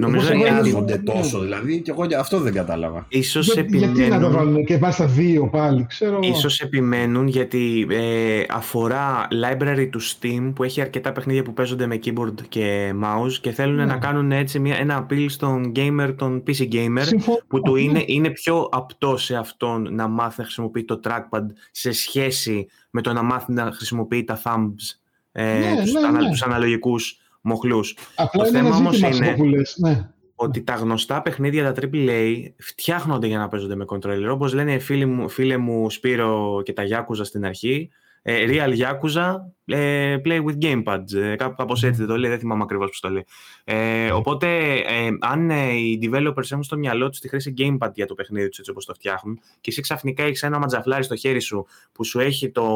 Νομίζω 0.00 0.28
ότι 0.28 0.44
έρχονται 0.44 0.98
τόσο, 0.98 1.40
δηλαδή, 1.40 1.80
και 1.80 1.90
εγώ 1.90 2.06
αυτό 2.18 2.40
δεν 2.40 2.52
κατάλαβα. 2.52 3.06
Ίσως 3.08 3.52
Για, 3.52 3.62
επιμένουν... 3.62 3.94
Γιατί 3.96 4.10
να 4.10 4.20
το 4.20 4.30
βάλουν 4.30 4.64
και 4.64 4.78
πάει 4.78 4.92
στα 4.92 5.06
δύο 5.06 5.48
πάλι, 5.48 5.86
ξέρω. 5.88 6.18
Ίσως 6.22 6.60
επιμένουν 6.60 7.26
γιατί 7.26 7.86
ε, 7.90 8.42
αφορά 8.48 9.28
library 9.30 9.88
του 9.90 10.00
Steam 10.02 10.52
που 10.54 10.64
έχει 10.64 10.80
αρκετά 10.80 11.12
παιχνίδια 11.12 11.42
που 11.42 11.52
παίζονται 11.52 11.86
με 11.86 11.98
keyboard 12.04 12.34
και 12.48 12.94
mouse 13.02 13.32
και 13.40 13.50
θέλουν 13.50 13.76
ναι. 13.76 13.84
να 13.84 13.96
κάνουν 13.96 14.32
έτσι 14.32 14.58
μια, 14.58 14.76
ένα 14.76 15.06
appeal 15.06 15.26
στον 15.28 15.72
gamer, 15.76 16.14
τον 16.16 16.42
PC 16.46 16.72
gamer, 16.72 17.06
που 17.48 17.60
του 17.60 17.76
είναι, 17.76 18.02
είναι 18.06 18.30
πιο 18.30 18.68
απτό 18.72 19.16
σε 19.16 19.36
αυτόν 19.36 19.94
να 19.94 20.08
μάθει 20.08 20.38
να 20.38 20.44
χρησιμοποιεί 20.44 20.84
το 20.84 21.00
trackpad 21.04 21.46
σε 21.70 21.92
σχέση 21.92 22.66
με 22.90 23.00
το 23.00 23.12
να 23.12 23.22
μάθει 23.22 23.52
να 23.52 23.72
χρησιμοποιεί 23.72 24.24
τα 24.24 24.40
thumbs, 24.44 24.98
ε, 25.32 25.58
ναι, 25.58 25.82
τους, 25.82 25.92
ναι, 25.92 26.10
ναι. 26.10 26.28
τους 26.28 26.42
αναλογικούς 26.42 27.18
μοχλούς. 27.40 27.96
το 28.32 28.46
θέμα 28.46 28.76
όμως 28.76 28.98
είναι 28.98 29.36
ναι. 29.76 30.10
ότι 30.34 30.62
τα 30.62 30.74
γνωστά 30.74 31.22
παιχνίδια, 31.22 31.72
τα 31.72 31.88
AAA, 31.92 32.42
φτιάχνονται 32.58 33.26
για 33.26 33.38
να 33.38 33.48
παίζονται 33.48 33.74
με 33.74 33.84
controller. 33.88 34.28
Όπως 34.30 34.52
λένε 34.52 34.72
οι 34.74 34.78
φίλοι 34.78 35.06
μου, 35.06 35.28
φίλε 35.28 35.56
μου 35.56 35.90
Σπύρο 35.90 36.60
και 36.64 36.72
τα 36.72 36.82
Yakuza 36.90 37.24
στην 37.24 37.44
αρχή, 37.44 37.90
ε, 38.22 38.44
Real 38.48 38.76
Yakuza 38.78 39.36
ε, 39.64 40.16
play 40.24 40.44
with 40.44 40.58
gamepads. 40.62 41.14
Ε, 41.14 41.36
Κάπως 41.36 41.82
έτσι 41.82 41.98
δεν 41.98 42.06
το 42.06 42.16
λέει, 42.16 42.30
δεν 42.30 42.38
θυμάμαι 42.38 42.62
ακριβώς 42.62 42.88
πώς 42.88 43.00
το 43.00 43.08
λέει. 43.08 43.24
Ε, 43.64 44.10
οπότε, 44.12 44.74
ε, 44.74 45.08
αν 45.20 45.50
ε, 45.50 45.72
οι 45.72 45.98
developers 46.02 46.50
έχουν 46.50 46.62
στο 46.62 46.76
μυαλό 46.76 47.08
τους 47.08 47.20
τη 47.20 47.28
χρήση 47.28 47.54
gamepad 47.58 47.90
για 47.94 48.06
το 48.06 48.14
παιχνίδι 48.14 48.48
τους 48.48 48.58
έτσι 48.58 48.70
όπως 48.70 48.84
το 48.84 48.94
φτιάχνουν, 48.94 49.40
και 49.60 49.70
εσύ 49.70 49.80
ξαφνικά 49.80 50.22
έχεις 50.22 50.42
ένα 50.42 50.58
ματζαφλάρι 50.58 51.02
στο 51.02 51.16
χέρι 51.16 51.40
σου 51.40 51.66
που 51.92 52.04
σου 52.04 52.20
έχει 52.20 52.50
το 52.50 52.66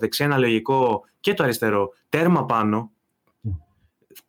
δεξί 0.00 0.24
αναλογικό 0.24 1.04
και 1.20 1.34
το 1.34 1.42
αριστερό 1.42 1.92
τέρμα 2.08 2.44
πάνω, 2.44 2.90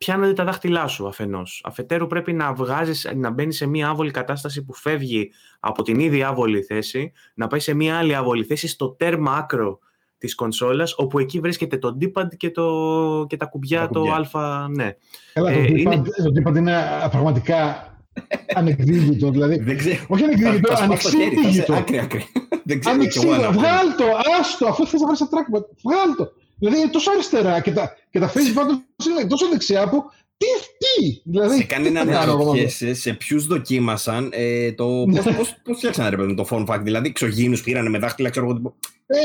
πιάνονται 0.04 0.32
τα 0.32 0.44
δάχτυλά 0.44 0.86
σου 0.86 1.06
αφενός. 1.08 1.60
Αφετέρου 1.64 2.06
πρέπει 2.06 2.32
να 2.32 2.52
βγάζεις, 2.52 3.12
να 3.16 3.30
μπαίνεις 3.30 3.56
σε 3.56 3.66
μια 3.66 3.88
άβολη 3.88 4.10
κατάσταση 4.10 4.64
που 4.64 4.74
φεύγει 4.74 5.30
από 5.60 5.82
την 5.82 5.98
ίδια 6.00 6.28
άβολη 6.28 6.62
θέση, 6.62 7.12
να 7.34 7.46
πάει 7.46 7.60
σε 7.60 7.74
μια 7.74 7.98
άλλη 7.98 8.14
άβολη 8.14 8.44
θέση 8.44 8.68
στο 8.68 8.88
τέρμα 8.88 9.32
άκρο 9.32 9.78
της 10.18 10.34
κονσόλας, 10.34 10.94
όπου 10.96 11.18
εκεί 11.18 11.40
βρίσκεται 11.40 11.78
το 11.78 11.98
D-pad 12.00 12.36
και, 12.36 12.50
το, 12.50 13.26
και 13.28 13.36
τα 13.36 13.46
κουμπιά, 13.46 13.88
το 13.88 14.02
α. 14.32 14.68
Ναι. 14.68 14.96
Έλα, 15.32 15.52
το, 15.52 15.58
ε, 15.58 15.64
D-pad, 15.64 15.76
είναι... 15.76 15.96
το 15.96 16.50
D-pad 16.50 16.56
είναι 16.56 16.74
πραγματικά 17.10 17.88
ανεκδίγητο. 18.58 19.30
Δηλαδή. 19.30 19.58
Δεν 19.58 19.76
ξέρω. 19.76 20.04
Όχι 20.08 20.24
ανεκδίγητο, 20.24 20.74
ανεξήγητο. 20.76 21.74
Άκρη, 21.74 21.98
άκρη. 21.98 22.26
Δεν 22.64 22.80
ξέρω. 22.80 23.52
Βγάλ 23.52 23.86
το, 23.96 24.04
άστο, 24.40 24.66
αφού 24.66 24.86
θες 24.86 25.00
να 25.00 25.06
βρεις 25.06 25.20
ένα 25.20 25.30
trackpad, 25.30 25.64
βγάλ 25.82 26.16
το. 26.16 26.32
Δηλαδή 26.58 26.78
είναι 26.80 26.90
τόσο 26.90 27.10
αριστερά 27.10 27.60
και 27.60 27.72
τα, 27.72 27.96
και 28.10 28.18
τα 28.18 28.32
face 28.32 28.58
buttons 28.58 29.06
είναι 29.06 29.26
τόσο 29.26 29.48
δεξιά 29.48 29.88
που 29.88 30.04
τι 30.36 30.46
τι, 30.78 31.08
τι, 31.08 31.20
δηλαδή. 31.24 31.56
Σε 31.56 31.64
κάνει 31.64 31.90
να 31.90 32.00
αναρωτιέσαι 32.00 32.94
σε 32.94 33.12
ποιους 33.12 33.46
δοκίμασαν 33.46 34.30
ε, 34.32 34.72
το. 34.72 35.04
Πώς 35.36 35.56
πώς, 35.64 35.76
φτιάξανε 35.76 36.08
ρε 36.08 36.16
παιδί 36.16 36.34
το 36.34 36.46
phone 36.50 36.66
fact, 36.66 36.80
δηλαδή 36.82 37.08
εξωγήνου 37.08 37.56
πήρανε 37.64 37.88
με 37.88 37.98
δάχτυλα, 37.98 38.30
ξέρω 38.30 38.46
εγώ. 38.46 38.76
Ε, 39.06 39.20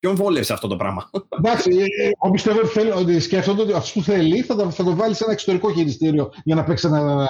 Ποιον 0.00 0.14
βόλευσε 0.14 0.52
αυτό 0.52 0.68
το 0.68 0.76
πράγμα; 0.76 1.10
Εντάξει, 1.38 1.70
ε, 1.70 2.04
ε, 2.04 2.10
εγώ 2.22 2.32
πιστεύω 2.32 2.58
ότι, 2.58 2.68
θέλει, 2.68 2.90
ότι 2.90 3.20
σκέφτονται 3.20 3.62
ότι 3.62 3.72
αυτό 3.72 3.98
που 3.98 4.04
θέλει 4.04 4.42
θα 4.42 4.56
το, 4.56 4.70
θα 4.70 4.84
το 4.84 4.94
βάλει 4.94 5.14
σε 5.14 5.24
ένα 5.24 5.32
εξωτερικό 5.32 5.72
χειριστήριο 5.72 6.32
για 6.44 6.54
να 6.54 6.64
παίξει 6.64 6.86
ένα 6.86 7.28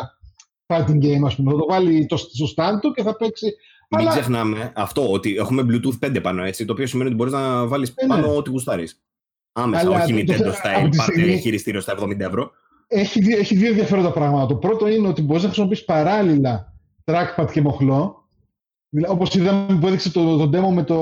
fighting 0.66 1.04
game, 1.04 1.22
ας 1.26 1.36
πούμε. 1.36 1.52
Θα 1.52 1.58
το 1.58 1.66
βάλει 1.68 2.06
το, 2.06 2.16
στο 2.16 2.46
stand 2.56 2.80
του 2.80 2.92
και 2.92 3.02
θα 3.02 3.16
παίξει. 3.16 3.54
Μην 3.88 4.00
Αλλά... 4.00 4.10
ξεχνάμε 4.10 4.72
αυτό, 4.74 5.12
ότι 5.12 5.36
έχουμε 5.36 5.62
Bluetooth 5.68 6.06
5 6.06 6.22
πάνω, 6.22 6.44
έτσι, 6.44 6.64
το 6.64 6.72
οποίο 6.72 6.86
σημαίνει 6.86 7.08
ότι 7.08 7.18
μπορείς 7.18 7.32
να 7.32 7.66
βάλεις 7.66 7.92
ε, 7.94 8.06
πάνω 8.06 8.26
ναι. 8.26 8.32
ό,τι 8.32 8.50
γουστάρεις. 8.50 9.02
Άμεσα, 9.52 9.82
Αλλά, 9.82 10.02
όχι 10.02 10.14
Nintendo 10.16 10.46
style, 10.46 10.88
πάρτε 10.96 11.36
χειριστήριο 11.36 11.80
στα 11.80 11.98
70 12.00 12.20
ευρώ. 12.20 12.50
Έχει, 12.86 13.32
έχει 13.32 13.56
δύο 13.56 13.68
ενδιαφέροντα 13.68 14.12
πράγματα. 14.12 14.46
Το 14.46 14.54
πρώτο 14.54 14.88
είναι 14.88 15.08
ότι 15.08 15.22
μπορείς 15.22 15.42
να 15.42 15.48
χρησιμοποιήσεις 15.48 15.84
παράλληλα 15.84 16.74
trackpad 17.04 17.46
και 17.52 17.60
μοχλό. 17.60 18.28
Όπως 19.08 19.34
είδαμε 19.34 19.78
που 19.80 19.86
έδειξε 19.86 20.10
το, 20.10 20.36
το 20.36 20.50
demo 20.58 20.72
με 20.72 20.82
το. 20.82 20.96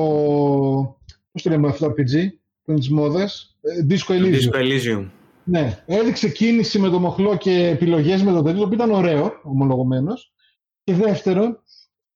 Πώς 1.33 1.43
το 1.43 1.51
λέμε 1.51 1.69
αυτό 1.69 1.87
το 1.87 1.93
RPG, 1.93 2.29
που 2.63 2.71
είναι 2.71 2.81
τη 2.81 2.93
μόδα. 2.93 3.23
Ε, 3.61 3.87
Disco 3.89 4.13
Elysium. 4.13 4.35
Disco 4.35 4.59
Elysium. 4.61 5.07
Ναι, 5.45 5.83
έδειξε 5.87 6.29
κίνηση 6.29 6.79
με 6.79 6.89
το 6.89 6.99
μοχλό 6.99 7.37
και 7.37 7.67
επιλογές 7.67 8.23
με 8.23 8.33
το 8.33 8.43
τέτοιο, 8.43 8.59
το 8.59 8.65
οποίο 8.65 8.77
ήταν 8.85 8.91
ωραίο, 8.91 9.33
ομολογωμένος. 9.43 10.33
Και 10.85 10.95
δεύτερον, 10.95 11.61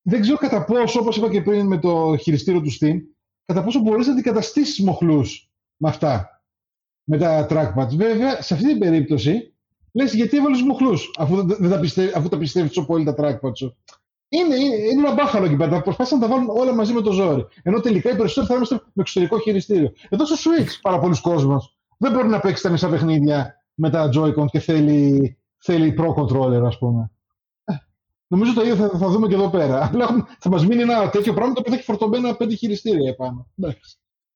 δεν 0.01 0.21
ξέρω 0.21 0.37
κατά 0.37 0.63
πόσο, 0.63 0.99
όπως 0.99 1.17
είπα 1.17 1.29
και 1.29 1.41
πριν 1.41 1.67
με 1.67 1.79
το 1.79 2.17
χειριστήριο 2.17 2.61
του 2.61 2.71
Steam, 2.79 2.97
κατά 3.45 3.63
πόσο 3.63 3.79
μπορείς 3.79 4.07
να 4.07 4.13
αντικαταστήσεις 4.13 4.79
μοχλούς 4.79 5.51
με 5.77 5.89
αυτά. 5.89 6.43
Με 7.03 7.17
τα 7.17 7.47
trackpads. 7.49 7.95
Βέβαια, 7.95 8.41
σε 8.41 8.53
αυτή 8.53 8.67
την 8.67 8.79
περίπτωση, 8.79 9.53
λες 9.91 10.13
γιατί 10.13 10.37
έβαλες 10.37 10.61
μοχλούς, 10.61 11.11
αφού, 11.17 11.45
τα 11.45 11.79
πιστεύει, 11.79 12.11
αφού 12.15 12.29
τα 12.29 12.37
πιστεύεις 12.37 12.71
τόσο 12.71 12.87
πολύ 12.87 13.05
τα 13.05 13.15
trackpads 13.17 13.57
σου. 13.57 13.77
Είναι, 14.29 14.55
είναι, 14.55 14.75
είναι 14.75 15.07
ένα 15.07 15.13
μπάχαλο 15.13 15.45
εκεί 15.45 15.55
πέρα. 15.55 15.81
Προσπάθησαν 15.81 16.19
να 16.19 16.27
τα 16.27 16.33
βάλουν 16.33 16.49
όλα 16.49 16.73
μαζί 16.73 16.93
με 16.93 17.01
το 17.01 17.11
ζόρι. 17.11 17.45
Ενώ 17.63 17.79
τελικά 17.79 18.11
οι 18.11 18.15
περισσότεροι 18.15 18.47
θα 18.47 18.55
είμαστε 18.55 18.75
με 18.75 19.01
εξωτερικό 19.01 19.39
χειριστήριο. 19.39 19.91
Εδώ 20.09 20.25
στο 20.25 20.35
Switch 20.35 20.79
πάρα 20.81 20.99
πολλοί 20.99 21.21
κόσμοι 21.21 21.57
δεν 21.97 22.11
μπορεί 22.11 22.27
να 22.27 22.39
παίξει 22.39 22.63
τα 22.63 22.69
μισά 22.69 22.89
παιχνίδια 22.89 23.55
με 23.73 23.89
τα 23.89 24.09
Joy-Con 24.15 24.45
και 24.51 24.59
θέλει, 24.59 25.37
θέλει 25.57 25.95
Pro 25.97 26.13
Controller, 26.13 26.63
ας 26.65 26.77
πούμε. 26.77 27.11
Ε, 28.31 28.35
νομίζω 28.35 28.53
το 28.53 28.61
ίδιο 28.61 28.75
θα, 28.75 28.89
θα 28.89 29.07
δούμε 29.09 29.27
και 29.27 29.33
εδώ 29.33 29.49
πέρα. 29.49 29.81
Απλά 29.85 30.27
θα 30.39 30.49
μας 30.49 30.65
μείνει 30.65 30.81
ένα 30.81 31.09
τέτοιο 31.09 31.33
πράγμα 31.33 31.53
το 31.53 31.59
οποίο 31.59 31.71
θα 31.71 31.77
έχει 31.77 31.85
φορτωμένα 31.85 32.35
πέντε 32.35 32.55
χειριστήρια 32.55 33.09
επάνω. 33.09 33.47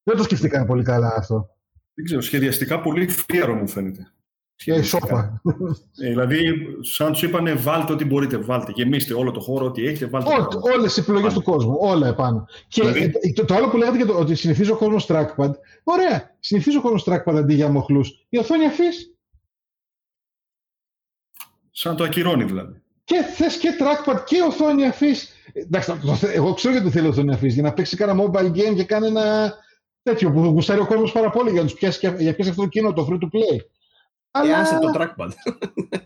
Δεν 0.04 0.18
το 0.18 0.24
σκεφτήκαμε 0.24 0.66
πολύ 0.66 0.84
καλά 0.84 1.16
αυτό. 1.18 1.50
Δεν 1.93 2.06
ξέρω, 2.06 2.22
σχεδιαστικά 2.22 2.82
πολύ 2.82 3.08
φίαρο 3.08 3.56
μου 3.56 3.68
φαίνεται. 3.68 4.10
Και 4.56 4.82
σώπα. 4.82 5.41
Ε, 5.98 6.08
δηλαδή, 6.08 6.39
σαν 6.82 7.12
τους 7.12 7.22
είπανε, 7.22 7.54
βάλτε 7.54 7.93
ό,τι 7.93 8.06
μπορείτε, 8.06 8.38
βάλτε. 8.38 8.72
Γεμίστε 8.76 9.14
όλο 9.14 9.32
το 9.32 9.39
χώρο, 9.39 9.66
ό,τι 9.66 9.86
έχετε, 9.88 10.06
βάλτε. 10.06 10.30
Όλες 10.76 10.98
οι 10.98 11.00
επιλογές 11.00 11.34
του 11.34 11.43
κόσμου, 11.43 11.78
όλα 11.80 12.08
επάνω. 12.08 12.48
Και 12.68 12.82
δηλαδή... 12.82 13.12
Ε, 13.22 13.32
το, 13.34 13.46
το, 13.46 13.54
άλλο 13.54 13.70
που 13.70 13.78
λέγατε 13.78 13.98
για 13.98 14.06
το, 14.06 14.18
ότι 14.18 14.36
συνηθίζει 14.36 14.72
ο 14.72 14.78
κόσμος 14.78 15.06
trackpad. 15.10 15.52
Ωραία, 15.84 16.36
συνηθίζει 16.39 16.78
ο 16.78 16.82
κόσμος 16.82 17.04
trackpad 17.08 17.36
αντί 17.36 17.54
για 17.54 17.70
μοχλούς. 17.70 18.26
Η 18.30 18.38
οθόνη 18.38 18.66
αφής. 18.66 19.16
Σαν 21.72 21.96
το 21.96 22.04
ακυρώνει 22.04 22.43
δηλαδή. 22.43 22.84
Και 23.06 23.22
θες 23.36 23.58
και 23.58 23.70
trackpad 23.80 24.24
και 24.26 24.41
οθόνη 24.41 24.86
αφή. 24.86 25.16
Εντάξει, 25.53 25.99
εγώ 26.34 26.53
ξέρω 26.53 26.74
γιατί 26.74 26.89
θέλει 26.89 27.08
οθόνη 27.08 27.34
αφή. 27.34 27.47
Για 27.47 27.64
να 27.64 27.74
παίξει 27.74 27.95
κανένα 27.95 28.24
mobile 28.24 28.51
game 28.51 28.76
και 28.76 28.84
κάνει 28.84 29.08
ένα 29.08 29.53
τέτοιο 30.03 30.32
που 30.32 30.39
γουστάρει 30.39 30.80
ο 30.80 30.86
κόσμος 30.86 31.12
πάρα 31.12 31.30
πολύ 31.30 31.51
για 31.51 31.62
να 31.62 31.68
τους 31.68 31.78
πιάσει, 31.78 32.14
για 32.18 32.36
πιάσει 32.36 32.49
αυτό 32.49 32.62
το 32.62 32.68
κοινό, 32.68 32.93
το 32.93 33.08
free 33.10 33.24
to 33.24 33.26
play. 33.26 33.60
Αλλά... 34.32 34.49
Εάν 34.49 34.66
σε 34.66 34.80
το 34.80 34.91
trackpad. 34.95 35.30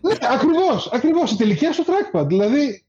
ναι, 0.00 0.14
ακριβώς. 0.32 0.90
Ακριβώς. 0.92 1.32
Η 1.32 1.36
τελική 1.36 1.72
στο 1.72 1.84
trackpad. 1.86 2.26
Δηλαδή, 2.26 2.84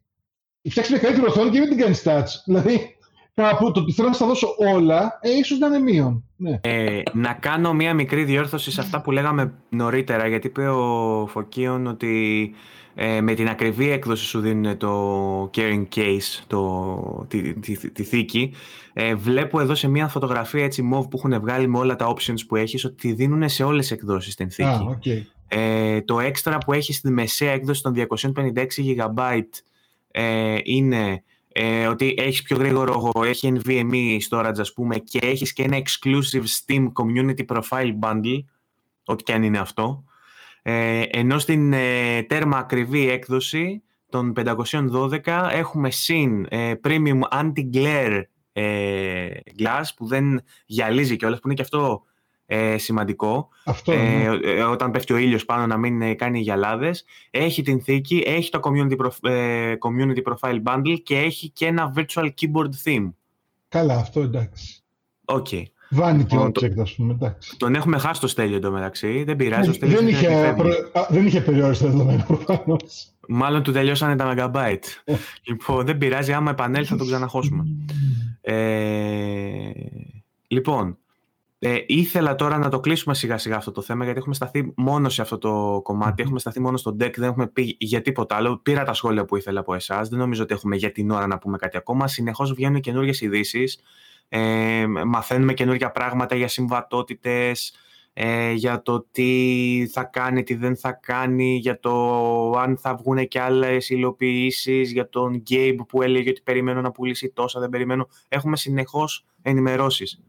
φτιάξει 0.69 0.91
μια 0.91 1.01
καλύτερη 1.01 1.27
οθόνη 1.27 1.49
και 1.49 1.59
μην 1.59 1.69
την 1.69 1.77
κάνεις 1.77 2.01
touch. 2.05 2.27
Δηλαδή, 2.45 2.97
κάπου 3.33 3.71
το 3.71 3.79
ότι 3.79 3.91
θέλω 3.91 4.07
να 4.07 4.13
στα 4.13 4.25
δώσω 4.25 4.55
όλα, 4.75 5.19
ε, 5.21 5.37
ίσως 5.37 5.57
να 5.59 5.67
είναι 5.67 5.79
μείον. 5.79 6.23
Ναι. 6.35 6.59
Ε, 6.61 7.01
να 7.13 7.33
κάνω 7.33 7.73
μια 7.73 7.93
μικρή 7.93 8.23
διόρθωση 8.23 8.71
σε 8.71 8.81
αυτά 8.81 9.01
που 9.01 9.11
λέγαμε 9.11 9.53
νωρίτερα, 9.69 10.27
γιατί 10.27 10.47
είπε 10.47 10.67
ο 10.67 11.27
Φωκίων 11.27 11.87
ότι 11.87 12.51
ε, 12.95 13.21
με 13.21 13.33
την 13.33 13.49
ακριβή 13.49 13.89
έκδοση 13.89 14.25
σου 14.25 14.39
δίνουν 14.39 14.77
το 14.77 15.43
carrying 15.43 15.85
case, 15.95 16.43
το, 16.47 17.25
τη, 17.27 17.53
τη, 17.53 17.91
τη, 17.91 18.03
θήκη. 18.03 18.53
Ε, 18.93 19.15
βλέπω 19.15 19.59
εδώ 19.59 19.75
σε 19.75 19.87
μια 19.87 20.07
φωτογραφία 20.07 20.63
έτσι 20.63 20.89
MOV 20.93 21.09
που 21.09 21.17
έχουν 21.17 21.39
βγάλει 21.39 21.67
με 21.67 21.77
όλα 21.77 21.95
τα 21.95 22.13
options 22.13 22.39
που 22.47 22.55
έχεις 22.55 22.85
ότι 22.85 22.95
τη 22.95 23.13
δίνουν 23.13 23.49
σε 23.49 23.63
όλες 23.63 23.87
τις 23.87 23.97
εκδόσεις 23.97 24.35
την 24.35 24.51
θήκη. 24.51 24.69
Ah, 24.69 25.07
okay. 25.07 25.21
ε, 25.47 26.01
το 26.01 26.19
έξτρα 26.19 26.57
που 26.57 26.73
έχεις 26.73 26.95
στη 26.95 27.11
μεσαία 27.11 27.51
έκδοση 27.51 27.81
των 27.81 27.93
256 27.95 28.65
GB 28.97 29.41
ε, 30.11 30.57
είναι 30.63 31.23
ε, 31.51 31.87
ότι 31.87 32.15
έχεις 32.17 32.41
πιο 32.41 32.57
γρήγορο, 32.57 33.11
έχει 33.23 33.53
NVMe 33.55 34.17
storage 34.29 34.59
ας 34.59 34.73
πούμε 34.73 34.97
και 34.97 35.19
έχεις 35.21 35.53
και 35.53 35.63
ένα 35.63 35.77
exclusive 35.77 36.43
Steam 36.43 36.91
Community 36.93 37.45
Profile 37.45 37.99
Bundle, 37.99 38.43
ό,τι 39.05 39.23
και 39.23 39.33
αν 39.33 39.43
είναι 39.43 39.59
αυτό. 39.59 40.03
Ε, 40.61 41.01
ενώ 41.01 41.39
στην 41.39 41.73
ε, 41.73 42.23
τέρμα 42.23 42.57
ακριβή 42.57 43.09
έκδοση 43.09 43.83
των 44.09 44.33
512 44.35 45.49
έχουμε 45.51 45.91
συν 45.91 46.45
ε, 46.49 46.73
premium 46.83 47.19
anti-glare 47.31 48.21
ε, 48.53 49.29
glass 49.59 49.83
που 49.95 50.07
δεν 50.07 50.41
γυαλίζει 50.65 51.15
κιόλας, 51.15 51.39
που 51.39 51.47
είναι 51.47 51.55
και 51.55 51.61
αυτό 51.61 52.03
ε, 52.53 52.77
σημαντικό. 52.77 53.49
Αυτό, 53.63 53.91
ναι. 53.91 54.23
ε, 54.43 54.61
όταν 54.61 54.91
πέφτει 54.91 55.13
ο 55.13 55.17
ήλιος 55.17 55.45
πάνω 55.45 55.67
να 55.67 55.77
μην 55.77 56.17
κάνει 56.17 56.39
γυαλάδες. 56.39 57.05
Έχει 57.31 57.61
την 57.61 57.81
θήκη, 57.81 58.23
έχει 58.25 58.49
το 58.49 58.59
community, 58.63 58.95
community 59.79 60.21
profile 60.23 60.63
bundle 60.63 61.01
και 61.03 61.17
έχει 61.17 61.49
και 61.49 61.65
ένα 61.65 61.93
virtual 61.95 62.29
keyboard 62.41 62.69
theme. 62.83 63.11
Καλά, 63.67 63.95
αυτό 63.95 64.21
εντάξει. 64.21 64.83
OK. 65.25 65.47
Okay. 65.51 65.63
Vanity 65.99 66.39
object, 66.39 66.79
ας 66.81 66.95
πούμε. 66.95 67.13
Εντάξει. 67.13 67.57
Τον 67.57 67.75
έχουμε 67.75 67.97
χάσει 67.97 68.21
το 68.21 68.27
Στέλιο 68.27 68.55
εντωμεταξύ. 68.55 69.23
Δεν 69.23 69.35
πειράζει. 69.35 69.77
Δεν, 69.77 69.89
δεν, 69.89 70.07
είχε, 70.07 70.53
προ... 70.57 70.69
δεν 71.09 71.25
είχε 71.25 71.41
απεριόριστα 71.41 71.87
δεδομένα 71.87 72.23
προφανώς. 72.27 73.11
Μάλλον 73.27 73.63
του 73.63 73.71
τελειώσανε 73.71 74.15
τα 74.15 74.33
megabyte. 74.33 74.85
Ε. 75.03 75.15
λοιπόν, 75.43 75.85
δεν 75.85 75.97
πειράζει. 75.97 76.33
Άμα 76.33 76.51
επανέλθει 76.51 76.89
θα 76.89 76.97
τον 76.97 77.07
ξαναχώσουμε. 77.07 77.63
ε, 78.41 79.71
λοιπόν, 80.47 80.97
ε, 81.63 81.77
ήθελα 81.87 82.35
τώρα 82.35 82.57
να 82.57 82.69
το 82.69 82.79
κλείσουμε 82.79 83.13
σιγά 83.13 83.37
σιγά 83.37 83.55
αυτό 83.55 83.71
το 83.71 83.81
θέμα 83.81 84.03
γιατί 84.03 84.19
έχουμε 84.19 84.35
σταθεί 84.35 84.73
μόνο 84.75 85.09
σε 85.09 85.21
αυτό 85.21 85.37
το 85.37 85.81
κομμάτι. 85.83 86.21
Έχουμε 86.21 86.39
σταθεί 86.39 86.61
μόνο 86.61 86.77
στο 86.77 86.91
deck, 86.91 87.13
δεν 87.15 87.29
έχουμε 87.29 87.47
πει 87.47 87.77
για 87.79 88.01
τίποτα 88.01 88.35
άλλο. 88.35 88.57
Πήρα 88.57 88.83
τα 88.83 88.93
σχόλια 88.93 89.25
που 89.25 89.37
ήθελα 89.37 89.59
από 89.59 89.73
εσάς. 89.73 90.09
Δεν 90.09 90.19
νομίζω 90.19 90.43
ότι 90.43 90.53
έχουμε 90.53 90.75
για 90.75 90.91
την 90.91 91.11
ώρα 91.11 91.27
να 91.27 91.37
πούμε 91.37 91.57
κάτι 91.57 91.77
ακόμα. 91.77 92.07
Συνεχώς 92.07 92.53
βγαίνουν 92.53 92.79
καινούργιες 92.79 93.21
ειδήσεις 93.21 93.79
ε, 94.33 94.85
μαθαίνουμε 95.05 95.53
καινούργια 95.53 95.91
πράγματα 95.91 96.35
για 96.35 96.47
συμβατότητες, 96.47 97.73
ε, 98.13 98.51
για 98.51 98.81
το 98.81 99.07
τι 99.11 99.87
θα 99.91 100.03
κάνει, 100.03 100.43
τι 100.43 100.55
δεν 100.55 100.77
θα 100.77 100.91
κάνει, 100.91 101.55
για 101.55 101.79
το 101.79 102.51
αν 102.51 102.77
θα 102.77 102.95
βγουν 102.95 103.27
και 103.27 103.39
άλλες 103.39 103.89
υλοποιήσεις, 103.89 104.91
για 104.91 105.09
τον 105.09 105.43
Gabe 105.49 105.77
που 105.87 106.01
έλεγε 106.01 106.29
ότι 106.29 106.41
περιμένω 106.41 106.81
να 106.81 106.91
πουλήσει 106.91 107.29
τόσα, 107.29 107.59
δεν 107.59 107.69
περιμένω. 107.69 108.07
Έχουμε 108.27 108.57
συνεχώς 108.57 109.25
ενημερώσεις 109.41 110.21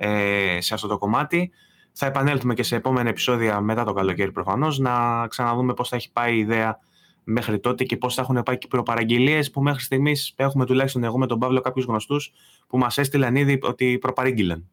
ε, 0.00 0.60
σε 0.60 0.74
αυτό 0.74 0.88
το 0.88 0.98
κομμάτι. 0.98 1.50
Θα 1.92 2.06
επανέλθουμε 2.06 2.54
και 2.54 2.62
σε 2.62 2.76
επόμενα 2.76 3.08
επεισόδια 3.08 3.60
μετά 3.60 3.84
το 3.84 3.92
καλοκαίρι 3.92 4.32
προφανώς 4.32 4.78
να 4.78 5.26
ξαναδούμε 5.26 5.74
πώς 5.74 5.88
θα 5.88 5.96
έχει 5.96 6.12
πάει 6.12 6.34
η 6.34 6.38
ιδέα 6.38 6.78
μέχρι 7.24 7.60
τότε 7.60 7.84
και 7.84 7.96
πώς 7.96 8.14
θα 8.14 8.22
έχουν 8.22 8.42
πάει 8.42 8.58
και 8.58 8.66
οι 8.66 8.68
προπαραγγελίες 8.68 9.50
που 9.50 9.62
μέχρι 9.62 9.82
στιγμής 9.82 10.32
έχουμε 10.36 10.66
τουλάχιστον 10.66 11.04
εγώ 11.04 11.18
με 11.18 11.26
τον 11.26 11.38
Παύλο 11.38 11.60
κάποιους 11.60 11.84
γνωστούς 11.84 12.32
που 12.66 12.78
μας 12.78 12.98
έστειλαν 12.98 13.36
ήδη 13.36 13.58
ότι 13.62 13.98
προπαρήγγειλαν. 13.98 14.68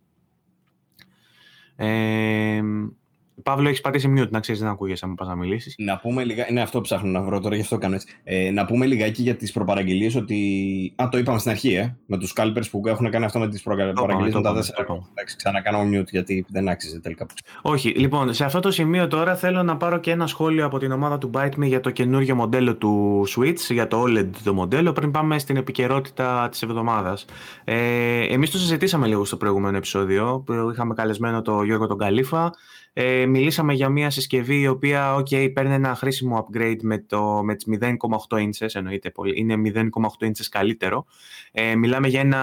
Ε, 1.75 2.61
Παύλο, 3.43 3.67
έχεις 3.67 3.81
πατήσει 3.81 4.13
mute 4.17 4.29
να 4.29 4.39
ξέρεις, 4.39 4.61
δεν 4.61 4.69
ακούγεσαι 4.69 5.05
αν 5.05 5.15
πας 5.15 5.27
να 5.27 5.35
μιλήσεις. 5.35 5.75
Να 5.77 5.97
πούμε 5.97 6.23
λίγα. 6.23 6.49
Είναι 6.49 6.61
αυτό 6.61 6.77
που 6.77 6.83
ψάχνω 6.83 7.09
να 7.09 7.21
βρω 7.21 7.39
τώρα, 7.39 7.55
γι' 7.55 7.61
αυτό 7.61 7.77
κάνω 7.77 7.95
έτσι. 7.95 8.07
Ε, 8.23 8.51
να 8.51 8.65
πούμε 8.65 8.85
λιγάκι 8.85 9.21
για 9.21 9.35
τις 9.35 9.51
προπαραγγελίες 9.51 10.15
ότι. 10.15 10.93
Α, 10.95 11.09
το 11.11 11.17
είπαμε 11.17 11.39
στην 11.39 11.51
αρχή, 11.51 11.73
ε, 11.73 11.95
με 12.05 12.17
τους 12.17 12.33
scalpers 12.35 12.69
που 12.71 12.81
έχουν 12.85 13.09
κάνει 13.09 13.25
αυτό 13.25 13.39
με 13.39 13.49
τις 13.49 13.63
προπαραγγελίες 13.63 14.33
μετά 14.33 14.53
τέσσερα 14.53 14.85
Εντάξει, 15.11 15.35
ξανακάνω 15.35 15.79
mute 15.91 16.09
γιατί 16.09 16.45
δεν 16.49 16.69
άξιζε 16.69 16.99
τελικά. 16.99 17.25
Όχι, 17.61 17.89
λοιπόν, 17.89 18.33
σε 18.33 18.45
αυτό 18.45 18.59
το 18.59 18.71
σημείο 18.71 19.07
τώρα 19.07 19.35
θέλω 19.35 19.63
να 19.63 19.77
πάρω 19.77 19.97
και 19.97 20.11
ένα 20.11 20.27
σχόλιο 20.27 20.65
από 20.65 20.77
την 20.77 20.91
ομάδα 20.91 21.17
του 21.17 21.29
Byte 21.33 21.55
Me 21.57 21.65
για 21.65 21.79
το 21.79 21.89
καινούργιο 21.89 22.35
μοντέλο 22.35 22.75
του 22.75 23.23
Switch, 23.35 23.59
για 23.69 23.87
το 23.87 24.03
OLED 24.07 24.29
το 24.43 24.53
μοντέλο, 24.53 24.91
πριν 24.91 25.11
πάμε 25.11 25.39
στην 25.39 25.57
επικαιρότητα 25.57 26.47
της 26.51 26.61
εβδομάδας. 26.61 27.25
Ε, 27.63 28.33
Εμείς 28.33 28.49
το 28.51 28.57
συζητήσαμε 28.57 29.07
λίγο 29.07 29.25
στο 29.25 29.37
προηγούμενο 29.37 29.77
επεισόδιο, 29.77 30.43
που 30.45 30.53
είχαμε 30.71 30.93
καλεσμένο 30.93 31.41
το 31.41 31.63
Γιώργο 31.63 31.87
τον 31.87 31.97
Καλήφα. 31.97 32.51
Ε, 32.97 33.25
μιλήσαμε 33.25 33.73
για 33.73 33.89
μια 33.89 34.09
συσκευή 34.09 34.59
η 34.59 34.67
οποία 34.67 35.15
okay, 35.15 35.51
παίρνει 35.53 35.73
ένα 35.73 35.95
χρήσιμο 35.95 36.47
upgrade 36.47 36.79
με, 36.81 36.97
το, 36.97 37.41
με 37.43 37.55
τις 37.55 37.65
0,8 37.81 38.37
inches, 38.37 38.67
εννοείται 38.73 39.09
πολύ, 39.09 39.33
είναι 39.37 39.55
0,8 39.73 40.25
inches 40.25 40.45
καλύτερο. 40.49 41.05
Ε, 41.51 41.75
μιλάμε 41.75 42.07
για 42.07 42.19
ένα 42.19 42.39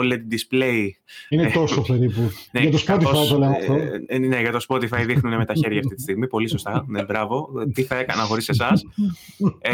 OLED 0.00 0.34
display. 0.34 0.88
Είναι 1.28 1.50
τόσο 1.54 1.82
περίπου. 1.82 2.20
Ναι, 2.52 2.60
για 2.60 2.70
το 2.70 2.84
Spotify 2.86 3.26
το 3.28 3.38
λέμε 3.38 3.56
αυτό. 3.56 3.74
Ε, 4.06 4.18
ναι, 4.18 4.40
για 4.40 4.52
το 4.52 4.64
Spotify 4.68 5.04
δείχνουν 5.06 5.36
με 5.36 5.44
τα 5.44 5.54
χέρια 5.54 5.78
αυτή 5.78 5.94
τη 5.94 6.00
στιγμή. 6.00 6.26
Πολύ 6.26 6.48
σωστά. 6.48 6.84
Ναι, 6.88 7.04
μπράβο. 7.04 7.48
Τι 7.74 7.82
θα 7.82 7.96
έκανα 7.96 8.22
χωρίς 8.22 8.48
εσάς; 8.48 8.84
Ε, 9.60 9.72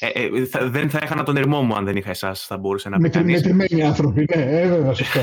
ε, 0.00 0.44
θα, 0.44 0.68
δεν 0.68 0.90
θα 0.90 0.98
έχανα 1.02 1.22
τον 1.22 1.36
ερμό 1.36 1.62
μου 1.62 1.74
αν 1.74 1.84
δεν 1.84 1.96
είχα 1.96 2.10
εσάς, 2.10 2.46
θα 2.46 2.56
μπορούσε 2.56 2.88
να 2.88 2.98
πει 2.98 3.08
κανείς. 3.08 3.34
Μετρημένοι 3.34 3.82
άνθρωποι, 3.82 4.26
ναι, 4.34 4.42
ε, 4.42 4.68
βέβαια, 4.68 4.94
σωστά. 4.94 5.20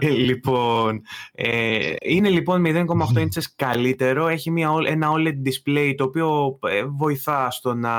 λοιπόν, 0.26 1.02
ε, 1.32 1.92
είναι 2.02 2.28
λοιπόν 2.34 2.62
0,8 2.66 3.18
inches 3.18 3.44
καλύτερο. 3.56 4.28
Έχει 4.28 4.50
μια, 4.50 4.70
ένα 4.86 5.08
OLED 5.16 5.34
display 5.48 5.94
το 5.96 6.04
οποίο 6.04 6.58
ε, 6.68 6.84
βοηθά 6.84 7.50
στο 7.50 7.74
να 7.74 7.90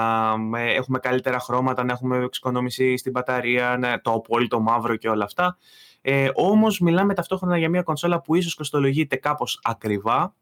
ε, 0.57 0.73
έχουμε 0.73 0.99
καλύτερα 0.99 1.39
χρώματα, 1.39 1.83
να 1.83 1.93
έχουμε 1.93 2.17
εξοικονόμηση 2.17 2.97
στην 2.97 3.11
μπαταρία, 3.11 3.99
το 4.03 4.11
απόλυτο 4.11 4.59
μαύρο 4.59 4.95
και 4.95 5.09
όλα 5.09 5.23
αυτά. 5.23 5.57
Ε, 6.01 6.29
όμως 6.33 6.79
μιλάμε 6.79 7.13
ταυτόχρονα 7.13 7.57
για 7.57 7.69
μια 7.69 7.81
κονσόλα 7.81 8.21
που 8.21 8.35
ίσως 8.35 8.55
κοστολογείται 8.55 9.15
κάπως 9.15 9.59
ακριβά 9.63 10.35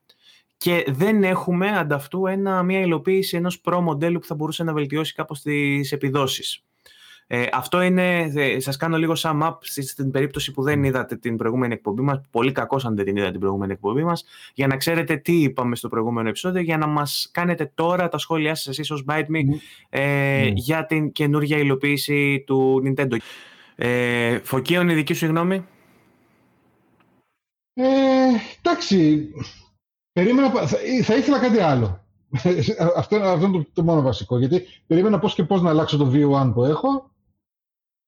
και 0.58 0.86
δεν 0.88 1.24
έχουμε 1.24 1.78
ανταυτού 1.78 2.28
ένα, 2.28 2.64
μια 2.64 2.80
υλοποίηση 2.80 3.38
ενός 3.38 3.60
προ 3.62 3.82
μοντέλου 3.82 4.20
που 4.20 4.26
θα 4.26 4.36
μπορούσε 4.36 4.64
να 4.64 4.74
βελτιώσει 4.74 5.14
κάπως 5.14 5.42
τις 5.42 5.92
επιδόσεις. 5.92 6.64
Ε, 7.36 7.48
αυτό 7.52 7.82
είναι, 7.82 8.32
ε, 8.36 8.60
σας 8.60 8.78
κάνω 8.78 8.98
λίγο 8.98 9.14
sum 9.18 9.42
up 9.42 9.58
στην 9.62 10.12
περίπτωση 10.12 10.52
που 10.52 10.64
δεν 10.64 10.84
είδατε 10.84 11.16
την 11.16 11.38
προηγούμενη 11.38 11.74
εκπομπή 11.74 12.02
μας, 12.02 12.22
πολύ 12.32 12.52
κακός 12.52 12.86
αν 12.86 12.96
δεν 12.96 13.06
την 13.06 13.16
είδατε 13.16 13.32
την 13.32 13.40
προηγούμενη 13.40 13.72
εκπομπή 13.72 14.04
μας, 14.04 14.26
για 14.54 14.68
να 14.68 14.78
ξέρετε 14.78 15.16
τι 15.16 15.42
είπαμε 15.42 15.76
στο 15.76 15.90
προηγούμενο 15.90 16.30
επεισόδιο, 16.30 16.62
για 16.62 16.78
να 16.78 16.88
μας 16.88 17.30
κάνετε 17.32 17.72
τώρα 17.76 18.10
τα 18.10 18.18
σχόλιά 18.18 18.56
σας 18.56 18.68
εσείς 18.68 18.92
ως 18.92 19.06
ByteMe 19.08 19.44
ε, 19.90 20.48
για 20.54 20.86
την 20.86 21.12
καινούργια 21.12 21.58
υλοποίηση 21.58 22.44
του 22.46 22.84
Nintendo. 22.86 23.16
Ε, 23.76 24.40
Φωκίων, 24.44 24.90
η 24.90 24.94
δική 24.94 25.14
σου 25.14 25.26
γνώμη; 25.26 25.66
Ε, 27.74 27.84
εντάξει, 28.62 29.28
περίμενα, 30.12 30.50
θα, 30.50 30.68
θα 31.04 31.16
ήθελα 31.16 31.40
κάτι 31.40 31.60
άλλο. 31.60 32.06
αυτό, 32.98 33.16
αυτό 33.16 33.46
είναι 33.46 33.58
το, 33.58 33.66
το, 33.74 33.84
μόνο 33.84 34.02
βασικό. 34.02 34.38
Γιατί 34.38 34.64
περίμενα 34.88 35.20
πώς 35.20 35.34
και 35.34 35.44
πώς 35.44 35.62
να 35.62 35.70
αλλάξω 35.70 35.98
το 35.98 36.12
V1 36.14 36.52
που 36.54 36.64
έχω 36.64 37.12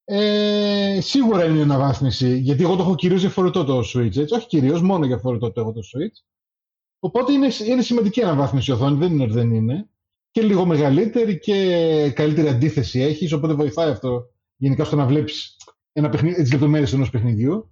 ε, 0.08 1.00
σίγουρα 1.02 1.44
είναι 1.44 1.54
μια 1.54 1.64
αναβάθμιση, 1.64 2.38
γιατί 2.38 2.64
εγώ 2.64 2.76
το 2.76 2.82
έχω 2.82 2.96
κυρίως 2.96 3.22
για 3.22 3.30
φορητό 3.30 3.64
το 3.64 3.80
Switch. 3.80 4.18
Έτσι. 4.18 4.34
Όχι 4.34 4.48
κυρίως, 4.48 4.82
μόνο 4.82 5.06
για 5.06 5.18
φορητό 5.18 5.52
το 5.52 5.62
έχω 5.62 5.72
το 5.72 5.82
Switch. 5.82 6.24
Οπότε 7.00 7.32
είναι, 7.32 7.48
είναι 7.68 7.82
σημαντική 7.82 8.24
αναβάθμιση 8.24 8.72
η 8.72 8.74
οθόνη, 8.74 8.98
δεν 8.98 9.12
είναι 9.12 9.24
ότι 9.24 9.34
δεν 9.34 9.52
είναι. 9.52 9.90
Και 10.32 10.42
λίγο 10.42 10.66
μεγαλύτερη 10.66 11.40
και 11.40 12.12
καλύτερη 12.16 12.48
αντίθεση 12.48 13.00
έχεις, 13.00 13.32
οπότε 13.32 13.54
βοηθάει 13.54 13.92
αυτό 13.92 14.30
γενικά 14.56 14.84
στο 14.84 14.96
να 14.96 15.06
βλέπεις 15.06 15.58
τις 16.36 16.52
λεπτομέρειες 16.52 16.94
ενός 16.94 17.10
παιχνιδιού. 17.10 17.70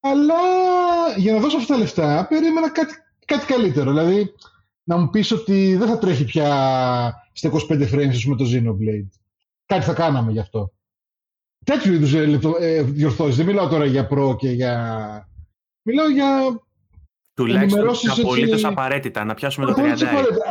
Αλλά 0.00 0.34
για 1.16 1.32
να 1.32 1.40
δώσω 1.40 1.56
αυτά 1.56 1.72
τα 1.72 1.78
λεφτά, 1.78 2.26
περίμενα 2.28 2.70
κάτι, 2.70 2.94
κάτι 3.24 3.46
καλύτερο. 3.46 3.90
Δηλαδή, 3.90 4.34
να 4.82 4.96
μου 4.96 5.10
πεις 5.10 5.30
ότι 5.30 5.76
δεν 5.76 5.88
θα 5.88 5.98
τρέχει 5.98 6.24
πια 6.24 6.48
στα 7.32 7.50
25 7.52 7.90
frames 7.92 8.22
με 8.26 8.36
το 8.36 8.44
Xenoblade. 8.52 9.08
Κάτι 9.66 9.84
θα 9.84 9.94
κάναμε 9.94 10.32
γι' 10.32 10.38
αυτό 10.38 10.72
τέτοιου 11.64 11.92
είδους 11.92 12.14
ε, 12.14 12.38
ε, 12.60 12.82
διορθώσεις. 12.82 13.36
Δεν 13.36 13.46
μιλάω 13.46 13.68
τώρα 13.68 13.84
για 13.84 14.06
προ 14.06 14.36
και 14.38 14.50
για. 14.50 15.28
Μιλάω 15.82 16.08
για. 16.08 16.60
Τουλάχιστον 17.34 17.88
απολύτως 18.18 18.64
απαραίτητα, 18.64 19.24
να 19.24 19.34
πιάσουμε 19.34 19.66
το 19.66 19.72
30. 19.72 19.80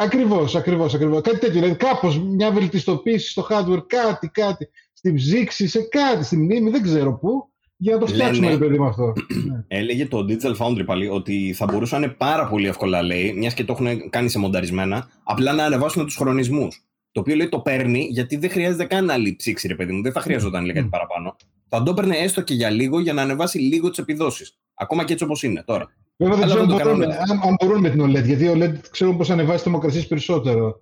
Ακριβώς, 0.01 0.55
ακριβώς. 0.55 0.95
Ακριβώς. 0.95 1.21
Κάτι 1.21 1.39
τέτοιο. 1.39 1.59
Δηλαδή, 1.59 1.75
κάπως 1.75 2.19
μια 2.19 2.51
βελτιστοποίηση 2.51 3.29
στο 3.29 3.47
hardware, 3.49 3.83
κάτι, 3.87 4.27
κάτι. 4.27 4.69
Στην 4.93 5.15
ψήξη, 5.15 5.67
σε 5.67 5.81
κάτι, 5.81 6.23
στη 6.23 6.37
μνήμη, 6.37 6.69
δεν 6.69 6.81
ξέρω 6.81 7.17
πού. 7.17 7.49
Για 7.81 7.93
να 7.93 7.99
το 7.99 8.07
φτιάξουμε, 8.07 8.47
Λένε, 8.47 8.59
παιδί 8.59 8.79
με 8.79 8.87
αυτό. 8.87 9.13
Έλεγε 9.67 10.07
το 10.07 10.25
Digital 10.29 10.55
Foundry 10.57 10.85
πάλι 10.85 11.07
ότι 11.07 11.53
θα 11.57 11.65
μπορούσαν 11.65 12.15
πάρα 12.17 12.47
πολύ 12.47 12.67
εύκολα, 12.67 13.01
λέει, 13.01 13.33
μιας 13.33 13.53
και 13.53 13.63
το 13.63 13.77
έχουν 13.79 14.09
κάνει 14.09 14.29
σε 14.29 14.39
μονταρισμένα, 14.39 15.09
απλά 15.23 15.53
να 15.53 15.63
ανεβάσουν 15.63 16.05
τους 16.05 16.15
χρονισμούς. 16.15 16.88
Το 17.11 17.19
οποίο 17.19 17.35
λέει 17.35 17.49
το 17.49 17.59
παίρνει 17.59 18.07
γιατί 18.11 18.35
δεν 18.35 18.49
χρειάζεται 18.49 18.85
καν 18.85 19.09
άλλη 19.09 19.35
ψήξη, 19.35 19.67
ρε 19.67 19.75
παιδί 19.75 19.93
μου. 19.93 20.01
Δεν 20.01 20.11
θα 20.11 20.21
χρειαζόταν 20.21 20.65
λέει, 20.65 20.73
κάτι 20.73 20.87
παραπάνω. 20.87 21.35
Θα 21.67 21.83
το 21.83 21.91
έπαιρνε 21.91 22.17
έστω 22.17 22.41
και 22.41 22.53
για 22.53 22.69
λίγο 22.69 22.99
για 22.99 23.13
να 23.13 23.21
ανεβάσει 23.21 23.57
λίγο 23.57 23.89
τις 23.89 23.99
επιδόσεις. 23.99 24.57
Ακόμα 24.73 25.03
και 25.03 25.11
έτσι 25.13 25.25
όπως 25.25 25.43
είναι 25.43 25.63
τώρα. 25.65 25.91
Βέβαια 26.17 26.37
δεν 26.37 26.47
ξέρω 26.47 26.61
αν, 26.61 27.03
αν, 27.41 27.55
μπορούν 27.61 27.79
με 27.79 27.89
την 27.89 28.03
OLED, 28.03 28.23
γιατί 28.23 28.43
η 28.43 28.51
OLED 28.53 28.73
ξέρουν 28.91 29.17
πώς 29.17 29.29
ανεβάσει 29.29 29.63
θερμοκρασίες 29.63 30.07
περισσότερο. 30.07 30.81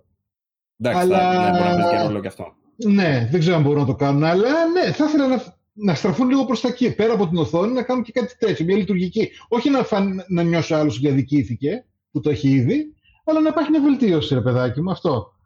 Εντάξει, 0.79 1.01
αλλά... 1.01 1.17
θα, 1.17 1.51
ναι, 1.51 1.57
μπορεί 1.57 1.63
να 1.63 1.75
παίζει 1.75 1.89
και 1.89 2.03
ρόλο 2.03 2.19
και 2.19 2.27
αυτό. 2.27 2.53
Ναι, 2.75 3.27
δεν 3.31 3.39
ξέρω 3.39 3.55
αν 3.55 3.61
μπορούν 3.61 3.79
να 3.79 3.85
το 3.85 3.95
κάνουν, 3.95 4.23
αλλά 4.23 4.49
ναι, 4.73 4.91
θα 4.91 5.05
ήθελα 5.05 5.27
να, 5.27 5.43
να 5.73 5.93
στραφούν 5.93 6.29
λίγο 6.29 6.45
προς 6.45 6.61
τα 6.61 6.67
εκεί, 6.67 6.95
πέρα 6.95 7.13
από 7.13 7.27
την 7.27 7.37
οθόνη, 7.37 7.73
να 7.73 7.83
κάνουν 7.83 8.03
και 8.03 8.11
κάτι 8.11 8.37
τέτοιο, 8.37 8.65
μια 8.65 8.77
λειτουργική. 8.77 9.29
Όχι 9.47 9.69
να, 9.69 9.83
φαν, 9.83 10.25
να 10.27 10.43
νιώσει 10.43 10.73
άλλος 10.73 10.97
ότι 10.97 11.07
διαδικήθηκε, 11.07 11.85
που 12.11 12.19
το 12.19 12.29
έχει 12.29 12.49
ήδη, 12.49 12.93
αλλά 13.25 13.41
να 13.41 13.49
υπάρχει 13.49 13.69
μια 13.69 13.81
βελτίωση, 13.81 14.33
ρε 14.33 14.41
παιδάκι 14.41 14.81
μου, 14.81 14.91
αυτό 14.91 15.36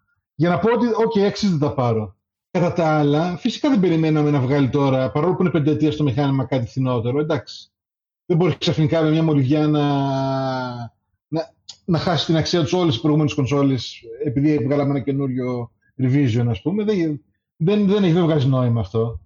για 0.42 0.50
να 0.50 0.60
πω 0.60 0.72
ότι, 0.72 0.88
OK, 0.88 1.22
έξι 1.22 1.48
δεν 1.48 1.60
τα 1.60 1.74
πάρω. 1.74 2.16
Κατά 2.52 2.74
τα 2.74 2.98
άλλα, 2.98 3.38
φυσικά 3.38 3.70
δεν 3.70 3.80
περιμέναμε 3.80 4.32
να 4.32 4.40
βγάλει 4.40 4.70
τώρα, 4.70 5.12
παρόλο 5.12 5.36
που 5.36 5.42
είναι 5.42 5.52
πενταετία 5.52 5.92
στο 5.92 6.04
μηχάνημα 6.04 6.46
κάτι 6.46 6.66
φθηνότερο. 6.66 7.20
Εντάξει. 7.20 7.72
Δεν 8.26 8.38
μπορεί 8.38 8.58
ξαφνικά 8.58 9.02
με 9.02 9.10
μια 9.10 9.24
μολυβιά 9.24 9.68
να, 9.68 9.88
να, 11.28 11.54
να 11.86 11.98
χάσει 11.98 12.26
την 12.26 12.36
αξία 12.36 12.62
τους 12.62 12.74
όλες 12.74 12.92
τις 12.92 13.02
προηγούμενες 13.02 13.34
κονσόλες 13.34 14.02
επειδή 14.26 14.58
βγάλαμε 14.58 14.90
ένα 14.90 15.00
καινούριο 15.00 15.72
revision, 15.98 16.46
ας 16.48 16.62
πούμε. 16.62 16.84
Δεν, 16.84 17.22
δεν, 17.56 17.88
δεν 17.88 18.04
έχει 18.04 18.14
δεν 18.14 18.24
βγάζει 18.24 18.48
νόημα 18.48 18.80
αυτό. 18.80 19.20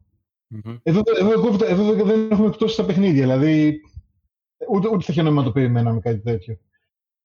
Mm-hmm. 0.56 0.80
Εδώ, 0.84 1.02
εδώ, 1.20 1.32
εδώ, 1.66 1.92
εδώ, 1.92 2.04
δεν 2.04 2.32
έχουμε 2.32 2.48
εκτό 2.48 2.68
στα 2.68 2.86
παιχνίδια. 2.86 3.22
Δηλαδή, 3.22 3.82
ούτε, 4.72 4.88
ούτε 4.88 5.04
θα 5.04 5.12
είχε 5.12 5.22
νόημα 5.22 5.40
να 5.40 5.48
το 5.48 5.52
περιμέναμε 5.52 6.00
κάτι 6.00 6.20
τέτοιο. 6.20 6.58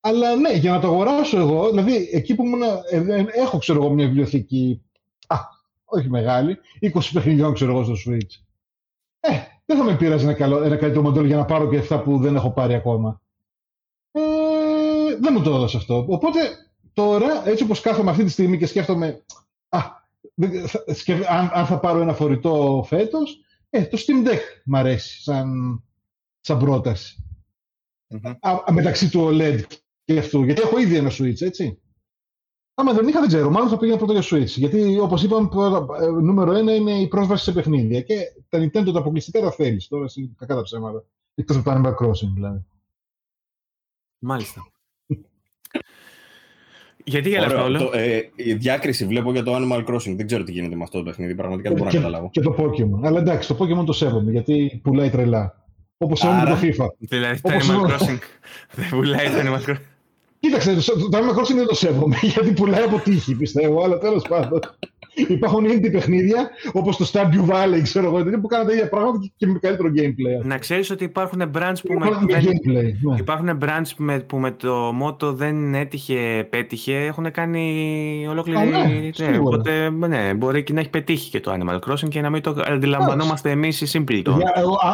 Αλλά 0.03 0.35
ναι, 0.35 0.53
για 0.53 0.71
να 0.71 0.79
το 0.79 0.87
αγοράσω 0.87 1.39
εγώ, 1.39 1.69
δηλαδή 1.69 2.09
εκεί 2.11 2.35
που 2.35 2.45
ήμουν, 2.45 2.61
ε, 2.61 2.97
ε, 2.97 3.25
έχω 3.33 3.57
ξέρω 3.57 3.83
εγώ 3.83 3.93
μια 3.93 4.05
βιβλιοθήκη, 4.05 4.81
α, 5.27 5.35
όχι 5.85 6.09
μεγάλη, 6.09 6.57
20 6.81 6.89
παιχνιδιών 7.13 7.53
ξέρω 7.53 7.71
εγώ 7.71 7.83
στο 7.83 8.11
Switch. 8.11 8.41
Ε, 9.19 9.29
δεν 9.65 9.77
θα 9.77 9.83
με 9.83 9.95
πείραζε 9.95 10.23
ένα, 10.23 10.33
καλό, 10.33 10.63
ένα 10.63 10.75
καλύτερο 10.75 11.03
μοντέλο 11.03 11.25
για 11.25 11.37
να 11.37 11.45
πάρω 11.45 11.69
και 11.69 11.77
αυτά 11.77 12.01
που 12.01 12.17
δεν 12.17 12.35
έχω 12.35 12.51
πάρει 12.51 12.73
ακόμα. 12.73 13.21
Ε, 14.11 14.21
δεν 15.19 15.33
μου 15.33 15.41
το 15.41 15.55
έδωσε 15.55 15.77
αυτό. 15.77 16.05
Οπότε 16.09 16.39
τώρα, 16.93 17.47
έτσι 17.47 17.63
όπως 17.63 17.81
κάθομαι 17.81 18.11
αυτή 18.11 18.23
τη 18.23 18.29
στιγμή 18.29 18.57
και 18.57 18.65
σκέφτομαι, 18.65 19.23
α, 19.69 19.79
αν, 21.27 21.49
αν 21.53 21.65
θα 21.65 21.79
πάρω 21.79 22.01
ένα 22.01 22.13
φορητό 22.13 22.83
φέτος, 22.87 23.39
ε, 23.69 23.85
το 23.85 23.97
Steam 24.05 24.27
Deck 24.27 24.39
μ' 24.65 24.75
αρέσει 24.75 25.21
σαν, 25.21 25.81
σαν 26.39 26.59
πρόταση. 26.59 27.25
Mm-hmm. 28.09 28.35
Α, 28.39 28.71
μεταξύ 28.71 29.09
του 29.09 29.29
OLED 29.31 29.61
και 30.13 30.19
αυτού. 30.19 30.43
Γιατί 30.43 30.61
έχω 30.61 30.79
ήδη 30.79 30.95
ένα 30.95 31.09
Switch, 31.09 31.41
έτσι. 31.41 31.79
Άμα 32.73 32.93
δεν 32.93 33.07
είχα, 33.07 33.19
δεν 33.19 33.27
ξέρω. 33.27 33.49
Μάλλον 33.49 33.69
θα 33.69 33.77
πήγαινα 33.77 33.97
πρώτα 33.97 34.13
για 34.13 34.23
Switch. 34.23 34.45
Γιατί 34.45 34.99
όπως 34.99 35.23
είπαμε, 35.23 35.49
ε, 36.01 36.05
νούμερο 36.05 36.53
ένα 36.53 36.75
είναι 36.75 36.91
η 36.91 37.07
πρόσβαση 37.07 37.43
σε 37.43 37.51
παιχνίδια. 37.51 38.01
Και 38.01 38.15
τα 38.49 38.59
Nintendo 38.59 38.93
τα 38.93 38.99
αποκλειστικά 38.99 39.41
τα 39.41 39.51
θέλεις. 39.51 39.87
Τώρα 39.87 40.05
κακά 40.37 40.55
τα 40.55 40.61
ψέματα. 40.61 41.03
Εκτός 41.35 41.57
από 41.57 41.65
το 41.65 41.71
Animal 41.71 42.05
Crossing, 42.05 42.31
δηλαδή. 42.33 42.65
Μάλιστα. 44.19 44.71
Γιατί 47.03 47.29
για 47.29 47.63
όλο. 47.63 47.77
Το, 47.79 47.91
ε, 47.93 48.29
η 48.35 48.53
διάκριση 48.53 49.05
βλέπω 49.05 49.31
για 49.31 49.43
το 49.43 49.55
Animal 49.55 49.85
Crossing. 49.85 50.15
Δεν 50.15 50.25
ξέρω 50.25 50.43
τι 50.43 50.51
γίνεται 50.51 50.75
με 50.75 50.83
αυτό 50.83 50.97
το 50.97 51.03
παιχνίδι. 51.03 51.35
Πραγματικά 51.35 51.69
δεν 51.69 51.77
μπορώ 51.77 51.89
να 51.91 51.97
καταλάβω. 51.97 52.29
Και 52.29 52.41
το 52.41 52.55
Pokémon. 52.57 52.99
Αλλά 53.03 53.19
εντάξει, 53.19 53.47
το 53.47 53.57
Pokémon 53.59 53.85
το 53.85 53.93
σέβομαι 53.93 54.31
γιατί 54.31 54.79
πουλάει 54.83 55.09
τρελά. 55.09 55.65
Όπως 55.97 56.19
σέβομαι 56.19 56.45
το 56.45 56.57
FIFA. 56.61 56.87
Δηλαδή 56.97 57.41
το 57.41 57.49
Animal 57.49 57.89
Crossing. 57.89 58.19
Δεν 58.71 58.89
πουλάει 58.89 59.27
το 59.29 59.37
Animal 59.37 59.69
Crossing. 59.69 59.81
Κοίταξε, 60.41 60.75
το 60.85 61.17
Animal 61.17 61.39
Crossing 61.39 61.55
δεν 61.55 61.67
το 61.67 61.75
σέβομαι, 61.75 62.17
γιατί 62.33 62.51
πουλάει 62.51 62.83
από 62.83 62.99
τύχη, 62.99 63.35
πιστεύω, 63.35 63.83
αλλά 63.83 63.97
τέλος 63.97 64.23
πάντων. 64.27 64.59
Υπάρχουν 65.27 65.65
ήδη 65.65 65.91
παιχνίδια 65.91 66.49
όπως 66.73 66.97
το 66.97 67.09
Stardew 67.11 67.51
Valley, 67.51 67.81
ξέρω 67.83 68.05
εγώ, 68.05 68.39
που 68.39 68.47
κάνουν 68.47 68.67
τα 68.67 68.73
ίδια 68.73 68.89
πράγματα 68.89 69.19
και 69.37 69.47
με 69.47 69.59
καλύτερο 69.59 69.89
gameplay. 69.95 70.45
Να 70.45 70.57
ξέρεις 70.57 70.89
ότι 70.89 71.03
υπάρχουν 71.03 71.51
brands 71.57 71.75
που, 71.87 71.93
με, 71.93 72.07
gameplay, 72.27 72.91
ναι. 73.01 73.15
υπάρχουν 73.17 73.59
brands 73.61 73.89
που 73.97 74.03
με, 74.03 74.19
που 74.19 74.37
με 74.37 74.51
το 74.51 74.73
μότο 74.73 75.33
δεν 75.33 75.73
έτυχε, 75.73 76.47
πέτυχε, 76.49 76.95
έχουν 76.95 77.31
κάνει 77.31 78.25
ολόκληρη. 78.29 78.57
Α, 78.57 78.87
ναι, 78.87 79.27
ναι, 79.29 79.37
οπότε 79.37 79.89
ναι, 79.89 80.33
μπορεί 80.33 80.63
και 80.63 80.73
να 80.73 80.79
έχει 80.79 80.89
πετύχει 80.89 81.29
και 81.29 81.39
το 81.39 81.57
Animal 81.59 81.79
Crossing 81.89 82.09
και 82.09 82.21
να 82.21 82.29
μην 82.29 82.41
το 82.41 82.55
αντιλαμβανόμαστε 82.65 83.49
εμείς 83.49 83.81
οι 83.81 84.03
Simpleton. 84.07 84.37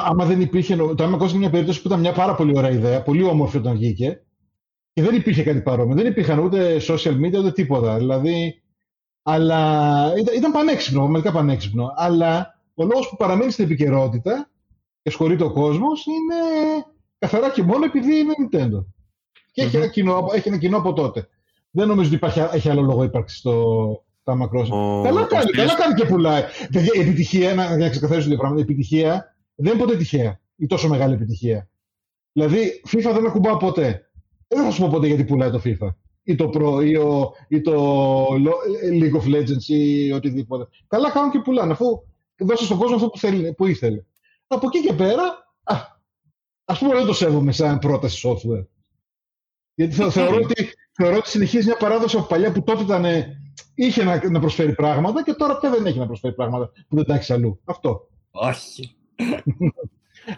άμα 0.06 0.26
δεν 0.26 0.42
υπήρχε. 0.42 0.76
Το 0.76 0.96
Animal 0.98 1.24
Crossing 1.24 1.30
είναι 1.30 1.40
μια 1.40 1.50
περίπτωση 1.50 1.82
που 1.82 1.88
ήταν 1.88 2.00
μια 2.00 2.12
πάρα 2.12 2.36
πολύ 2.36 2.58
ωραία 2.58 2.72
ιδέα, 2.72 3.02
πολύ 3.02 3.24
όμορφη 3.24 3.58
όταν 3.58 3.74
βγήκε. 3.74 4.22
Και 4.98 5.04
δεν 5.04 5.16
υπήρχε 5.16 5.44
κάτι 5.44 5.62
παρόμοιο. 5.62 5.96
Δεν 5.96 6.06
υπήρχαν 6.06 6.40
ούτε 6.40 6.78
social 6.88 7.12
media 7.12 7.38
ούτε 7.38 7.52
τίποτα. 7.52 7.98
Δηλαδή, 7.98 8.62
αλλά 9.24 10.14
ήταν, 10.18 10.36
ήταν 10.36 10.52
πανέξυπνο, 10.52 11.00
πραγματικά 11.00 11.32
πανέξυπνο. 11.32 11.94
Αλλά 11.96 12.60
ο 12.74 12.84
λόγος 12.84 13.10
που 13.10 13.16
παραμένει 13.16 13.52
στην 13.52 13.66
επικαιρότητα 13.66 14.50
και 15.02 15.10
ασχολείται 15.10 15.44
ο 15.44 15.52
κόσμος 15.52 16.06
είναι 16.06 16.36
καθαρά 17.18 17.50
και 17.50 17.64
μόνο 17.64 17.86
επειδή 17.86 18.20
είναι 18.20 18.34
Nintendo. 18.42 18.86
Και 19.52 19.62
έχει, 19.62 19.76
ένα 19.76 19.88
κοινό, 19.88 20.28
έχει 20.34 20.48
ένα 20.48 20.58
κοινό 20.58 20.78
από 20.78 20.94
τότε. 20.94 21.28
Δεν 21.72 21.88
νομίζω 21.88 22.08
ότι 22.08 22.16
υπάρχει, 22.16 22.40
έχει 22.40 22.70
άλλο 22.70 22.82
λόγο 22.82 23.04
ύπαρξης 23.04 23.40
στο 23.40 24.06
τα 24.24 24.36
μακρόσυνα. 24.36 25.02
Καλά 25.04 25.26
κάνει, 25.26 25.52
καλά 25.52 25.76
κάνει 25.76 25.94
και 25.94 26.06
πουλάει. 26.06 26.44
η 26.96 27.00
επιτυχία, 27.00 27.54
να, 27.54 27.78
να 27.78 27.90
ξεκαθαρίσω 27.90 28.28
δύο 28.28 28.38
πράγματα, 28.38 28.62
η 28.62 28.64
επιτυχία 28.64 29.36
δεν 29.56 29.74
είναι 29.74 29.84
ποτέ 29.84 29.98
τυχαία. 29.98 30.40
Η 30.56 30.66
τόσο 30.66 30.88
μεγάλη 30.88 31.14
επιτυχία. 31.14 31.70
Δηλαδή, 32.32 32.82
FIFA 32.88 33.12
δεν 33.14 33.26
ακουμπάω 33.26 33.58
ποτέ. 33.58 34.07
Δεν 34.48 34.64
θα 34.64 34.72
σου 34.72 34.82
πω 34.82 34.88
ποτέ 34.92 35.08
γιατί 35.08 35.24
πουλάει 35.24 35.52
το 35.52 35.62
FIFA. 35.66 35.94
Ή 36.24 36.36
το 36.36 36.50
Pro, 36.54 36.86
ή, 36.86 36.96
ο, 36.96 37.32
ή 37.48 37.62
το 37.62 38.28
League 38.92 39.22
of 39.22 39.36
Legends, 39.36 39.64
ή 39.68 40.12
οτιδήποτε. 40.12 40.68
Καλά 40.88 41.12
κάνουν 41.12 41.32
και 41.32 41.40
πουλάνε, 41.40 41.72
αφού 41.72 41.86
δώσε 42.38 42.66
στον 42.66 42.78
κόσμο 42.78 42.96
αυτό 42.96 43.08
που, 43.08 43.18
θέλει, 43.18 43.54
που 43.54 43.66
ήθελε. 43.66 44.04
Από 44.48 44.68
εκεί 44.68 44.88
και 44.88 44.94
πέρα, 44.94 45.24
α, 45.64 45.76
ας 46.66 46.80
πούμε 46.80 46.94
δεν 46.94 47.06
το 47.06 47.14
σέβομαι 47.14 47.52
σαν 47.52 47.80
πρόταση 47.80 48.30
software. 48.30 48.66
Γιατί 49.74 49.96
θεωρώ 49.96 50.36
ότι, 50.36 50.74
θεωρώ 50.92 51.18
ότι 51.18 51.30
συνεχίζει 51.30 51.66
μια 51.66 51.78
παράδοση 51.78 52.18
από 52.18 52.26
παλιά 52.26 52.52
που 52.52 52.64
τότε 52.64 52.84
ήταν, 52.84 53.06
είχε 53.76 54.04
να, 54.04 54.30
να 54.30 54.40
προσφέρει 54.40 54.74
πράγματα 54.74 55.24
και 55.24 55.34
τώρα 55.34 55.58
πια 55.58 55.70
δεν 55.70 55.86
έχει 55.86 56.00
να 56.00 56.06
προσφέρει 56.06 56.34
πράγματα 56.34 56.72
που 56.88 56.96
δεν 56.96 57.06
τα 57.06 57.14
έχεις 57.14 57.32
αλλού. 57.32 57.60
Αυτό. 57.66 58.08
Όχι. 58.32 58.96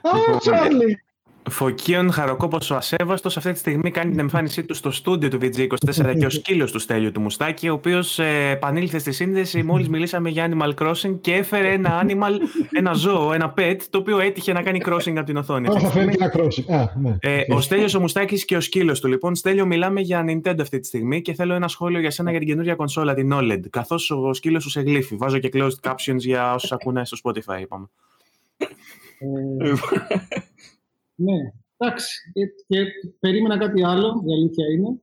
Α, 0.01 0.17
λοιπόν, 0.17 0.39
Τσάρλι! 0.39 1.03
Φωκίων 1.49 2.11
Χαροκόπος 2.11 2.71
ο 2.71 2.75
Ασέβαστος 2.75 3.37
αυτή 3.37 3.51
τη 3.51 3.57
στιγμή 3.57 3.91
κάνει 3.91 4.11
την 4.11 4.19
εμφάνισή 4.19 4.63
του 4.63 4.73
στο 4.73 4.91
στούντιο 4.91 5.29
του 5.29 5.37
VG24 5.41 6.15
και 6.19 6.25
ο 6.25 6.29
σκύλος 6.29 6.71
του 6.71 6.79
Στέλιου 6.79 7.11
του 7.11 7.21
Μουστάκη, 7.21 7.69
ο 7.69 7.73
οποίος 7.73 8.19
ε, 8.19 8.49
επανήλθε 8.49 8.97
στη 8.97 9.11
σύνδεση 9.11 9.63
μόλις 9.63 9.89
μιλήσαμε 9.89 10.29
για 10.29 10.49
Animal 10.51 10.73
Crossing 10.73 11.17
και 11.21 11.33
έφερε 11.33 11.71
ένα 11.71 12.03
animal, 12.05 12.31
ένα 12.71 12.93
ζώο, 12.93 13.33
ένα 13.33 13.53
pet, 13.57 13.77
το 13.89 13.97
οποίο 13.97 14.19
έτυχε 14.19 14.53
να 14.53 14.61
κάνει 14.61 14.81
crossing 14.85 15.13
από 15.15 15.23
την 15.23 15.37
οθόνη. 15.37 15.67
Τώρα 15.67 15.79
θα 15.79 15.89
φέρει 15.89 16.15
ένα 16.19 16.33
crossing. 16.35 16.73
Α, 16.73 16.85
ναι. 17.01 17.17
ε, 17.19 17.41
ο 17.49 17.61
Στέλιος 17.61 17.93
ο 17.93 17.99
Μουστάκης 17.99 18.45
και 18.45 18.55
ο 18.55 18.61
σκύλος 18.61 18.99
του. 18.99 19.07
Λοιπόν, 19.07 19.35
Στέλιο, 19.35 19.65
μιλάμε 19.65 20.01
για 20.01 20.25
Nintendo 20.27 20.59
αυτή 20.61 20.79
τη 20.79 20.87
στιγμή 20.87 21.21
και 21.21 21.33
θέλω 21.33 21.53
ένα 21.53 21.67
σχόλιο 21.67 21.99
για 21.99 22.11
σένα 22.11 22.29
για 22.29 22.39
την 22.39 22.47
καινούργια 22.47 22.75
κονσόλα, 22.75 23.13
την 23.13 23.31
OLED. 23.33 23.61
Καθώς 23.69 24.11
ο 24.11 24.33
σκύλος 24.33 24.63
σου 24.63 24.69
σε 24.69 24.81
γλύφει. 24.81 25.15
Βάζω 25.15 25.37
και 25.37 25.49
closed 25.53 25.89
captions 25.89 26.17
για 26.17 26.53
όσου 26.53 26.75
ακούνε 26.75 27.05
στο 27.05 27.17
Spotify, 27.23 27.61
είπαμε. 27.61 27.89
Ε, 31.19 31.23
ναι, 31.23 31.51
εντάξει. 31.77 32.31
Και, 32.33 32.45
και, 32.67 32.85
περίμενα 33.19 33.57
κάτι 33.57 33.83
άλλο, 33.83 34.23
η 34.25 34.33
αλήθεια 34.33 34.65
είναι. 34.73 34.99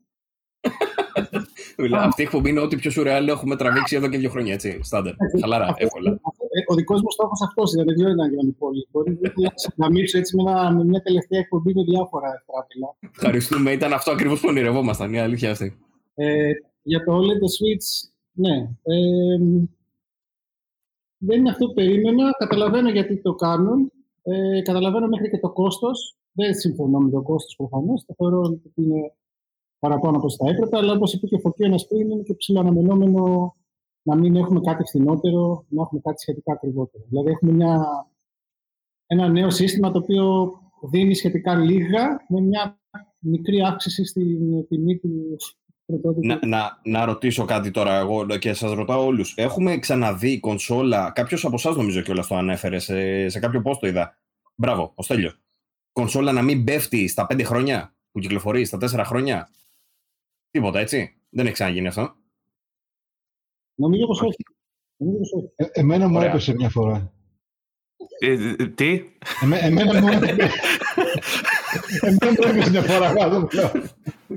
Αυτή 1.93 2.23
η 2.23 2.25
εκπομπή 2.25 2.51
είναι 2.51 2.61
ό,τι 2.61 2.77
πιο 2.77 2.91
σουρεάλ 2.91 3.29
έχουμε 3.29 3.57
τραβήξει 3.57 3.97
εδώ 3.97 4.09
και 4.09 4.19
δύο 4.19 4.31
χρόνια, 4.31 4.53
έτσι. 4.53 4.81
Στάντερ. 4.83 5.13
Χαλαρά, 5.41 5.75
εύκολα. 5.77 6.11
Ε, 6.11 6.61
ο 6.67 6.75
δικός 6.75 7.03
μου 7.03 7.11
στόχος 7.11 7.41
αυτός 7.43 7.73
ήταν, 7.73 7.85
δεν 7.85 8.13
ήταν 8.13 8.29
για 8.31 8.43
να 8.43 8.53
πολύ. 8.59 8.89
Μπορεί 8.91 9.19
να 9.75 9.91
μιλήσω 9.91 10.19
έτσι 10.19 10.37
με, 10.37 10.75
με, 10.75 10.85
μια 10.85 11.03
τελευταία 11.03 11.39
εκπομπή 11.41 11.75
με 11.75 11.83
διάφορα 11.83 12.45
τράπελα. 12.47 12.97
Ευχαριστούμε. 13.17 13.73
Ήταν 13.73 13.93
αυτό 13.93 14.11
ακριβώς 14.11 14.41
που 14.41 14.47
ονειρευόμασταν, 14.49 15.13
η 15.13 15.21
αλήθεια 15.21 15.51
αυτή. 15.51 15.79
Ε, 16.15 16.51
για 16.83 17.05
το 17.05 17.17
OLED 17.17 17.39
το 17.41 17.47
Switch, 17.57 18.11
ναι. 18.33 18.57
Ε, 18.83 19.37
δεν 21.19 21.39
είναι 21.39 21.51
αυτό 21.51 21.67
που 21.67 21.75
περίμενα. 21.75 22.31
Καταλαβαίνω 22.39 22.91
γιατί 22.91 23.23
το 23.23 23.35
κάνουν. 23.35 23.93
Ε, 24.29 24.63
καταλαβαίνω 24.63 25.07
μέχρι 25.07 25.31
και 25.31 25.39
το 25.39 25.53
κόστος. 25.53 26.17
Δεν 26.33 26.55
συμφωνώ 26.55 26.99
με 26.99 27.11
το 27.11 27.23
κόστος 27.23 27.55
προφανώς. 27.57 28.05
Το 28.07 28.15
θεωρώ 28.17 28.41
ότι 28.41 28.73
είναι 28.75 29.13
παραπάνω 29.79 30.17
από 30.17 30.31
θα 30.31 30.49
έπρεπε. 30.51 30.77
Αλλά 30.77 30.93
όπως 30.93 31.13
είπε 31.13 31.27
και 31.27 31.35
ο 31.35 31.39
Φωκίο 31.39 31.67
ένα 31.67 31.79
πριν, 31.89 32.11
είναι 32.11 32.23
και 32.23 32.35
ψηλοαναμενόμενο 32.35 33.55
να 34.03 34.17
μην 34.17 34.37
έχουμε 34.37 34.61
κάτι 34.61 34.85
φθηνότερο, 34.85 35.65
να 35.69 35.83
έχουμε 35.83 36.01
κάτι 36.01 36.21
σχετικά 36.21 36.53
ακριβότερο. 36.53 37.05
Δηλαδή, 37.09 37.31
έχουμε 37.31 37.53
μια, 37.53 37.85
ένα 39.07 39.29
νέο 39.29 39.51
σύστημα 39.51 39.91
το 39.91 39.99
οποίο 39.99 40.53
δίνει 40.91 41.15
σχετικά 41.15 41.55
λίγα 41.55 42.25
με 42.29 42.41
μια 42.41 42.81
μικρή 43.19 43.61
αύξηση 43.61 44.05
στην 44.05 44.67
τιμή 44.67 44.99
του 44.99 45.37
να, 46.23 46.47
να, 46.47 46.81
να 46.85 47.05
ρωτήσω 47.05 47.45
κάτι 47.45 47.71
τώρα 47.71 47.97
εγώ 47.97 48.27
και 48.27 48.53
σας 48.53 48.73
ρωτάω 48.73 49.05
όλους. 49.05 49.35
Έχουμε 49.37 49.79
ξαναδεί 49.79 50.41
κονσόλα, 50.41 51.11
κάποιος 51.15 51.45
από 51.45 51.55
εσάς 51.55 51.77
νομίζω 51.77 52.01
και 52.01 52.11
όλα 52.11 52.27
το 52.27 52.37
ανέφερε, 52.37 52.79
σε, 52.79 53.29
σε 53.29 53.39
κάποιο 53.39 53.63
post 53.65 53.77
το 53.81 53.87
είδα. 53.87 54.17
Μπράβο, 54.55 54.93
ο 54.95 55.03
Στέλιο. 55.03 55.33
Κονσόλα 55.93 56.33
να 56.33 56.43
μην 56.43 56.65
πέφτει 56.65 57.09
στα 57.09 57.27
πέντε 57.27 57.45
χρόνια 57.45 57.95
που 58.13 58.21
κυκλοφορεί, 58.21 58.65
στα 58.65 58.79
τέσσερα 58.79 59.05
χρόνια; 59.05 59.49
Τίποτα, 60.51 60.79
έτσι. 60.79 61.17
Δεν 61.31 61.45
έχει 61.45 61.55
ξαναγίνει 61.55 61.87
αυτό. 61.87 62.15
Νομίζω 63.75 64.07
πως 64.07 64.21
όχι. 64.21 64.43
Ε, 65.57 65.65
εμένα 65.81 66.09
μου 66.09 66.21
έπεσε 66.21 66.55
μια 66.55 66.69
φορά. 66.69 67.13
Ε, 68.19 68.33
ε, 68.59 68.67
τι; 68.67 69.03
εμένα 69.63 70.01
μου 70.01 70.09
έπεσε. 70.09 70.51
εμένα 72.01 72.33
μου 72.33 72.49
έπεσε 72.49 72.71
μια 72.71 72.83
φορά. 72.83 73.13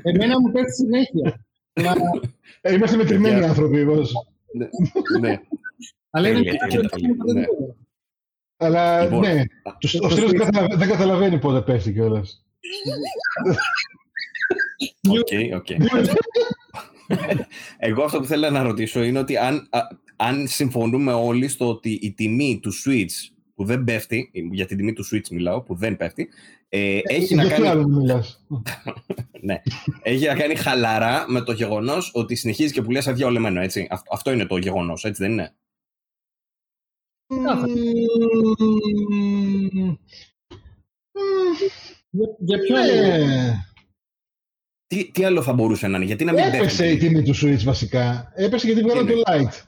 Εμένα 0.02 0.40
μου 0.40 0.52
πέφτει 0.52 0.72
συνέχεια. 0.72 1.46
Ε, 2.62 2.74
είμαστε 2.74 2.98
μετρημένοι 2.98 3.44
άνθρωποι, 3.44 3.78
εγώ. 3.78 4.02
Ναι. 5.20 5.40
Αλλά 6.10 6.30
είναι 6.30 6.40
ναι. 7.34 7.46
Αλλά 8.58 9.04
λοιπόν, 9.04 9.20
ναι, 9.20 9.44
ο 10.02 10.10
Στέλιος 10.10 10.32
δεν 10.78 10.88
καταλαβαίνει 10.88 11.40
πότε 11.40 11.62
πέφτει 11.62 11.94
κιόλας. 11.94 12.46
OK, 15.10 15.56
OK. 15.56 15.68
Εγώ 17.78 18.04
αυτό 18.04 18.20
που 18.20 18.26
θέλω 18.26 18.50
να 18.50 18.64
ρωτήσω 18.64 19.04
είναι 19.04 19.20
ότι 19.20 19.38
αν, 19.38 19.70
αν 20.16 20.48
συμφωνούμε 20.48 21.14
όλοι 21.14 21.48
στο 21.48 21.70
ότι 21.70 21.90
η 21.90 22.14
τιμή 22.14 22.60
του 22.62 22.72
Switch 22.86 23.39
που 23.60 23.66
δεν 23.66 23.84
πέφτει, 23.84 24.32
για 24.52 24.66
την 24.66 24.78
τιμή 24.78 24.94
του 24.94 25.06
Switch 25.06 25.28
μιλάω, 25.32 25.62
που 25.62 25.76
δεν 25.76 25.98
πέφτει, 25.98 26.30
ε, 26.70 26.98
ε, 26.98 27.02
έχει 27.04 27.36
να 27.36 27.48
κάνει. 27.48 27.86
ναι. 29.48 29.62
Έχει 30.02 30.26
να 30.26 30.36
κάνει 30.36 30.56
χαλαρά 30.56 31.26
με 31.30 31.42
το 31.42 31.52
γεγονός 31.52 32.12
ότι 32.14 32.36
συνεχίζει 32.36 32.74
και 32.74 32.82
πουλάει 32.82 33.02
σαν 33.02 33.16
διαολεμένο, 33.16 33.62
έτσι. 33.62 33.88
Αυτό, 33.90 34.10
αυτό 34.14 34.32
είναι 34.32 34.46
το 34.46 34.58
γεγονός, 34.58 35.06
έτσι 35.06 35.24
δεν 35.24 35.32
είναι; 35.32 35.56
Για 42.40 42.60
ποιο 42.60 42.78
ναι. 42.78 43.54
τι, 44.88 45.12
τι 45.12 45.24
άλλο 45.24 45.42
θα 45.42 45.54
μπορούσε 45.54 45.88
να 45.88 45.98
είναι, 45.98 46.06
γιατί 46.06 46.24
να 46.24 46.32
μην 46.32 46.44
Έπεσε 46.44 46.92
η 46.92 46.98
τιμή 46.98 47.24
του 47.24 47.36
Switch 47.36 47.64
βασικά. 47.64 48.32
Έπεσε 48.36 48.66
γιατί 48.66 48.82
βγάλαν 48.82 49.08
το 49.08 49.14
Lite. 49.26 49.62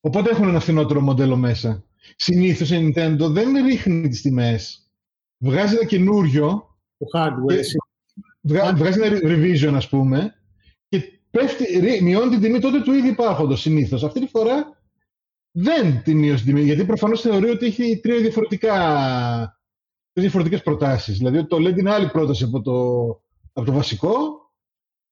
Οπότε 0.00 0.30
έχουν 0.30 0.48
ένα 0.48 0.60
φθηνότερο 0.60 1.00
μοντέλο 1.00 1.36
μέσα. 1.36 1.87
Συνήθως 2.16 2.70
η 2.70 2.92
Nintendo 2.94 3.28
δεν 3.30 3.64
ρίχνει 3.64 4.08
τις 4.08 4.22
τιμές 4.22 4.88
βγάζει 5.38 5.74
ένα 5.74 5.84
καινούριο. 5.84 6.76
Το 6.98 7.06
hardware. 7.14 7.62
Βγα, 8.40 8.74
βγάζει 8.74 9.00
ένα 9.00 9.18
revision, 9.22 9.72
ας 9.74 9.88
πούμε, 9.88 10.34
και 10.88 11.20
πέφτει, 11.30 12.02
μειώνει 12.02 12.30
την 12.30 12.40
τιμή 12.40 12.60
τότε 12.60 12.80
του 12.80 12.92
ήδη 12.92 13.08
υπάρχοντος 13.08 13.60
συνήθως. 13.60 14.04
Αυτή 14.04 14.20
τη 14.20 14.26
φορά 14.26 14.82
δεν 15.50 16.02
τη 16.02 16.14
μείωσε 16.14 16.44
την 16.44 16.54
τιμή, 16.54 16.66
γιατί 16.66 16.84
προφανώς 16.84 17.20
θεωρεί 17.20 17.50
ότι 17.50 17.66
έχει 17.66 18.00
τρία 18.00 18.20
διαφορετικά. 18.20 18.76
Τρεις 20.12 20.30
διαφορετικές 20.30 20.62
προτάσεις. 20.62 21.18
Δηλαδή 21.18 21.46
το 21.46 21.56
LED 21.56 21.78
είναι 21.78 21.92
άλλη 21.92 22.08
πρόταση 22.08 22.44
από 22.44 22.60
το, 22.60 23.06
από 23.52 23.66
το 23.66 23.72
βασικό 23.72 24.37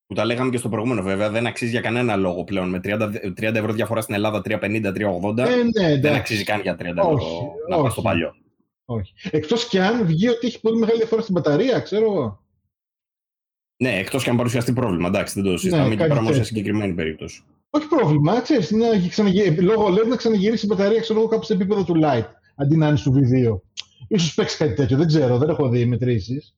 που 0.07 0.15
τα 0.15 0.25
λέγαμε 0.25 0.51
και 0.51 0.57
στο 0.57 0.69
προηγούμενο 0.69 1.03
βέβαια, 1.03 1.31
δεν 1.31 1.47
αξίζει 1.47 1.71
για 1.71 1.81
κανένα 1.81 2.17
λόγο 2.17 2.45
πλέον. 2.45 2.69
Με 2.69 2.81
30, 2.85 3.11
30 3.41 3.55
ευρώ 3.55 3.73
διαφορά 3.73 4.01
στην 4.01 4.15
Ελλάδα, 4.15 4.41
350, 4.45 4.93
380, 4.93 5.39
ε, 5.39 5.81
ναι, 5.81 6.01
δεν 6.01 6.15
αξίζει 6.15 6.45
καν 6.45 6.61
για 6.61 6.77
30 6.79 6.83
ευρώ 6.83 7.19
να 7.69 7.83
πας 7.83 7.93
στο 7.93 8.03
παλιό. 8.03 8.35
Όχι. 8.85 9.13
Εκτός 9.31 9.69
και 9.69 9.83
αν 9.83 10.07
βγει 10.07 10.29
ότι 10.29 10.47
έχει 10.47 10.61
πολύ 10.61 10.79
μεγάλη 10.79 10.99
διαφορά 10.99 11.23
στην 11.23 11.35
μπαταρία, 11.35 11.81
ξέρω 11.81 12.05
εγώ. 12.13 12.45
Ναι, 13.77 13.99
εκτός 13.99 14.25
και 14.25 14.31
αν 14.31 14.37
παρουσιαστεί 14.37 14.73
πρόβλημα, 14.73 15.09
εντάξει, 15.09 15.35
δεν 15.35 15.45
το 15.45 15.51
ναι, 15.51 15.57
συζητάμε 15.57 15.89
ναι, 15.89 15.97
και 15.97 16.07
πέρα 16.07 16.33
σε 16.33 16.45
συγκεκριμένη 16.45 16.95
περίπτωση. 16.95 17.45
Όχι 17.71 17.87
πρόβλημα, 17.89 18.41
ξέρεις, 18.41 18.71
να 18.71 19.09
ξαναγυρίσει, 19.09 19.61
λόγω 19.61 19.89
λέει 19.89 20.09
να 20.09 20.17
ξαναγυρίσει 20.17 20.67
η 20.67 20.69
μπαταρία, 20.73 21.01
ξέρω 21.01 21.19
εγώ, 21.19 21.29
κάπου 21.29 21.45
σε 21.45 21.53
επίπεδο 21.53 21.85
του 21.85 22.01
light, 22.03 22.27
αντί 22.57 22.77
να 22.77 22.89
είναι 22.89 22.97
στο 22.97 23.13
β 23.13 23.17
Ίσως 24.09 24.35
παίξει 24.35 24.57
κάτι 24.57 24.75
τέτοιο, 24.75 24.97
δεν 24.97 25.07
ξέρω, 25.07 25.39
δεν 25.39 25.49
έχω 25.49 25.69
δει 25.69 25.87
μετρήσεις. 25.87 26.55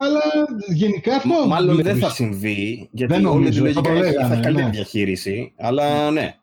Αλλά 0.00 0.20
γενικά 0.68 1.16
αυτό. 1.16 1.46
Μάλλον 1.46 1.82
δεν 1.82 1.98
θα 1.98 2.10
συμβεί, 2.10 2.88
γιατί 2.92 3.12
δεν 3.12 3.22
νομίζω, 3.22 3.62
όλη 3.62 3.72
θα 3.72 3.80
έχει 3.80 4.14
καλύτερη 4.14 4.54
ναι. 4.54 4.70
διαχείριση. 4.70 5.52
Αλλά 5.56 6.10
ναι. 6.10 6.38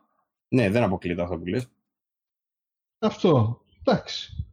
ναι, 0.47 0.69
δεν 0.69 0.83
αποκλείεται 0.83 1.21
αυτό 1.21 1.37
που 1.37 1.45
λες. 1.45 1.67
Αυτό. 2.99 3.61
Εντάξει. 3.83 4.45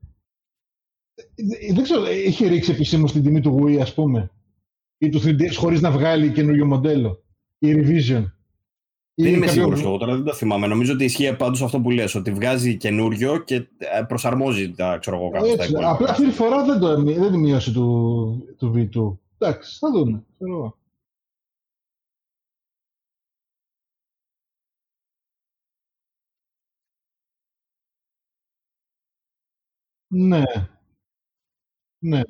Δεν 1.73 1.83
ξέρω, 1.83 2.05
έχει 2.05 2.47
ρίξει 2.47 2.71
επισήμως 2.71 3.13
την 3.13 3.23
τιμή 3.23 3.41
του 3.41 3.63
Wii, 3.63 3.79
ας 3.79 3.95
πούμε. 3.95 4.31
Ή 4.99 5.09
του 5.09 5.21
3DS 5.25 5.55
χωρίς 5.57 5.81
να 5.81 5.91
βγάλει 5.91 6.33
καινούριο 6.33 6.67
μοντέλο. 6.67 7.25
Η 7.59 7.73
Revision. 7.77 8.25
Δεν 9.15 9.35
είμαι 9.35 9.47
σίγουρος 9.47 9.83
εγώ 9.83 9.97
τώρα, 9.97 10.15
δεν 10.15 10.25
το 10.25 10.33
θυμάμαι. 10.33 10.67
Νομίζω 10.67 10.93
ότι 10.93 11.05
ισχύει 11.05 11.37
πάντως 11.37 11.63
αυτό 11.63 11.81
που 11.81 11.91
λες, 11.91 12.15
ότι 12.15 12.33
βγάζει 12.33 12.77
καινούριο 12.77 13.39
και 13.39 13.55
ε, 13.79 14.03
προσαρμόζει 14.09 14.71
τα 14.71 14.99
ξέρω 14.99 15.17
εγώ 15.17 15.31
κάπως 15.31 15.57
τα 15.57 15.91
Απλά 15.91 16.11
αυτή 16.11 16.25
τη 16.25 16.31
φορά 16.31 16.65
δεν, 16.65 16.81
το, 16.81 17.03
δεν 17.03 17.31
τη 17.31 17.39
μείωσε 17.39 17.73
του, 17.73 18.55
του 18.59 18.73
V2. 18.77 19.17
Εντάξει, 19.39 19.79
θα 19.79 19.91
δούμε. 19.91 20.25
Ξέρω. 20.39 20.77
Ναι. 30.09 30.43
Ναι. 31.99 32.23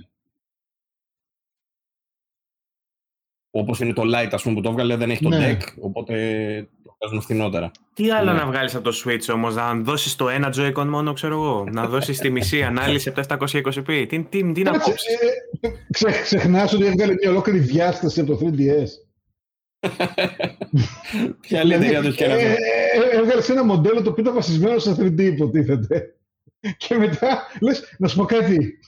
Όπως 3.55 3.81
είναι 3.81 3.93
το 3.93 4.03
Lite, 4.03 4.29
ας 4.33 4.43
πούμε, 4.43 4.55
που 4.55 4.61
το 4.61 4.69
έβγαλε, 4.71 4.97
δεν 4.97 5.11
έχει 5.11 5.23
το 5.23 5.29
Ναι. 5.29 5.57
deck, 5.61 5.61
οπότε 5.81 6.15
το 6.85 6.95
βγάζουν 7.01 7.23
φθηνότερα. 7.23 7.71
Τι 7.95 8.11
άλλο 8.11 8.33
Ναι. 8.33 8.39
να 8.39 8.47
βγάλεις 8.47 8.75
από 8.75 8.85
το 8.91 8.97
Switch 9.05 9.35
όμως, 9.35 9.55
να 9.55 9.75
δώσεις 9.75 10.17
το 10.17 10.29
ένα 10.29 10.55
Joy-Con 10.57 10.85
μόνο, 10.89 11.13
ξέρω 11.13 11.35
εγώ. 11.35 11.67
να 11.73 11.87
δώσεις 11.87 12.19
τη 12.19 12.31
μισή 12.31 12.63
ανάλυση 12.63 13.09
από 13.09 13.27
τα 13.27 13.37
720p. 13.39 14.07
Τι, 14.09 14.23
τι, 14.23 14.53
τι 14.53 14.63
να 14.63 14.71
Κάτσε, 14.71 14.91
κόψεις; 14.91 15.15
ε, 15.61 15.69
ξε, 15.91 16.11
ξεχνάς 16.23 16.73
ότι 16.73 16.85
έβγαλε 16.87 17.13
μια 17.13 17.31
ολόκληρη 17.31 17.59
διάσταση 17.59 18.21
από 18.21 18.37
το 18.37 18.39
3DS. 18.57 18.89
Ποια 21.41 21.61
άλλη 21.61 21.75
εταιρεία 21.75 22.03
το 22.03 22.09
έχει 22.09 22.17
κάνει 22.25 22.33
ε, 22.43 22.47
αυτό. 22.53 22.63
ε, 23.03 23.15
ε, 23.15 23.19
έβγαλες 23.19 23.45
σε 23.45 23.53
ένα 23.53 23.65
μοντέλο 23.65 24.03
το 24.03 24.11
οποίο 24.11 24.23
ήταν 24.23 24.35
βασισμένο 24.35 24.79
σε 24.79 24.97
3D 25.01 25.19
υποτίθεται. 25.21 26.15
Και 26.77 26.95
μετά 26.99 27.47
λες, 27.61 27.95
να 27.99 28.09
σου 28.09 28.17
πω 28.17 28.25
κάτι. 28.25 28.79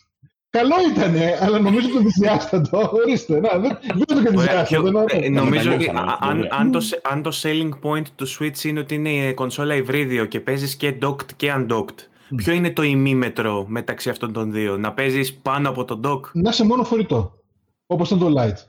Καλό 0.58 0.74
ήτανε, 0.92 1.38
αλλά 1.40 1.58
νομίζω 1.60 1.88
το 1.88 1.98
δυσδιάστατο. 1.98 2.90
Ορίστε, 2.92 3.40
να, 3.40 3.58
δεν, 3.58 3.78
δεν 3.94 4.06
το 4.06 4.14
και 4.14 4.20
Ωραία, 4.20 4.30
δυσδιάστατο. 4.30 4.82
πιο- 4.82 4.90
να, 4.92 5.04
ε, 5.08 5.28
να, 5.28 5.42
νομίζω 5.44 5.70
ότι 5.72 5.78
μετανιώσαμε, 5.78 6.10
α- 6.12 6.18
αν, 6.20 6.36
βέβαια. 6.40 6.58
αν, 6.58 6.70
το, 6.70 6.80
σε- 6.80 7.00
αν 7.04 7.22
το 7.22 7.30
selling 7.42 7.70
point 7.82 8.06
του 8.16 8.26
Switch 8.28 8.64
είναι 8.64 8.80
ότι 8.80 8.94
είναι 8.94 9.32
κονσόλα 9.32 9.74
υβρίδιο 9.74 10.24
και 10.24 10.40
παίζεις 10.40 10.76
και 10.76 10.98
docked 11.02 11.32
και 11.36 11.54
undocked, 11.56 11.98
ποιο 12.36 12.52
είναι 12.52 12.70
το 12.72 12.82
ημίμετρο 12.82 13.66
μεταξύ 13.68 14.10
αυτών 14.10 14.32
των 14.32 14.52
δύο, 14.52 14.76
να 14.76 14.92
παίζεις 14.92 15.34
πάνω 15.34 15.68
από 15.68 15.84
το 15.84 16.00
dock; 16.04 16.30
να 16.32 16.50
είσαι 16.50 16.64
μόνο 16.64 16.84
φορητό. 16.84 17.38
Όπως 17.86 18.10
ήταν 18.10 18.18
το 18.18 18.40
Lite. 18.42 18.68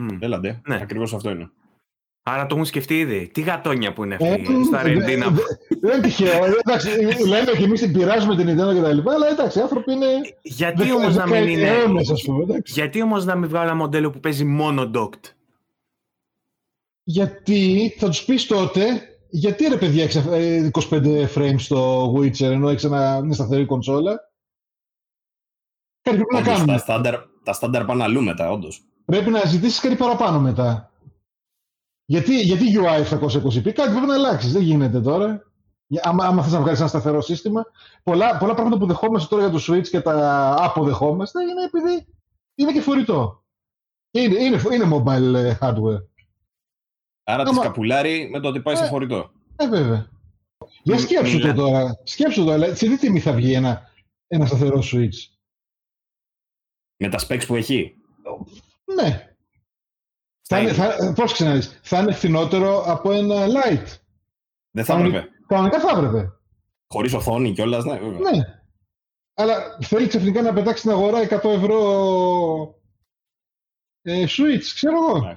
Μμ. 0.00 0.06
Έλαντε, 0.20 0.60
Ναι. 0.66 0.78
ακριβώς 0.82 1.14
αυτό 1.14 1.30
είναι. 1.30 1.50
Άρα 2.30 2.46
το 2.46 2.54
έχουν 2.54 2.66
σκεφτεί 2.66 2.98
ήδη. 2.98 3.30
Τι 3.34 3.40
γατόνια 3.40 3.92
που 3.92 4.04
είναι 4.04 4.16
Ε, 4.20 4.32
αυτή 4.32 4.64
στα 4.64 4.82
δε- 4.82 4.88
Ρεντίνα. 4.88 5.28
δε- 5.30 5.42
Δεν 5.80 5.92
είναι 5.92 6.02
τυχαίο. 6.02 6.44
Εντάξει, 6.44 6.88
λέμε 7.26 7.50
και 7.58 7.64
εμείς 7.64 7.80
την 7.80 7.92
πειράζουμε 7.92 8.36
την 8.36 8.46
Nintendo 8.46 8.74
και 8.74 8.80
τα 8.80 8.92
λοιπά, 8.92 9.12
αλλά 9.12 9.28
εντάξει, 9.28 9.58
οι 9.58 9.62
άνθρωποι 9.62 9.92
είναι. 9.92 10.06
Γιατί 10.42 10.82
δεκα- 10.82 10.94
όμως 10.94 11.14
να 11.16 11.26
μην 11.26 11.48
είναι... 11.48 11.60
δεκαετιώνες, 11.60 12.10
ας 12.10 12.22
πούμε, 12.22 12.42
εντάξει. 12.42 12.72
Γιατί 12.72 13.02
όμως 13.02 13.24
να 13.24 13.34
μην 13.34 13.48
βγάλω 13.48 13.64
ένα 13.66 13.74
μοντέλο 13.76 14.10
που 14.10 14.20
παίζει 14.20 14.44
μόνο 14.44 14.90
docked. 14.94 15.32
Γιατί 17.02 17.94
θα 17.98 18.06
τους 18.08 18.24
πεις 18.24 18.46
τότε, 18.46 18.82
γιατί 19.30 19.64
ρε 19.68 19.76
παιδιά 19.76 20.02
έχεις, 20.02 20.16
ε, 20.16 20.70
25 20.90 21.28
frames 21.34 21.54
στο 21.58 22.12
Witcher 22.16 22.40
ενώ 22.50 22.68
έχεις 22.68 22.84
μια 22.88 23.22
σταθερή 23.32 23.66
κονσόλα; 23.66 24.30
Κάτι 26.02 26.16
πρέπει 26.16 26.32
να 26.34 26.38
Όντως, 26.40 26.52
κάνουμε. 26.52 26.72
τα 26.72 26.78
στάνταρ, 26.78 27.14
τα 27.42 27.52
στάνταρ 27.52 27.84
πάνε 27.84 28.02
αλλού 28.02 28.22
μετά, 28.22 28.50
όντως. 28.50 28.82
Πρέπει 29.04 29.30
να 29.30 29.44
ζητήσεις 29.44 29.80
κάτι 29.80 29.96
παραπάνω 29.96 30.40
μετά. 30.40 30.92
Γιατί, 32.10 32.40
γιατί 32.40 32.64
UI 32.78 33.04
720p, 33.10 33.72
κάτι 33.72 33.90
πρέπει 33.90 34.06
να 34.06 34.14
αλλάξεις. 34.14 34.52
Δεν 34.52 34.62
γίνεται 34.62 35.00
τώρα. 35.00 35.42
Για- 35.86 36.02
Άμα, 36.04 36.24
άμα 36.24 36.42
θες 36.42 36.52
να 36.52 36.60
βγάλεις 36.60 36.78
ένα 36.80 36.88
σταθερό 36.88 37.20
σύστημα, 37.20 37.66
πολλά, 38.02 38.38
πολλά 38.38 38.54
πράγματα 38.54 38.78
που 38.78 38.86
δεχόμαστε 38.86 39.28
τώρα 39.36 39.48
για 39.48 39.58
το 39.58 39.64
Switch 39.72 39.88
και 39.88 40.00
τα 40.00 40.54
αποδεχόμαστε 40.58 41.42
είναι 41.42 41.62
επειδή 41.64 42.06
είναι 42.54 42.72
και 42.72 42.80
φορητό. 42.80 43.44
Και 44.10 44.20
Είναι, 44.20 44.38
είναι, 44.38 44.60
είναι 44.72 44.88
mobile 44.96 45.34
ε, 45.34 45.56
hardware. 45.60 46.04
Άρα 47.24 47.42
τη 47.44 47.50
Άμα- 47.50 47.62
σκαπουλάρει 47.62 48.28
με 48.30 48.40
το 48.40 48.48
ότι 48.48 48.60
πάει 48.60 48.76
σε 48.76 48.84
Ε. 48.84 48.88
φορητό. 48.88 49.30
Ε, 49.56 49.68
βέβαια. 49.68 50.10
Για 50.82 50.94
Μ- 50.94 50.98
σκέψου 51.00 51.38
το 51.38 51.46
μιλά- 51.46 51.54
τώρα. 51.56 52.00
Σκέψου 52.04 52.44
το, 52.44 52.50
αλλά 52.52 52.74
σε 52.74 52.86
τι 52.86 52.98
τιμή 52.98 53.20
θα 53.20 53.32
βγει 53.32 53.52
ένα, 53.52 53.90
ένα 54.26 54.46
σταθερό 54.46 54.78
Switch; 54.92 55.16
Με 56.96 57.08
τα 57.08 57.18
specs 57.28 57.44
που 57.46 57.54
έχει. 57.54 57.94
Ναι. 58.94 59.27
Θα 60.50 60.60
είναι, 60.60 60.72
θα, 60.72 61.12
πώς 61.14 61.32
ξέρεις, 61.32 61.80
θα 61.82 62.00
είναι 62.00 62.12
φθηνότερο 62.12 62.82
από 62.86 63.12
ένα 63.12 63.46
Lite. 63.46 63.96
Δεν 64.70 64.84
θα 64.84 64.92
Κανονι- 64.92 65.14
έπρεπε. 65.14 65.36
Κανονικά 65.46 65.80
θα 65.80 65.98
έπρεπε. 65.98 66.32
Χωρίς 66.88 67.12
οθόνη 67.12 67.52
κιόλας, 67.52 67.84
ναι, 67.84 67.98
βέβαια. 67.98 68.30
Ναι. 68.30 68.60
Αλλά 69.34 69.78
θέλει 69.80 70.06
ξαφνικά 70.06 70.42
να 70.42 70.52
πετάξει 70.52 70.78
στην 70.78 70.90
αγορά 70.90 71.18
100 71.28 71.50
ευρώ 71.50 71.78
ε, 74.02 74.24
Switch, 74.28 74.62
ξέρω 74.74 74.96
εγώ. 74.96 75.18
Ναι. 75.18 75.36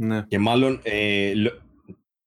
Ναι. 0.00 0.22
Και 0.22 0.38
μάλλον 0.38 0.80
ε, 0.82 1.34
λ- 1.34 1.54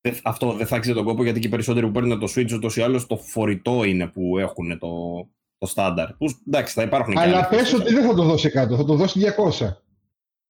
δε- 0.00 0.20
αυτό 0.24 0.52
δεν 0.52 0.66
θα 0.66 0.76
άξιζε 0.76 0.94
τον 0.94 1.04
κόπο 1.04 1.22
γιατί 1.22 1.40
και 1.40 1.46
οι 1.46 1.50
περισσότεροι 1.50 1.86
που 1.86 1.92
παίρνουν 1.92 2.18
το 2.18 2.32
Switch 2.36 2.52
ούτως 2.52 2.76
ή 2.76 2.82
άλλως 2.82 3.06
το 3.06 3.16
φορητό 3.16 3.84
είναι 3.84 4.06
που 4.06 4.38
έχουν 4.38 4.78
το, 4.78 4.88
το 5.58 5.66
στάνταρ. 5.66 6.12
Που 6.14 6.26
εντάξει, 6.46 6.74
θα 6.74 6.82
υπάρχουν 6.82 7.14
και 7.14 7.20
Αλλά 7.20 7.36
άλλοι 7.36 7.46
πες 7.48 7.58
χρήστες. 7.58 7.80
ότι 7.80 7.92
δεν 7.94 8.04
θα 8.08 8.14
το 8.14 8.22
δώσει 8.22 8.48
100, 8.48 8.76
θα 8.76 8.84
το 8.84 8.94
δώσει 8.94 9.20
200. 9.60 9.81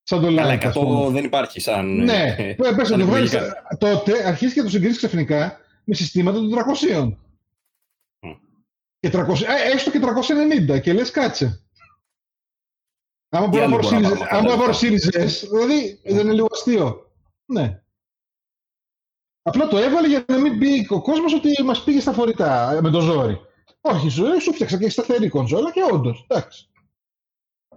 Σαν 0.02 0.20
το 0.20 0.26
Αλλά 0.26 0.54
Lite, 0.54 0.64
ας 0.64 0.74
πούμε. 0.74 1.06
100 1.06 1.10
δεν 1.12 1.24
υπάρχει 1.24 1.60
σαν. 1.60 1.94
Ναι, 1.94 2.34
ε, 2.38 2.54
πες 2.54 2.76
ότι 2.78 2.86
σαν 2.86 2.98
το 2.98 3.06
βγάλεις, 3.06 3.32
επιλογικά. 3.32 3.76
τότε 3.78 4.26
αρχίζει 4.28 4.54
και 4.54 4.62
το 4.62 4.68
συγκρίνεις 4.68 4.96
ξαφνικά 4.96 5.60
με 5.84 5.94
συστήματα 5.94 6.38
των 6.38 6.50
300. 6.50 7.16
Μμ. 8.20 8.30
Και 9.00 9.08
300 9.12 9.42
ε, 9.46 9.72
έστω 9.72 9.90
και 9.90 9.98
390 10.76 10.80
και 10.80 10.92
λες 10.92 11.10
κάτσε. 11.10 11.66
Άμα 13.28 13.44
Τι 13.44 13.50
μπορώ 13.50 13.66
να 13.68 13.74
άλλο 13.76 13.82
πάρω 13.88 14.00
μπορώ 14.00 14.00
να 14.00 14.08
Series- 14.08 14.18
πάρω, 14.18 14.30
άμα 14.30 14.42
μπορώ 14.42 14.54
να 14.56 14.60
πάρω 14.60 14.72
φαντάζομαι. 14.72 15.24
Series 15.24 15.28
S, 15.28 15.48
δηλαδή 15.50 16.00
δεν 16.04 16.18
είναι 16.18 16.32
λίγο 16.32 16.46
αστείο. 16.52 17.12
Ναι. 17.52 17.82
Απλά 19.42 19.68
το 19.68 19.76
έβαλε 19.78 20.08
για 20.08 20.24
να 20.28 20.38
μην 20.38 20.58
πει 20.58 20.86
ο 20.90 21.02
κόσμος 21.02 21.34
ότι 21.34 21.62
μας 21.62 21.84
πήγε 21.84 22.00
στα 22.00 22.12
φορητά 22.12 22.78
με 22.82 22.90
το 22.90 23.00
ζόρι. 23.00 23.40
Όχι, 23.80 24.08
σου, 24.08 24.40
σου 24.40 24.52
φτιάξα 24.52 24.78
και 24.78 24.88
σταθερή 24.88 25.28
κονσόλα 25.28 25.72
και 25.72 25.80
όντως. 25.92 26.24
Εντάξει. 26.28 26.68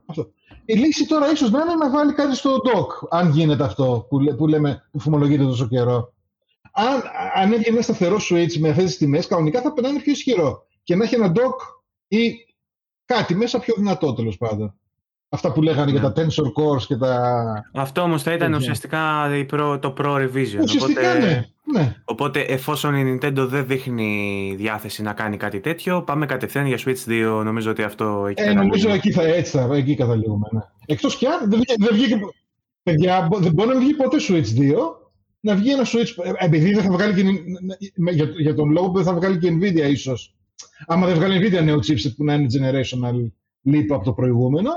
Αυτό. 0.06 0.34
Η 0.66 0.74
λύση 0.74 1.08
τώρα 1.08 1.32
ίσως 1.32 1.52
να 1.52 1.62
είναι 1.62 1.76
να 1.76 1.90
βάλει 1.90 2.14
κάτι 2.14 2.36
στο 2.36 2.56
dock, 2.56 3.08
αν 3.10 3.30
γίνεται 3.32 3.64
αυτό 3.64 4.06
που, 4.10 4.20
λέ- 4.20 4.36
που 4.36 4.48
λέμε, 4.48 4.90
που 4.92 5.00
φημολογείται 5.00 5.44
τόσο 5.44 5.68
καιρό. 5.68 6.14
Αν, 6.74 7.02
αν 7.36 7.52
έβγαινε 7.52 7.76
ένα 7.76 7.82
σταθερό 7.82 8.18
switch 8.30 8.58
με 8.60 8.70
αυτές 8.70 8.86
τις 8.86 8.98
τιμές, 8.98 9.28
κανονικά 9.28 9.62
θα 9.62 9.74
περνάει 9.74 10.00
πιο 10.00 10.12
ισχυρό. 10.12 10.68
Και 10.84 10.96
να 10.96 11.04
έχει 11.04 11.16
ένα 11.16 11.32
dock 11.36 11.56
ή 12.08 12.34
κάτι 13.06 13.36
μέσα 13.36 13.60
πιο 13.60 13.74
δυνατό 13.78 14.14
τέλος 14.14 14.38
πάντων. 14.38 14.80
Αυτά 15.36 15.52
που 15.52 15.62
λέγανε 15.62 15.92
Ναι. 15.92 16.00
για 16.00 16.12
τα 16.12 16.14
tensor 16.22 16.44
cores 16.46 16.82
και 16.88 16.96
τα. 16.96 17.44
Αυτό 17.74 18.02
όμως 18.02 18.24
θα 18.24 18.34
ήταν 18.34 18.50
Ναι. 18.52 18.58
ουσιαστικά 18.58 19.30
η 19.38 19.46
προ- 19.46 19.80
το 19.80 19.94
Pro 19.98 20.16
Revision. 20.16 20.62
Ουσιαστικά 20.64 21.12
οπότε, 21.12 21.20
ναι. 21.20 21.46
ναι. 21.80 21.96
οπότε 22.06 22.40
εφόσον 22.42 22.96
η 22.96 23.18
Nintendo 23.22 23.46
δεν 23.50 23.66
δείχνει 23.68 24.54
διάθεση 24.58 25.02
να 25.02 25.14
κάνει 25.14 25.38
κάτι 25.38 25.60
τέτοιο, 25.60 26.02
πάμε 26.02 26.26
κατευθείαν 26.26 26.66
για 26.66 26.78
Switch 26.86 27.10
2. 27.10 27.42
Νομίζω 27.44 27.72
ότι 27.72 27.84
αυτό 27.84 28.26
έχει 28.28 28.50
Ε, 28.50 28.54
νομίζω 28.54 28.90
εκεί, 28.90 29.12
θα, 29.12 29.22
έτσι 29.22 29.58
θα, 29.58 29.70
εκεί 29.76 29.96
καταλήγουμε. 29.96 30.48
Ναι. 30.52 30.60
Εκτός 30.86 31.16
κι 31.18 31.26
αν 31.26 31.40
δεν, 31.50 31.50
βγήκε- 31.60 31.76
δεν 31.88 31.90
βγήκε. 31.98 32.20
Παιδιά, 32.84 33.28
μπο- 33.30 33.40
δεν 33.40 33.54
μπορεί 33.54 33.70
να 33.70 33.80
βγει 33.80 33.94
ποτέ 33.94 34.18
Switch 34.30 34.60
2. 34.60 34.76
Να 35.40 35.56
βγει 35.56 35.72
ένα 35.72 35.84
Switch. 35.84 36.24
ε, 36.26 36.46
Επειδή 36.46 36.74
δεν 36.74 36.84
θα 36.84 36.92
βγάλει 36.92 37.14
και. 37.14 37.24
με- 37.96 38.12
Για, 38.12 38.26
για 38.38 38.54
τον 38.56 38.72
λόγο 38.72 38.88
που 38.90 38.96
δεν 38.96 39.04
θα 39.06 39.14
βγάλει 39.14 39.38
και 39.38 39.50
Nvidia, 39.60 39.90
ίσως. 39.92 40.36
Άμα 40.88 41.06
δεν 41.08 41.16
βγάλει 41.16 41.38
Nvidia 41.48 41.64
νέο 41.64 41.76
chipset 41.76 42.14
που 42.18 42.24
να 42.24 42.34
είναι 42.34 42.48
generational 42.54 43.16
leap 43.72 43.86
από 43.90 44.04
το 44.04 44.14
προηγούμενο. 44.14 44.70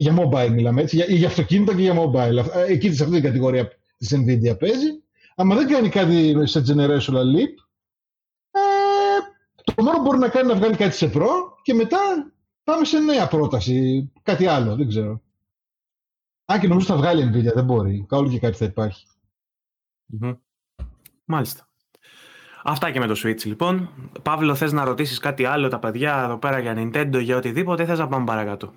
Για 0.00 0.16
mobile 0.18 0.50
μιλάμε 0.50 0.80
έτσι. 0.80 0.96
Για, 0.96 1.08
ή 1.08 1.14
για 1.14 1.26
αυτοκίνητα 1.28 1.74
και 1.74 1.80
για 1.82 1.94
mobile. 1.98 2.38
Αυ- 2.38 2.54
ε, 2.54 2.64
Εκεί 2.72 2.92
σε 2.92 3.02
αυτή 3.02 3.14
την 3.14 3.24
κατηγορία 3.24 3.68
της 3.96 4.14
Nvidia 4.16 4.58
παίζει. 4.58 4.88
Άμα 5.36 5.54
δεν 5.54 5.68
κάνει 5.68 5.88
κάτι 5.88 6.46
σε 6.46 6.62
generational 6.66 7.24
leap, 7.34 7.54
ε, 8.50 8.60
το 9.74 9.82
μόνο 9.82 9.96
που 9.96 10.02
μπορεί 10.02 10.18
να 10.18 10.28
κάνει 10.28 10.44
είναι 10.44 10.52
να 10.52 10.58
βγάλει 10.58 10.76
κάτι 10.76 10.96
σε 10.96 11.10
Pro 11.14 11.26
και 11.62 11.74
μετά 11.74 11.98
πάμε 12.64 12.84
σε 12.84 12.98
νέα 12.98 13.28
πρόταση. 13.28 14.10
Κάτι 14.22 14.46
άλλο, 14.46 14.76
δεν 14.76 14.88
ξέρω. 14.88 15.22
Αν 16.44 16.60
και 16.60 16.68
νομίζω 16.68 16.86
θα 16.86 16.96
βγάλει 16.96 17.30
Nvidia, 17.32 17.52
δεν 17.54 17.64
μπορεί. 17.64 18.04
Κάπου 18.08 18.28
και 18.28 18.38
κάτι 18.38 18.56
θα 18.56 18.64
υπάρχει. 18.64 19.06
Μμμ. 20.06 20.32
Μάλιστα. 21.24 21.68
Αυτά 22.64 22.90
και 22.90 22.98
με 22.98 23.06
το 23.06 23.20
Switch 23.24 23.42
λοιπόν. 23.44 23.90
Παύλο, 24.22 24.54
θες 24.54 24.72
να 24.72 24.84
ρωτήσεις 24.84 25.18
κάτι 25.18 25.44
άλλο 25.44 25.68
τα 25.68 25.78
παιδιά 25.78 26.22
εδώ 26.24 26.38
πέρα 26.38 26.58
για 26.58 26.74
Nintendo, 26.76 27.20
για 27.22 27.36
οτιδήποτε, 27.36 27.82
ή 27.82 27.86
θες 27.86 27.98
να 27.98 28.08
πάμε 28.08 28.24
παρακάτω. 28.24 28.72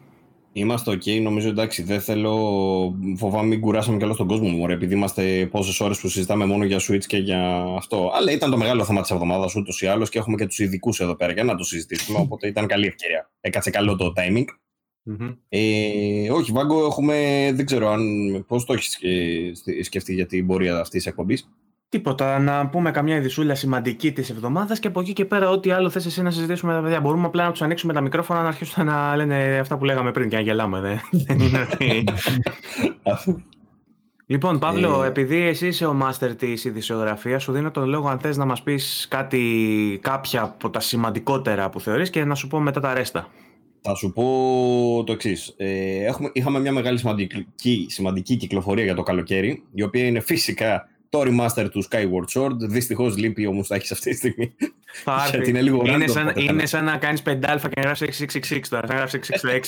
Είμαστε 0.55 0.91
ok, 0.91 1.21
νομίζω 1.21 1.49
εντάξει. 1.49 1.83
Δεν 1.83 2.01
θέλω. 2.01 2.33
Φοβάμαι 3.17 3.47
μην 3.47 3.61
κουράσαμε 3.61 3.97
κι 3.97 4.03
άλλο 4.03 4.15
τον 4.15 4.27
κόσμο 4.27 4.47
μου, 4.47 4.57
μωρέ, 4.57 4.73
επειδή 4.73 4.93
είμαστε 4.93 5.47
πόσες 5.51 5.79
ώρες 5.79 5.99
που 5.99 6.07
συζητάμε 6.07 6.45
μόνο 6.45 6.65
για 6.65 6.79
Switch 6.79 7.05
και 7.05 7.17
για 7.17 7.65
αυτό. 7.77 8.11
Αλλά 8.13 8.31
ήταν 8.31 8.51
το 8.51 8.57
μεγάλο 8.57 8.83
θέμα 8.83 9.01
της 9.01 9.11
εβδομάδας 9.11 9.55
ούτως 9.55 9.81
ή 9.81 9.87
άλλως 9.87 10.09
και 10.09 10.17
έχουμε 10.17 10.35
και 10.35 10.45
τους 10.45 10.59
ειδικούς 10.59 10.99
εδώ 10.99 11.15
πέρα 11.15 11.31
για 11.31 11.43
να 11.43 11.55
το 11.55 11.63
συζητήσουμε. 11.63 12.19
Οπότε 12.19 12.47
ήταν 12.47 12.67
καλή 12.67 12.87
ευκαιρία. 12.87 13.31
Έκατσε 13.41 13.69
καλό 13.69 13.95
το 13.95 14.13
timing. 14.15 14.45
Μμμ. 15.03 15.31
Ε, 15.49 16.31
όχι, 16.31 16.51
Βάγκο, 16.51 16.85
έχουμε. 16.85 17.49
Δεν 17.53 17.65
ξέρω 17.65 17.89
αν. 17.89 18.01
Πώς 18.47 18.65
το 18.65 18.73
έχεις 18.73 18.99
σκεφτεί 19.81 20.13
για 20.13 20.25
την 20.25 20.47
πορεία 20.47 20.73
αυτής 20.73 20.89
της 20.89 21.05
εκπομπής; 21.05 21.49
Τίποτα, 21.93 22.39
να 22.39 22.67
πούμε 22.67 22.91
καμιά 22.91 23.15
ειδισούλα 23.15 23.55
σημαντική 23.55 24.11
της 24.11 24.29
εβδομάδας 24.29 24.79
και 24.79 24.87
από 24.87 24.99
εκεί 24.99 25.13
και 25.13 25.25
πέρα, 25.25 25.49
ό,τι 25.49 25.71
άλλο 25.71 25.89
θες 25.89 26.05
εσύ 26.05 26.21
να 26.21 26.31
συζητήσουμε 26.31 26.73
τα 26.73 26.81
παιδιά. 26.81 27.01
Μπορούμε 27.01 27.25
απλά 27.25 27.45
να 27.45 27.51
τους 27.51 27.61
ανοίξουμε 27.61 27.93
τα 27.93 28.01
μικρόφωνα 28.01 28.41
να 28.41 28.47
αρχίσουν 28.47 28.85
να 28.85 29.15
λένε 29.15 29.57
αυτά 29.59 29.77
που 29.77 29.85
λέγαμε 29.85 30.11
πριν 30.11 30.29
και 30.29 30.35
να 30.35 30.41
γελάμε. 30.41 30.79
Δεν, 30.79 30.99
δεν 31.27 31.39
είναι 31.39 31.67
ότι. 31.71 32.03
λοιπόν, 34.25 34.59
Παύλο, 34.59 35.03
Ε. 35.03 35.07
επειδή 35.07 35.41
εσύ 35.41 35.67
είσαι 35.67 35.85
ο 35.85 35.93
μάστερ 35.93 36.35
της 36.35 36.65
ειδησιογραφίας, 36.65 37.43
σου 37.43 37.51
δίνω 37.51 37.71
τον 37.71 37.89
λόγο 37.89 38.07
αν 38.07 38.19
θες 38.19 38.37
να 38.37 38.45
μας 38.45 38.63
πεις 38.63 39.07
κάτι, 39.09 39.99
κάποια 40.01 40.41
από 40.41 40.69
τα 40.69 40.79
σημαντικότερα 40.79 41.69
που 41.69 41.79
θεωρείς 41.79 42.09
και 42.09 42.23
να 42.23 42.35
σου 42.35 42.47
πω 42.47 42.59
μετά 42.59 42.79
τα 42.79 42.93
ρέστα. 42.93 43.27
Θα 43.81 43.95
σου 43.95 44.11
πω 44.11 45.03
το 45.05 45.11
εξής. 45.11 45.53
Ε, 45.57 46.05
έχουμε, 46.05 46.29
είχαμε 46.33 46.59
μια 46.59 46.71
μεγάλη 46.71 46.97
σημαντική, 46.97 47.85
σημαντική 47.89 48.35
κυκλοφορία 48.35 48.83
για 48.83 48.95
το 48.95 49.03
καλοκαίρι, 49.03 49.63
η 49.73 49.83
οποία 49.83 50.05
είναι 50.05 50.19
φυσικά 50.19 50.87
το 51.13 51.21
remaster 51.21 51.69
του 51.71 51.83
Skyward 51.89 52.41
Sword. 52.41 52.55
Δυστυχώς 52.59 53.17
λείπει 53.17 53.45
ο 53.45 53.51
Μουστάκης 53.51 53.91
αυτή 53.91 54.09
τη 54.09 54.15
στιγμή. 54.15 54.53
Γιατί 55.31 55.49
είναι 55.49 55.61
λίγο 55.61 55.81
είναι, 55.85 56.07
σαν, 56.07 56.33
είναι 56.35 56.65
σαν 56.65 56.83
να 56.83 56.97
κάνεις 56.97 57.21
5α 57.25 57.57
και 57.59 57.69
να 57.75 57.81
γράψεις 57.81 58.25
666 58.51 58.59
τώρα. 58.69 58.87
Θα 58.87 58.93
γράψεις 58.93 59.19
666 59.31 59.59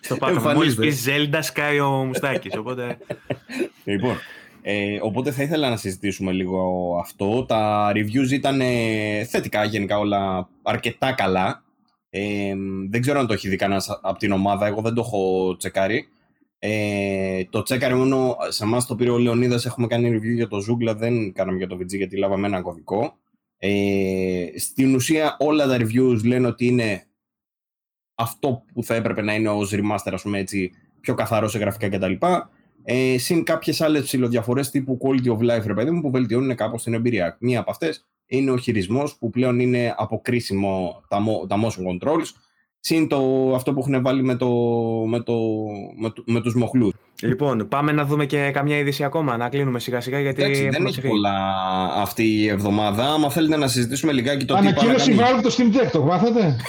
στο 0.00 0.16
πάτο. 0.20 0.40
Μόλις 0.40 0.74
πει 0.74 0.92
Zelda, 1.06 1.38
σκάει 1.40 1.80
ο 1.80 1.90
Μουστάκης. 1.90 2.56
Οπότε... 2.56 2.98
λοιπόν, 3.84 4.16
ε, 4.62 4.98
οπότε 5.00 5.30
θα 5.30 5.42
ήθελα 5.42 5.70
να 5.70 5.76
συζητήσουμε 5.76 6.32
λίγο 6.32 6.96
αυτό. 7.00 7.44
Τα 7.44 7.92
reviews 7.94 8.30
ήταν 8.30 8.60
ε, 8.60 9.24
θετικά 9.24 9.64
γενικά 9.64 9.98
όλα 9.98 10.48
αρκετά 10.62 11.12
καλά. 11.12 11.62
Ε, 12.10 12.54
δεν 12.90 13.00
ξέρω 13.00 13.18
αν 13.18 13.26
το 13.26 13.32
έχει 13.32 13.48
δει 13.48 13.56
κανένας 13.56 13.98
από 14.02 14.18
την 14.18 14.32
ομάδα, 14.32 14.66
εγώ 14.66 14.80
δεν 14.80 14.94
το 14.94 15.00
έχω 15.00 15.56
τσεκάρει. 15.56 16.08
Ε, 16.58 17.44
το 17.50 17.62
τσέκαρε 17.62 17.94
μόνο 17.94 18.36
σε 18.48 18.64
εμάς 18.64 18.86
το 18.86 18.94
πήρε 18.94 19.10
ο 19.10 19.18
Λεωνίδας. 19.18 19.66
Έχουμε 19.66 19.86
κάνει 19.86 20.18
review 20.18 20.34
για 20.34 20.48
το 20.48 20.56
Zoogla, 20.56 20.96
δεν 20.96 21.32
κάναμε 21.32 21.58
για 21.58 21.66
το 21.66 21.76
VG 21.76 21.88
γιατί 21.88 22.16
λάβαμε 22.16 22.46
ένα 22.46 22.62
κωδικό. 22.62 23.18
Ε, 23.58 24.46
στην 24.56 24.94
ουσία 24.94 25.36
όλα 25.38 25.66
τα 25.66 25.76
reviews 25.80 26.24
λένε 26.24 26.46
ότι 26.46 26.66
είναι 26.66 27.06
αυτό 28.14 28.64
που 28.72 28.82
θα 28.82 28.94
έπρεπε 28.94 29.22
να 29.22 29.34
είναι 29.34 29.48
ως 29.48 29.72
remaster, 29.74 30.10
ας 30.12 30.22
πούμε 30.22 30.38
έτσι, 30.38 30.70
πιο 31.00 31.14
καθαρό 31.14 31.48
σε 31.48 31.58
γραφικά 31.58 31.88
κτλ. 31.88 32.12
Ε, 32.82 33.18
συν 33.18 33.44
κάποιες 33.44 33.80
άλλες 33.80 34.02
ψηλοδιαφορές 34.02 34.70
τύπου 34.70 34.98
quality 35.02 35.28
of 35.28 35.38
life, 35.38 35.66
ρε 35.66 35.74
παιδί 35.74 35.90
μου, 35.90 36.00
που 36.00 36.10
βελτιώνουν 36.10 36.54
κάπως 36.54 36.82
την 36.82 36.94
εμπειρία. 36.94 37.36
Μία 37.40 37.60
από 37.60 37.70
αυτές 37.70 38.06
είναι 38.26 38.50
ο 38.50 38.56
χειρισμός 38.56 39.16
που 39.18 39.30
πλέον 39.30 39.60
είναι 39.60 39.94
αποκρίσιμο 39.96 41.02
τα, 41.08 41.24
τα 41.48 41.56
motion 41.62 41.82
controls 41.82 42.26
Συν 42.80 43.08
το, 43.08 43.52
αυτό 43.54 43.72
που 43.72 43.80
έχουν 43.80 44.02
βάλει 44.02 44.22
με, 44.22 44.36
το, 44.36 44.48
με, 45.06 45.20
το, 45.20 45.34
με, 45.98 46.10
το, 46.10 46.22
με 46.26 46.40
τους 46.40 46.54
μοχλούς. 46.54 46.92
Λοιπόν, 47.22 47.68
πάμε 47.68 47.92
να 47.92 48.04
δούμε 48.04 48.26
και 48.26 48.50
καμιά 48.50 48.78
είδηση 48.78 49.04
ακόμα, 49.04 49.36
να 49.36 49.48
κλείνουμε 49.48 49.78
σιγά 49.78 50.00
σιγά 50.00 50.20
γιατί... 50.20 50.42
Εντάξει, 50.42 50.68
δεν 50.68 50.86
έχει 50.86 51.00
πολλά 51.00 51.54
αυτή 51.96 52.22
η 52.22 52.48
εβδομάδα. 52.48 53.12
Άμα 53.12 53.30
θέλετε 53.30 53.56
να 53.56 53.68
συζητήσουμε 53.68 54.12
λιγάκι 54.12 54.44
το 54.44 54.54
τι 54.54 54.60
Ανακοίνωση 54.60 55.12
βάλει 55.12 55.42
το 55.42 55.54
Steam 55.58 55.76
Deck, 55.76 55.90
το 55.92 56.02
μάθατε; 56.02 56.56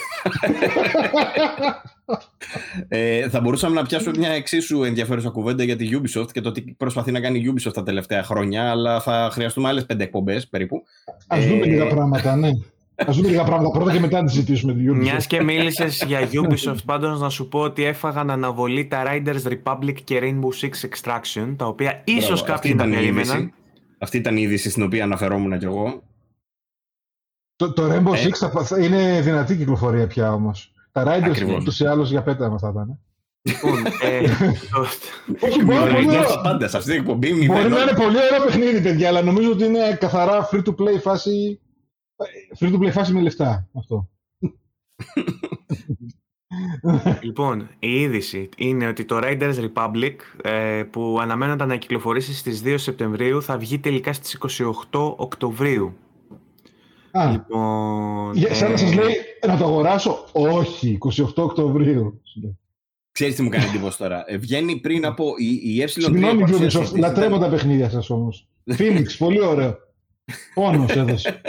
ε, 2.87 3.29
θα 3.29 3.39
μπορούσαμε 3.39 3.75
να 3.75 3.85
πιάσουμε 3.85 4.17
μια 4.17 4.29
εξίσου 4.29 4.83
ενδιαφέρουσα 4.83 5.29
κουβέντα 5.29 5.63
για 5.63 5.75
τη 5.75 5.89
Ubisoft 5.91 6.31
και 6.31 6.41
το 6.41 6.51
τι 6.51 6.61
προσπαθεί 6.61 7.11
να 7.11 7.19
κάνει 7.19 7.39
η 7.39 7.53
Ubisoft 7.53 7.73
τα 7.73 7.83
τελευταία 7.83 8.23
χρόνια, 8.23 8.69
αλλά 8.69 8.99
θα 8.99 9.29
χρειαστούμε 9.31 9.67
άλλες 9.67 9.85
πέντε 9.85 10.03
εκπομπές 10.03 10.47
περίπου. 10.47 10.83
Ας 11.27 11.47
δούμε 11.47 11.65
ε... 11.65 11.69
λίγα 11.69 11.87
πράγματα, 11.87 12.35
ναι. 12.35 12.49
Α 13.07 13.11
δούμε 13.11 13.27
λίγα 13.29 13.43
πράγματα 13.43 13.71
πρώτα 13.71 13.91
και 13.91 13.99
μετά 13.99 14.21
να 14.21 14.25
τη 14.25 14.31
συζητήσουμε 14.31 14.73
τη 14.73 14.79
Ubisoft. 14.87 14.95
Μιας 14.95 15.27
και 15.27 15.43
μίλησες 15.43 16.03
για 16.07 16.19
Ubisoft, 16.31 16.83
πάντως 16.85 17.19
να 17.19 17.29
σου 17.29 17.47
πω 17.47 17.59
ότι 17.59 17.83
έφαγαν 17.83 18.29
αναβολή 18.29 18.87
τα 18.87 19.03
Riders 19.05 19.51
Republic 19.51 19.93
και 20.03 20.19
Rainbow 20.21 20.65
Six 20.65 20.89
Extraction, 20.89 21.55
τα 21.57 21.65
οποία 21.65 22.01
ίσως 22.05 22.43
κάποιοι 22.43 22.73
να 22.77 22.89
περίμεναν. 22.89 23.53
Αυτή 23.97 24.17
ήταν 24.17 24.37
η 24.37 24.41
είδηση 24.41 24.69
στην 24.69 24.83
οποία 24.83 25.03
αναφερόμουν 25.03 25.59
κι 25.59 25.65
εγώ. 25.65 26.03
Το, 27.55 27.73
το 27.73 27.93
Rainbow 27.93 28.13
ε. 28.13 28.27
Six 28.27 28.63
θα, 28.63 28.79
είναι 28.79 29.21
δυνατή 29.21 29.57
κυκλοφορία 29.57 30.07
πια 30.07 30.33
όμως. 30.33 30.73
Τα 30.91 31.03
Riders 31.07 31.57
ούτως 31.59 31.79
ή 31.79 31.85
άλλως 31.85 32.09
για 32.09 32.21
πέτα 32.21 32.49
μα 32.49 32.57
θα 32.57 32.69
ήταν. 32.69 32.99
Λοιπόν, 33.41 33.85
ε, 34.01 34.19
Όχι, 35.47 35.63
μπορεί 35.63 35.91
να 37.69 37.81
είναι 37.81 37.93
πολύ 37.95 38.17
ωραίο 38.17 38.45
παιχνίδι, 38.45 38.81
παιδιά, 38.81 39.07
αλλά 39.07 39.21
νομίζω 39.21 39.51
ότι 39.51 39.65
είναι 39.65 39.97
καθαρά 39.99 40.49
free 40.51 40.63
to 40.63 40.69
play 40.69 41.01
φάση 41.01 41.59
Free 42.59 42.73
to 42.73 42.79
play 42.79 42.91
φάση 42.91 43.13
με 43.13 43.21
λεφτά 43.21 43.69
αυτό. 43.73 44.09
λοιπόν, 47.21 47.69
η 47.79 48.01
είδηση 48.01 48.49
είναι 48.57 48.87
ότι 48.87 49.05
το 49.05 49.19
Raiders 49.23 49.69
Republic 49.69 50.15
ε, 50.41 50.83
που 50.83 51.17
αναμένονταν 51.21 51.67
να 51.67 51.75
κυκλοφορήσει 51.75 52.33
στις 52.35 52.61
2 52.65 52.73
Σεπτεμβρίου 52.77 53.41
θα 53.41 53.57
βγει 53.57 53.79
τελικά 53.79 54.13
στις 54.13 54.37
28 54.91 55.13
Οκτωβρίου. 55.15 55.93
Α, 57.11 57.29
λοιπόν, 57.31 58.33
για, 58.33 58.53
σαν 58.53 58.71
να 58.71 58.77
σας 58.77 58.91
ε, 58.91 58.95
λέει 58.95 59.13
να 59.47 59.57
το 59.57 59.65
αγοράσω. 59.65 60.25
Όχι, 60.31 60.97
28 61.17 61.25
Οκτωβρίου. 61.35 62.21
Ξέρεις 63.11 63.35
τι 63.35 63.41
μου 63.41 63.49
κάνει 63.49 63.65
εντύπωση 63.65 63.97
τώρα. 63.97 64.23
Ε, 64.27 64.37
βγαίνει 64.37 64.75
πριν 64.75 65.05
από 65.05 65.33
η, 65.37 65.45
η 65.45 65.83
E3. 65.83 65.89
Συγγνώμη, 65.89 66.43
Ubisoft, 66.47 66.99
λατρεύω 66.99 67.37
τα 67.37 67.49
παιχνίδια 67.49 67.89
σας 67.89 68.09
όμως. 68.09 68.47
Phoenix, 68.77 69.05
πολύ 69.17 69.41
ωραίο. 69.41 69.77
Πόνος 70.53 70.91
έδωσε. 70.95 71.41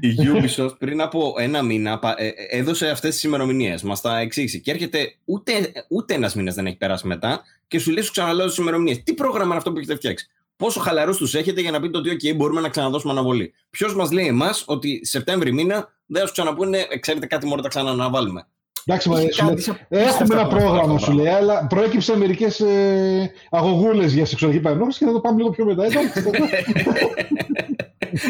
Η 0.00 0.16
Ubisoft 0.18 0.78
πριν 0.78 1.00
από 1.00 1.34
ένα 1.38 1.62
μήνα 1.62 2.00
ε, 2.16 2.26
ε, 2.26 2.32
έδωσε 2.48 2.88
αυτές 2.88 3.14
τις 3.14 3.22
ημερομηνίες. 3.22 3.82
Μας 3.82 4.00
τα 4.00 4.18
εξήγησε. 4.18 4.58
Και 4.58 4.70
έρχεται 4.70 5.14
ούτε, 5.24 5.72
ούτε 5.88 6.14
ένας 6.14 6.34
μήνας 6.34 6.54
δεν 6.54 6.66
έχει 6.66 6.76
περάσει 6.76 7.06
μετά 7.06 7.42
και 7.68 7.78
σου 7.78 7.90
λέει 7.90 8.02
σου 8.02 8.10
ξαναλέω 8.10 8.46
τις 8.46 8.56
ημερομηνίες. 8.56 9.02
Τι 9.02 9.14
πρόγραμμα 9.14 9.46
είναι 9.46 9.56
αυτό 9.56 9.72
που 9.72 9.78
έχετε 9.78 9.94
φτιάξει; 9.94 10.28
Πόσο 10.56 10.80
χαλαρούς 10.80 11.16
τους 11.16 11.34
έχετε 11.34 11.60
για 11.60 11.70
να 11.70 11.80
πείτε 11.80 11.98
ότι 11.98 12.10
OK, 12.10 12.36
μπορούμε 12.36 12.60
να 12.60 12.68
ξαναδώσουμε 12.68 13.12
αναβολή. 13.12 13.54
Ποιος 13.70 13.94
μας 13.94 14.12
λέει 14.12 14.26
εμάς 14.26 14.64
ότι 14.66 15.00
Σεπτέμβρη 15.04 15.52
μήνα 15.52 15.92
δεν 16.06 16.20
θα 16.20 16.26
σου 16.26 16.32
ξαναπούνε, 16.32 16.86
ξέρετε 17.00 17.26
κάτι, 17.26 17.46
μόνο 17.46 17.62
τα 17.62 17.68
ξαναναβάλουμε. 17.68 18.46
Εντάξει, 18.84 19.08
μα, 19.08 19.18
έχουμε 19.88 20.34
ένα 20.34 20.46
πρόγραμμα, 20.46 20.98
σου 20.98 21.12
λέει, 21.12 21.26
αλλά 21.26 21.66
προέκυψαν 21.66 22.18
μερικές 22.18 22.60
ε, 22.60 23.32
αγωγούλες 23.50 24.12
για 24.12 24.26
σεξουαλική 24.26 24.60
παρενόχληση 24.60 24.98
και 24.98 25.04
θα 25.04 25.12
το 25.12 25.20
πάμε 25.20 25.36
λίγο 25.36 25.50
πιο 25.50 25.64
μετά. 25.64 25.86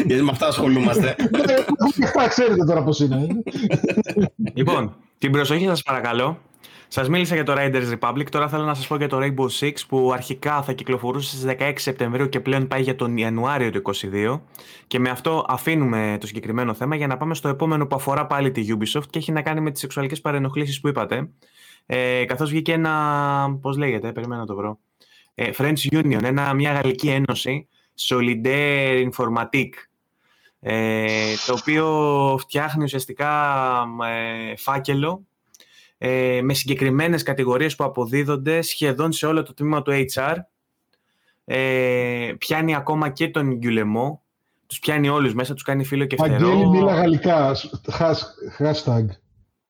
Γιατί 0.05 0.23
με 0.23 0.31
αυτά 0.31 0.47
ασχολούμαστε. 0.47 1.15
Αυτά 2.03 2.27
ξέρετε 2.27 2.65
τώρα 2.65 2.83
πώς 2.83 2.99
είναι. 2.99 3.27
Λοιπόν, 4.53 4.95
την 5.17 5.31
προσοχή 5.31 5.65
σας 5.65 5.81
παρακαλώ. 5.81 6.37
Σας 6.95 7.09
μίλησα 7.09 7.35
για 7.35 7.43
το 7.43 7.53
Raiders 7.57 7.93
Republic, 7.99 8.29
τώρα 8.29 8.49
θέλω 8.49 8.63
να 8.63 8.73
σας 8.73 8.87
πω 8.87 8.95
για 8.95 9.07
το 9.07 9.19
Rainbow 9.21 9.47
Six 9.59 9.73
που 9.87 10.11
αρχικά 10.13 10.61
θα 10.61 10.73
κυκλοφορούσε 10.73 11.35
στις 11.37 11.55
16 11.59 11.73
Σεπτεμβρίου 11.75 12.29
και 12.29 12.39
πλέον 12.39 12.67
πάει 12.67 12.81
για 12.81 12.95
τον 12.95 13.17
Ιανουάριο 13.17 13.69
του 13.69 13.81
2022. 14.11 14.41
Και 14.87 14.99
με 14.99 15.09
αυτό 15.09 15.45
αφήνουμε 15.47 16.17
το 16.19 16.27
συγκεκριμένο 16.27 16.73
θέμα 16.73 16.95
για 16.95 17.07
να 17.07 17.17
πάμε 17.17 17.33
στο 17.33 17.47
επόμενο 17.47 17.87
που 17.87 17.95
αφορά 17.95 18.27
πάλι 18.27 18.51
τη 18.51 18.65
Ubisoft 18.69 19.03
και 19.09 19.19
έχει 19.19 19.31
να 19.31 19.41
κάνει 19.41 19.61
με 19.61 19.71
τις 19.71 19.81
σεξουαλικές 19.81 20.21
παρενοχλήσεις 20.21 20.79
που 20.79 20.87
είπατε. 20.87 21.29
Ε, 21.85 22.25
Καθώς 22.25 22.49
βγήκε 22.49 22.73
ένα. 22.73 23.57
Πώς 23.61 23.77
λέγεται, 23.77 24.11
περιμένω 24.11 24.41
να 24.41 24.47
το 24.47 24.55
βρω. 24.55 24.79
Ε, 25.35 25.49
French 25.57 25.91
Union, 25.91 26.23
ένα, 26.23 26.53
μια 26.53 26.71
γαλλική 26.71 27.09
ένωση, 27.09 27.67
Solidaire 28.09 29.09
Informatique, 29.09 29.73
ε, 30.59 31.33
το 31.45 31.53
οποίο 31.53 31.87
φτιάχνει 32.39 32.83
ουσιαστικά 32.83 33.31
ε, 34.51 34.55
φάκελο 34.55 35.25
ε, 36.05 36.41
με 36.41 36.53
συγκεκριμένες 36.53 37.23
κατηγορίες 37.23 37.75
που 37.75 37.83
αποδίδονται 37.83 38.61
σχεδόν 38.61 39.11
σε 39.11 39.25
όλο 39.25 39.43
το 39.43 39.53
τμήμα 39.53 39.81
του 39.81 39.91
HR. 40.13 40.35
Ε, 41.45 42.33
πιάνει 42.37 42.75
ακόμα 42.75 43.09
και 43.09 43.27
τον 43.27 43.57
Γκιουλεμό. 43.57 44.23
Τους 44.67 44.79
πιάνει 44.79 45.09
όλους 45.09 45.33
μέσα, 45.33 45.53
τους 45.53 45.63
κάνει 45.63 45.83
φίλο 45.83 46.05
και 46.05 46.15
φτερό. 46.19 46.47
Βαγγέλη, 46.47 46.69
μίλα 46.69 46.93
γαλλικά. 46.93 47.55
Hashtag. 48.59 49.05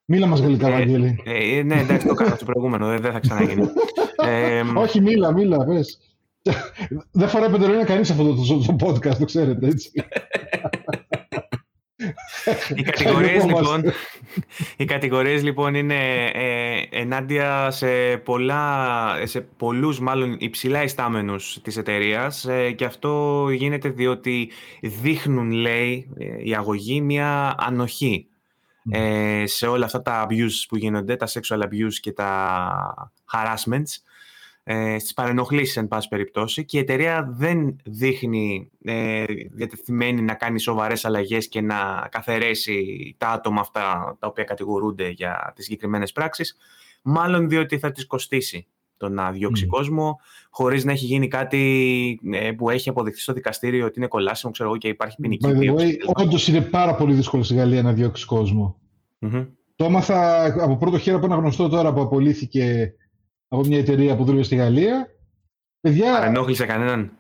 Μίλα 0.06 0.28
μας 0.28 0.40
γαλλικά, 0.40 0.68
ε, 0.68 0.72
Βαγγέλη. 0.72 1.20
Ε, 1.26 1.62
ναι, 1.64 1.80
εντάξει, 1.80 2.08
το 2.08 2.14
κάνω 2.14 2.36
στο 2.36 2.46
προηγούμενο. 2.46 2.88
Δεν, 2.88 3.12
θα 3.12 3.20
ξαναγίνει. 3.20 3.68
ε, 4.28 4.62
Όχι, 4.76 5.02
μίλα, 5.02 5.34
μίλα, 5.34 5.66
πες. 5.66 6.00
Δεν 7.12 7.28
φοράει 7.28 7.50
πεντρελαιόνα 7.50 7.86
κανείς 7.86 8.10
αυτό 8.10 8.24
το, 8.24 8.46
το, 8.46 8.76
το 8.76 8.88
podcast, 8.88 9.16
το 9.18 9.26
ξέρετε, 9.26 9.68
έτσι. 9.68 9.92
οι 12.76 12.82
κατηγορίες 12.92 13.46
λοιπόν, 13.46 13.84
οι 14.78 14.86
κατηγορίες 14.86 15.44
λοιπόν 15.44 15.76
είναι 15.76 16.26
ε, 16.34 16.82
ενάντια 16.90 17.72
σε, 17.72 18.18
πολλά, 18.18 19.08
σε 19.24 19.42
πολλούς 19.42 20.00
μάλλον 20.00 20.36
υψηλά 20.40 20.84
ιστάμενους 20.84 21.62
της 21.62 21.78
εταιρείας 21.78 22.46
ε, 22.46 22.72
και 22.72 22.86
αυτό 22.86 23.46
γίνεται 23.52 23.90
διότι 23.90 24.52
δείχνουν 24.82 25.52
λέει 25.52 26.10
ε, 26.18 26.26
η 26.44 26.56
αγωγή 26.56 27.02
μια 27.02 27.56
ανοχή 27.58 28.28
ε, 28.92 29.44
σε 29.46 29.68
όλα 29.68 29.86
αυτά 29.86 30.02
τα 30.02 30.28
abuse 30.30 30.66
που 30.68 30.78
γίνονται, 30.78 31.16
τα 31.16 31.28
sexual 31.28 31.62
abuse 31.62 31.94
και 32.02 32.12
τα 32.12 33.12
harassments 33.34 34.13
ε, 34.64 35.00
στις 35.00 35.14
παρενοχλήσεις 35.14 35.78
εν 35.78 35.88
πάση 35.88 36.08
περιπτώσει 36.08 36.66
και 36.66 36.78
η 36.78 36.80
εταιρεία 36.80 37.28
δεν 37.30 37.76
δείχνει 37.86 38.70
ε, 38.84 39.24
διατεθειμένη 39.52 40.22
να 40.22 40.34
κάνει 40.34 40.60
σοβαρές 40.60 41.06
αλλαγές 41.06 41.48
και 41.48 41.62
να 41.62 42.08
καθαρέσει 42.12 43.16
τα 43.18 43.28
άτομα 43.28 43.60
αυτά 43.60 44.16
τα 44.20 44.28
οποία 44.28 44.44
κατηγορούνται 44.44 45.10
για 45.10 45.52
τις 45.56 45.66
συγκεκριμένες 45.66 46.12
πράξεις 46.12 46.58
μάλλον 47.02 47.50
διότι 47.50 47.80
θα 47.80 47.92
τις 47.92 48.08
κοστίσει 48.08 48.68
το 48.98 49.10
να 49.10 49.32
διώξει 49.32 49.66
κόσμο 49.66 50.20
χωρίς 50.50 50.86
να 50.86 50.92
έχει 50.92 51.06
γίνει 51.06 51.28
κάτι 51.28 52.20
ε, 52.32 52.52
που 52.52 52.70
έχει 52.70 52.90
αποδειχθεί 52.90 53.20
στο 53.20 53.34
δικαστήριο 53.34 53.86
ότι 53.86 53.94
είναι 53.98 54.08
κολάσιμο 54.08 54.52
ξέρω 54.52 54.70
εγώ 54.70 54.78
και 54.78 54.88
υπάρχει 54.88 55.16
ποινική 55.22 55.52
δίωξη. 55.52 55.98
Όντως 56.14 56.48
είναι 56.48 56.62
πάρα 56.62 56.96
πολύ 56.96 57.14
δύσκολο 57.14 57.44
στη 57.44 57.56
Γαλλία 57.56 57.82
να 57.82 57.94
διώξει 57.94 58.28
Το 59.76 59.86
έμαθα 59.86 60.46
από 60.64 60.78
πρώτο 60.78 60.98
χέρι 60.98 61.16
από 61.16 61.26
ένα 61.26 61.36
γνωστό 61.36 61.70
τώρα 61.70 61.94
που 61.94 62.02
απολύθηκε 62.02 62.94
από 63.54 63.68
μια 63.68 63.78
εταιρεία 63.78 64.16
που 64.16 64.24
δούλευε 64.24 64.44
στη 64.44 64.56
Γαλλία. 64.56 65.08
Παιδιά, 65.82 66.14
Παρενόχλησε 66.14 66.66
κανέναν; 66.66 67.12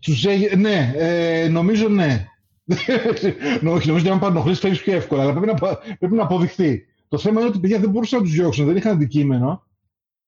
Τους 0.00 0.24
έγι... 0.24 0.56
Ναι, 0.56 0.92
ε, 0.96 1.48
νομίζω 1.48 1.88
ναι. 1.88 2.26
Όχι, 3.74 3.86
νομίζω 3.86 3.98
ότι 3.98 4.08
αν 4.08 4.18
παρενοχλήσει 4.18 4.60
φεύγεις 4.60 4.82
πιο 4.82 4.92
εύκολα, 4.92 5.22
αλλά 5.22 5.32
πρέπει 5.32 5.46
να, 5.46 5.54
πρέπει 5.98 6.14
να 6.14 6.22
αποδειχθεί. 6.22 6.86
Το 7.08 7.18
θέμα 7.18 7.40
είναι 7.40 7.48
ότι 7.48 7.60
παιδιά 7.60 7.78
δεν 7.78 7.90
μπορούσαν 7.90 8.18
να 8.18 8.24
τους 8.24 8.34
διώξουν, 8.34 8.66
δεν 8.66 8.76
είχαν 8.76 8.92
αντικείμενο. 8.92 9.66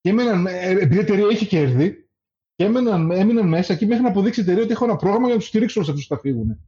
Και 0.00 0.10
εμένα, 0.10 0.50
ε, 0.50 0.70
επειδή 0.70 0.96
η 0.96 0.98
εταιρεία 0.98 1.26
είχε 1.30 1.44
κέρδη, 1.44 2.08
και 2.54 2.64
έμειναν, 2.64 3.10
έμειναν 3.10 3.48
μέσα 3.48 3.74
και 3.74 3.86
μέχρι 3.86 4.02
να 4.02 4.08
αποδείξει 4.08 4.40
η 4.40 4.42
εταιρεία 4.42 4.62
ότι 4.62 4.72
έχω 4.72 4.84
ένα 4.84 4.96
πρόγραμμα 4.96 5.24
για 5.24 5.34
να 5.34 5.40
τους 5.40 5.48
στηρίξω 5.48 5.80
όλους 5.80 5.90
αυτούς 5.90 6.06
που 6.06 6.14
θα 6.14 6.20
φύγουν. 6.20 6.58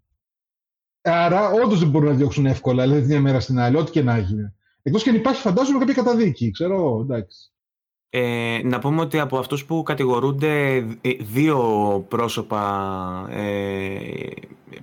Άρα, 1.01 1.51
όντως 1.51 1.78
δεν 1.78 1.89
μπορούν 1.89 2.09
να 2.09 2.15
διώξουν 2.15 2.47
εύκολα, 2.47 2.82
δηλαδή 2.82 3.07
μια 3.07 3.20
μέρα 3.20 3.40
στην 3.40 3.59
άλλη, 3.59 3.77
ό,τι 3.77 3.90
και 3.90 4.03
να 4.03 4.19
γίνει. 4.19 4.53
Εκτός 4.82 5.03
και 5.03 5.11
αν 5.11 5.16
υπάρχει, 5.16 5.40
φαντάζομαι, 5.40 5.78
κάποια 5.78 5.95
καταδίκη. 5.95 6.51
Ξέρω, 6.51 7.01
εντάξει. 7.01 7.53
Ε, 8.10 8.60
να 8.64 8.78
πούμε 8.78 9.01
ότι 9.01 9.18
από 9.18 9.39
αυτούς 9.39 9.64
που 9.64 9.82
κατηγορούνται 9.82 10.76
ε, 11.01 11.10
δύο 11.20 11.59
πρόσωπα 12.09 13.26
ε, 13.30 13.98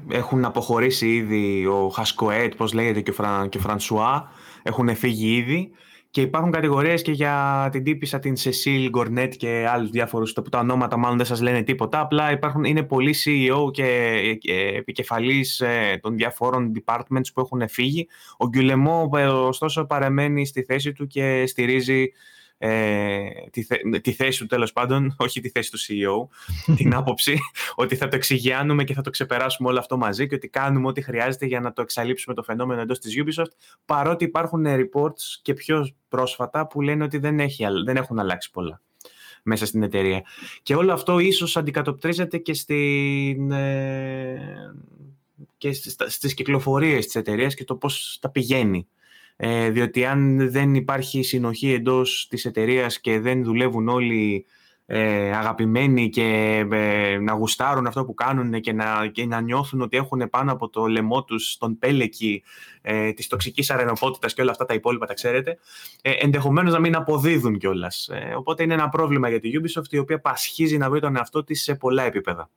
έχουν 0.10 0.46
αποχωρήσει 0.46 1.16
ήδη 1.16 1.66
ο 1.66 1.90
Χασκοέτ, 1.90 2.56
πώς 2.56 2.74
λέγεται, 2.74 3.02
και 3.02 3.10
ο, 3.10 3.14
Φραν, 3.14 3.50
και 3.50 3.58
ο 3.58 3.62
Φρανσουά 3.62 4.32
έχουν 4.64 4.96
φύγει 4.96 5.36
ήδη. 5.36 5.72
Και 6.10 6.22
υπάρχουν 6.22 6.52
κατηγορίες 6.52 7.02
και 7.02 7.12
για 7.12 7.68
την 7.72 7.84
τύπησα 7.84 8.20
την 8.20 8.36
Σεσίλ 8.36 8.90
Γκορνέτ 8.90 9.34
και 9.34 9.68
άλλους 9.70 9.90
διάφορους 9.90 10.34
που 10.34 10.50
τα 10.50 10.60
ονόματα 10.60 10.98
μάλλον 10.98 11.18
δεν 11.18 11.26
σας 11.26 11.42
λένε 11.42 11.62
τίποτα 11.62 12.00
απλά 12.00 12.32
υπάρχουν, 12.32 12.64
είναι 12.64 12.84
πολλοί 12.84 13.16
CEO 13.26 13.72
και, 13.72 14.20
και 14.40 14.54
επικεφαλής 14.76 15.60
ε, 15.60 16.00
των 16.02 16.16
διαφόρων 16.16 16.72
departments 16.76 17.32
που 17.34 17.42
έχουν 17.42 17.70
φύγει. 17.70 18.08
Ο 18.38 18.48
Γκιουλεμό 18.48 19.10
ωστόσο 19.48 19.86
παραμένει 19.86 20.46
στη 20.46 20.64
θέση 20.64 20.94
του 20.94 21.08
και 21.08 21.44
στηρίζει 21.48 22.12
ε, 22.58 23.28
τη, 23.52 23.66
τη, 24.02 24.12
θέση 24.12 24.40
του 24.40 24.46
τέλος 24.46 24.72
πάντων, 24.72 25.14
όχι 25.26 25.42
τη 25.42 25.50
θέση 25.50 25.72
του 25.72 25.78
CEO, 25.80 26.28
την 26.78 26.96
άποψη 26.96 27.40
ότι 27.76 27.96
θα 27.96 28.08
το 28.08 28.16
εξηγιάνουμε 28.16 28.84
και 28.84 28.94
θα 28.94 29.02
το 29.02 29.10
ξεπεράσουμε 29.10 29.70
όλο 29.70 29.80
αυτό 29.80 29.98
μαζί 29.98 30.28
και 30.28 30.36
ότι 30.36 30.48
κάνουμε 30.48 30.88
ό,τι 30.88 31.02
χρειάζεται 31.02 31.46
για 31.46 31.60
να 31.60 31.74
το 31.74 31.82
εξαλείψουμε 31.82 32.36
το 32.36 32.44
φαινόμενο 32.44 32.82
εντός 32.82 33.00
της 33.00 33.14
Ubisoft, 33.24 33.52
παρότι 33.86 34.24
υπάρχουν 34.24 34.66
reports 34.68 35.40
και 35.42 35.54
πιο 35.54 35.90
πρόσφατα 36.08 36.68
που 36.68 36.82
λένε 36.82 37.04
ότι 37.04 37.18
δεν, 37.18 37.40
έχει, 37.40 37.66
δεν 37.86 37.98
έχουν 37.98 38.20
αλλάξει 38.20 38.52
πολλά 38.52 38.82
μέσα 39.44 39.66
στην 39.66 39.84
εταιρεία. 39.84 40.24
Και 40.64 40.76
όλο 40.76 40.94
αυτό 40.94 41.20
ίσως 41.20 41.58
αντικατοπτρίζεται 41.58 42.38
και, 42.38 42.54
στην, 42.54 43.52
ε, 43.52 44.74
και 45.58 45.74
στις, 45.74 45.96
στις 46.06 46.34
κυκλοφορίες 46.34 47.06
της 47.06 47.16
εταιρείας 47.16 47.54
και 47.54 47.64
το 47.64 47.76
πώς 47.76 48.18
τα 48.22 48.30
πηγαίνει 48.30 48.88
ε, 49.36 49.70
διότι 49.70 50.06
αν 50.06 50.52
δεν 50.52 50.76
υπάρχει 50.76 51.24
συνοχή 51.24 51.74
εντός 51.74 52.28
της 52.30 52.46
εταιρείας 52.46 53.00
και 53.00 53.20
δεν 53.20 53.44
δουλεύουν 53.44 53.88
όλοι 53.88 54.46
ε, 54.88 55.32
αγαπημένοι 55.36 56.10
και 56.10 56.24
ε, 56.72 57.18
να 57.18 57.34
γουστάρουν 57.34 57.88
αυτό 57.88 58.06
που 58.06 58.14
κάνουν 58.14 58.62
και 58.62 58.74
να, 58.74 59.08
και 59.08 59.26
να 59.26 59.42
νιώθουν 59.42 59.82
ότι 59.82 59.98
έχουν 59.98 60.30
πάνω 60.30 60.52
από 60.52 60.70
το 60.70 60.86
λαιμό 60.86 61.24
τους 61.24 61.58
τον 61.58 61.80
πέλεκι 61.80 62.44
ε, 62.82 63.12
της 63.12 63.28
τοξικής 63.28 63.70
αρενοπότητας 63.70 64.34
και 64.34 64.42
όλα 64.42 64.52
αυτά 64.52 64.66
τα 64.66 64.74
υπόλοιπα 64.74 65.06
τα 65.06 65.14
ξέρετε, 65.14 65.58
ε, 66.02 66.12
ενδεχομένως 66.12 66.74
να 66.74 66.80
μην 66.80 66.96
αποδίδουν 66.96 67.58
κιόλας. 67.58 68.08
Ε, 68.08 68.34
οπότε 68.38 68.64
είναι 68.64 68.74
ένα 68.74 68.90
πρόβλημα 68.90 69.30
για 69.30 69.40
τη 69.40 69.52
Ubisoft 69.54 69.90
η 69.90 69.98
οποία 69.98 70.20
πασχίζει 70.20 70.78
να 70.78 70.90
βρει 70.90 71.00
τον 71.00 71.16
εαυτό 71.16 71.44
της 71.44 71.62
σε 71.64 71.76
πολλά 71.76 72.04
επίπεδα. 72.04 72.50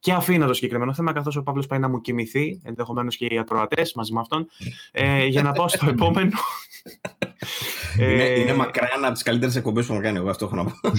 Και 0.00 0.12
αφήνω 0.12 0.46
το 0.46 0.54
συγκεκριμένο 0.54 0.94
θέμα, 0.94 1.12
καθώς 1.12 1.36
ο 1.36 1.42
Παύλος 1.42 1.66
πάει 1.66 1.78
να 1.78 1.88
μου 1.88 2.00
κοιμηθεί, 2.00 2.60
ενδεχομένως 2.64 3.16
και 3.16 3.26
οι 3.30 3.38
ακροατές 3.38 3.92
μαζί 3.94 4.12
με 4.12 4.20
αυτόν, 4.20 4.46
ε, 4.92 5.26
για 5.26 5.42
να 5.42 5.52
πάω 5.52 5.68
στο 5.68 5.88
επόμενο. 5.94 6.38
είναι, 7.98 8.22
ε, 8.22 8.40
είναι 8.40 8.54
μακρά 8.54 8.88
ένα 8.96 9.04
από 9.06 9.14
τις 9.14 9.22
καλύτερες 9.22 9.56
εκπομπές 9.56 9.86
που 9.86 9.92
έχω 9.92 10.02
κάνει 10.02 10.18
εγώ, 10.18 10.30
αυτό 10.30 10.44
έχω 10.44 10.54
να 10.54 10.64
πω. 10.64 10.72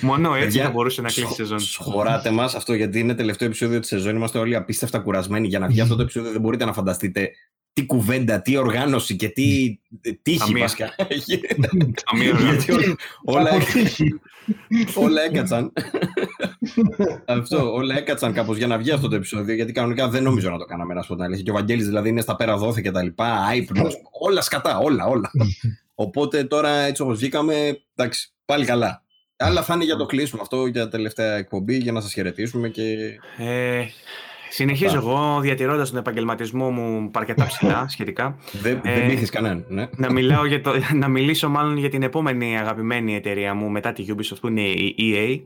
Μόνο 0.00 0.34
έτσι 0.34 0.58
θα 0.58 0.70
μπορούσε 0.70 1.02
να 1.02 1.08
κλείσει 1.08 1.32
η 1.32 1.34
σεζόν. 1.34 1.58
Σχοράτε 1.58 2.30
μας 2.30 2.54
αυτό 2.54 2.74
γιατί 2.74 2.98
είναι 2.98 3.14
τελευταίο 3.14 3.48
επεισόδιο 3.48 3.80
της 3.80 3.88
σεζόν. 3.88 4.16
Είμαστε 4.16 4.38
όλοι 4.38 4.56
απίστευτα 4.56 4.98
κουρασμένοι. 4.98 5.48
Για 5.48 5.58
να 5.58 5.66
βγει 5.66 5.80
αυτό 5.80 5.96
το 5.96 6.02
επεισόδιο 6.02 6.32
δεν 6.32 6.40
μπορείτε 6.40 6.64
να 6.64 6.72
φανταστείτε 6.72 7.30
τι 7.72 7.86
κουβέντα, 7.86 8.42
τι 8.42 8.56
οργάνωση 8.56 9.16
και 9.16 9.28
τι 9.28 9.78
τύχη 10.22 10.52
βασικά. 10.58 10.94
όλα, 13.24 13.50
όλα 14.94 15.22
έκατσαν. 15.22 15.72
Αυτό, 17.24 17.72
όλα 17.72 17.96
έκατσαν 17.96 18.32
κάπως 18.32 18.56
για 18.56 18.66
να 18.66 18.78
βγει 18.78 18.90
αυτό 18.90 19.08
το 19.08 19.14
επεισόδιο. 19.14 19.54
Γιατί 19.54 19.72
κανονικά 19.72 20.08
δεν 20.08 20.22
νομίζω 20.22 20.50
να 20.50 20.58
το 20.58 20.64
κάναμε 20.64 20.94
να 20.94 21.02
σου 21.02 21.16
πω 21.16 21.24
Και 21.42 21.50
ο 21.50 21.54
Βαγγέλης 21.54 21.86
δηλαδή 21.86 22.08
είναι 22.08 22.20
στα 22.20 22.36
πέρα 22.36 22.56
δόθε 22.56 22.80
και 22.80 22.90
τα 22.90 23.02
λοιπά. 23.02 23.44
Άϊπνος. 23.48 23.94
όλα 24.20 24.40
σκατά, 24.40 24.78
όλα, 24.78 25.06
όλα. 25.06 25.30
Οπότε 25.94 26.44
τώρα 26.44 26.70
έτσι 26.70 27.02
όπως 27.02 27.18
βγήκαμε, 27.18 27.80
εντάξει, 27.94 28.32
πάλι 28.44 28.64
καλά. 28.64 29.02
Αλλά 29.36 29.62
θα 29.62 29.74
είναι 29.74 29.84
για 29.84 29.96
το 29.96 30.06
κλείσουμε 30.06 30.42
αυτό 30.42 30.66
για 30.66 30.88
τελευταία 30.88 31.36
εκπομπή 31.36 31.76
για 31.76 31.92
να 31.92 32.00
σας 32.00 32.12
χαιρετήσουμε. 32.12 32.68
Και... 32.68 32.82
Ε, 33.38 33.84
Συνεχίζω 34.48 34.96
εγώ 34.96 35.38
διατηρώντας 35.40 35.90
τον 35.90 35.98
επαγγελματισμό 35.98 36.70
μου 36.70 37.10
αρκετά 37.14 37.46
ψηλά 37.46 37.86
σχετικά. 37.94 38.38
Δεν, 38.52 38.80
ε, 38.84 39.06
δεν 39.06 39.28
κανέναν. 39.30 39.64
Ναι. 39.68 39.86
Να, 39.96 40.12
μιλάω 40.12 40.46
για 40.46 40.60
το, 40.60 40.72
να 40.94 41.08
μιλήσω 41.08 41.48
μάλλον 41.48 41.76
για 41.76 41.88
την 41.88 42.02
επόμενη 42.02 42.58
αγαπημένη 42.58 43.14
εταιρεία 43.14 43.54
μου 43.54 43.68
μετά 43.68 43.92
τη 43.92 44.04
Ubisoft 44.08 44.36
που 44.40 44.48
είναι 44.48 44.60
η 44.60 44.94
EA. 44.98 45.40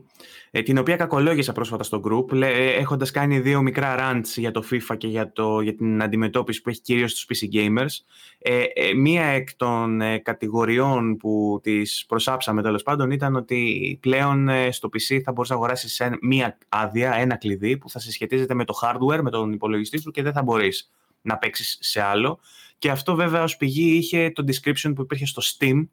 Ε, 0.51 0.61
την 0.61 0.77
οποία 0.77 0.95
κακολόγησα 0.95 1.51
πρόσφατα 1.51 1.83
στο 1.83 2.01
group, 2.03 2.41
ε, 2.41 2.71
έχοντας 2.71 3.11
κάνει 3.11 3.39
δύο 3.39 3.61
μικρά 3.61 3.95
rants 3.99 4.27
για 4.35 4.51
το 4.51 4.63
FIFA 4.71 4.97
και 4.97 5.07
για, 5.07 5.31
το, 5.31 5.61
για 5.61 5.75
την 5.75 6.03
αντιμετώπιση 6.03 6.61
που 6.61 6.69
έχει 6.69 6.81
κυρίως 6.81 7.11
στους 7.11 7.25
PC 7.25 7.55
gamers. 7.55 8.05
Ε, 8.39 8.63
ε, 8.73 8.93
μία 8.93 9.25
εκ 9.25 9.55
των 9.55 10.01
κατηγοριών 10.23 11.17
που 11.17 11.59
τις 11.63 12.05
προσάψαμε 12.07 12.61
τέλος 12.61 12.83
πάντων 12.83 13.11
ήταν 13.11 13.35
ότι 13.35 13.97
πλέον 14.01 14.49
στο 14.71 14.89
PC 14.93 15.19
θα 15.23 15.31
μπορείς 15.31 15.49
να 15.49 15.55
αγοράσεις 15.55 16.01
μία 16.21 16.57
άδεια, 16.69 17.13
ένα 17.13 17.35
κλειδί 17.35 17.77
που 17.77 17.89
θα 17.89 17.99
συσχετίζεται 17.99 18.53
με 18.53 18.65
το 18.65 18.73
hardware, 18.81 19.21
με 19.21 19.29
τον 19.29 19.51
υπολογιστή 19.51 20.01
σου 20.01 20.11
και 20.11 20.21
δεν 20.21 20.33
θα 20.33 20.43
μπορείς 20.43 20.91
να 21.21 21.37
παίξεις 21.37 21.77
σε 21.81 22.01
άλλο. 22.01 22.39
Και 22.77 22.89
αυτό 22.89 23.15
βέβαια 23.15 23.43
ως 23.43 23.57
πηγή 23.57 23.97
είχε 23.97 24.31
το 24.31 24.43
description 24.47 24.91
που 24.95 25.01
υπήρχε 25.01 25.25
στο 25.25 25.41
Steam, 25.45 25.87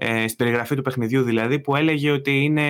ε, 0.00 0.26
στην 0.26 0.36
περιγραφή 0.36 0.74
του 0.74 0.82
παιχνιδιού 0.82 1.22
δηλαδή, 1.22 1.60
που 1.60 1.76
έλεγε 1.76 2.10
ότι 2.10 2.42
είναι 2.42 2.62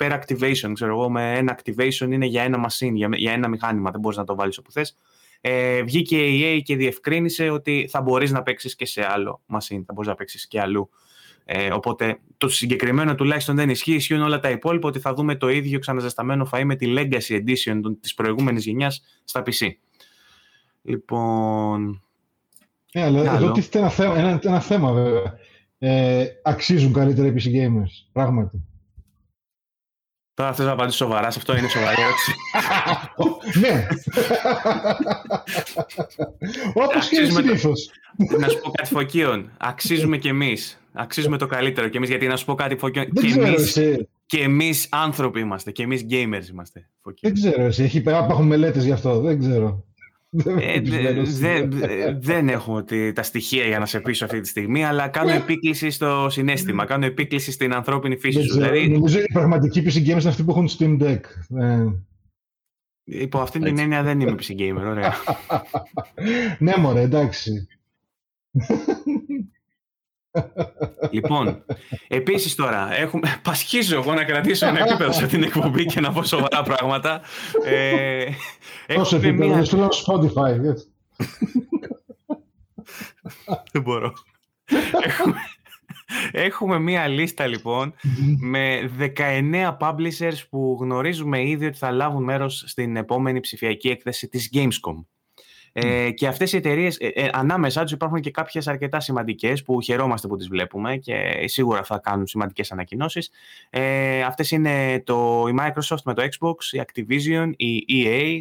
per 0.00 0.20
activation, 0.20 0.70
ξέρω 0.72 0.92
εγώ, 0.92 1.10
με 1.10 1.32
ένα 1.36 1.58
activation 1.58 2.10
είναι 2.10 2.26
για 2.26 2.42
ένα 2.42 2.66
machine, 2.66 2.92
για, 2.92 3.08
για 3.12 3.32
ένα 3.32 3.48
μηχάνημα, 3.48 3.90
δεν 3.90 4.00
μπορείς 4.00 4.18
να 4.18 4.24
το 4.24 4.34
βάλεις 4.34 4.58
όπου 4.58 4.72
θες. 4.72 4.96
Ε, 5.40 5.82
βγήκε 5.82 6.16
η 6.26 6.42
EA 6.44 6.62
και 6.62 6.76
διευκρίνησε 6.76 7.50
ότι 7.50 7.88
θα 7.90 8.00
μπορείς 8.00 8.30
να 8.30 8.42
παίξεις 8.42 8.76
και 8.76 8.86
σε 8.86 9.06
άλλο 9.08 9.40
machine, 9.52 9.82
θα 9.86 9.92
μπορείς 9.92 10.08
να 10.08 10.14
παίξεις 10.14 10.46
και 10.46 10.60
αλλού. 10.60 10.90
Ε, 11.44 11.72
οπότε 11.72 12.18
το 12.36 12.48
συγκεκριμένο 12.48 13.14
τουλάχιστον 13.14 13.56
δεν 13.56 13.70
ισχύει, 13.70 13.94
ισχύουν 13.94 14.22
όλα 14.22 14.40
τα 14.40 14.50
υπόλοιπα 14.50 14.88
ότι 14.88 14.98
θα 14.98 15.14
δούμε 15.14 15.36
το 15.36 15.48
ίδιο 15.48 15.78
ξαναζεσταμένο 15.78 16.48
φαΐ 16.52 16.64
με 16.64 16.74
τη 16.74 16.94
Legacy 16.96 17.44
Edition 17.44 17.80
της 18.00 18.14
προηγούμενης 18.14 18.64
γενιάς 18.64 19.02
στα 19.24 19.42
PC. 19.46 19.68
Λοιπόν... 20.82 22.02
Ε, 22.92 23.02
αλλά 23.02 23.34
εδώ 23.34 23.52
τίθεται 23.52 23.78
ένα 23.78 23.90
θέμα, 23.90 24.18
ένα, 24.18 24.40
ένα 24.42 24.60
θέμα 24.60 24.92
βέβαια 24.92 25.38
ε, 25.78 26.26
αξίζουν 26.42 26.92
καλύτερα 26.92 27.28
οι 27.28 27.32
PC 27.36 27.46
gamers. 27.46 28.08
Πράγματι. 28.12 28.60
Τώρα 30.34 30.52
θες 30.52 30.66
να 30.66 30.72
απαντήσω 30.72 30.96
σοβαρά, 30.96 31.30
σε 31.30 31.38
αυτό 31.38 31.56
είναι 31.56 31.68
σοβαρή 31.68 31.96
ερώτηση. 32.00 32.34
ναι. 33.62 33.86
Όπως 36.84 37.08
και 37.08 37.24
συνήθως. 37.24 37.90
Να 38.38 38.48
σου 38.48 38.60
πω 38.60 38.70
κάτι 38.70 38.88
φωκίων. 38.88 39.50
Αξίζουμε 39.58 40.18
κι 40.18 40.28
εμείς. 40.28 40.80
Αξίζουμε 40.92 41.38
το 41.38 41.46
καλύτερο 41.46 41.88
κι 41.88 41.96
εμείς, 41.96 42.08
γιατί 42.08 42.26
να 42.26 42.36
σου 42.36 42.44
πω 42.44 42.54
κάτι 42.54 42.76
φωκίων. 42.76 43.06
και 43.12 43.26
εμείς, 43.26 43.78
και 44.26 44.40
εμείς 44.40 44.88
άνθρωποι 44.90 45.40
είμαστε, 45.40 45.70
και 45.70 45.82
εμείς 45.82 46.06
gamers 46.10 46.48
είμαστε. 46.50 46.88
Δεν 47.20 47.34
ξέρω 47.34 47.62
εσύ, 47.62 47.82
έχει, 47.82 47.98
υπάρχουν 47.98 48.46
μελέτες 48.46 48.84
γι' 48.84 48.92
αυτό, 48.92 49.20
δεν 49.20 49.38
ξέρω. 49.38 49.84
Ε, 50.44 50.80
δεν 52.18 52.48
έχω 52.48 52.84
τα 53.14 53.22
στοιχεία 53.22 53.64
για 53.64 53.78
να 53.78 53.86
σε 53.86 54.00
πείσω 54.00 54.24
αυτή 54.24 54.40
τη 54.40 54.48
στιγμή, 54.48 54.84
αλλά 54.84 55.08
κάνω 55.08 55.30
ναι. 55.30 55.36
επίκληση 55.36 55.90
στο 55.90 56.26
συνέστημα, 56.30 56.84
κάνω 56.84 57.06
επίκληση 57.06 57.52
στην 57.52 57.74
ανθρώπινη 57.74 58.16
φύση 58.16 58.42
σου. 58.42 58.52
Δηλαδή... 58.54 58.88
Νομίζω 58.88 59.18
οι 59.18 59.32
πραγματικοί 59.32 59.82
PC 59.84 59.96
gamers 59.96 60.06
είναι 60.06 60.28
αυτοί 60.28 60.42
που 60.42 60.50
έχουν 60.50 60.68
Steam 60.68 61.02
Deck. 61.02 61.20
Ε. 61.60 61.86
Υπό 63.04 63.40
αυτήν 63.40 63.62
την 63.62 63.78
έννοια 63.78 64.02
δεν 64.02 64.20
είμαι 64.20 64.34
PC 64.40 64.60
gamer, 64.60 64.86
ωραία. 64.86 65.14
ναι, 66.58 66.76
μωρέ, 66.76 67.00
εντάξει. 67.00 67.66
Λοιπόν, 71.10 71.64
επίσης 72.08 72.54
τώρα, 72.54 72.96
έχουμε, 72.96 73.40
πασχίζω 73.42 73.96
εγώ 73.96 74.14
να 74.14 74.24
κρατήσω 74.24 74.66
ένα 74.66 74.78
επίπεδο 74.78 75.12
σε 75.12 75.26
την 75.26 75.42
εκπομπή 75.42 75.84
και 75.84 76.00
να 76.00 76.12
πω 76.12 76.22
σοβαρά 76.22 76.62
πράγματα. 76.62 77.20
Ε, 77.64 78.24
Τόσο 78.94 79.16
επίπεδο, 79.16 79.54
μία... 79.54 79.64
στο 79.64 79.88
Spotify. 80.06 80.74
Δεν 83.72 83.82
μπορώ. 83.82 84.12
έχουμε, 85.02 85.36
έχουμε 86.32 86.78
μία 86.78 87.06
λίστα 87.06 87.46
λοιπόν 87.46 87.94
με 88.38 88.90
19 89.16 89.76
publishers 89.80 90.48
που 90.50 90.78
γνωρίζουμε 90.80 91.48
ήδη 91.48 91.66
ότι 91.66 91.78
θα 91.78 91.90
λάβουν 91.90 92.22
μέρος 92.22 92.64
στην 92.66 92.96
επόμενη 92.96 93.40
ψηφιακή 93.40 93.88
έκθεση 93.88 94.28
της 94.28 94.50
Gamescom. 94.54 95.04
Ε, 95.78 96.10
και 96.10 96.26
αυτές 96.26 96.52
οι 96.52 96.56
εταιρείες, 96.56 96.96
ε, 97.00 97.06
ε, 97.06 97.28
ανάμεσά 97.32 97.82
τους 97.82 97.92
υπάρχουν 97.92 98.20
και 98.20 98.30
κάποιες 98.30 98.68
αρκετά 98.68 99.00
σημαντικές 99.00 99.62
που 99.62 99.80
χαιρόμαστε 99.80 100.28
που 100.28 100.36
τις 100.36 100.48
βλέπουμε 100.48 100.96
και 100.96 101.44
σίγουρα 101.44 101.82
θα 101.82 101.98
κάνουν 101.98 102.26
σημαντικές 102.26 102.72
ανακοινώσεις. 102.72 103.30
Ε, 103.70 104.22
αυτές 104.22 104.50
είναι 104.50 105.02
το, 105.06 105.44
η 105.48 105.54
Microsoft 105.60 106.02
με 106.04 106.14
το 106.14 106.22
Xbox, 106.22 106.54
η 106.70 106.82
Activision, 106.86 107.50
η 107.56 107.84
EA, 107.88 108.40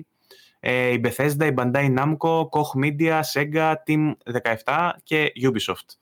ε, 0.59 0.91
η 0.91 1.01
Bethesda, 1.03 1.45
η 1.45 1.53
Bandai 1.57 1.95
Namco, 1.97 2.41
Koch 2.41 2.83
Media, 2.83 3.21
Sega, 3.33 3.73
Team 3.87 4.11
17 4.63 4.89
και 5.03 5.31
Ubisoft. 5.41 5.95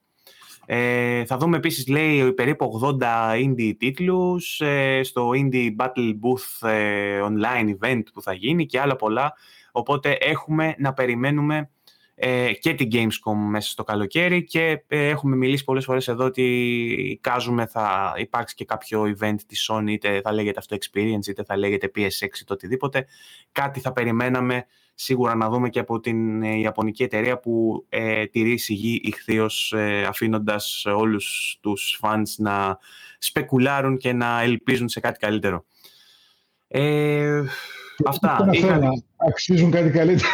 Ε, 0.65 1.25
θα 1.25 1.37
δούμε 1.37 1.57
επίσης, 1.57 1.87
λέει, 1.87 2.33
περίπου 2.33 2.79
80 2.99 3.33
indie 3.33 3.73
τίτλους 3.77 4.61
ε, 4.61 4.99
στο 5.03 5.29
Indie 5.33 5.75
Battle 5.77 6.13
Booth 6.21 6.69
ε, 6.69 7.19
online 7.21 7.75
event 7.79 8.03
που 8.13 8.21
θα 8.21 8.33
γίνει 8.33 8.65
και 8.65 8.79
άλλα 8.79 8.95
πολλά. 8.95 9.33
Οπότε 9.75 10.11
έχουμε 10.19 10.75
να 10.77 10.93
περιμένουμε 10.93 11.69
ε, 12.15 12.53
και 12.53 12.73
την 12.73 12.89
Gamescom 12.91 13.35
μέσα 13.49 13.69
στο 13.69 13.83
καλοκαίρι 13.83 14.43
και 14.43 14.83
ε, 14.87 15.07
έχουμε 15.07 15.35
μιλήσει 15.35 15.63
πολλές 15.63 15.85
φορές 15.85 16.07
εδώ 16.07 16.25
ότι 16.25 17.19
κάζουμε 17.21 17.65
θα 17.65 18.13
υπάρξει 18.17 18.55
και 18.55 18.65
κάποιο 18.65 19.15
event 19.17 19.35
της 19.47 19.69
Sony 19.71 19.87
είτε 19.87 20.21
θα 20.21 20.31
λέγεται 20.31 20.59
αυτό 20.59 20.75
Experience 20.75 21.27
είτε 21.27 21.43
θα 21.43 21.57
λέγεται 21.57 21.91
PS6 21.95 22.27
το 22.45 22.53
οτιδήποτε. 22.53 23.05
Κάτι 23.51 23.79
θα 23.79 23.91
περιμέναμε 23.91 24.65
σίγουρα 24.95 25.35
να 25.35 25.49
δούμε 25.49 25.69
και 25.69 25.79
από 25.79 25.99
την 25.99 26.43
ε, 26.43 26.59
Ιαπωνική 26.59 27.03
εταιρεία 27.03 27.39
που 27.39 27.85
ε, 27.89 28.25
τηρεί 28.25 28.57
σιγή 28.57 29.01
ηχθείως 29.03 29.73
ε, 29.75 30.03
αφήνοντας 30.07 30.85
όλους 30.85 31.57
τους 31.61 31.99
fans 32.01 32.29
να 32.37 32.77
σπεκουλάρουν 33.17 33.97
και 33.97 34.13
να 34.13 34.41
ελπίζουν 34.41 34.89
σε 34.89 34.99
κάτι 34.99 35.19
καλύτερο. 35.19 35.65
Ε, 36.67 37.43
αυτά. 38.05 38.47
Είχα... 38.51 38.79
Αξίζουν 39.27 39.71
κάτι 39.71 39.89
καλύτερο 39.89 40.31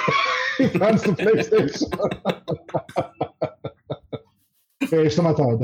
οι 0.57 0.69
fans 0.73 0.99
του 1.03 1.15
PlayStation. 1.17 1.87
ε, 4.89 5.09
σταματάω, 5.09 5.59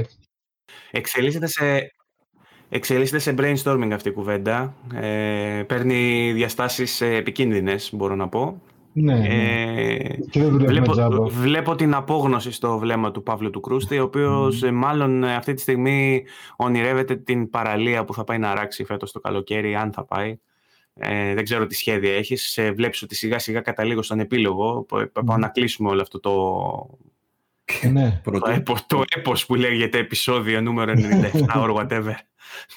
Εξελίσσεται 0.92 1.48
σε, 1.48 1.92
εξελίσσεται 2.70 3.20
σε 3.20 3.36
brainstorming 3.38 3.90
αυτή 3.94 4.10
η 4.10 4.12
κουβέντα. 4.12 4.74
Ε, 4.94 5.64
παίρνει 5.68 6.32
διαστάσεις 6.34 7.02
επικίνδυνες, 7.02 7.90
μπορώ 7.94 8.16
να 8.16 8.28
πω. 8.28 8.62
Ναι, 8.98 9.14
ναι. 9.14 9.28
Ε, 9.28 10.18
βλέπω, 10.50 10.94
βλέπω 11.28 11.76
την 11.76 11.94
απόγνωση 11.94 12.52
στο 12.52 12.78
βλέμμα 12.78 13.12
του 13.12 13.24
Παύλου 13.24 13.50
του 13.50 13.60
Κρούστη, 13.60 14.00
ο 14.00 14.04
οποίος 14.04 14.64
mm. 14.66 14.72
μάλλον 14.72 15.24
ε, 15.24 15.36
αυτή 15.36 15.54
τη 15.54 15.62
στιγμή 15.62 16.24
ονειρεύεται 16.56 17.16
την 17.16 17.50
παραλία 17.50 18.06
που 18.06 18.14
θα 18.14 18.24
πάει 18.24 18.38
να 18.38 18.54
ράξει 18.54 18.84
φέτος 18.84 19.12
το 19.12 19.20
καλοκαίρι, 19.20 19.76
αν 19.76 19.92
θα 19.92 20.06
πάει. 20.06 20.40
Ε, 21.00 21.34
δεν 21.34 21.44
ξέρω 21.44 21.68
τι 21.68 21.76
σχέδια 21.76 22.16
έχεις. 22.16 22.58
Ε, 22.58 22.72
βλέπεις 22.72 23.02
ότι 23.02 23.16
σιγά 23.16 23.40
σιγά 23.40 23.62
καταλήγω 23.62 24.02
στον 24.02 24.20
επίλογο. 24.20 24.86
Mm. 24.90 25.12
Πάω 25.26 25.38
να 25.38 25.48
κλείσουμε 25.48 25.90
όλο 25.90 26.02
αυτό 26.02 26.20
το, 26.20 26.32
ναι. 27.92 28.22
το, 28.24 28.50
έπος, 28.56 28.86
το 28.86 29.04
έπος 29.16 29.46
που 29.46 29.56
λέγεται 29.56 29.98
επεισόδιο 29.98 30.62
νούμερο 30.62 30.94
97 30.96 31.62
or 31.64 31.76
whatever. 31.76 32.14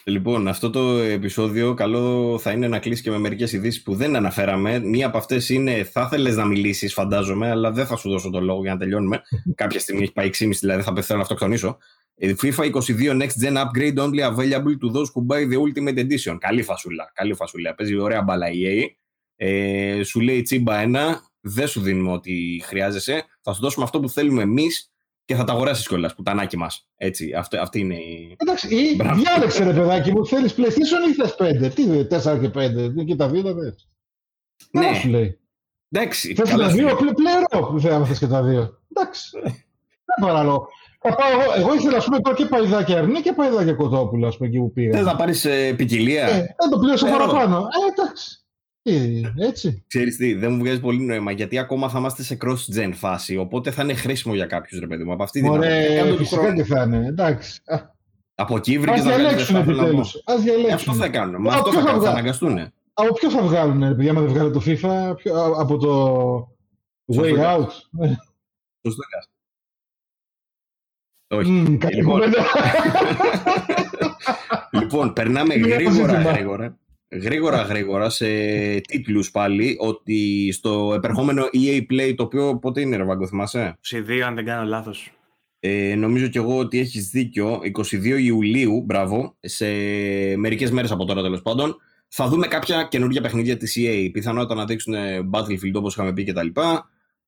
Λοιπόν, 0.05 0.49
αυτό 0.49 0.71
το 0.71 0.99
επεισόδιο 0.99 1.75
καλό 1.75 2.39
θα 2.39 2.51
είναι 2.51 2.69
να 2.69 2.79
κλείσει 2.79 3.03
και 3.03 3.11
με 3.11 3.19
μερικές 3.19 3.53
ειδήσεις 3.53 3.83
που 3.83 3.95
δεν 3.95 4.17
αναφέραμε. 4.17 4.79
Μία 4.79 5.07
από 5.07 5.19
αυτές 5.19 5.49
είναι 5.49 5.85
θα 5.85 6.03
ήθελε 6.07 6.31
να 6.31 6.45
μιλήσεις, 6.45 6.93
φαντάζομαι, 6.93 7.51
αλλά 7.51 7.71
δεν 7.71 7.87
θα 7.87 7.97
σου 7.97 8.11
δώσω 8.11 8.31
το 8.31 8.41
λόγο 8.41 8.63
για 8.63 8.73
να 8.73 8.79
τελειώνουμε. 8.79 9.23
Κάποια 9.55 9.81
στιγμή 9.81 10.03
έχει 10.03 10.13
πάει 10.13 10.31
6,5, 10.39 10.49
δηλαδή 10.61 10.83
θα 10.83 10.93
πεθαίνω 10.93 11.19
να 11.19 11.23
αυτοκτονήσω. 11.23 11.79
FIFA 12.21 12.73
22 12.73 13.23
Next 13.23 13.37
Gen 13.43 13.57
Upgrade 13.57 13.99
only 13.99 14.23
available 14.23 14.77
to 14.83 14.91
those 14.93 15.09
who 15.15 15.23
buy 15.27 15.45
the 15.45 15.57
Ultimate 15.57 15.99
Edition. 15.99 16.37
Καλή 16.39 16.63
φασούλα. 16.63 17.11
Καλή 17.15 17.35
φασούλα. 17.35 17.75
Παίζει 17.75 17.97
ωραία 17.97 18.23
μπάλα 18.23 18.47
EA. 18.47 18.85
Ε, 19.37 20.03
σου 20.03 20.21
λέει 20.21 20.43
τσίμπα 20.43 20.79
ένα, 20.79 21.28
δεν 21.41 21.69
σου 21.69 21.81
δίνουμε 21.81 22.13
ό,τι 22.13 22.61
χρειάζεσαι. 22.63 23.25
Θα 23.43 23.53
σου 23.53 23.61
δώσουμε 23.61 23.85
αυτό 23.85 24.01
που 24.01 24.09
θέλουμε 24.09 24.43
εμείς 24.43 24.93
και 25.25 25.35
θα 25.35 25.45
τα 25.45 25.53
αγοράσεις 25.53 25.87
κιόλας, 25.87 26.15
πουτανάκι 26.15 26.57
μας. 26.57 26.89
Έτσι, 26.97 27.33
αυτή, 27.33 27.57
αυτή 27.57 27.79
είναι 27.79 27.95
η. 27.95 28.37
Εντάξει, 28.39 28.75
ή 28.75 28.97
διάλεξε 29.15 29.65
ρε 29.65 29.73
παιδάκι 29.73 30.13
μου, 30.13 30.27
θέλεις 30.27 30.55
PlayStation 30.57 31.09
ή 31.09 31.15
θες 31.15 31.35
5. 31.39 31.75
Τι 31.75 31.85
4 32.11 32.39
και 32.41 32.49
5, 32.49 33.05
και 33.05 33.17
τα 33.17 33.29
δύο 33.29 33.43
τα 33.43 33.55
δες. 33.55 33.89
Ναι, 34.71 34.95
σου 34.95 35.09
λέει. 35.09 35.41
Εντάξει. 35.91 36.35
Θες 36.35 36.51
τα 36.51 36.69
δύο, 36.69 36.97
πλέον 37.15 37.79
δεν 37.81 38.07
θες 38.07 38.19
και 38.19 38.27
τα 38.27 38.43
δύο. 38.43 38.81
Εντάξει. 38.95 39.31
Δεν 40.05 40.29
παραλώ. 40.29 40.69
Θα 41.01 41.15
πάω, 41.15 41.31
εγώ, 41.31 41.53
εγώ 41.57 41.75
ήθελα 41.75 41.97
ας 41.97 42.05
πούμε, 42.05 42.21
τώρα 42.21 42.37
και 42.37 42.47
παϊδάκια 42.47 42.99
αρνή 42.99 43.21
και 43.21 43.33
παϊδάκια 43.33 43.73
κοτόπουλα, 43.73 44.29
ας 44.29 44.37
πούμε, 44.37 44.49
εκεί 44.49 44.59
που 44.59 44.73
πήγα. 44.73 44.97
Θες 44.97 45.07
να 45.07 45.17
πάρεις 45.17 45.45
ε, 45.45 45.75
ποικιλία; 45.77 46.27
Ε, 46.27 46.55
δεν 46.59 46.71
το 46.71 46.79
πλήρωσα 46.79 47.07
παραπάνω. 47.07 47.57
Ε, 47.57 48.03
εντάξει. 48.03 48.43
Έτσι. 49.37 49.85
Ξέρεις 49.87 50.17
τι, 50.17 50.35
δεν 50.35 50.53
μου 50.53 50.59
βγάζει 50.59 50.81
πολύ 50.81 51.01
νόημα 51.01 51.33
γιατί 51.33 51.59
ακόμα 51.59 51.89
θα 51.89 51.99
είμαστε 51.99 52.23
σε 52.23 52.37
cross-gen 52.45 52.91
φάση. 52.95 53.37
Οπότε 53.37 53.71
θα 53.71 53.83
είναι 53.83 53.95
χρήσιμο 53.95 54.35
για 54.35 54.47
κάποιους, 54.47 54.81
ρε 54.81 54.87
παιδί 54.87 55.05
μου. 55.05 55.13
Από 55.13 55.23
αυτή 55.23 55.41
την 55.41 55.51
Ωραία, 55.51 56.17
φυσικά 56.17 56.55
και 56.55 56.65
θα 56.65 56.83
είναι. 56.83 57.07
Εντάξει. 57.07 57.61
Από 58.35 58.57
εκεί 58.57 58.79
βρήκε 58.79 58.97
να 58.97 59.03
διαλέξουν 59.03 59.57
επιτέλου. 59.57 60.01
Α 60.01 60.39
διαλέξουν. 60.43 60.75
Αυτό 60.75 60.93
θα 60.93 61.09
κάνουν. 61.09 61.41
Μα 61.41 61.53
αυτό 61.53 61.73
θα, 61.73 61.83
κάνουν, 61.83 62.03
θα 62.03 62.11
αναγκαστούν. 62.11 62.59
Από 62.93 63.13
ποιο 63.13 63.31
θα 63.31 63.43
βγάλουν, 63.43 63.79
παιδιά, 63.79 64.11
άμα 64.11 64.21
δεν 64.21 64.31
βγάλουν 64.31 64.53
το 64.53 64.63
FIFA, 64.67 65.15
από 65.59 65.77
το 65.77 67.15
Way 67.15 67.39
Out. 67.39 67.69
Σωστό 68.83 69.03
Όχι. 71.31 71.79
Λοιπόν, 71.95 72.21
λοιπόν, 74.81 75.13
περνάμε 75.13 75.55
γρήγορα, 75.55 76.21
γρήγορα 76.21 76.79
γρήγορα 77.11 77.63
γρήγορα 77.63 78.11
σε 78.11 78.27
τίτλους 78.81 79.31
πάλι 79.31 79.77
ότι 79.79 80.51
στο 80.53 80.93
επερχόμενο 80.97 81.45
EA 81.53 81.83
Play 81.93 82.15
το 82.17 82.23
οποίο 82.23 82.59
πότε 82.59 82.81
είναι 82.81 82.97
ρε 82.97 83.05
Βαγκο 83.05 83.27
θυμάσαι; 83.27 83.79
22 83.93 84.19
αν 84.19 84.35
δεν 84.35 84.45
κάνω 84.45 84.69
λάθος. 84.69 85.13
Ε, 85.61 85.95
νομίζω 85.95 86.27
κι 86.27 86.39
εγώ 86.39 86.59
ότι 86.59 86.79
έχεις 86.79 87.09
δίκιο. 87.09 87.61
22 87.77 88.19
Ιουλίου 88.19 88.83
μπράβο 88.83 89.37
σε 89.41 89.67
μερικές 90.37 90.71
μέρες 90.71 90.91
από 90.91 91.05
τώρα 91.05 91.23
τέλος 91.23 91.43
πάντων 91.43 91.77
θα 92.09 92.29
δούμε 92.29 92.47
κάποια 92.47 92.87
καινούργια 92.91 93.21
παιχνίδια 93.21 93.57
της 93.57 93.77
EA 93.81 94.09
πιθανότητα 94.13 94.55
να 94.55 94.65
δείξουν 94.65 94.95
Battlefield 95.33 95.75
όπως 95.75 95.93
είχαμε 95.93 96.13
πει 96.13 96.25
κτλ 96.25 96.47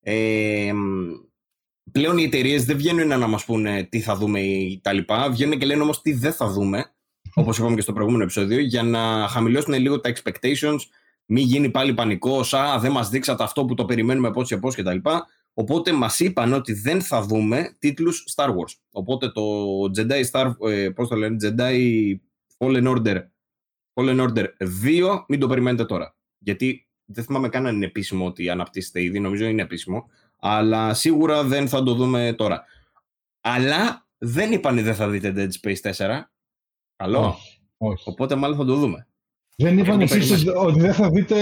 ε, 0.03 0.73
πλέον 1.93 2.19
οι 2.19 2.23
εταιρείες 2.23 2.65
δεν 2.65 2.77
βγαίνουν 2.77 3.09
να 3.09 3.27
μας 3.27 3.45
πούνε 3.45 3.83
τι 3.91 4.01
θα 4.01 4.17
δούμε 4.17 4.41
ή 4.41 4.81
τα 4.83 4.93
λοιπά. 4.93 5.31
Βγαίνουν 5.31 5.59
και 5.59 5.67
λένε 5.67 5.83
όμως 5.83 6.03
τι 6.03 6.13
δεν 6.13 6.33
θα 6.33 6.49
δούμε 6.49 6.93
όπως 7.35 7.59
είπαμε 7.59 7.75
και 7.75 7.81
στο 7.81 7.93
προηγούμενο 7.93 8.23
επεισόδιο, 8.23 8.59
για 8.61 8.83
να 8.83 9.29
χαμηλώσουν 9.29 9.75
λίγο 9.75 10.01
τα 10.01 10.13
expectations, 10.13 10.79
μην 11.27 11.45
γίνει 11.45 11.71
πάλι 11.71 11.95
πανικό, 11.95 12.41
α, 12.57 12.79
δεν 12.79 12.93
μας 12.93 13.09
δείξατε 13.09 13.43
αυτό 13.43 13.65
που 13.65 13.75
το 13.75 13.85
περιμένουμε 13.85 14.31
πώ 14.31 14.43
και 14.43 14.57
πώς 14.57 14.75
κτλ. 14.75 14.97
Οπότε 15.55 15.93
μας 15.93 16.21
είπαν 16.21 16.53
ότι 16.53 16.73
δεν 16.73 17.03
θα 17.03 17.23
δούμε 17.23 17.77
τίτλους 17.79 18.25
Star 18.37 18.49
Wars. 18.49 18.75
Οπότε 18.91 19.31
το 19.31 19.43
Jedi 19.97 20.25
Star, 20.31 20.53
ε, 20.69 20.89
πώς 20.89 21.09
το 21.09 21.17
λένε, 21.17 21.37
Jedi 21.43 22.15
Fallen 22.59 22.97
Order, 22.97 23.23
Fallen 23.95 24.29
Order 24.29 24.45
2, 24.85 25.25
μην 25.29 25.41
το 25.41 25.49
περιμένετε 25.49 25.85
τώρα. 25.85 26.17
Γιατί 26.39 26.89
δεν 27.05 27.25
θυμάμαι 27.25 27.49
καν 27.49 27.67
αν 27.67 27.75
είναι 27.75 27.87
επίσημο 27.87 28.27
ότι 28.27 28.51
αναπτύσσεται 28.51 29.03
ήδη, 29.03 29.21
νομίζω 29.21 29.45
είναι 29.45 29.63
επίσημο. 29.63 30.11
Αλλά 30.39 30.95
σίγουρα 30.95 31.45
δεν 31.45 31.69
θα 31.69 31.83
το 31.83 31.95
δούμε 31.95 32.35
τώρα. 32.37 32.65
Αλλά 33.41 34.07
δεν 34.19 34.53
είπαν 34.53 34.83
δεν 34.83 34.95
θα 34.95 35.09
δείτε 35.09 35.33
Dead 35.37 35.69
Space 35.69 35.93
4. 35.97 36.21
Καλό. 37.01 37.37
Όχι, 37.77 38.09
Οπότε 38.09 38.35
μάλλον 38.35 38.57
θα 38.57 38.65
το 38.65 38.75
δούμε. 38.75 39.07
Δεν 39.57 39.79
είπαν 39.79 40.01
εσείς 40.01 40.47
ότι 40.55 40.81
δεν 40.81 40.95
θα 40.95 41.11
δείτε... 41.11 41.37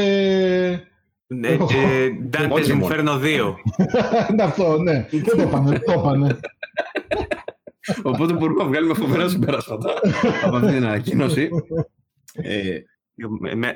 Ναι, 1.27 1.57
Dante's 2.33 2.81
Inferno 2.81 3.21
2. 3.23 3.55
Είναι 4.31 4.43
αυτό, 4.43 4.79
ναι. 4.79 5.09
Δεν 5.11 5.25
το 5.25 5.43
είπανε, 5.43 5.79
το 5.79 5.93
είπανε. 5.93 6.39
Οπότε 8.03 8.33
μπορούμε 8.33 8.63
να 8.63 8.69
βγάλουμε 8.69 8.95
φοβερά 8.95 9.29
συμπεράσματα 9.29 9.93
από 10.45 10.57
αυτή 10.57 10.73
την 10.73 10.85
ανακοίνωση. 10.85 11.49
Ε, 12.33 12.79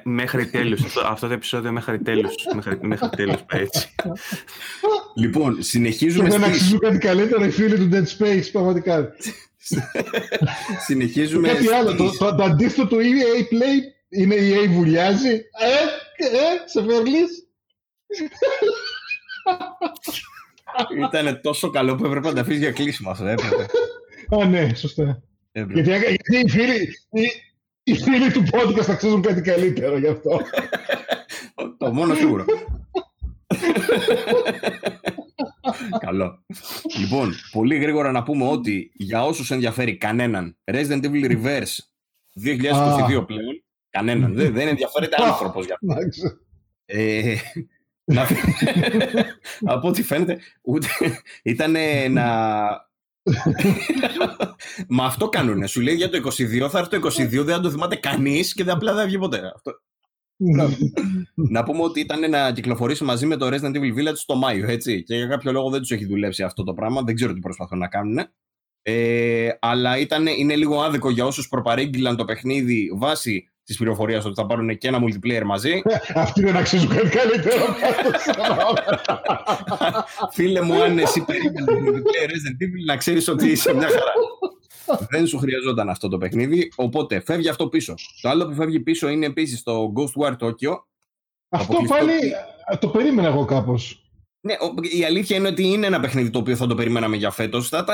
μέχρι 0.04 0.50
τέλους. 0.50 0.96
Αυτό 0.96 1.26
το 1.26 1.32
επεισόδιο 1.32 1.72
μέχρι 1.72 1.98
τέλους. 1.98 2.34
μέχρι, 2.54 2.78
μέχρι 2.82 3.08
τέλους 3.08 3.44
έτσι. 3.50 3.88
Λοιπόν, 5.16 5.62
συνεχίζουμε. 5.62 6.28
Δεν 6.28 6.44
αξίζουν 6.44 6.78
κάτι 6.78 6.98
καλύτερο 6.98 7.44
οι 7.44 7.50
φίλοι 7.50 7.76
του 7.76 7.88
Dead 7.92 8.22
Space, 8.22 8.48
πραγματικά. 8.52 9.12
Συνεχίζουμε. 10.86 11.48
Κάτι 11.48 11.72
άλλο. 11.72 11.94
Το, 11.94 12.16
το, 12.18 12.34
το, 12.34 12.42
αντίθετο 12.42 12.86
του 12.86 12.96
EA 12.96 13.40
Play 13.40 13.80
είναι 14.08 14.34
η 14.34 14.54
EA 14.54 14.68
βουλιάζει. 14.68 15.28
Ε, 15.28 15.40
ε, 16.16 16.28
σε 16.64 16.82
φέρνεις; 16.82 17.46
Ήταν 21.08 21.40
τόσο 21.42 21.70
καλό 21.70 21.94
που 21.94 22.04
έπρεπε 22.04 22.28
να 22.28 22.34
τα 22.34 22.40
αφήσεις 22.40 22.60
για 22.60 22.72
κλείσιμο 22.72 23.10
αυτό. 23.10 23.26
Έπρεπε. 23.26 23.66
Α, 24.42 24.44
ναι, 24.44 24.74
σωστά. 24.74 25.22
Γιατί, 25.52 25.80
γιατί 25.80 26.18
οι, 26.28 26.48
φίλοι, 26.48 26.98
οι, 27.10 27.22
οι 27.82 27.94
φίλοι 27.94 28.32
του 28.32 28.44
podcast 28.52 28.82
θα 28.82 28.94
ξέρουν 28.94 29.22
κάτι 29.22 29.40
καλύτερο 29.40 29.98
γι' 29.98 30.08
αυτό. 30.08 30.40
το 31.78 31.92
μόνο 31.92 32.14
σίγουρο. 32.14 32.44
Καλό. 35.98 36.44
Λοιπόν, 36.98 37.34
πολύ 37.52 37.76
γρήγορα 37.76 38.12
να 38.12 38.22
πούμε 38.22 38.46
ότι 38.46 38.92
για 38.94 39.24
όσους 39.24 39.50
ενδιαφέρει 39.50 39.96
κανέναν, 39.96 40.56
Resident 40.64 41.04
Evil 41.04 41.30
Reverse 41.30 41.78
2022 42.44 43.26
πλέον, 43.26 43.64
κανέναν, 43.90 44.34
δεν, 44.34 44.52
δεν 44.52 44.68
ενδιαφέρεται 44.68 45.16
άνθρωπος 45.22 45.64
για 45.64 45.78
αυτό. 45.80 46.02
Ε, 46.84 47.36
να, 48.04 48.26
από 49.74 49.88
ό,τι 49.88 50.02
φαίνεται, 50.02 50.38
ούτε, 50.62 50.86
ήταν 51.42 51.76
να... 52.10 52.26
Μα 54.88 55.04
αυτό 55.04 55.28
κάνουνε. 55.28 55.66
Σου 55.66 55.80
λέει 55.80 55.94
για 55.94 56.10
το 56.10 56.28
22, 56.28 56.68
θα 56.70 56.78
έρθει 56.78 57.00
το 57.00 57.06
22, 57.06 57.28
δεν 57.28 57.54
θα 57.54 57.60
το 57.60 57.70
θυμάται 57.70 57.96
κανείς 57.96 58.54
και 58.54 58.64
δεν 58.64 58.74
απλά 58.74 58.92
δεν 58.92 59.00
θα 59.00 59.06
βγει 59.06 59.18
ποτέ. 59.18 59.52
Αυτό, 59.54 59.80
να 61.34 61.62
πούμε 61.62 61.82
ότι 61.82 62.00
ήταν 62.00 62.30
να 62.30 62.52
κυκλοφορήσει 62.52 63.04
μαζί 63.04 63.26
με 63.26 63.36
το 63.36 63.46
Resident 63.46 63.76
Evil 63.76 63.98
Village 63.98 64.22
το 64.26 64.36
Μάιο, 64.36 64.70
έτσι. 64.70 65.02
Και 65.02 65.14
για 65.14 65.26
κάποιο 65.26 65.52
λόγο 65.52 65.70
δεν 65.70 65.80
τους 65.80 65.90
έχει 65.90 66.06
δουλέψει 66.06 66.42
αυτό 66.42 66.64
το 66.64 66.74
πράγμα. 66.74 67.02
Δεν 67.02 67.14
ξέρω 67.14 67.32
τι 67.32 67.40
προσπαθούν 67.40 67.78
να 67.78 67.88
κάνουν. 67.88 68.18
Ε, 68.82 69.48
αλλά 69.60 69.98
ήταν, 69.98 70.26
είναι 70.26 70.56
λίγο 70.56 70.80
άδικο 70.80 71.10
για 71.10 71.24
όσους 71.24 71.48
προπαρήγγειλαν 71.48 72.16
το 72.16 72.24
παιχνίδι 72.24 72.90
βάσει 72.94 73.46
της 73.64 73.76
πληροφορίας 73.76 74.24
ότι 74.24 74.34
θα 74.34 74.46
πάρουν 74.46 74.78
και 74.78 74.88
ένα 74.88 74.98
multiplayer 75.02 75.42
μαζί. 75.44 75.82
Αυτοί 76.14 76.42
δεν 76.42 76.56
αξίζουν 76.56 76.88
κάτι 76.88 77.08
καλύτερο. 77.08 77.64
Φίλε 80.34 80.60
μου, 80.60 80.82
αν 80.82 80.98
εσύ 80.98 81.24
περίμενες 81.24 81.64
το 81.64 81.72
multiplayer 81.72 82.28
Resident 82.28 82.62
Evil, 82.64 82.84
να 82.86 82.96
ξέρεις 82.96 83.28
ότι 83.28 83.50
είσαι 83.50 83.74
μια 83.74 83.88
χαρά. 83.88 84.12
Δεν 85.10 85.26
σου 85.26 85.38
χρειαζόταν 85.38 85.88
αυτό 85.88 86.08
το 86.08 86.18
παιχνίδι, 86.18 86.72
οπότε 86.76 87.20
φεύγει 87.20 87.48
αυτό 87.48 87.68
πίσω. 87.68 87.94
Το 88.20 88.28
άλλο 88.28 88.46
που 88.46 88.54
φεύγει 88.54 88.80
πίσω 88.80 89.08
είναι 89.08 89.26
επίσης 89.26 89.62
το 89.62 89.92
Ghost 89.96 90.22
War 90.22 90.36
Tokyo. 90.38 90.76
Αυτό 91.48 91.78
πάλι 91.88 92.12
το 92.78 92.88
περίμενα 92.88 93.28
εγώ 93.28 93.44
κάπως. 93.44 94.02
Ναι, 94.40 94.54
η 94.98 95.04
αλήθεια 95.04 95.36
είναι 95.36 95.48
ότι 95.48 95.62
είναι 95.62 95.86
ένα 95.86 96.00
παιχνίδι 96.00 96.30
το 96.30 96.38
οποίο 96.38 96.56
θα 96.56 96.66
το 96.66 96.74
περιμέναμε 96.74 97.16
για 97.16 97.30
φέτος. 97.30 97.68
Θα, 97.68 97.84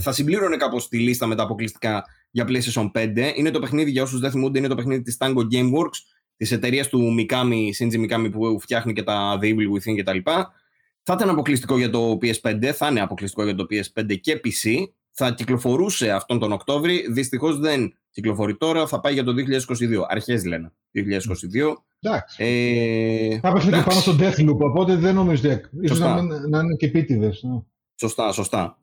θα 0.00 0.12
συμπλήρωνε 0.12 0.56
κάπως 0.56 0.88
τη 0.88 0.98
λίστα 0.98 1.26
με 1.26 1.34
τα 1.34 1.42
αποκλειστικά 1.42 2.04
για 2.30 2.46
PlayStation 2.48 2.90
5. 2.94 3.32
Είναι 3.34 3.50
το 3.50 3.60
παιχνίδι, 3.60 3.90
για 3.90 4.02
όσους 4.02 4.20
δεν 4.20 4.30
θυμούνται, 4.30 4.58
είναι 4.58 4.68
το 4.68 4.74
παιχνίδι 4.74 5.02
της 5.02 5.16
Tango 5.20 5.40
Gameworks, 5.52 5.98
της 6.36 6.52
εταιρείας 6.52 6.88
του 6.88 7.14
Mikami, 7.18 7.70
Shinji 7.78 8.06
Mikami 8.06 8.28
που 8.32 8.60
φτιάχνει 8.60 8.92
και 8.92 9.02
τα 9.02 9.38
The 9.42 9.44
Evil 9.44 9.72
Within 9.74 10.02
κτλ. 10.02 10.18
Θα 11.02 11.12
ήταν 11.12 11.28
αποκλειστικό 11.28 11.78
για 11.78 11.90
το 11.90 12.18
PS5, 12.22 12.64
θα 12.64 12.88
είναι 12.88 13.00
αποκλειστικό 13.00 13.44
για 13.44 13.54
το 13.54 13.66
PS5 13.70 14.20
και 14.20 14.40
PC. 14.44 14.84
Θα 15.12 15.30
κυκλοφορούσε 15.30 16.10
αυτόν 16.10 16.38
τον 16.38 16.52
Οκτώβρη. 16.52 17.06
Δυστυχώς 17.10 17.58
δεν 17.58 17.94
κυκλοφορεί 18.10 18.56
τώρα, 18.56 18.86
θα 18.86 19.00
πάει 19.00 19.12
για 19.12 19.24
το 19.24 19.32
2022. 19.32 20.04
Αρχές 20.08 20.44
λένε. 20.44 20.72
2022. 20.94 21.74
Εντάξει. 22.00 22.44
Ε, 22.44 23.38
θα 23.38 23.52
πέφτει 23.52 23.70
και 23.70 23.82
πάνω 23.84 24.00
στο 24.00 24.16
Deathloop, 24.18 24.58
οπότε 24.58 24.96
δεν 24.96 25.14
νομίζω 25.14 25.50
ότι. 25.50 25.68
ίσως 25.80 25.98
να, 25.98 26.22
να 26.22 26.58
είναι 26.58 26.74
και 26.76 26.86
επίτηδες. 26.86 27.42
Ναι. 27.42 27.60
Σωστά, 27.94 28.32
σωστά. 28.32 28.76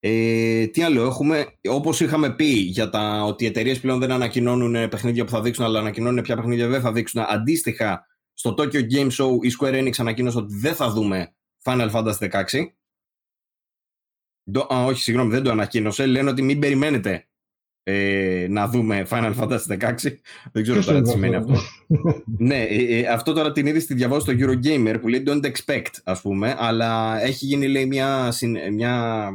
Ε, 0.00 0.66
τι 0.66 0.82
άλλο 0.82 1.02
έχουμε, 1.04 1.46
όπως 1.68 2.00
είχαμε 2.00 2.34
πει 2.34 2.44
για 2.46 2.90
τα 2.90 3.24
ότι 3.24 3.44
οι 3.44 3.46
εταιρείες 3.46 3.80
πλέον 3.80 3.98
δεν 3.98 4.10
ανακοινώνουν 4.10 4.88
παιχνίδια 4.88 5.24
που 5.24 5.30
θα 5.30 5.40
δείξουν, 5.40 5.64
αλλά 5.64 5.78
ανακοινώνουν 5.78 6.22
ποια 6.22 6.36
παιχνίδια 6.36 6.68
δεν 6.68 6.80
θα 6.80 6.92
δείξουν. 6.92 7.24
Αντίστοιχα, 7.28 8.06
στο 8.32 8.54
Tokyo 8.58 8.80
Game 8.92 9.10
Show 9.10 9.30
η 9.40 9.50
Square 9.60 9.82
Enix 9.82 9.92
ανακοίνωσε 9.98 10.38
ότι 10.38 10.54
δεν 10.56 10.74
θα 10.74 10.90
δούμε 10.90 11.34
Final 11.62 11.90
Fantasy 11.90 12.30
16. 12.30 12.42
Α, 14.74 14.84
όχι, 14.84 15.02
συγγνώμη, 15.02 15.30
δεν 15.30 15.42
το 15.42 15.50
ανακοίνωσε. 15.50 16.06
Λένε 16.06 16.30
ότι 16.30 16.42
μην 16.42 16.58
περιμένετε 16.58 17.26
ε, 17.82 18.46
να 18.50 18.68
δούμε 18.68 19.06
Final 19.10 19.34
Fantasy 19.34 19.78
16. 19.78 19.94
Δεν 20.52 20.62
ξέρω 20.62 20.84
τώρα 20.84 21.02
τι 21.02 21.08
σημαίνει 21.08 21.34
αυτό; 21.34 21.54
ναι, 22.38 22.62
ε, 22.62 22.98
ε, 22.98 23.06
αυτό 23.06 23.32
τώρα 23.32 23.52
την 23.52 23.66
είδη 23.66 23.80
στη 23.80 23.94
διαβάζω 23.94 24.20
στο 24.20 24.32
Eurogamer 24.38 24.96
που 25.00 25.08
λέει 25.08 25.22
don't 25.26 25.44
expect, 25.44 25.90
ας 26.04 26.20
πούμε, 26.20 26.56
αλλά 26.58 27.22
έχει 27.22 27.46
γίνει 27.46 27.68
λέει 27.68 27.86
μια, 27.86 28.32
μια 28.72 29.28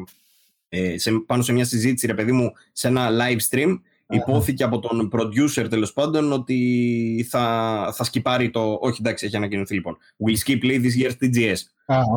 ε, 0.70 0.98
σε, 0.98 1.12
πάνω 1.12 1.42
σε 1.42 1.54
μια 1.54 1.66
συζήτηση, 1.66 2.08
ρε 2.08 2.14
παιδί 2.14 2.32
μου, 2.32 2.52
σε 2.72 2.88
ένα 2.88 3.10
live 3.10 3.40
stream, 3.50 3.80
υπόθηκε 4.10 4.64
από 4.64 4.80
τον 4.80 5.10
producer 5.14 5.70
τέλος 5.70 5.94
πάντων 5.94 6.32
ότι 6.32 7.28
θα, 7.30 7.94
θα 7.96 8.04
σκυπάρει 8.04 8.50
το. 8.50 8.78
Όχι, 8.82 8.98
εντάξει, 9.00 9.26
έχει 9.26 9.36
ανακοινωθεί 9.36 9.74
λοιπόν. 9.74 9.98
Will 10.26 10.48
skip 10.48 10.64
play 10.64 10.82
this 10.82 11.04
year's 11.04 11.16
TGS. 11.22 11.58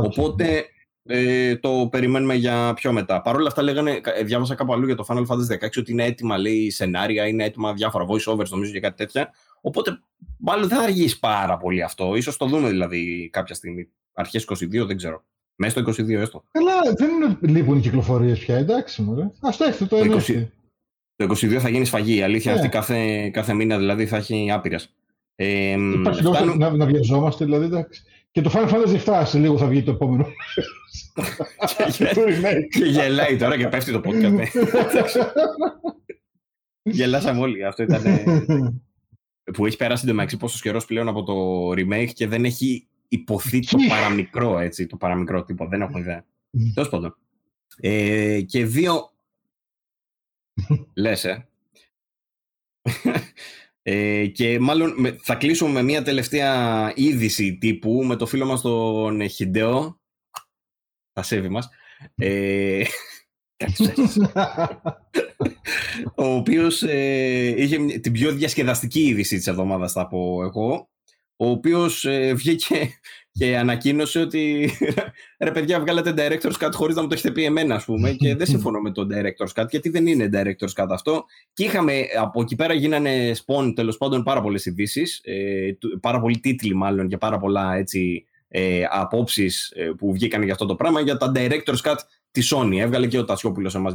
Οπότε 0.05 0.65
ε, 1.07 1.57
το 1.57 1.89
περιμένουμε 1.91 2.35
για 2.35 2.73
πιο 2.75 2.93
μετά. 2.93 3.23
Παρ' 3.23 3.37
όλα 3.37 3.47
αυτά, 3.47 3.63
λέγανε, 3.63 4.01
ε, 4.03 4.23
διάβασα 4.23 4.55
κάπου 4.55 4.73
αλλού 4.73 4.87
για 4.87 4.97
το 4.97 5.05
Final 5.09 5.27
Fantasy 5.27 5.65
16 5.65 5.69
ότι 5.79 5.93
είναι 5.93 6.05
έτοιμα 6.05 6.39
λέει, 6.39 6.71
σενάρια, 6.71 7.27
είναι 7.27 7.45
έτοιμα 7.45 7.73
διάφορα 7.73 8.07
voice-overs 8.09 8.49
νομίζω 8.49 8.73
και 8.73 8.81
κάτι 8.81 8.97
τέτοια. 8.97 9.33
Οπότε, 9.61 9.99
μάλλον 10.39 10.69
δεν 10.69 10.79
θα 10.79 10.85
αργήσει 10.85 11.19
πάρα 11.19 11.57
πολύ 11.57 11.83
αυτό. 11.83 12.21
σω 12.21 12.37
το 12.37 12.47
δούμε 12.47 12.69
δηλαδή 12.69 13.31
κάποια 13.33 13.55
στιγμή. 13.55 13.89
Αρχές 14.13 14.47
22, 14.49 14.87
δεν 14.87 14.97
ξέρω. 14.97 15.25
Μέσα 15.57 15.81
στο 15.81 16.05
22 16.05 16.11
έστω. 16.11 16.45
Καλά, 16.51 16.95
δεν 16.97 17.11
είναι 17.11 17.39
λείπουν 17.41 17.77
οι 17.77 17.81
κυκλοφορίες 17.81 18.39
πια, 18.39 18.57
εντάξει 18.57 19.03
μου. 19.03 19.33
Α 19.41 19.51
το 19.59 19.65
έχετε 19.65 19.85
το, 19.85 20.09
το 20.09 20.21
20, 20.27 20.47
Το 21.17 21.25
22 21.25 21.57
θα 21.57 21.69
γίνει 21.69 21.85
σφαγή. 21.85 22.17
Η 22.17 22.23
αλήθεια 22.23 22.53
yeah. 22.53 22.57
αυτή 22.57 22.69
κάθε, 22.69 23.31
κάθε 23.31 23.55
μήνα 23.55 23.79
δηλαδή 23.79 24.07
θα 24.07 24.17
έχει 24.17 24.51
άπειρες. 24.51 24.95
Ε, 25.35 25.77
Υπάρχει 25.95 26.23
φτάνω... 26.23 26.55
να, 26.55 26.71
να 26.71 26.87
βιαζόμαστε 26.87 27.45
δηλαδή, 27.45 27.65
εντάξει. 27.65 28.03
Και 28.35 28.41
το 28.41 28.51
Final 28.55 28.69
Fantasy 28.69 29.05
7 29.05 29.23
σε 29.27 29.39
λίγο 29.39 29.59
θα 29.59 29.67
βγει 29.67 29.83
το 29.83 29.91
επόμενο. 29.91 30.27
και 32.71 32.85
γελάει 32.95 33.37
τώρα 33.37 33.57
και 33.57 33.69
πέφτει 33.69 33.93
το 33.93 34.01
podcast. 34.05 34.47
Γελάσαμε 36.83 37.41
όλοι. 37.41 37.65
Αυτό 37.65 37.83
ήταν. 37.83 38.03
που 39.53 39.67
έχει 39.67 39.77
περάσει 39.77 40.05
εντωμεταξύ 40.05 40.37
πόσο 40.37 40.59
καιρός 40.61 40.85
πλέον 40.85 41.09
από 41.09 41.23
το 41.23 41.69
remake 41.71 42.13
και 42.15 42.27
δεν 42.27 42.45
έχει 42.45 42.87
υποθεί 43.09 43.61
το 43.61 43.79
παραμικρό, 43.89 44.59
έτσι, 44.59 44.87
το 44.87 44.97
παραμικρό 44.97 45.45
τύπο. 45.45 45.69
Δεν 45.69 45.83
έχω 45.83 45.99
ιδέα. 45.99 46.25
Τέλος 46.75 46.89
πάντων. 46.89 47.17
Ε, 47.77 48.41
και 48.41 48.65
δύο. 48.65 49.13
Λες, 50.95 51.25
ε. 51.25 51.49
Ε. 53.87 54.27
και 54.27 54.59
μάλλον 54.59 54.95
θα 55.23 55.35
κλείσουμε 55.35 55.73
με 55.73 55.83
μια 55.83 56.03
τελευταία 56.03 56.93
είδηση 56.97 57.59
τύπου 57.59 58.05
με 58.05 58.17
το 58.17 58.27
φίλο 58.27 58.47
μας 58.47 58.61
τον 58.61 59.29
Χιντεό. 59.29 60.01
Τα 61.13 61.23
σέβη 61.23 61.49
μας. 61.49 61.69
Ε, 62.15 62.85
ο 66.15 66.25
οποίος 66.25 66.83
ε, 66.83 67.55
είχε 67.57 67.99
την 67.99 68.13
πιο 68.13 68.33
διασκεδαστική 68.33 69.01
είδηση 69.01 69.37
της 69.37 69.47
εβδομάδας 69.47 69.93
θα 69.93 70.07
πω 70.07 70.43
εγώ 70.43 70.89
ο 71.37 71.49
οποίος 71.49 72.05
ε, 72.05 72.35
βγήκε 72.35 72.91
και 73.39 73.57
ανακοίνωσε 73.57 74.21
ότι 74.21 74.71
ρε 75.45 75.51
παιδιά 75.51 75.81
βγάλατε 75.81 76.15
Director's 76.17 76.67
Cut 76.67 76.71
χωρίς 76.73 76.97
να 76.97 77.03
μου 77.03 77.09
το 77.09 77.15
έχετε 77.15 77.33
πει 77.33 77.45
εμένα 77.45 77.75
ας 77.75 77.85
πούμε 77.85 78.11
και 78.11 78.37
δεν 78.37 78.47
συμφωνώ 78.55 78.81
με 78.81 78.91
το 78.91 79.07
Director's 79.11 79.63
Cut 79.63 79.69
γιατί 79.71 79.89
δεν 79.89 80.07
είναι 80.07 80.29
Director's 80.33 80.83
Cut 80.83 80.87
αυτό 80.91 81.25
και 81.53 81.65
είχαμε 81.65 82.05
από 82.19 82.41
εκεί 82.41 82.57
πέρα 82.57 82.75
γίνανε 82.75 83.33
spawn 83.47 83.73
τέλος 83.75 83.97
πάντων 83.97 84.23
πάρα 84.23 84.41
πολλές 84.41 84.67
ειδήσεις, 84.67 85.21
ε, 85.25 85.77
πάρα 86.01 86.21
πολλοί 86.21 86.39
τίτλοι 86.39 86.75
μάλλον 86.75 87.09
και 87.09 87.19
πάρα 87.19 87.39
πολλά 87.39 87.75
έτσι 87.75 88.27
ε, 88.49 88.83
απόψεις 88.91 89.73
ε, 89.77 89.85
που 89.85 90.13
βγήκαν 90.13 90.43
για 90.43 90.53
αυτό 90.53 90.67
το 90.67 90.75
πράγμα 90.75 91.01
για 91.01 91.17
τα 91.17 91.33
Director's 91.35 91.83
Cut 91.83 91.97
τη 92.31 92.43
Sony. 92.51 92.79
Έβγαλε 92.79 93.07
και 93.07 93.19
ο 93.19 93.25
Τασιόπουλος 93.25 93.73
σε 93.73 93.79
μας 93.79 93.95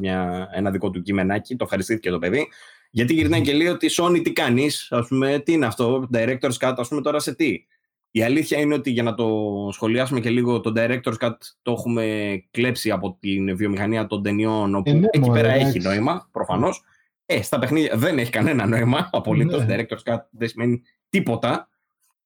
ένα 0.53 0.71
δικό 0.71 0.89
του 0.89 1.01
κειμενάκι, 1.01 1.55
το 1.55 1.63
ευχαριστήθηκε 1.63 2.09
το 2.09 2.19
παιδί. 2.19 2.47
Γιατί 2.91 3.13
γυρνάει 3.13 3.41
και 3.41 3.53
λέει 3.53 3.67
ότι 3.67 3.89
Sony 3.91 4.21
τι 4.23 4.33
κάνεις, 4.33 4.87
ας 4.91 5.07
πούμε, 5.07 5.39
τι 5.39 5.51
είναι 5.51 5.65
αυτό, 5.65 6.09
Director's 6.13 6.57
Cut, 6.59 6.73
ας 6.77 6.87
πούμε 6.87 7.01
τώρα 7.01 7.19
σε 7.19 7.35
τι; 7.35 7.65
Η 8.11 8.23
αλήθεια 8.23 8.59
είναι 8.59 8.73
ότι 8.73 8.91
για 8.91 9.03
να 9.03 9.13
το 9.13 9.27
σχολιάσουμε 9.71 10.19
και 10.19 10.29
λίγο, 10.29 10.59
το 10.59 10.73
Director's 10.75 11.17
Cut 11.19 11.35
το 11.61 11.71
έχουμε 11.71 12.35
κλέψει 12.51 12.91
από 12.91 13.17
την 13.19 13.55
βιομηχανία 13.55 14.07
των 14.07 14.23
ταινιών, 14.23 14.75
όπου 14.75 14.89
ε, 14.89 14.93
ναι, 14.93 15.07
εκεί 15.11 15.29
πέρα 15.29 15.51
έχει 15.51 15.79
νόημα, 15.79 16.29
προφανώς. 16.31 16.83
Ε, 17.25 17.41
στα 17.41 17.59
παιχνίδια 17.59 17.97
δεν 17.97 18.17
έχει 18.17 18.31
κανένα 18.31 18.65
νόημα 18.65 19.09
απολύτως. 19.11 19.65
Ναι. 19.65 19.75
Director's 19.75 20.13
Cut 20.13 20.19
δεν 20.29 20.47
σημαίνει 20.47 20.81
τίποτα. 21.09 21.69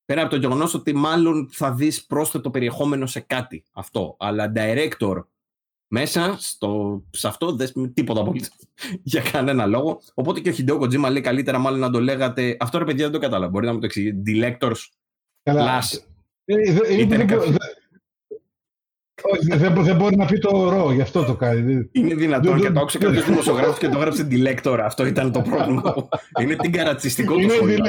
Πέρα 0.05 0.21
από 0.21 0.29
το 0.29 0.35
γεγονός 0.35 0.73
ότι 0.73 0.95
μάλλον 0.95 1.49
θα 1.51 1.73
δεις 1.73 2.05
πρόσθετο 2.05 2.49
περιεχόμενο 2.49 3.05
σε 3.05 3.19
κάτι 3.19 3.63
αυτό. 3.71 4.15
Αλλά 4.19 4.51
director 4.55 5.23
μέσα 5.87 6.35
στο, 6.39 7.03
σε 7.09 7.27
αυτό 7.27 7.55
δεν 7.55 7.67
σημαίνει 7.67 7.91
τίποτα 7.91 8.21
απολύτως 8.21 8.49
για 9.03 9.21
κανένα 9.21 9.65
λόγο. 9.65 10.01
Οπότε 10.13 10.39
και 10.39 10.49
ο 10.49 10.51
Χιντεό 10.51 10.77
Κοτζίμα 10.77 11.09
λέει 11.09 11.21
καλύτερα 11.21 11.57
μάλλον 11.57 11.79
να 11.79 11.89
το 11.89 11.99
λέγατε. 11.99 12.57
Αυτό 12.59 12.77
ρε 12.77 12.83
παιδιά 12.83 13.03
δεν 13.03 13.13
το 13.13 13.19
κατάλαβα. 13.19 13.51
Μπορείτε 13.51 13.67
να 13.67 13.73
μου 13.73 13.79
το 13.79 13.85
εξηγείτε. 13.85 14.21
Delectors 14.25 14.87
Plus. 15.43 15.99
Δεν 19.83 19.95
μπορεί 19.95 20.15
να 20.15 20.25
πει 20.25 20.39
το 20.39 20.69
ρο, 20.69 20.91
γι' 20.91 21.01
αυτό 21.01 21.23
το 21.23 21.35
κάνει. 21.35 21.89
Είναι 21.91 22.15
δυνατόν 22.15 22.61
και 22.61 22.71
το 22.71 22.79
άκουσα 22.79 22.97
κάποιος 22.97 23.25
δημοσιογράφος 23.25 23.77
και 23.77 23.87
το 23.87 23.97
έγραψε 23.97 24.27
Delector. 24.31 24.79
Αυτό 24.83 25.05
ήταν 25.05 25.31
το 25.31 25.41
πρόβλημα. 25.41 25.95
Είναι 26.41 26.55
την 26.55 26.71
καρατσιστικό 26.71 27.35
του 27.35 27.49
σχολείο. 27.49 27.85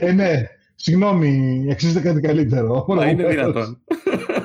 Ε, 0.00 0.12
ναι. 0.12 0.48
Συγγνώμη, 0.74 1.66
αξίζεται 1.70 2.00
κάτι 2.00 2.20
καλύτερο. 2.20 2.84
Μα 2.88 3.06
είναι 3.06 3.28
δυνατόν. 3.28 3.82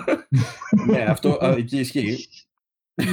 ναι, 0.87 1.05
αυτό 1.07 1.37
εκεί 1.57 1.79
ισχύει. 1.79 2.27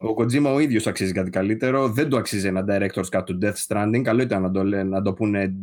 Ο 0.00 0.14
Kojima 0.18 0.52
ο 0.54 0.58
ίδιος 0.58 0.86
αξίζει 0.86 1.12
κάτι 1.12 1.30
καλύτερο. 1.30 1.88
Δεν 1.88 2.08
το 2.08 2.16
αξίζει 2.16 2.46
ένα 2.46 2.64
Director's 2.68 3.08
Cut 3.10 3.22
του 3.26 3.38
Death 3.42 3.66
Stranding. 3.66 4.00
Καλό 4.02 4.22
ήταν 4.22 4.42
να 4.42 4.50
το, 4.50 4.62
να 4.62 5.02
το 5.02 5.12
πούνε 5.12 5.54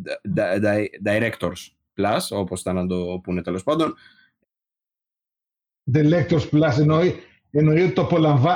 Directors 1.06 1.70
Plus, 1.96 2.20
όπως 2.30 2.62
ήταν 2.62 2.76
να 2.76 2.88
το 2.88 3.20
πούνε 3.24 3.42
τέλος 3.42 3.64
πάντων. 3.64 3.96
Directors 5.94 6.50
Plus 6.52 6.80
εννοεί, 6.80 7.16
εννοεί 7.52 7.82
ότι 7.82 7.94
το, 7.94 8.02
απολαμβα... 8.02 8.56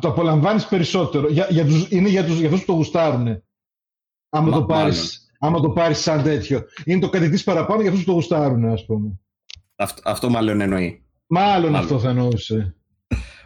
το 0.00 0.08
απολαμβάνεις 0.08 0.66
περισσότερο. 0.66 1.28
Για, 1.28 1.46
για 1.50 1.64
τους, 1.64 1.90
είναι 1.90 2.08
για, 2.08 2.24
τους, 2.24 2.38
για 2.38 2.46
αυτούς 2.46 2.60
που 2.60 2.66
το 2.66 2.72
γουστάρουν. 2.72 3.42
Άμα 4.28 4.50
το 4.50 4.64
πάρεις 4.64 5.26
άμα 5.38 5.60
το 5.60 5.70
πάρεις 5.70 5.98
σαν 5.98 6.22
τέτοιο. 6.22 6.64
Είναι 6.84 7.00
το 7.00 7.08
κάτι 7.08 7.42
παραπάνω 7.42 7.80
για 7.80 7.90
αυτούς 7.90 8.04
που 8.04 8.10
το 8.10 8.16
γουστάρουν, 8.16 8.64
ας 8.64 8.84
πούμε. 8.86 9.20
Αυτό, 9.76 10.02
αυτό 10.04 10.30
μάλλον 10.30 10.60
εννοεί. 10.60 11.04
Μάλλον, 11.26 11.76
αυτό 11.76 11.98
θα 11.98 12.08
εννοούσε. 12.08 12.74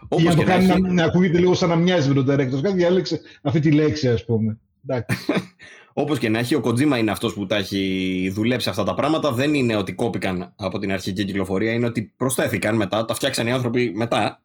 Όπως 0.08 0.22
για 0.22 0.30
να 0.30 0.36
το 0.36 0.42
κάνει 0.42 0.66
να, 0.66 0.92
να, 0.92 1.04
ακούγεται 1.04 1.38
λίγο 1.38 1.54
σαν 1.54 1.68
να 1.68 1.76
μοιάζει 1.76 2.08
με 2.08 2.14
τον 2.14 2.24
director. 2.24 2.60
Κάτι 2.62 2.76
διάλεξε 2.76 3.20
αυτή 3.42 3.60
τη 3.60 3.70
λέξη, 3.70 4.08
ας 4.08 4.24
πούμε. 4.24 4.58
Όπως 5.92 6.18
και 6.18 6.28
να 6.28 6.38
έχει, 6.38 6.54
ο 6.54 6.62
Kojima 6.64 6.98
είναι 6.98 7.10
αυτός 7.10 7.34
που 7.34 7.46
τα 7.46 7.56
έχει 7.56 8.30
δουλέψει 8.34 8.68
αυτά 8.68 8.84
τα 8.84 8.94
πράγματα. 8.94 9.32
Δεν 9.32 9.54
είναι 9.54 9.76
ότι 9.76 9.92
κόπηκαν 9.92 10.52
από 10.56 10.78
την 10.78 10.92
αρχική 10.92 11.24
κυκλοφορία, 11.24 11.72
είναι 11.72 11.86
ότι 11.86 12.12
προσθέθηκαν 12.16 12.76
μετά, 12.76 13.04
τα 13.04 13.14
φτιάξαν 13.14 13.46
οι 13.46 13.52
άνθρωποι 13.52 13.92
μετά. 13.94 14.42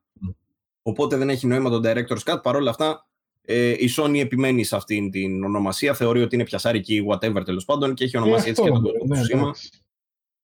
Οπότε 0.81 1.17
δεν 1.17 1.29
έχει 1.29 1.47
νόημα 1.47 1.69
το 1.69 1.81
Director's 1.83 2.33
Cut. 2.33 2.41
Παρ' 2.43 2.55
όλα 2.55 2.69
αυτά, 2.69 3.07
ε, 3.41 3.69
η 3.69 3.89
Sony 3.97 4.17
επιμένει 4.17 4.63
σε 4.63 4.75
αυτήν 4.75 5.11
την 5.11 5.43
ονομασία. 5.43 5.93
Θεωρεί 5.93 6.21
ότι 6.21 6.35
είναι 6.35 6.43
πιασάρικη, 6.43 7.05
whatever 7.09 7.41
τέλος 7.45 7.65
πάντων, 7.65 7.93
και 7.93 8.03
έχει 8.03 8.17
ονομάσει 8.17 8.49
έτσι 8.49 8.61
και 8.61 8.69
τον 8.69 8.83
Ghost 8.83 9.03
of 9.03 9.07
ναι, 9.07 9.21
Tsushima. 9.21 9.51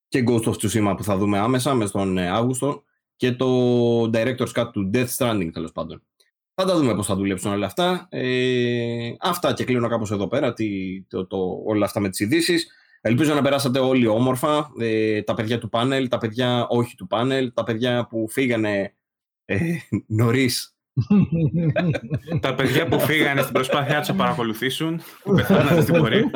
Και 0.07 0.23
Ghost 0.27 0.43
of 0.43 0.53
Tsushima 0.53 0.93
που 0.97 1.03
θα 1.03 1.17
δούμε 1.17 1.37
άμεσα 1.37 1.73
μες 1.73 1.91
τον 1.91 2.17
ε, 2.17 2.29
Αύγουστο. 2.29 2.83
Και 3.21 3.31
το 3.31 4.01
Director's 4.13 4.51
Cut 4.55 4.69
του 4.71 4.89
Death 4.93 5.07
Stranding 5.17 5.49
τέλος 5.53 5.71
πάντων. 5.71 6.03
Θα 6.53 6.65
τα 6.65 6.77
δούμε 6.77 6.95
πώς 6.95 7.05
θα 7.05 7.15
δουλέψουν 7.15 7.51
όλα 7.51 7.65
αυτά. 7.65 8.07
Ε, 8.09 9.13
αυτά 9.19 9.53
και 9.53 9.63
κλείνω 9.63 9.87
κάπως 9.87 10.11
εδώ 10.11 10.27
πέρα 10.27 10.53
τι, 10.53 11.01
το, 11.07 11.27
το, 11.27 11.61
όλα 11.65 11.85
αυτά 11.85 11.99
με 11.99 12.09
τις 12.09 12.19
ειδήσει. 12.19 12.57
Ελπίζω 13.01 13.33
να 13.33 13.41
περάσατε 13.41 13.79
όλοι 13.79 14.07
όμορφα. 14.07 14.71
Ε, 14.79 15.21
τα 15.21 15.33
παιδιά 15.33 15.59
του 15.59 15.69
πάνελ, 15.69 16.07
τα 16.07 16.17
παιδιά 16.17 16.67
όχι 16.67 16.95
του 16.95 17.07
πάνελ, 17.07 17.51
τα 17.53 17.63
παιδιά 17.63 18.07
που 18.09 18.27
φύγανε 18.29 18.93
ε, 19.45 19.59
νωρίς. 20.07 20.75
τα 22.41 22.55
παιδιά 22.55 22.87
που 22.87 22.99
φύγανε 22.99 23.41
στην 23.41 23.53
προσπάθειά 23.53 23.99
τους 23.99 24.07
να 24.07 24.15
παρακολουθήσουν, 24.15 25.01
που 25.23 25.33
πεθάνανε 25.33 25.81
στην 25.81 25.97
πορεία. 25.97 26.31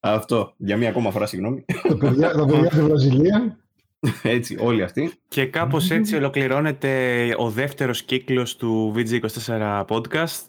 Αυτό. 0.00 0.54
Για 0.56 0.76
μία 0.76 0.88
ακόμα 0.88 1.10
φορά, 1.10 1.26
συγγνώμη. 1.26 1.64
τα 1.88 1.96
παιδιά, 1.96 2.32
τα 2.32 2.44
παιδιά 2.44 2.70
στη 2.70 2.82
Βραζιλία. 2.82 3.58
Έτσι, 4.22 4.56
όλοι 4.60 4.82
αυτοί. 4.82 5.12
Και 5.28 5.46
κάπως 5.46 5.90
έτσι 5.90 6.16
ολοκληρώνεται 6.16 7.34
ο 7.36 7.50
δεύτερος 7.50 8.02
κύκλος 8.02 8.56
του 8.56 8.94
VG24 8.96 9.84
podcast. 9.86 10.46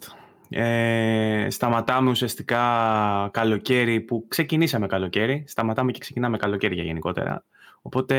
Ε, 0.50 1.48
σταματάμε 1.50 2.10
ουσιαστικά 2.10 2.60
καλοκαίρι 3.34 4.02
που 4.02 4.26
ξεκινήσαμε 4.28 4.88
καλοκαίρι. 4.88 5.44
Σταματάμε 5.48 5.92
και 5.92 6.00
ξεκινάμε 6.00 6.38
καλοκαίρι 6.38 6.74
για 6.74 6.84
γενικότερα. 6.84 7.44
Οπότε 7.82 8.16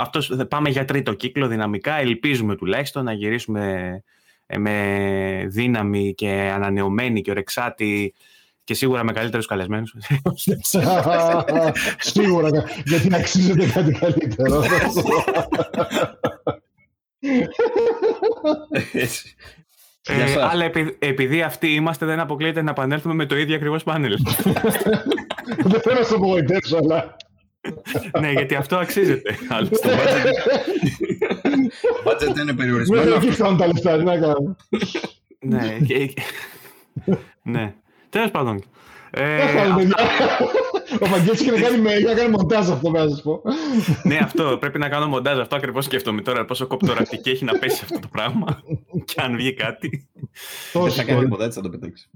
αυτός, 0.00 0.36
πάμε 0.48 0.68
για 0.68 0.84
τρίτο 0.84 1.12
κύκλο 1.12 1.46
δυναμικά. 1.46 1.94
Ελπίζουμε 1.94 2.56
τουλάχιστον 2.56 3.04
να 3.04 3.12
γυρίσουμε 3.12 4.02
ε, 4.46 4.58
με 4.58 5.44
δύναμη 5.48 6.14
και 6.14 6.50
ανανεωμένη 6.54 7.20
και 7.20 7.30
ορεξάτη 7.30 8.14
και 8.70 8.76
σίγουρα 8.76 9.04
με 9.04 9.12
καλύτερους 9.12 9.46
καλεσμένους. 9.46 9.94
σίγουρα, 12.12 12.50
γιατί 12.84 13.14
αξίζεται 13.14 13.66
κάτι 13.66 13.92
καλύτερο. 13.92 14.62
Ε, 20.02 20.40
αλλά 20.40 20.64
επει, 20.64 20.96
επειδή 20.98 21.42
αυτοί 21.42 21.74
είμαστε, 21.74 22.06
δεν 22.06 22.20
αποκλείεται 22.20 22.62
να 22.62 22.70
επανέλθουμε 22.70 23.14
με 23.14 23.26
το 23.26 23.36
ίδιο 23.36 23.54
ακριβώς 23.54 23.82
πάνελ. 23.82 24.16
δεν 25.70 25.80
θέλω 25.80 25.98
να 25.98 26.04
σε 26.04 26.14
απογοητεύσω, 26.14 26.76
αλλά. 26.76 27.16
ναι, 28.20 28.32
γιατί 28.32 28.54
αυτό 28.54 28.76
αξίζεται. 28.76 29.36
Το 29.48 29.68
budget 32.04 32.38
είναι 32.40 32.52
περιορισμένο. 32.52 33.02
Δεν 33.02 33.12
εκεί 33.12 33.30
φτάνουν 33.30 33.58
τα 33.58 33.66
λεφτά, 33.66 33.98
τι 33.98 34.04
να 34.04 34.18
κάνω. 34.18 34.56
ναι, 35.40 35.78
ναι. 37.42 37.74
Τέλος 38.10 38.30
πάντων. 38.30 38.62
Ε, 39.10 39.42
ο 41.00 41.06
Βαγγέλης 41.06 41.40
είχε 41.40 41.50
να 41.50 41.60
κάνει, 41.60 41.80
με, 41.80 41.98
να 41.98 42.14
κάνει 42.14 42.30
μοντάζ 42.30 42.70
αυτό, 42.70 42.90
να 42.90 43.08
σας 43.08 43.22
πω. 43.22 43.42
ναι, 44.02 44.16
αυτό. 44.16 44.56
Πρέπει 44.60 44.78
να 44.78 44.88
κάνω 44.88 45.06
μοντάζ. 45.06 45.38
Αυτό 45.38 45.56
ακριβώς 45.56 45.84
σκέφτομαι 45.84 46.22
τώρα. 46.22 46.44
Πόσο 46.44 46.66
κοπτορακτική 46.66 47.30
έχει 47.30 47.44
να 47.44 47.58
πέσει 47.58 47.80
αυτό 47.82 47.98
το 47.98 48.08
πράγμα. 48.08 48.62
και 49.04 49.20
αν 49.20 49.36
βγει 49.36 49.54
κάτι. 49.54 50.08
Δεν 50.72 50.90
θα 50.90 51.04
κάνει 51.04 51.26
μοντάζ, 51.26 51.54
θα 51.54 51.60
το 51.60 51.68
πετάξει. 51.68 52.10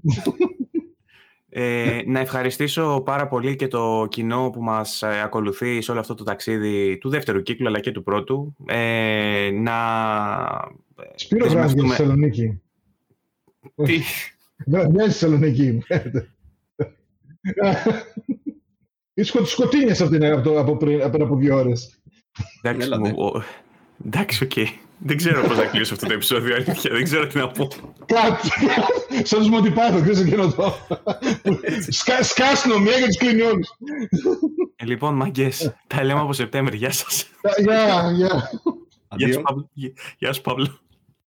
Ε, 1.57 2.01
να 2.05 2.19
ευχαριστήσω 2.19 3.01
πάρα 3.05 3.27
πολύ 3.27 3.55
και 3.55 3.67
το 3.67 4.07
κοινό 4.09 4.49
που 4.53 4.61
μας 4.61 5.01
ε, 5.01 5.21
ακολουθεί 5.23 5.81
σε 5.81 5.91
όλο 5.91 5.99
αυτό 5.99 6.13
το 6.13 6.23
ταξίδι 6.23 6.97
του 6.97 7.09
δεύτερου 7.09 7.41
κύκλου 7.41 7.67
αλλά 7.67 7.79
και 7.79 7.91
του 7.91 8.03
πρώτου. 8.03 8.55
Ε, 8.65 9.49
να... 9.53 9.73
Σπύρο 11.15 11.49
βράδυ 11.49 11.69
στη 11.69 11.87
Θεσσαλονίκη. 11.87 12.61
Τι; 13.75 14.01
Βραδιά 14.65 15.03
στη 15.03 15.11
Θεσσαλονίκη. 15.11 15.83
Είσαι 19.13 19.45
σκοτίνιας 19.45 20.01
από, 20.01 20.15
από, 20.27 20.59
από, 20.59 20.77
πριν, 20.77 21.03
από, 21.03 21.23
από 21.23 21.35
δύο 21.35 21.55
ώρες. 21.55 21.99
Εντάξει, 22.61 22.89
εντάξει, 24.05 24.43
οκ. 24.43 24.53
Δεν 24.97 25.17
ξέρω 25.17 25.47
πώς 25.47 25.57
θα 25.57 25.65
κλείσω 25.65 25.93
αυτό 25.93 26.07
το 26.07 26.13
επεισόδιο, 26.13 26.55
αλήθεια. 26.55 26.91
Δεν 26.93 27.03
ξέρω 27.03 27.27
τι 27.27 27.37
να 27.37 27.47
πω. 27.47 27.67
Κάτσε, 28.05 28.49
σαν 29.23 29.39
τους 29.39 29.49
Monty 29.49 29.71
Python, 29.71 30.01
ξέρεις 30.01 30.19
εκείνο 30.19 30.51
το. 30.51 30.73
Σκάει 31.89 32.65
αστυνομία 32.65 32.99
και 32.99 33.05
τους 33.05 33.17
κλείνει 33.17 33.41
όλους. 33.41 33.67
Λοιπόν, 34.83 35.15
μάγκες, 35.15 35.75
τα 35.87 36.03
λέμε 36.03 36.19
από 36.19 36.33
Σεπτέμβρη. 36.33 36.77
Γεια 36.77 36.91
σας. 36.91 37.29
Γεια, 37.63 38.11
γεια. 38.11 38.49
Γεια 40.17 40.33
σου, 40.33 40.41
Παύλο. 40.41 40.79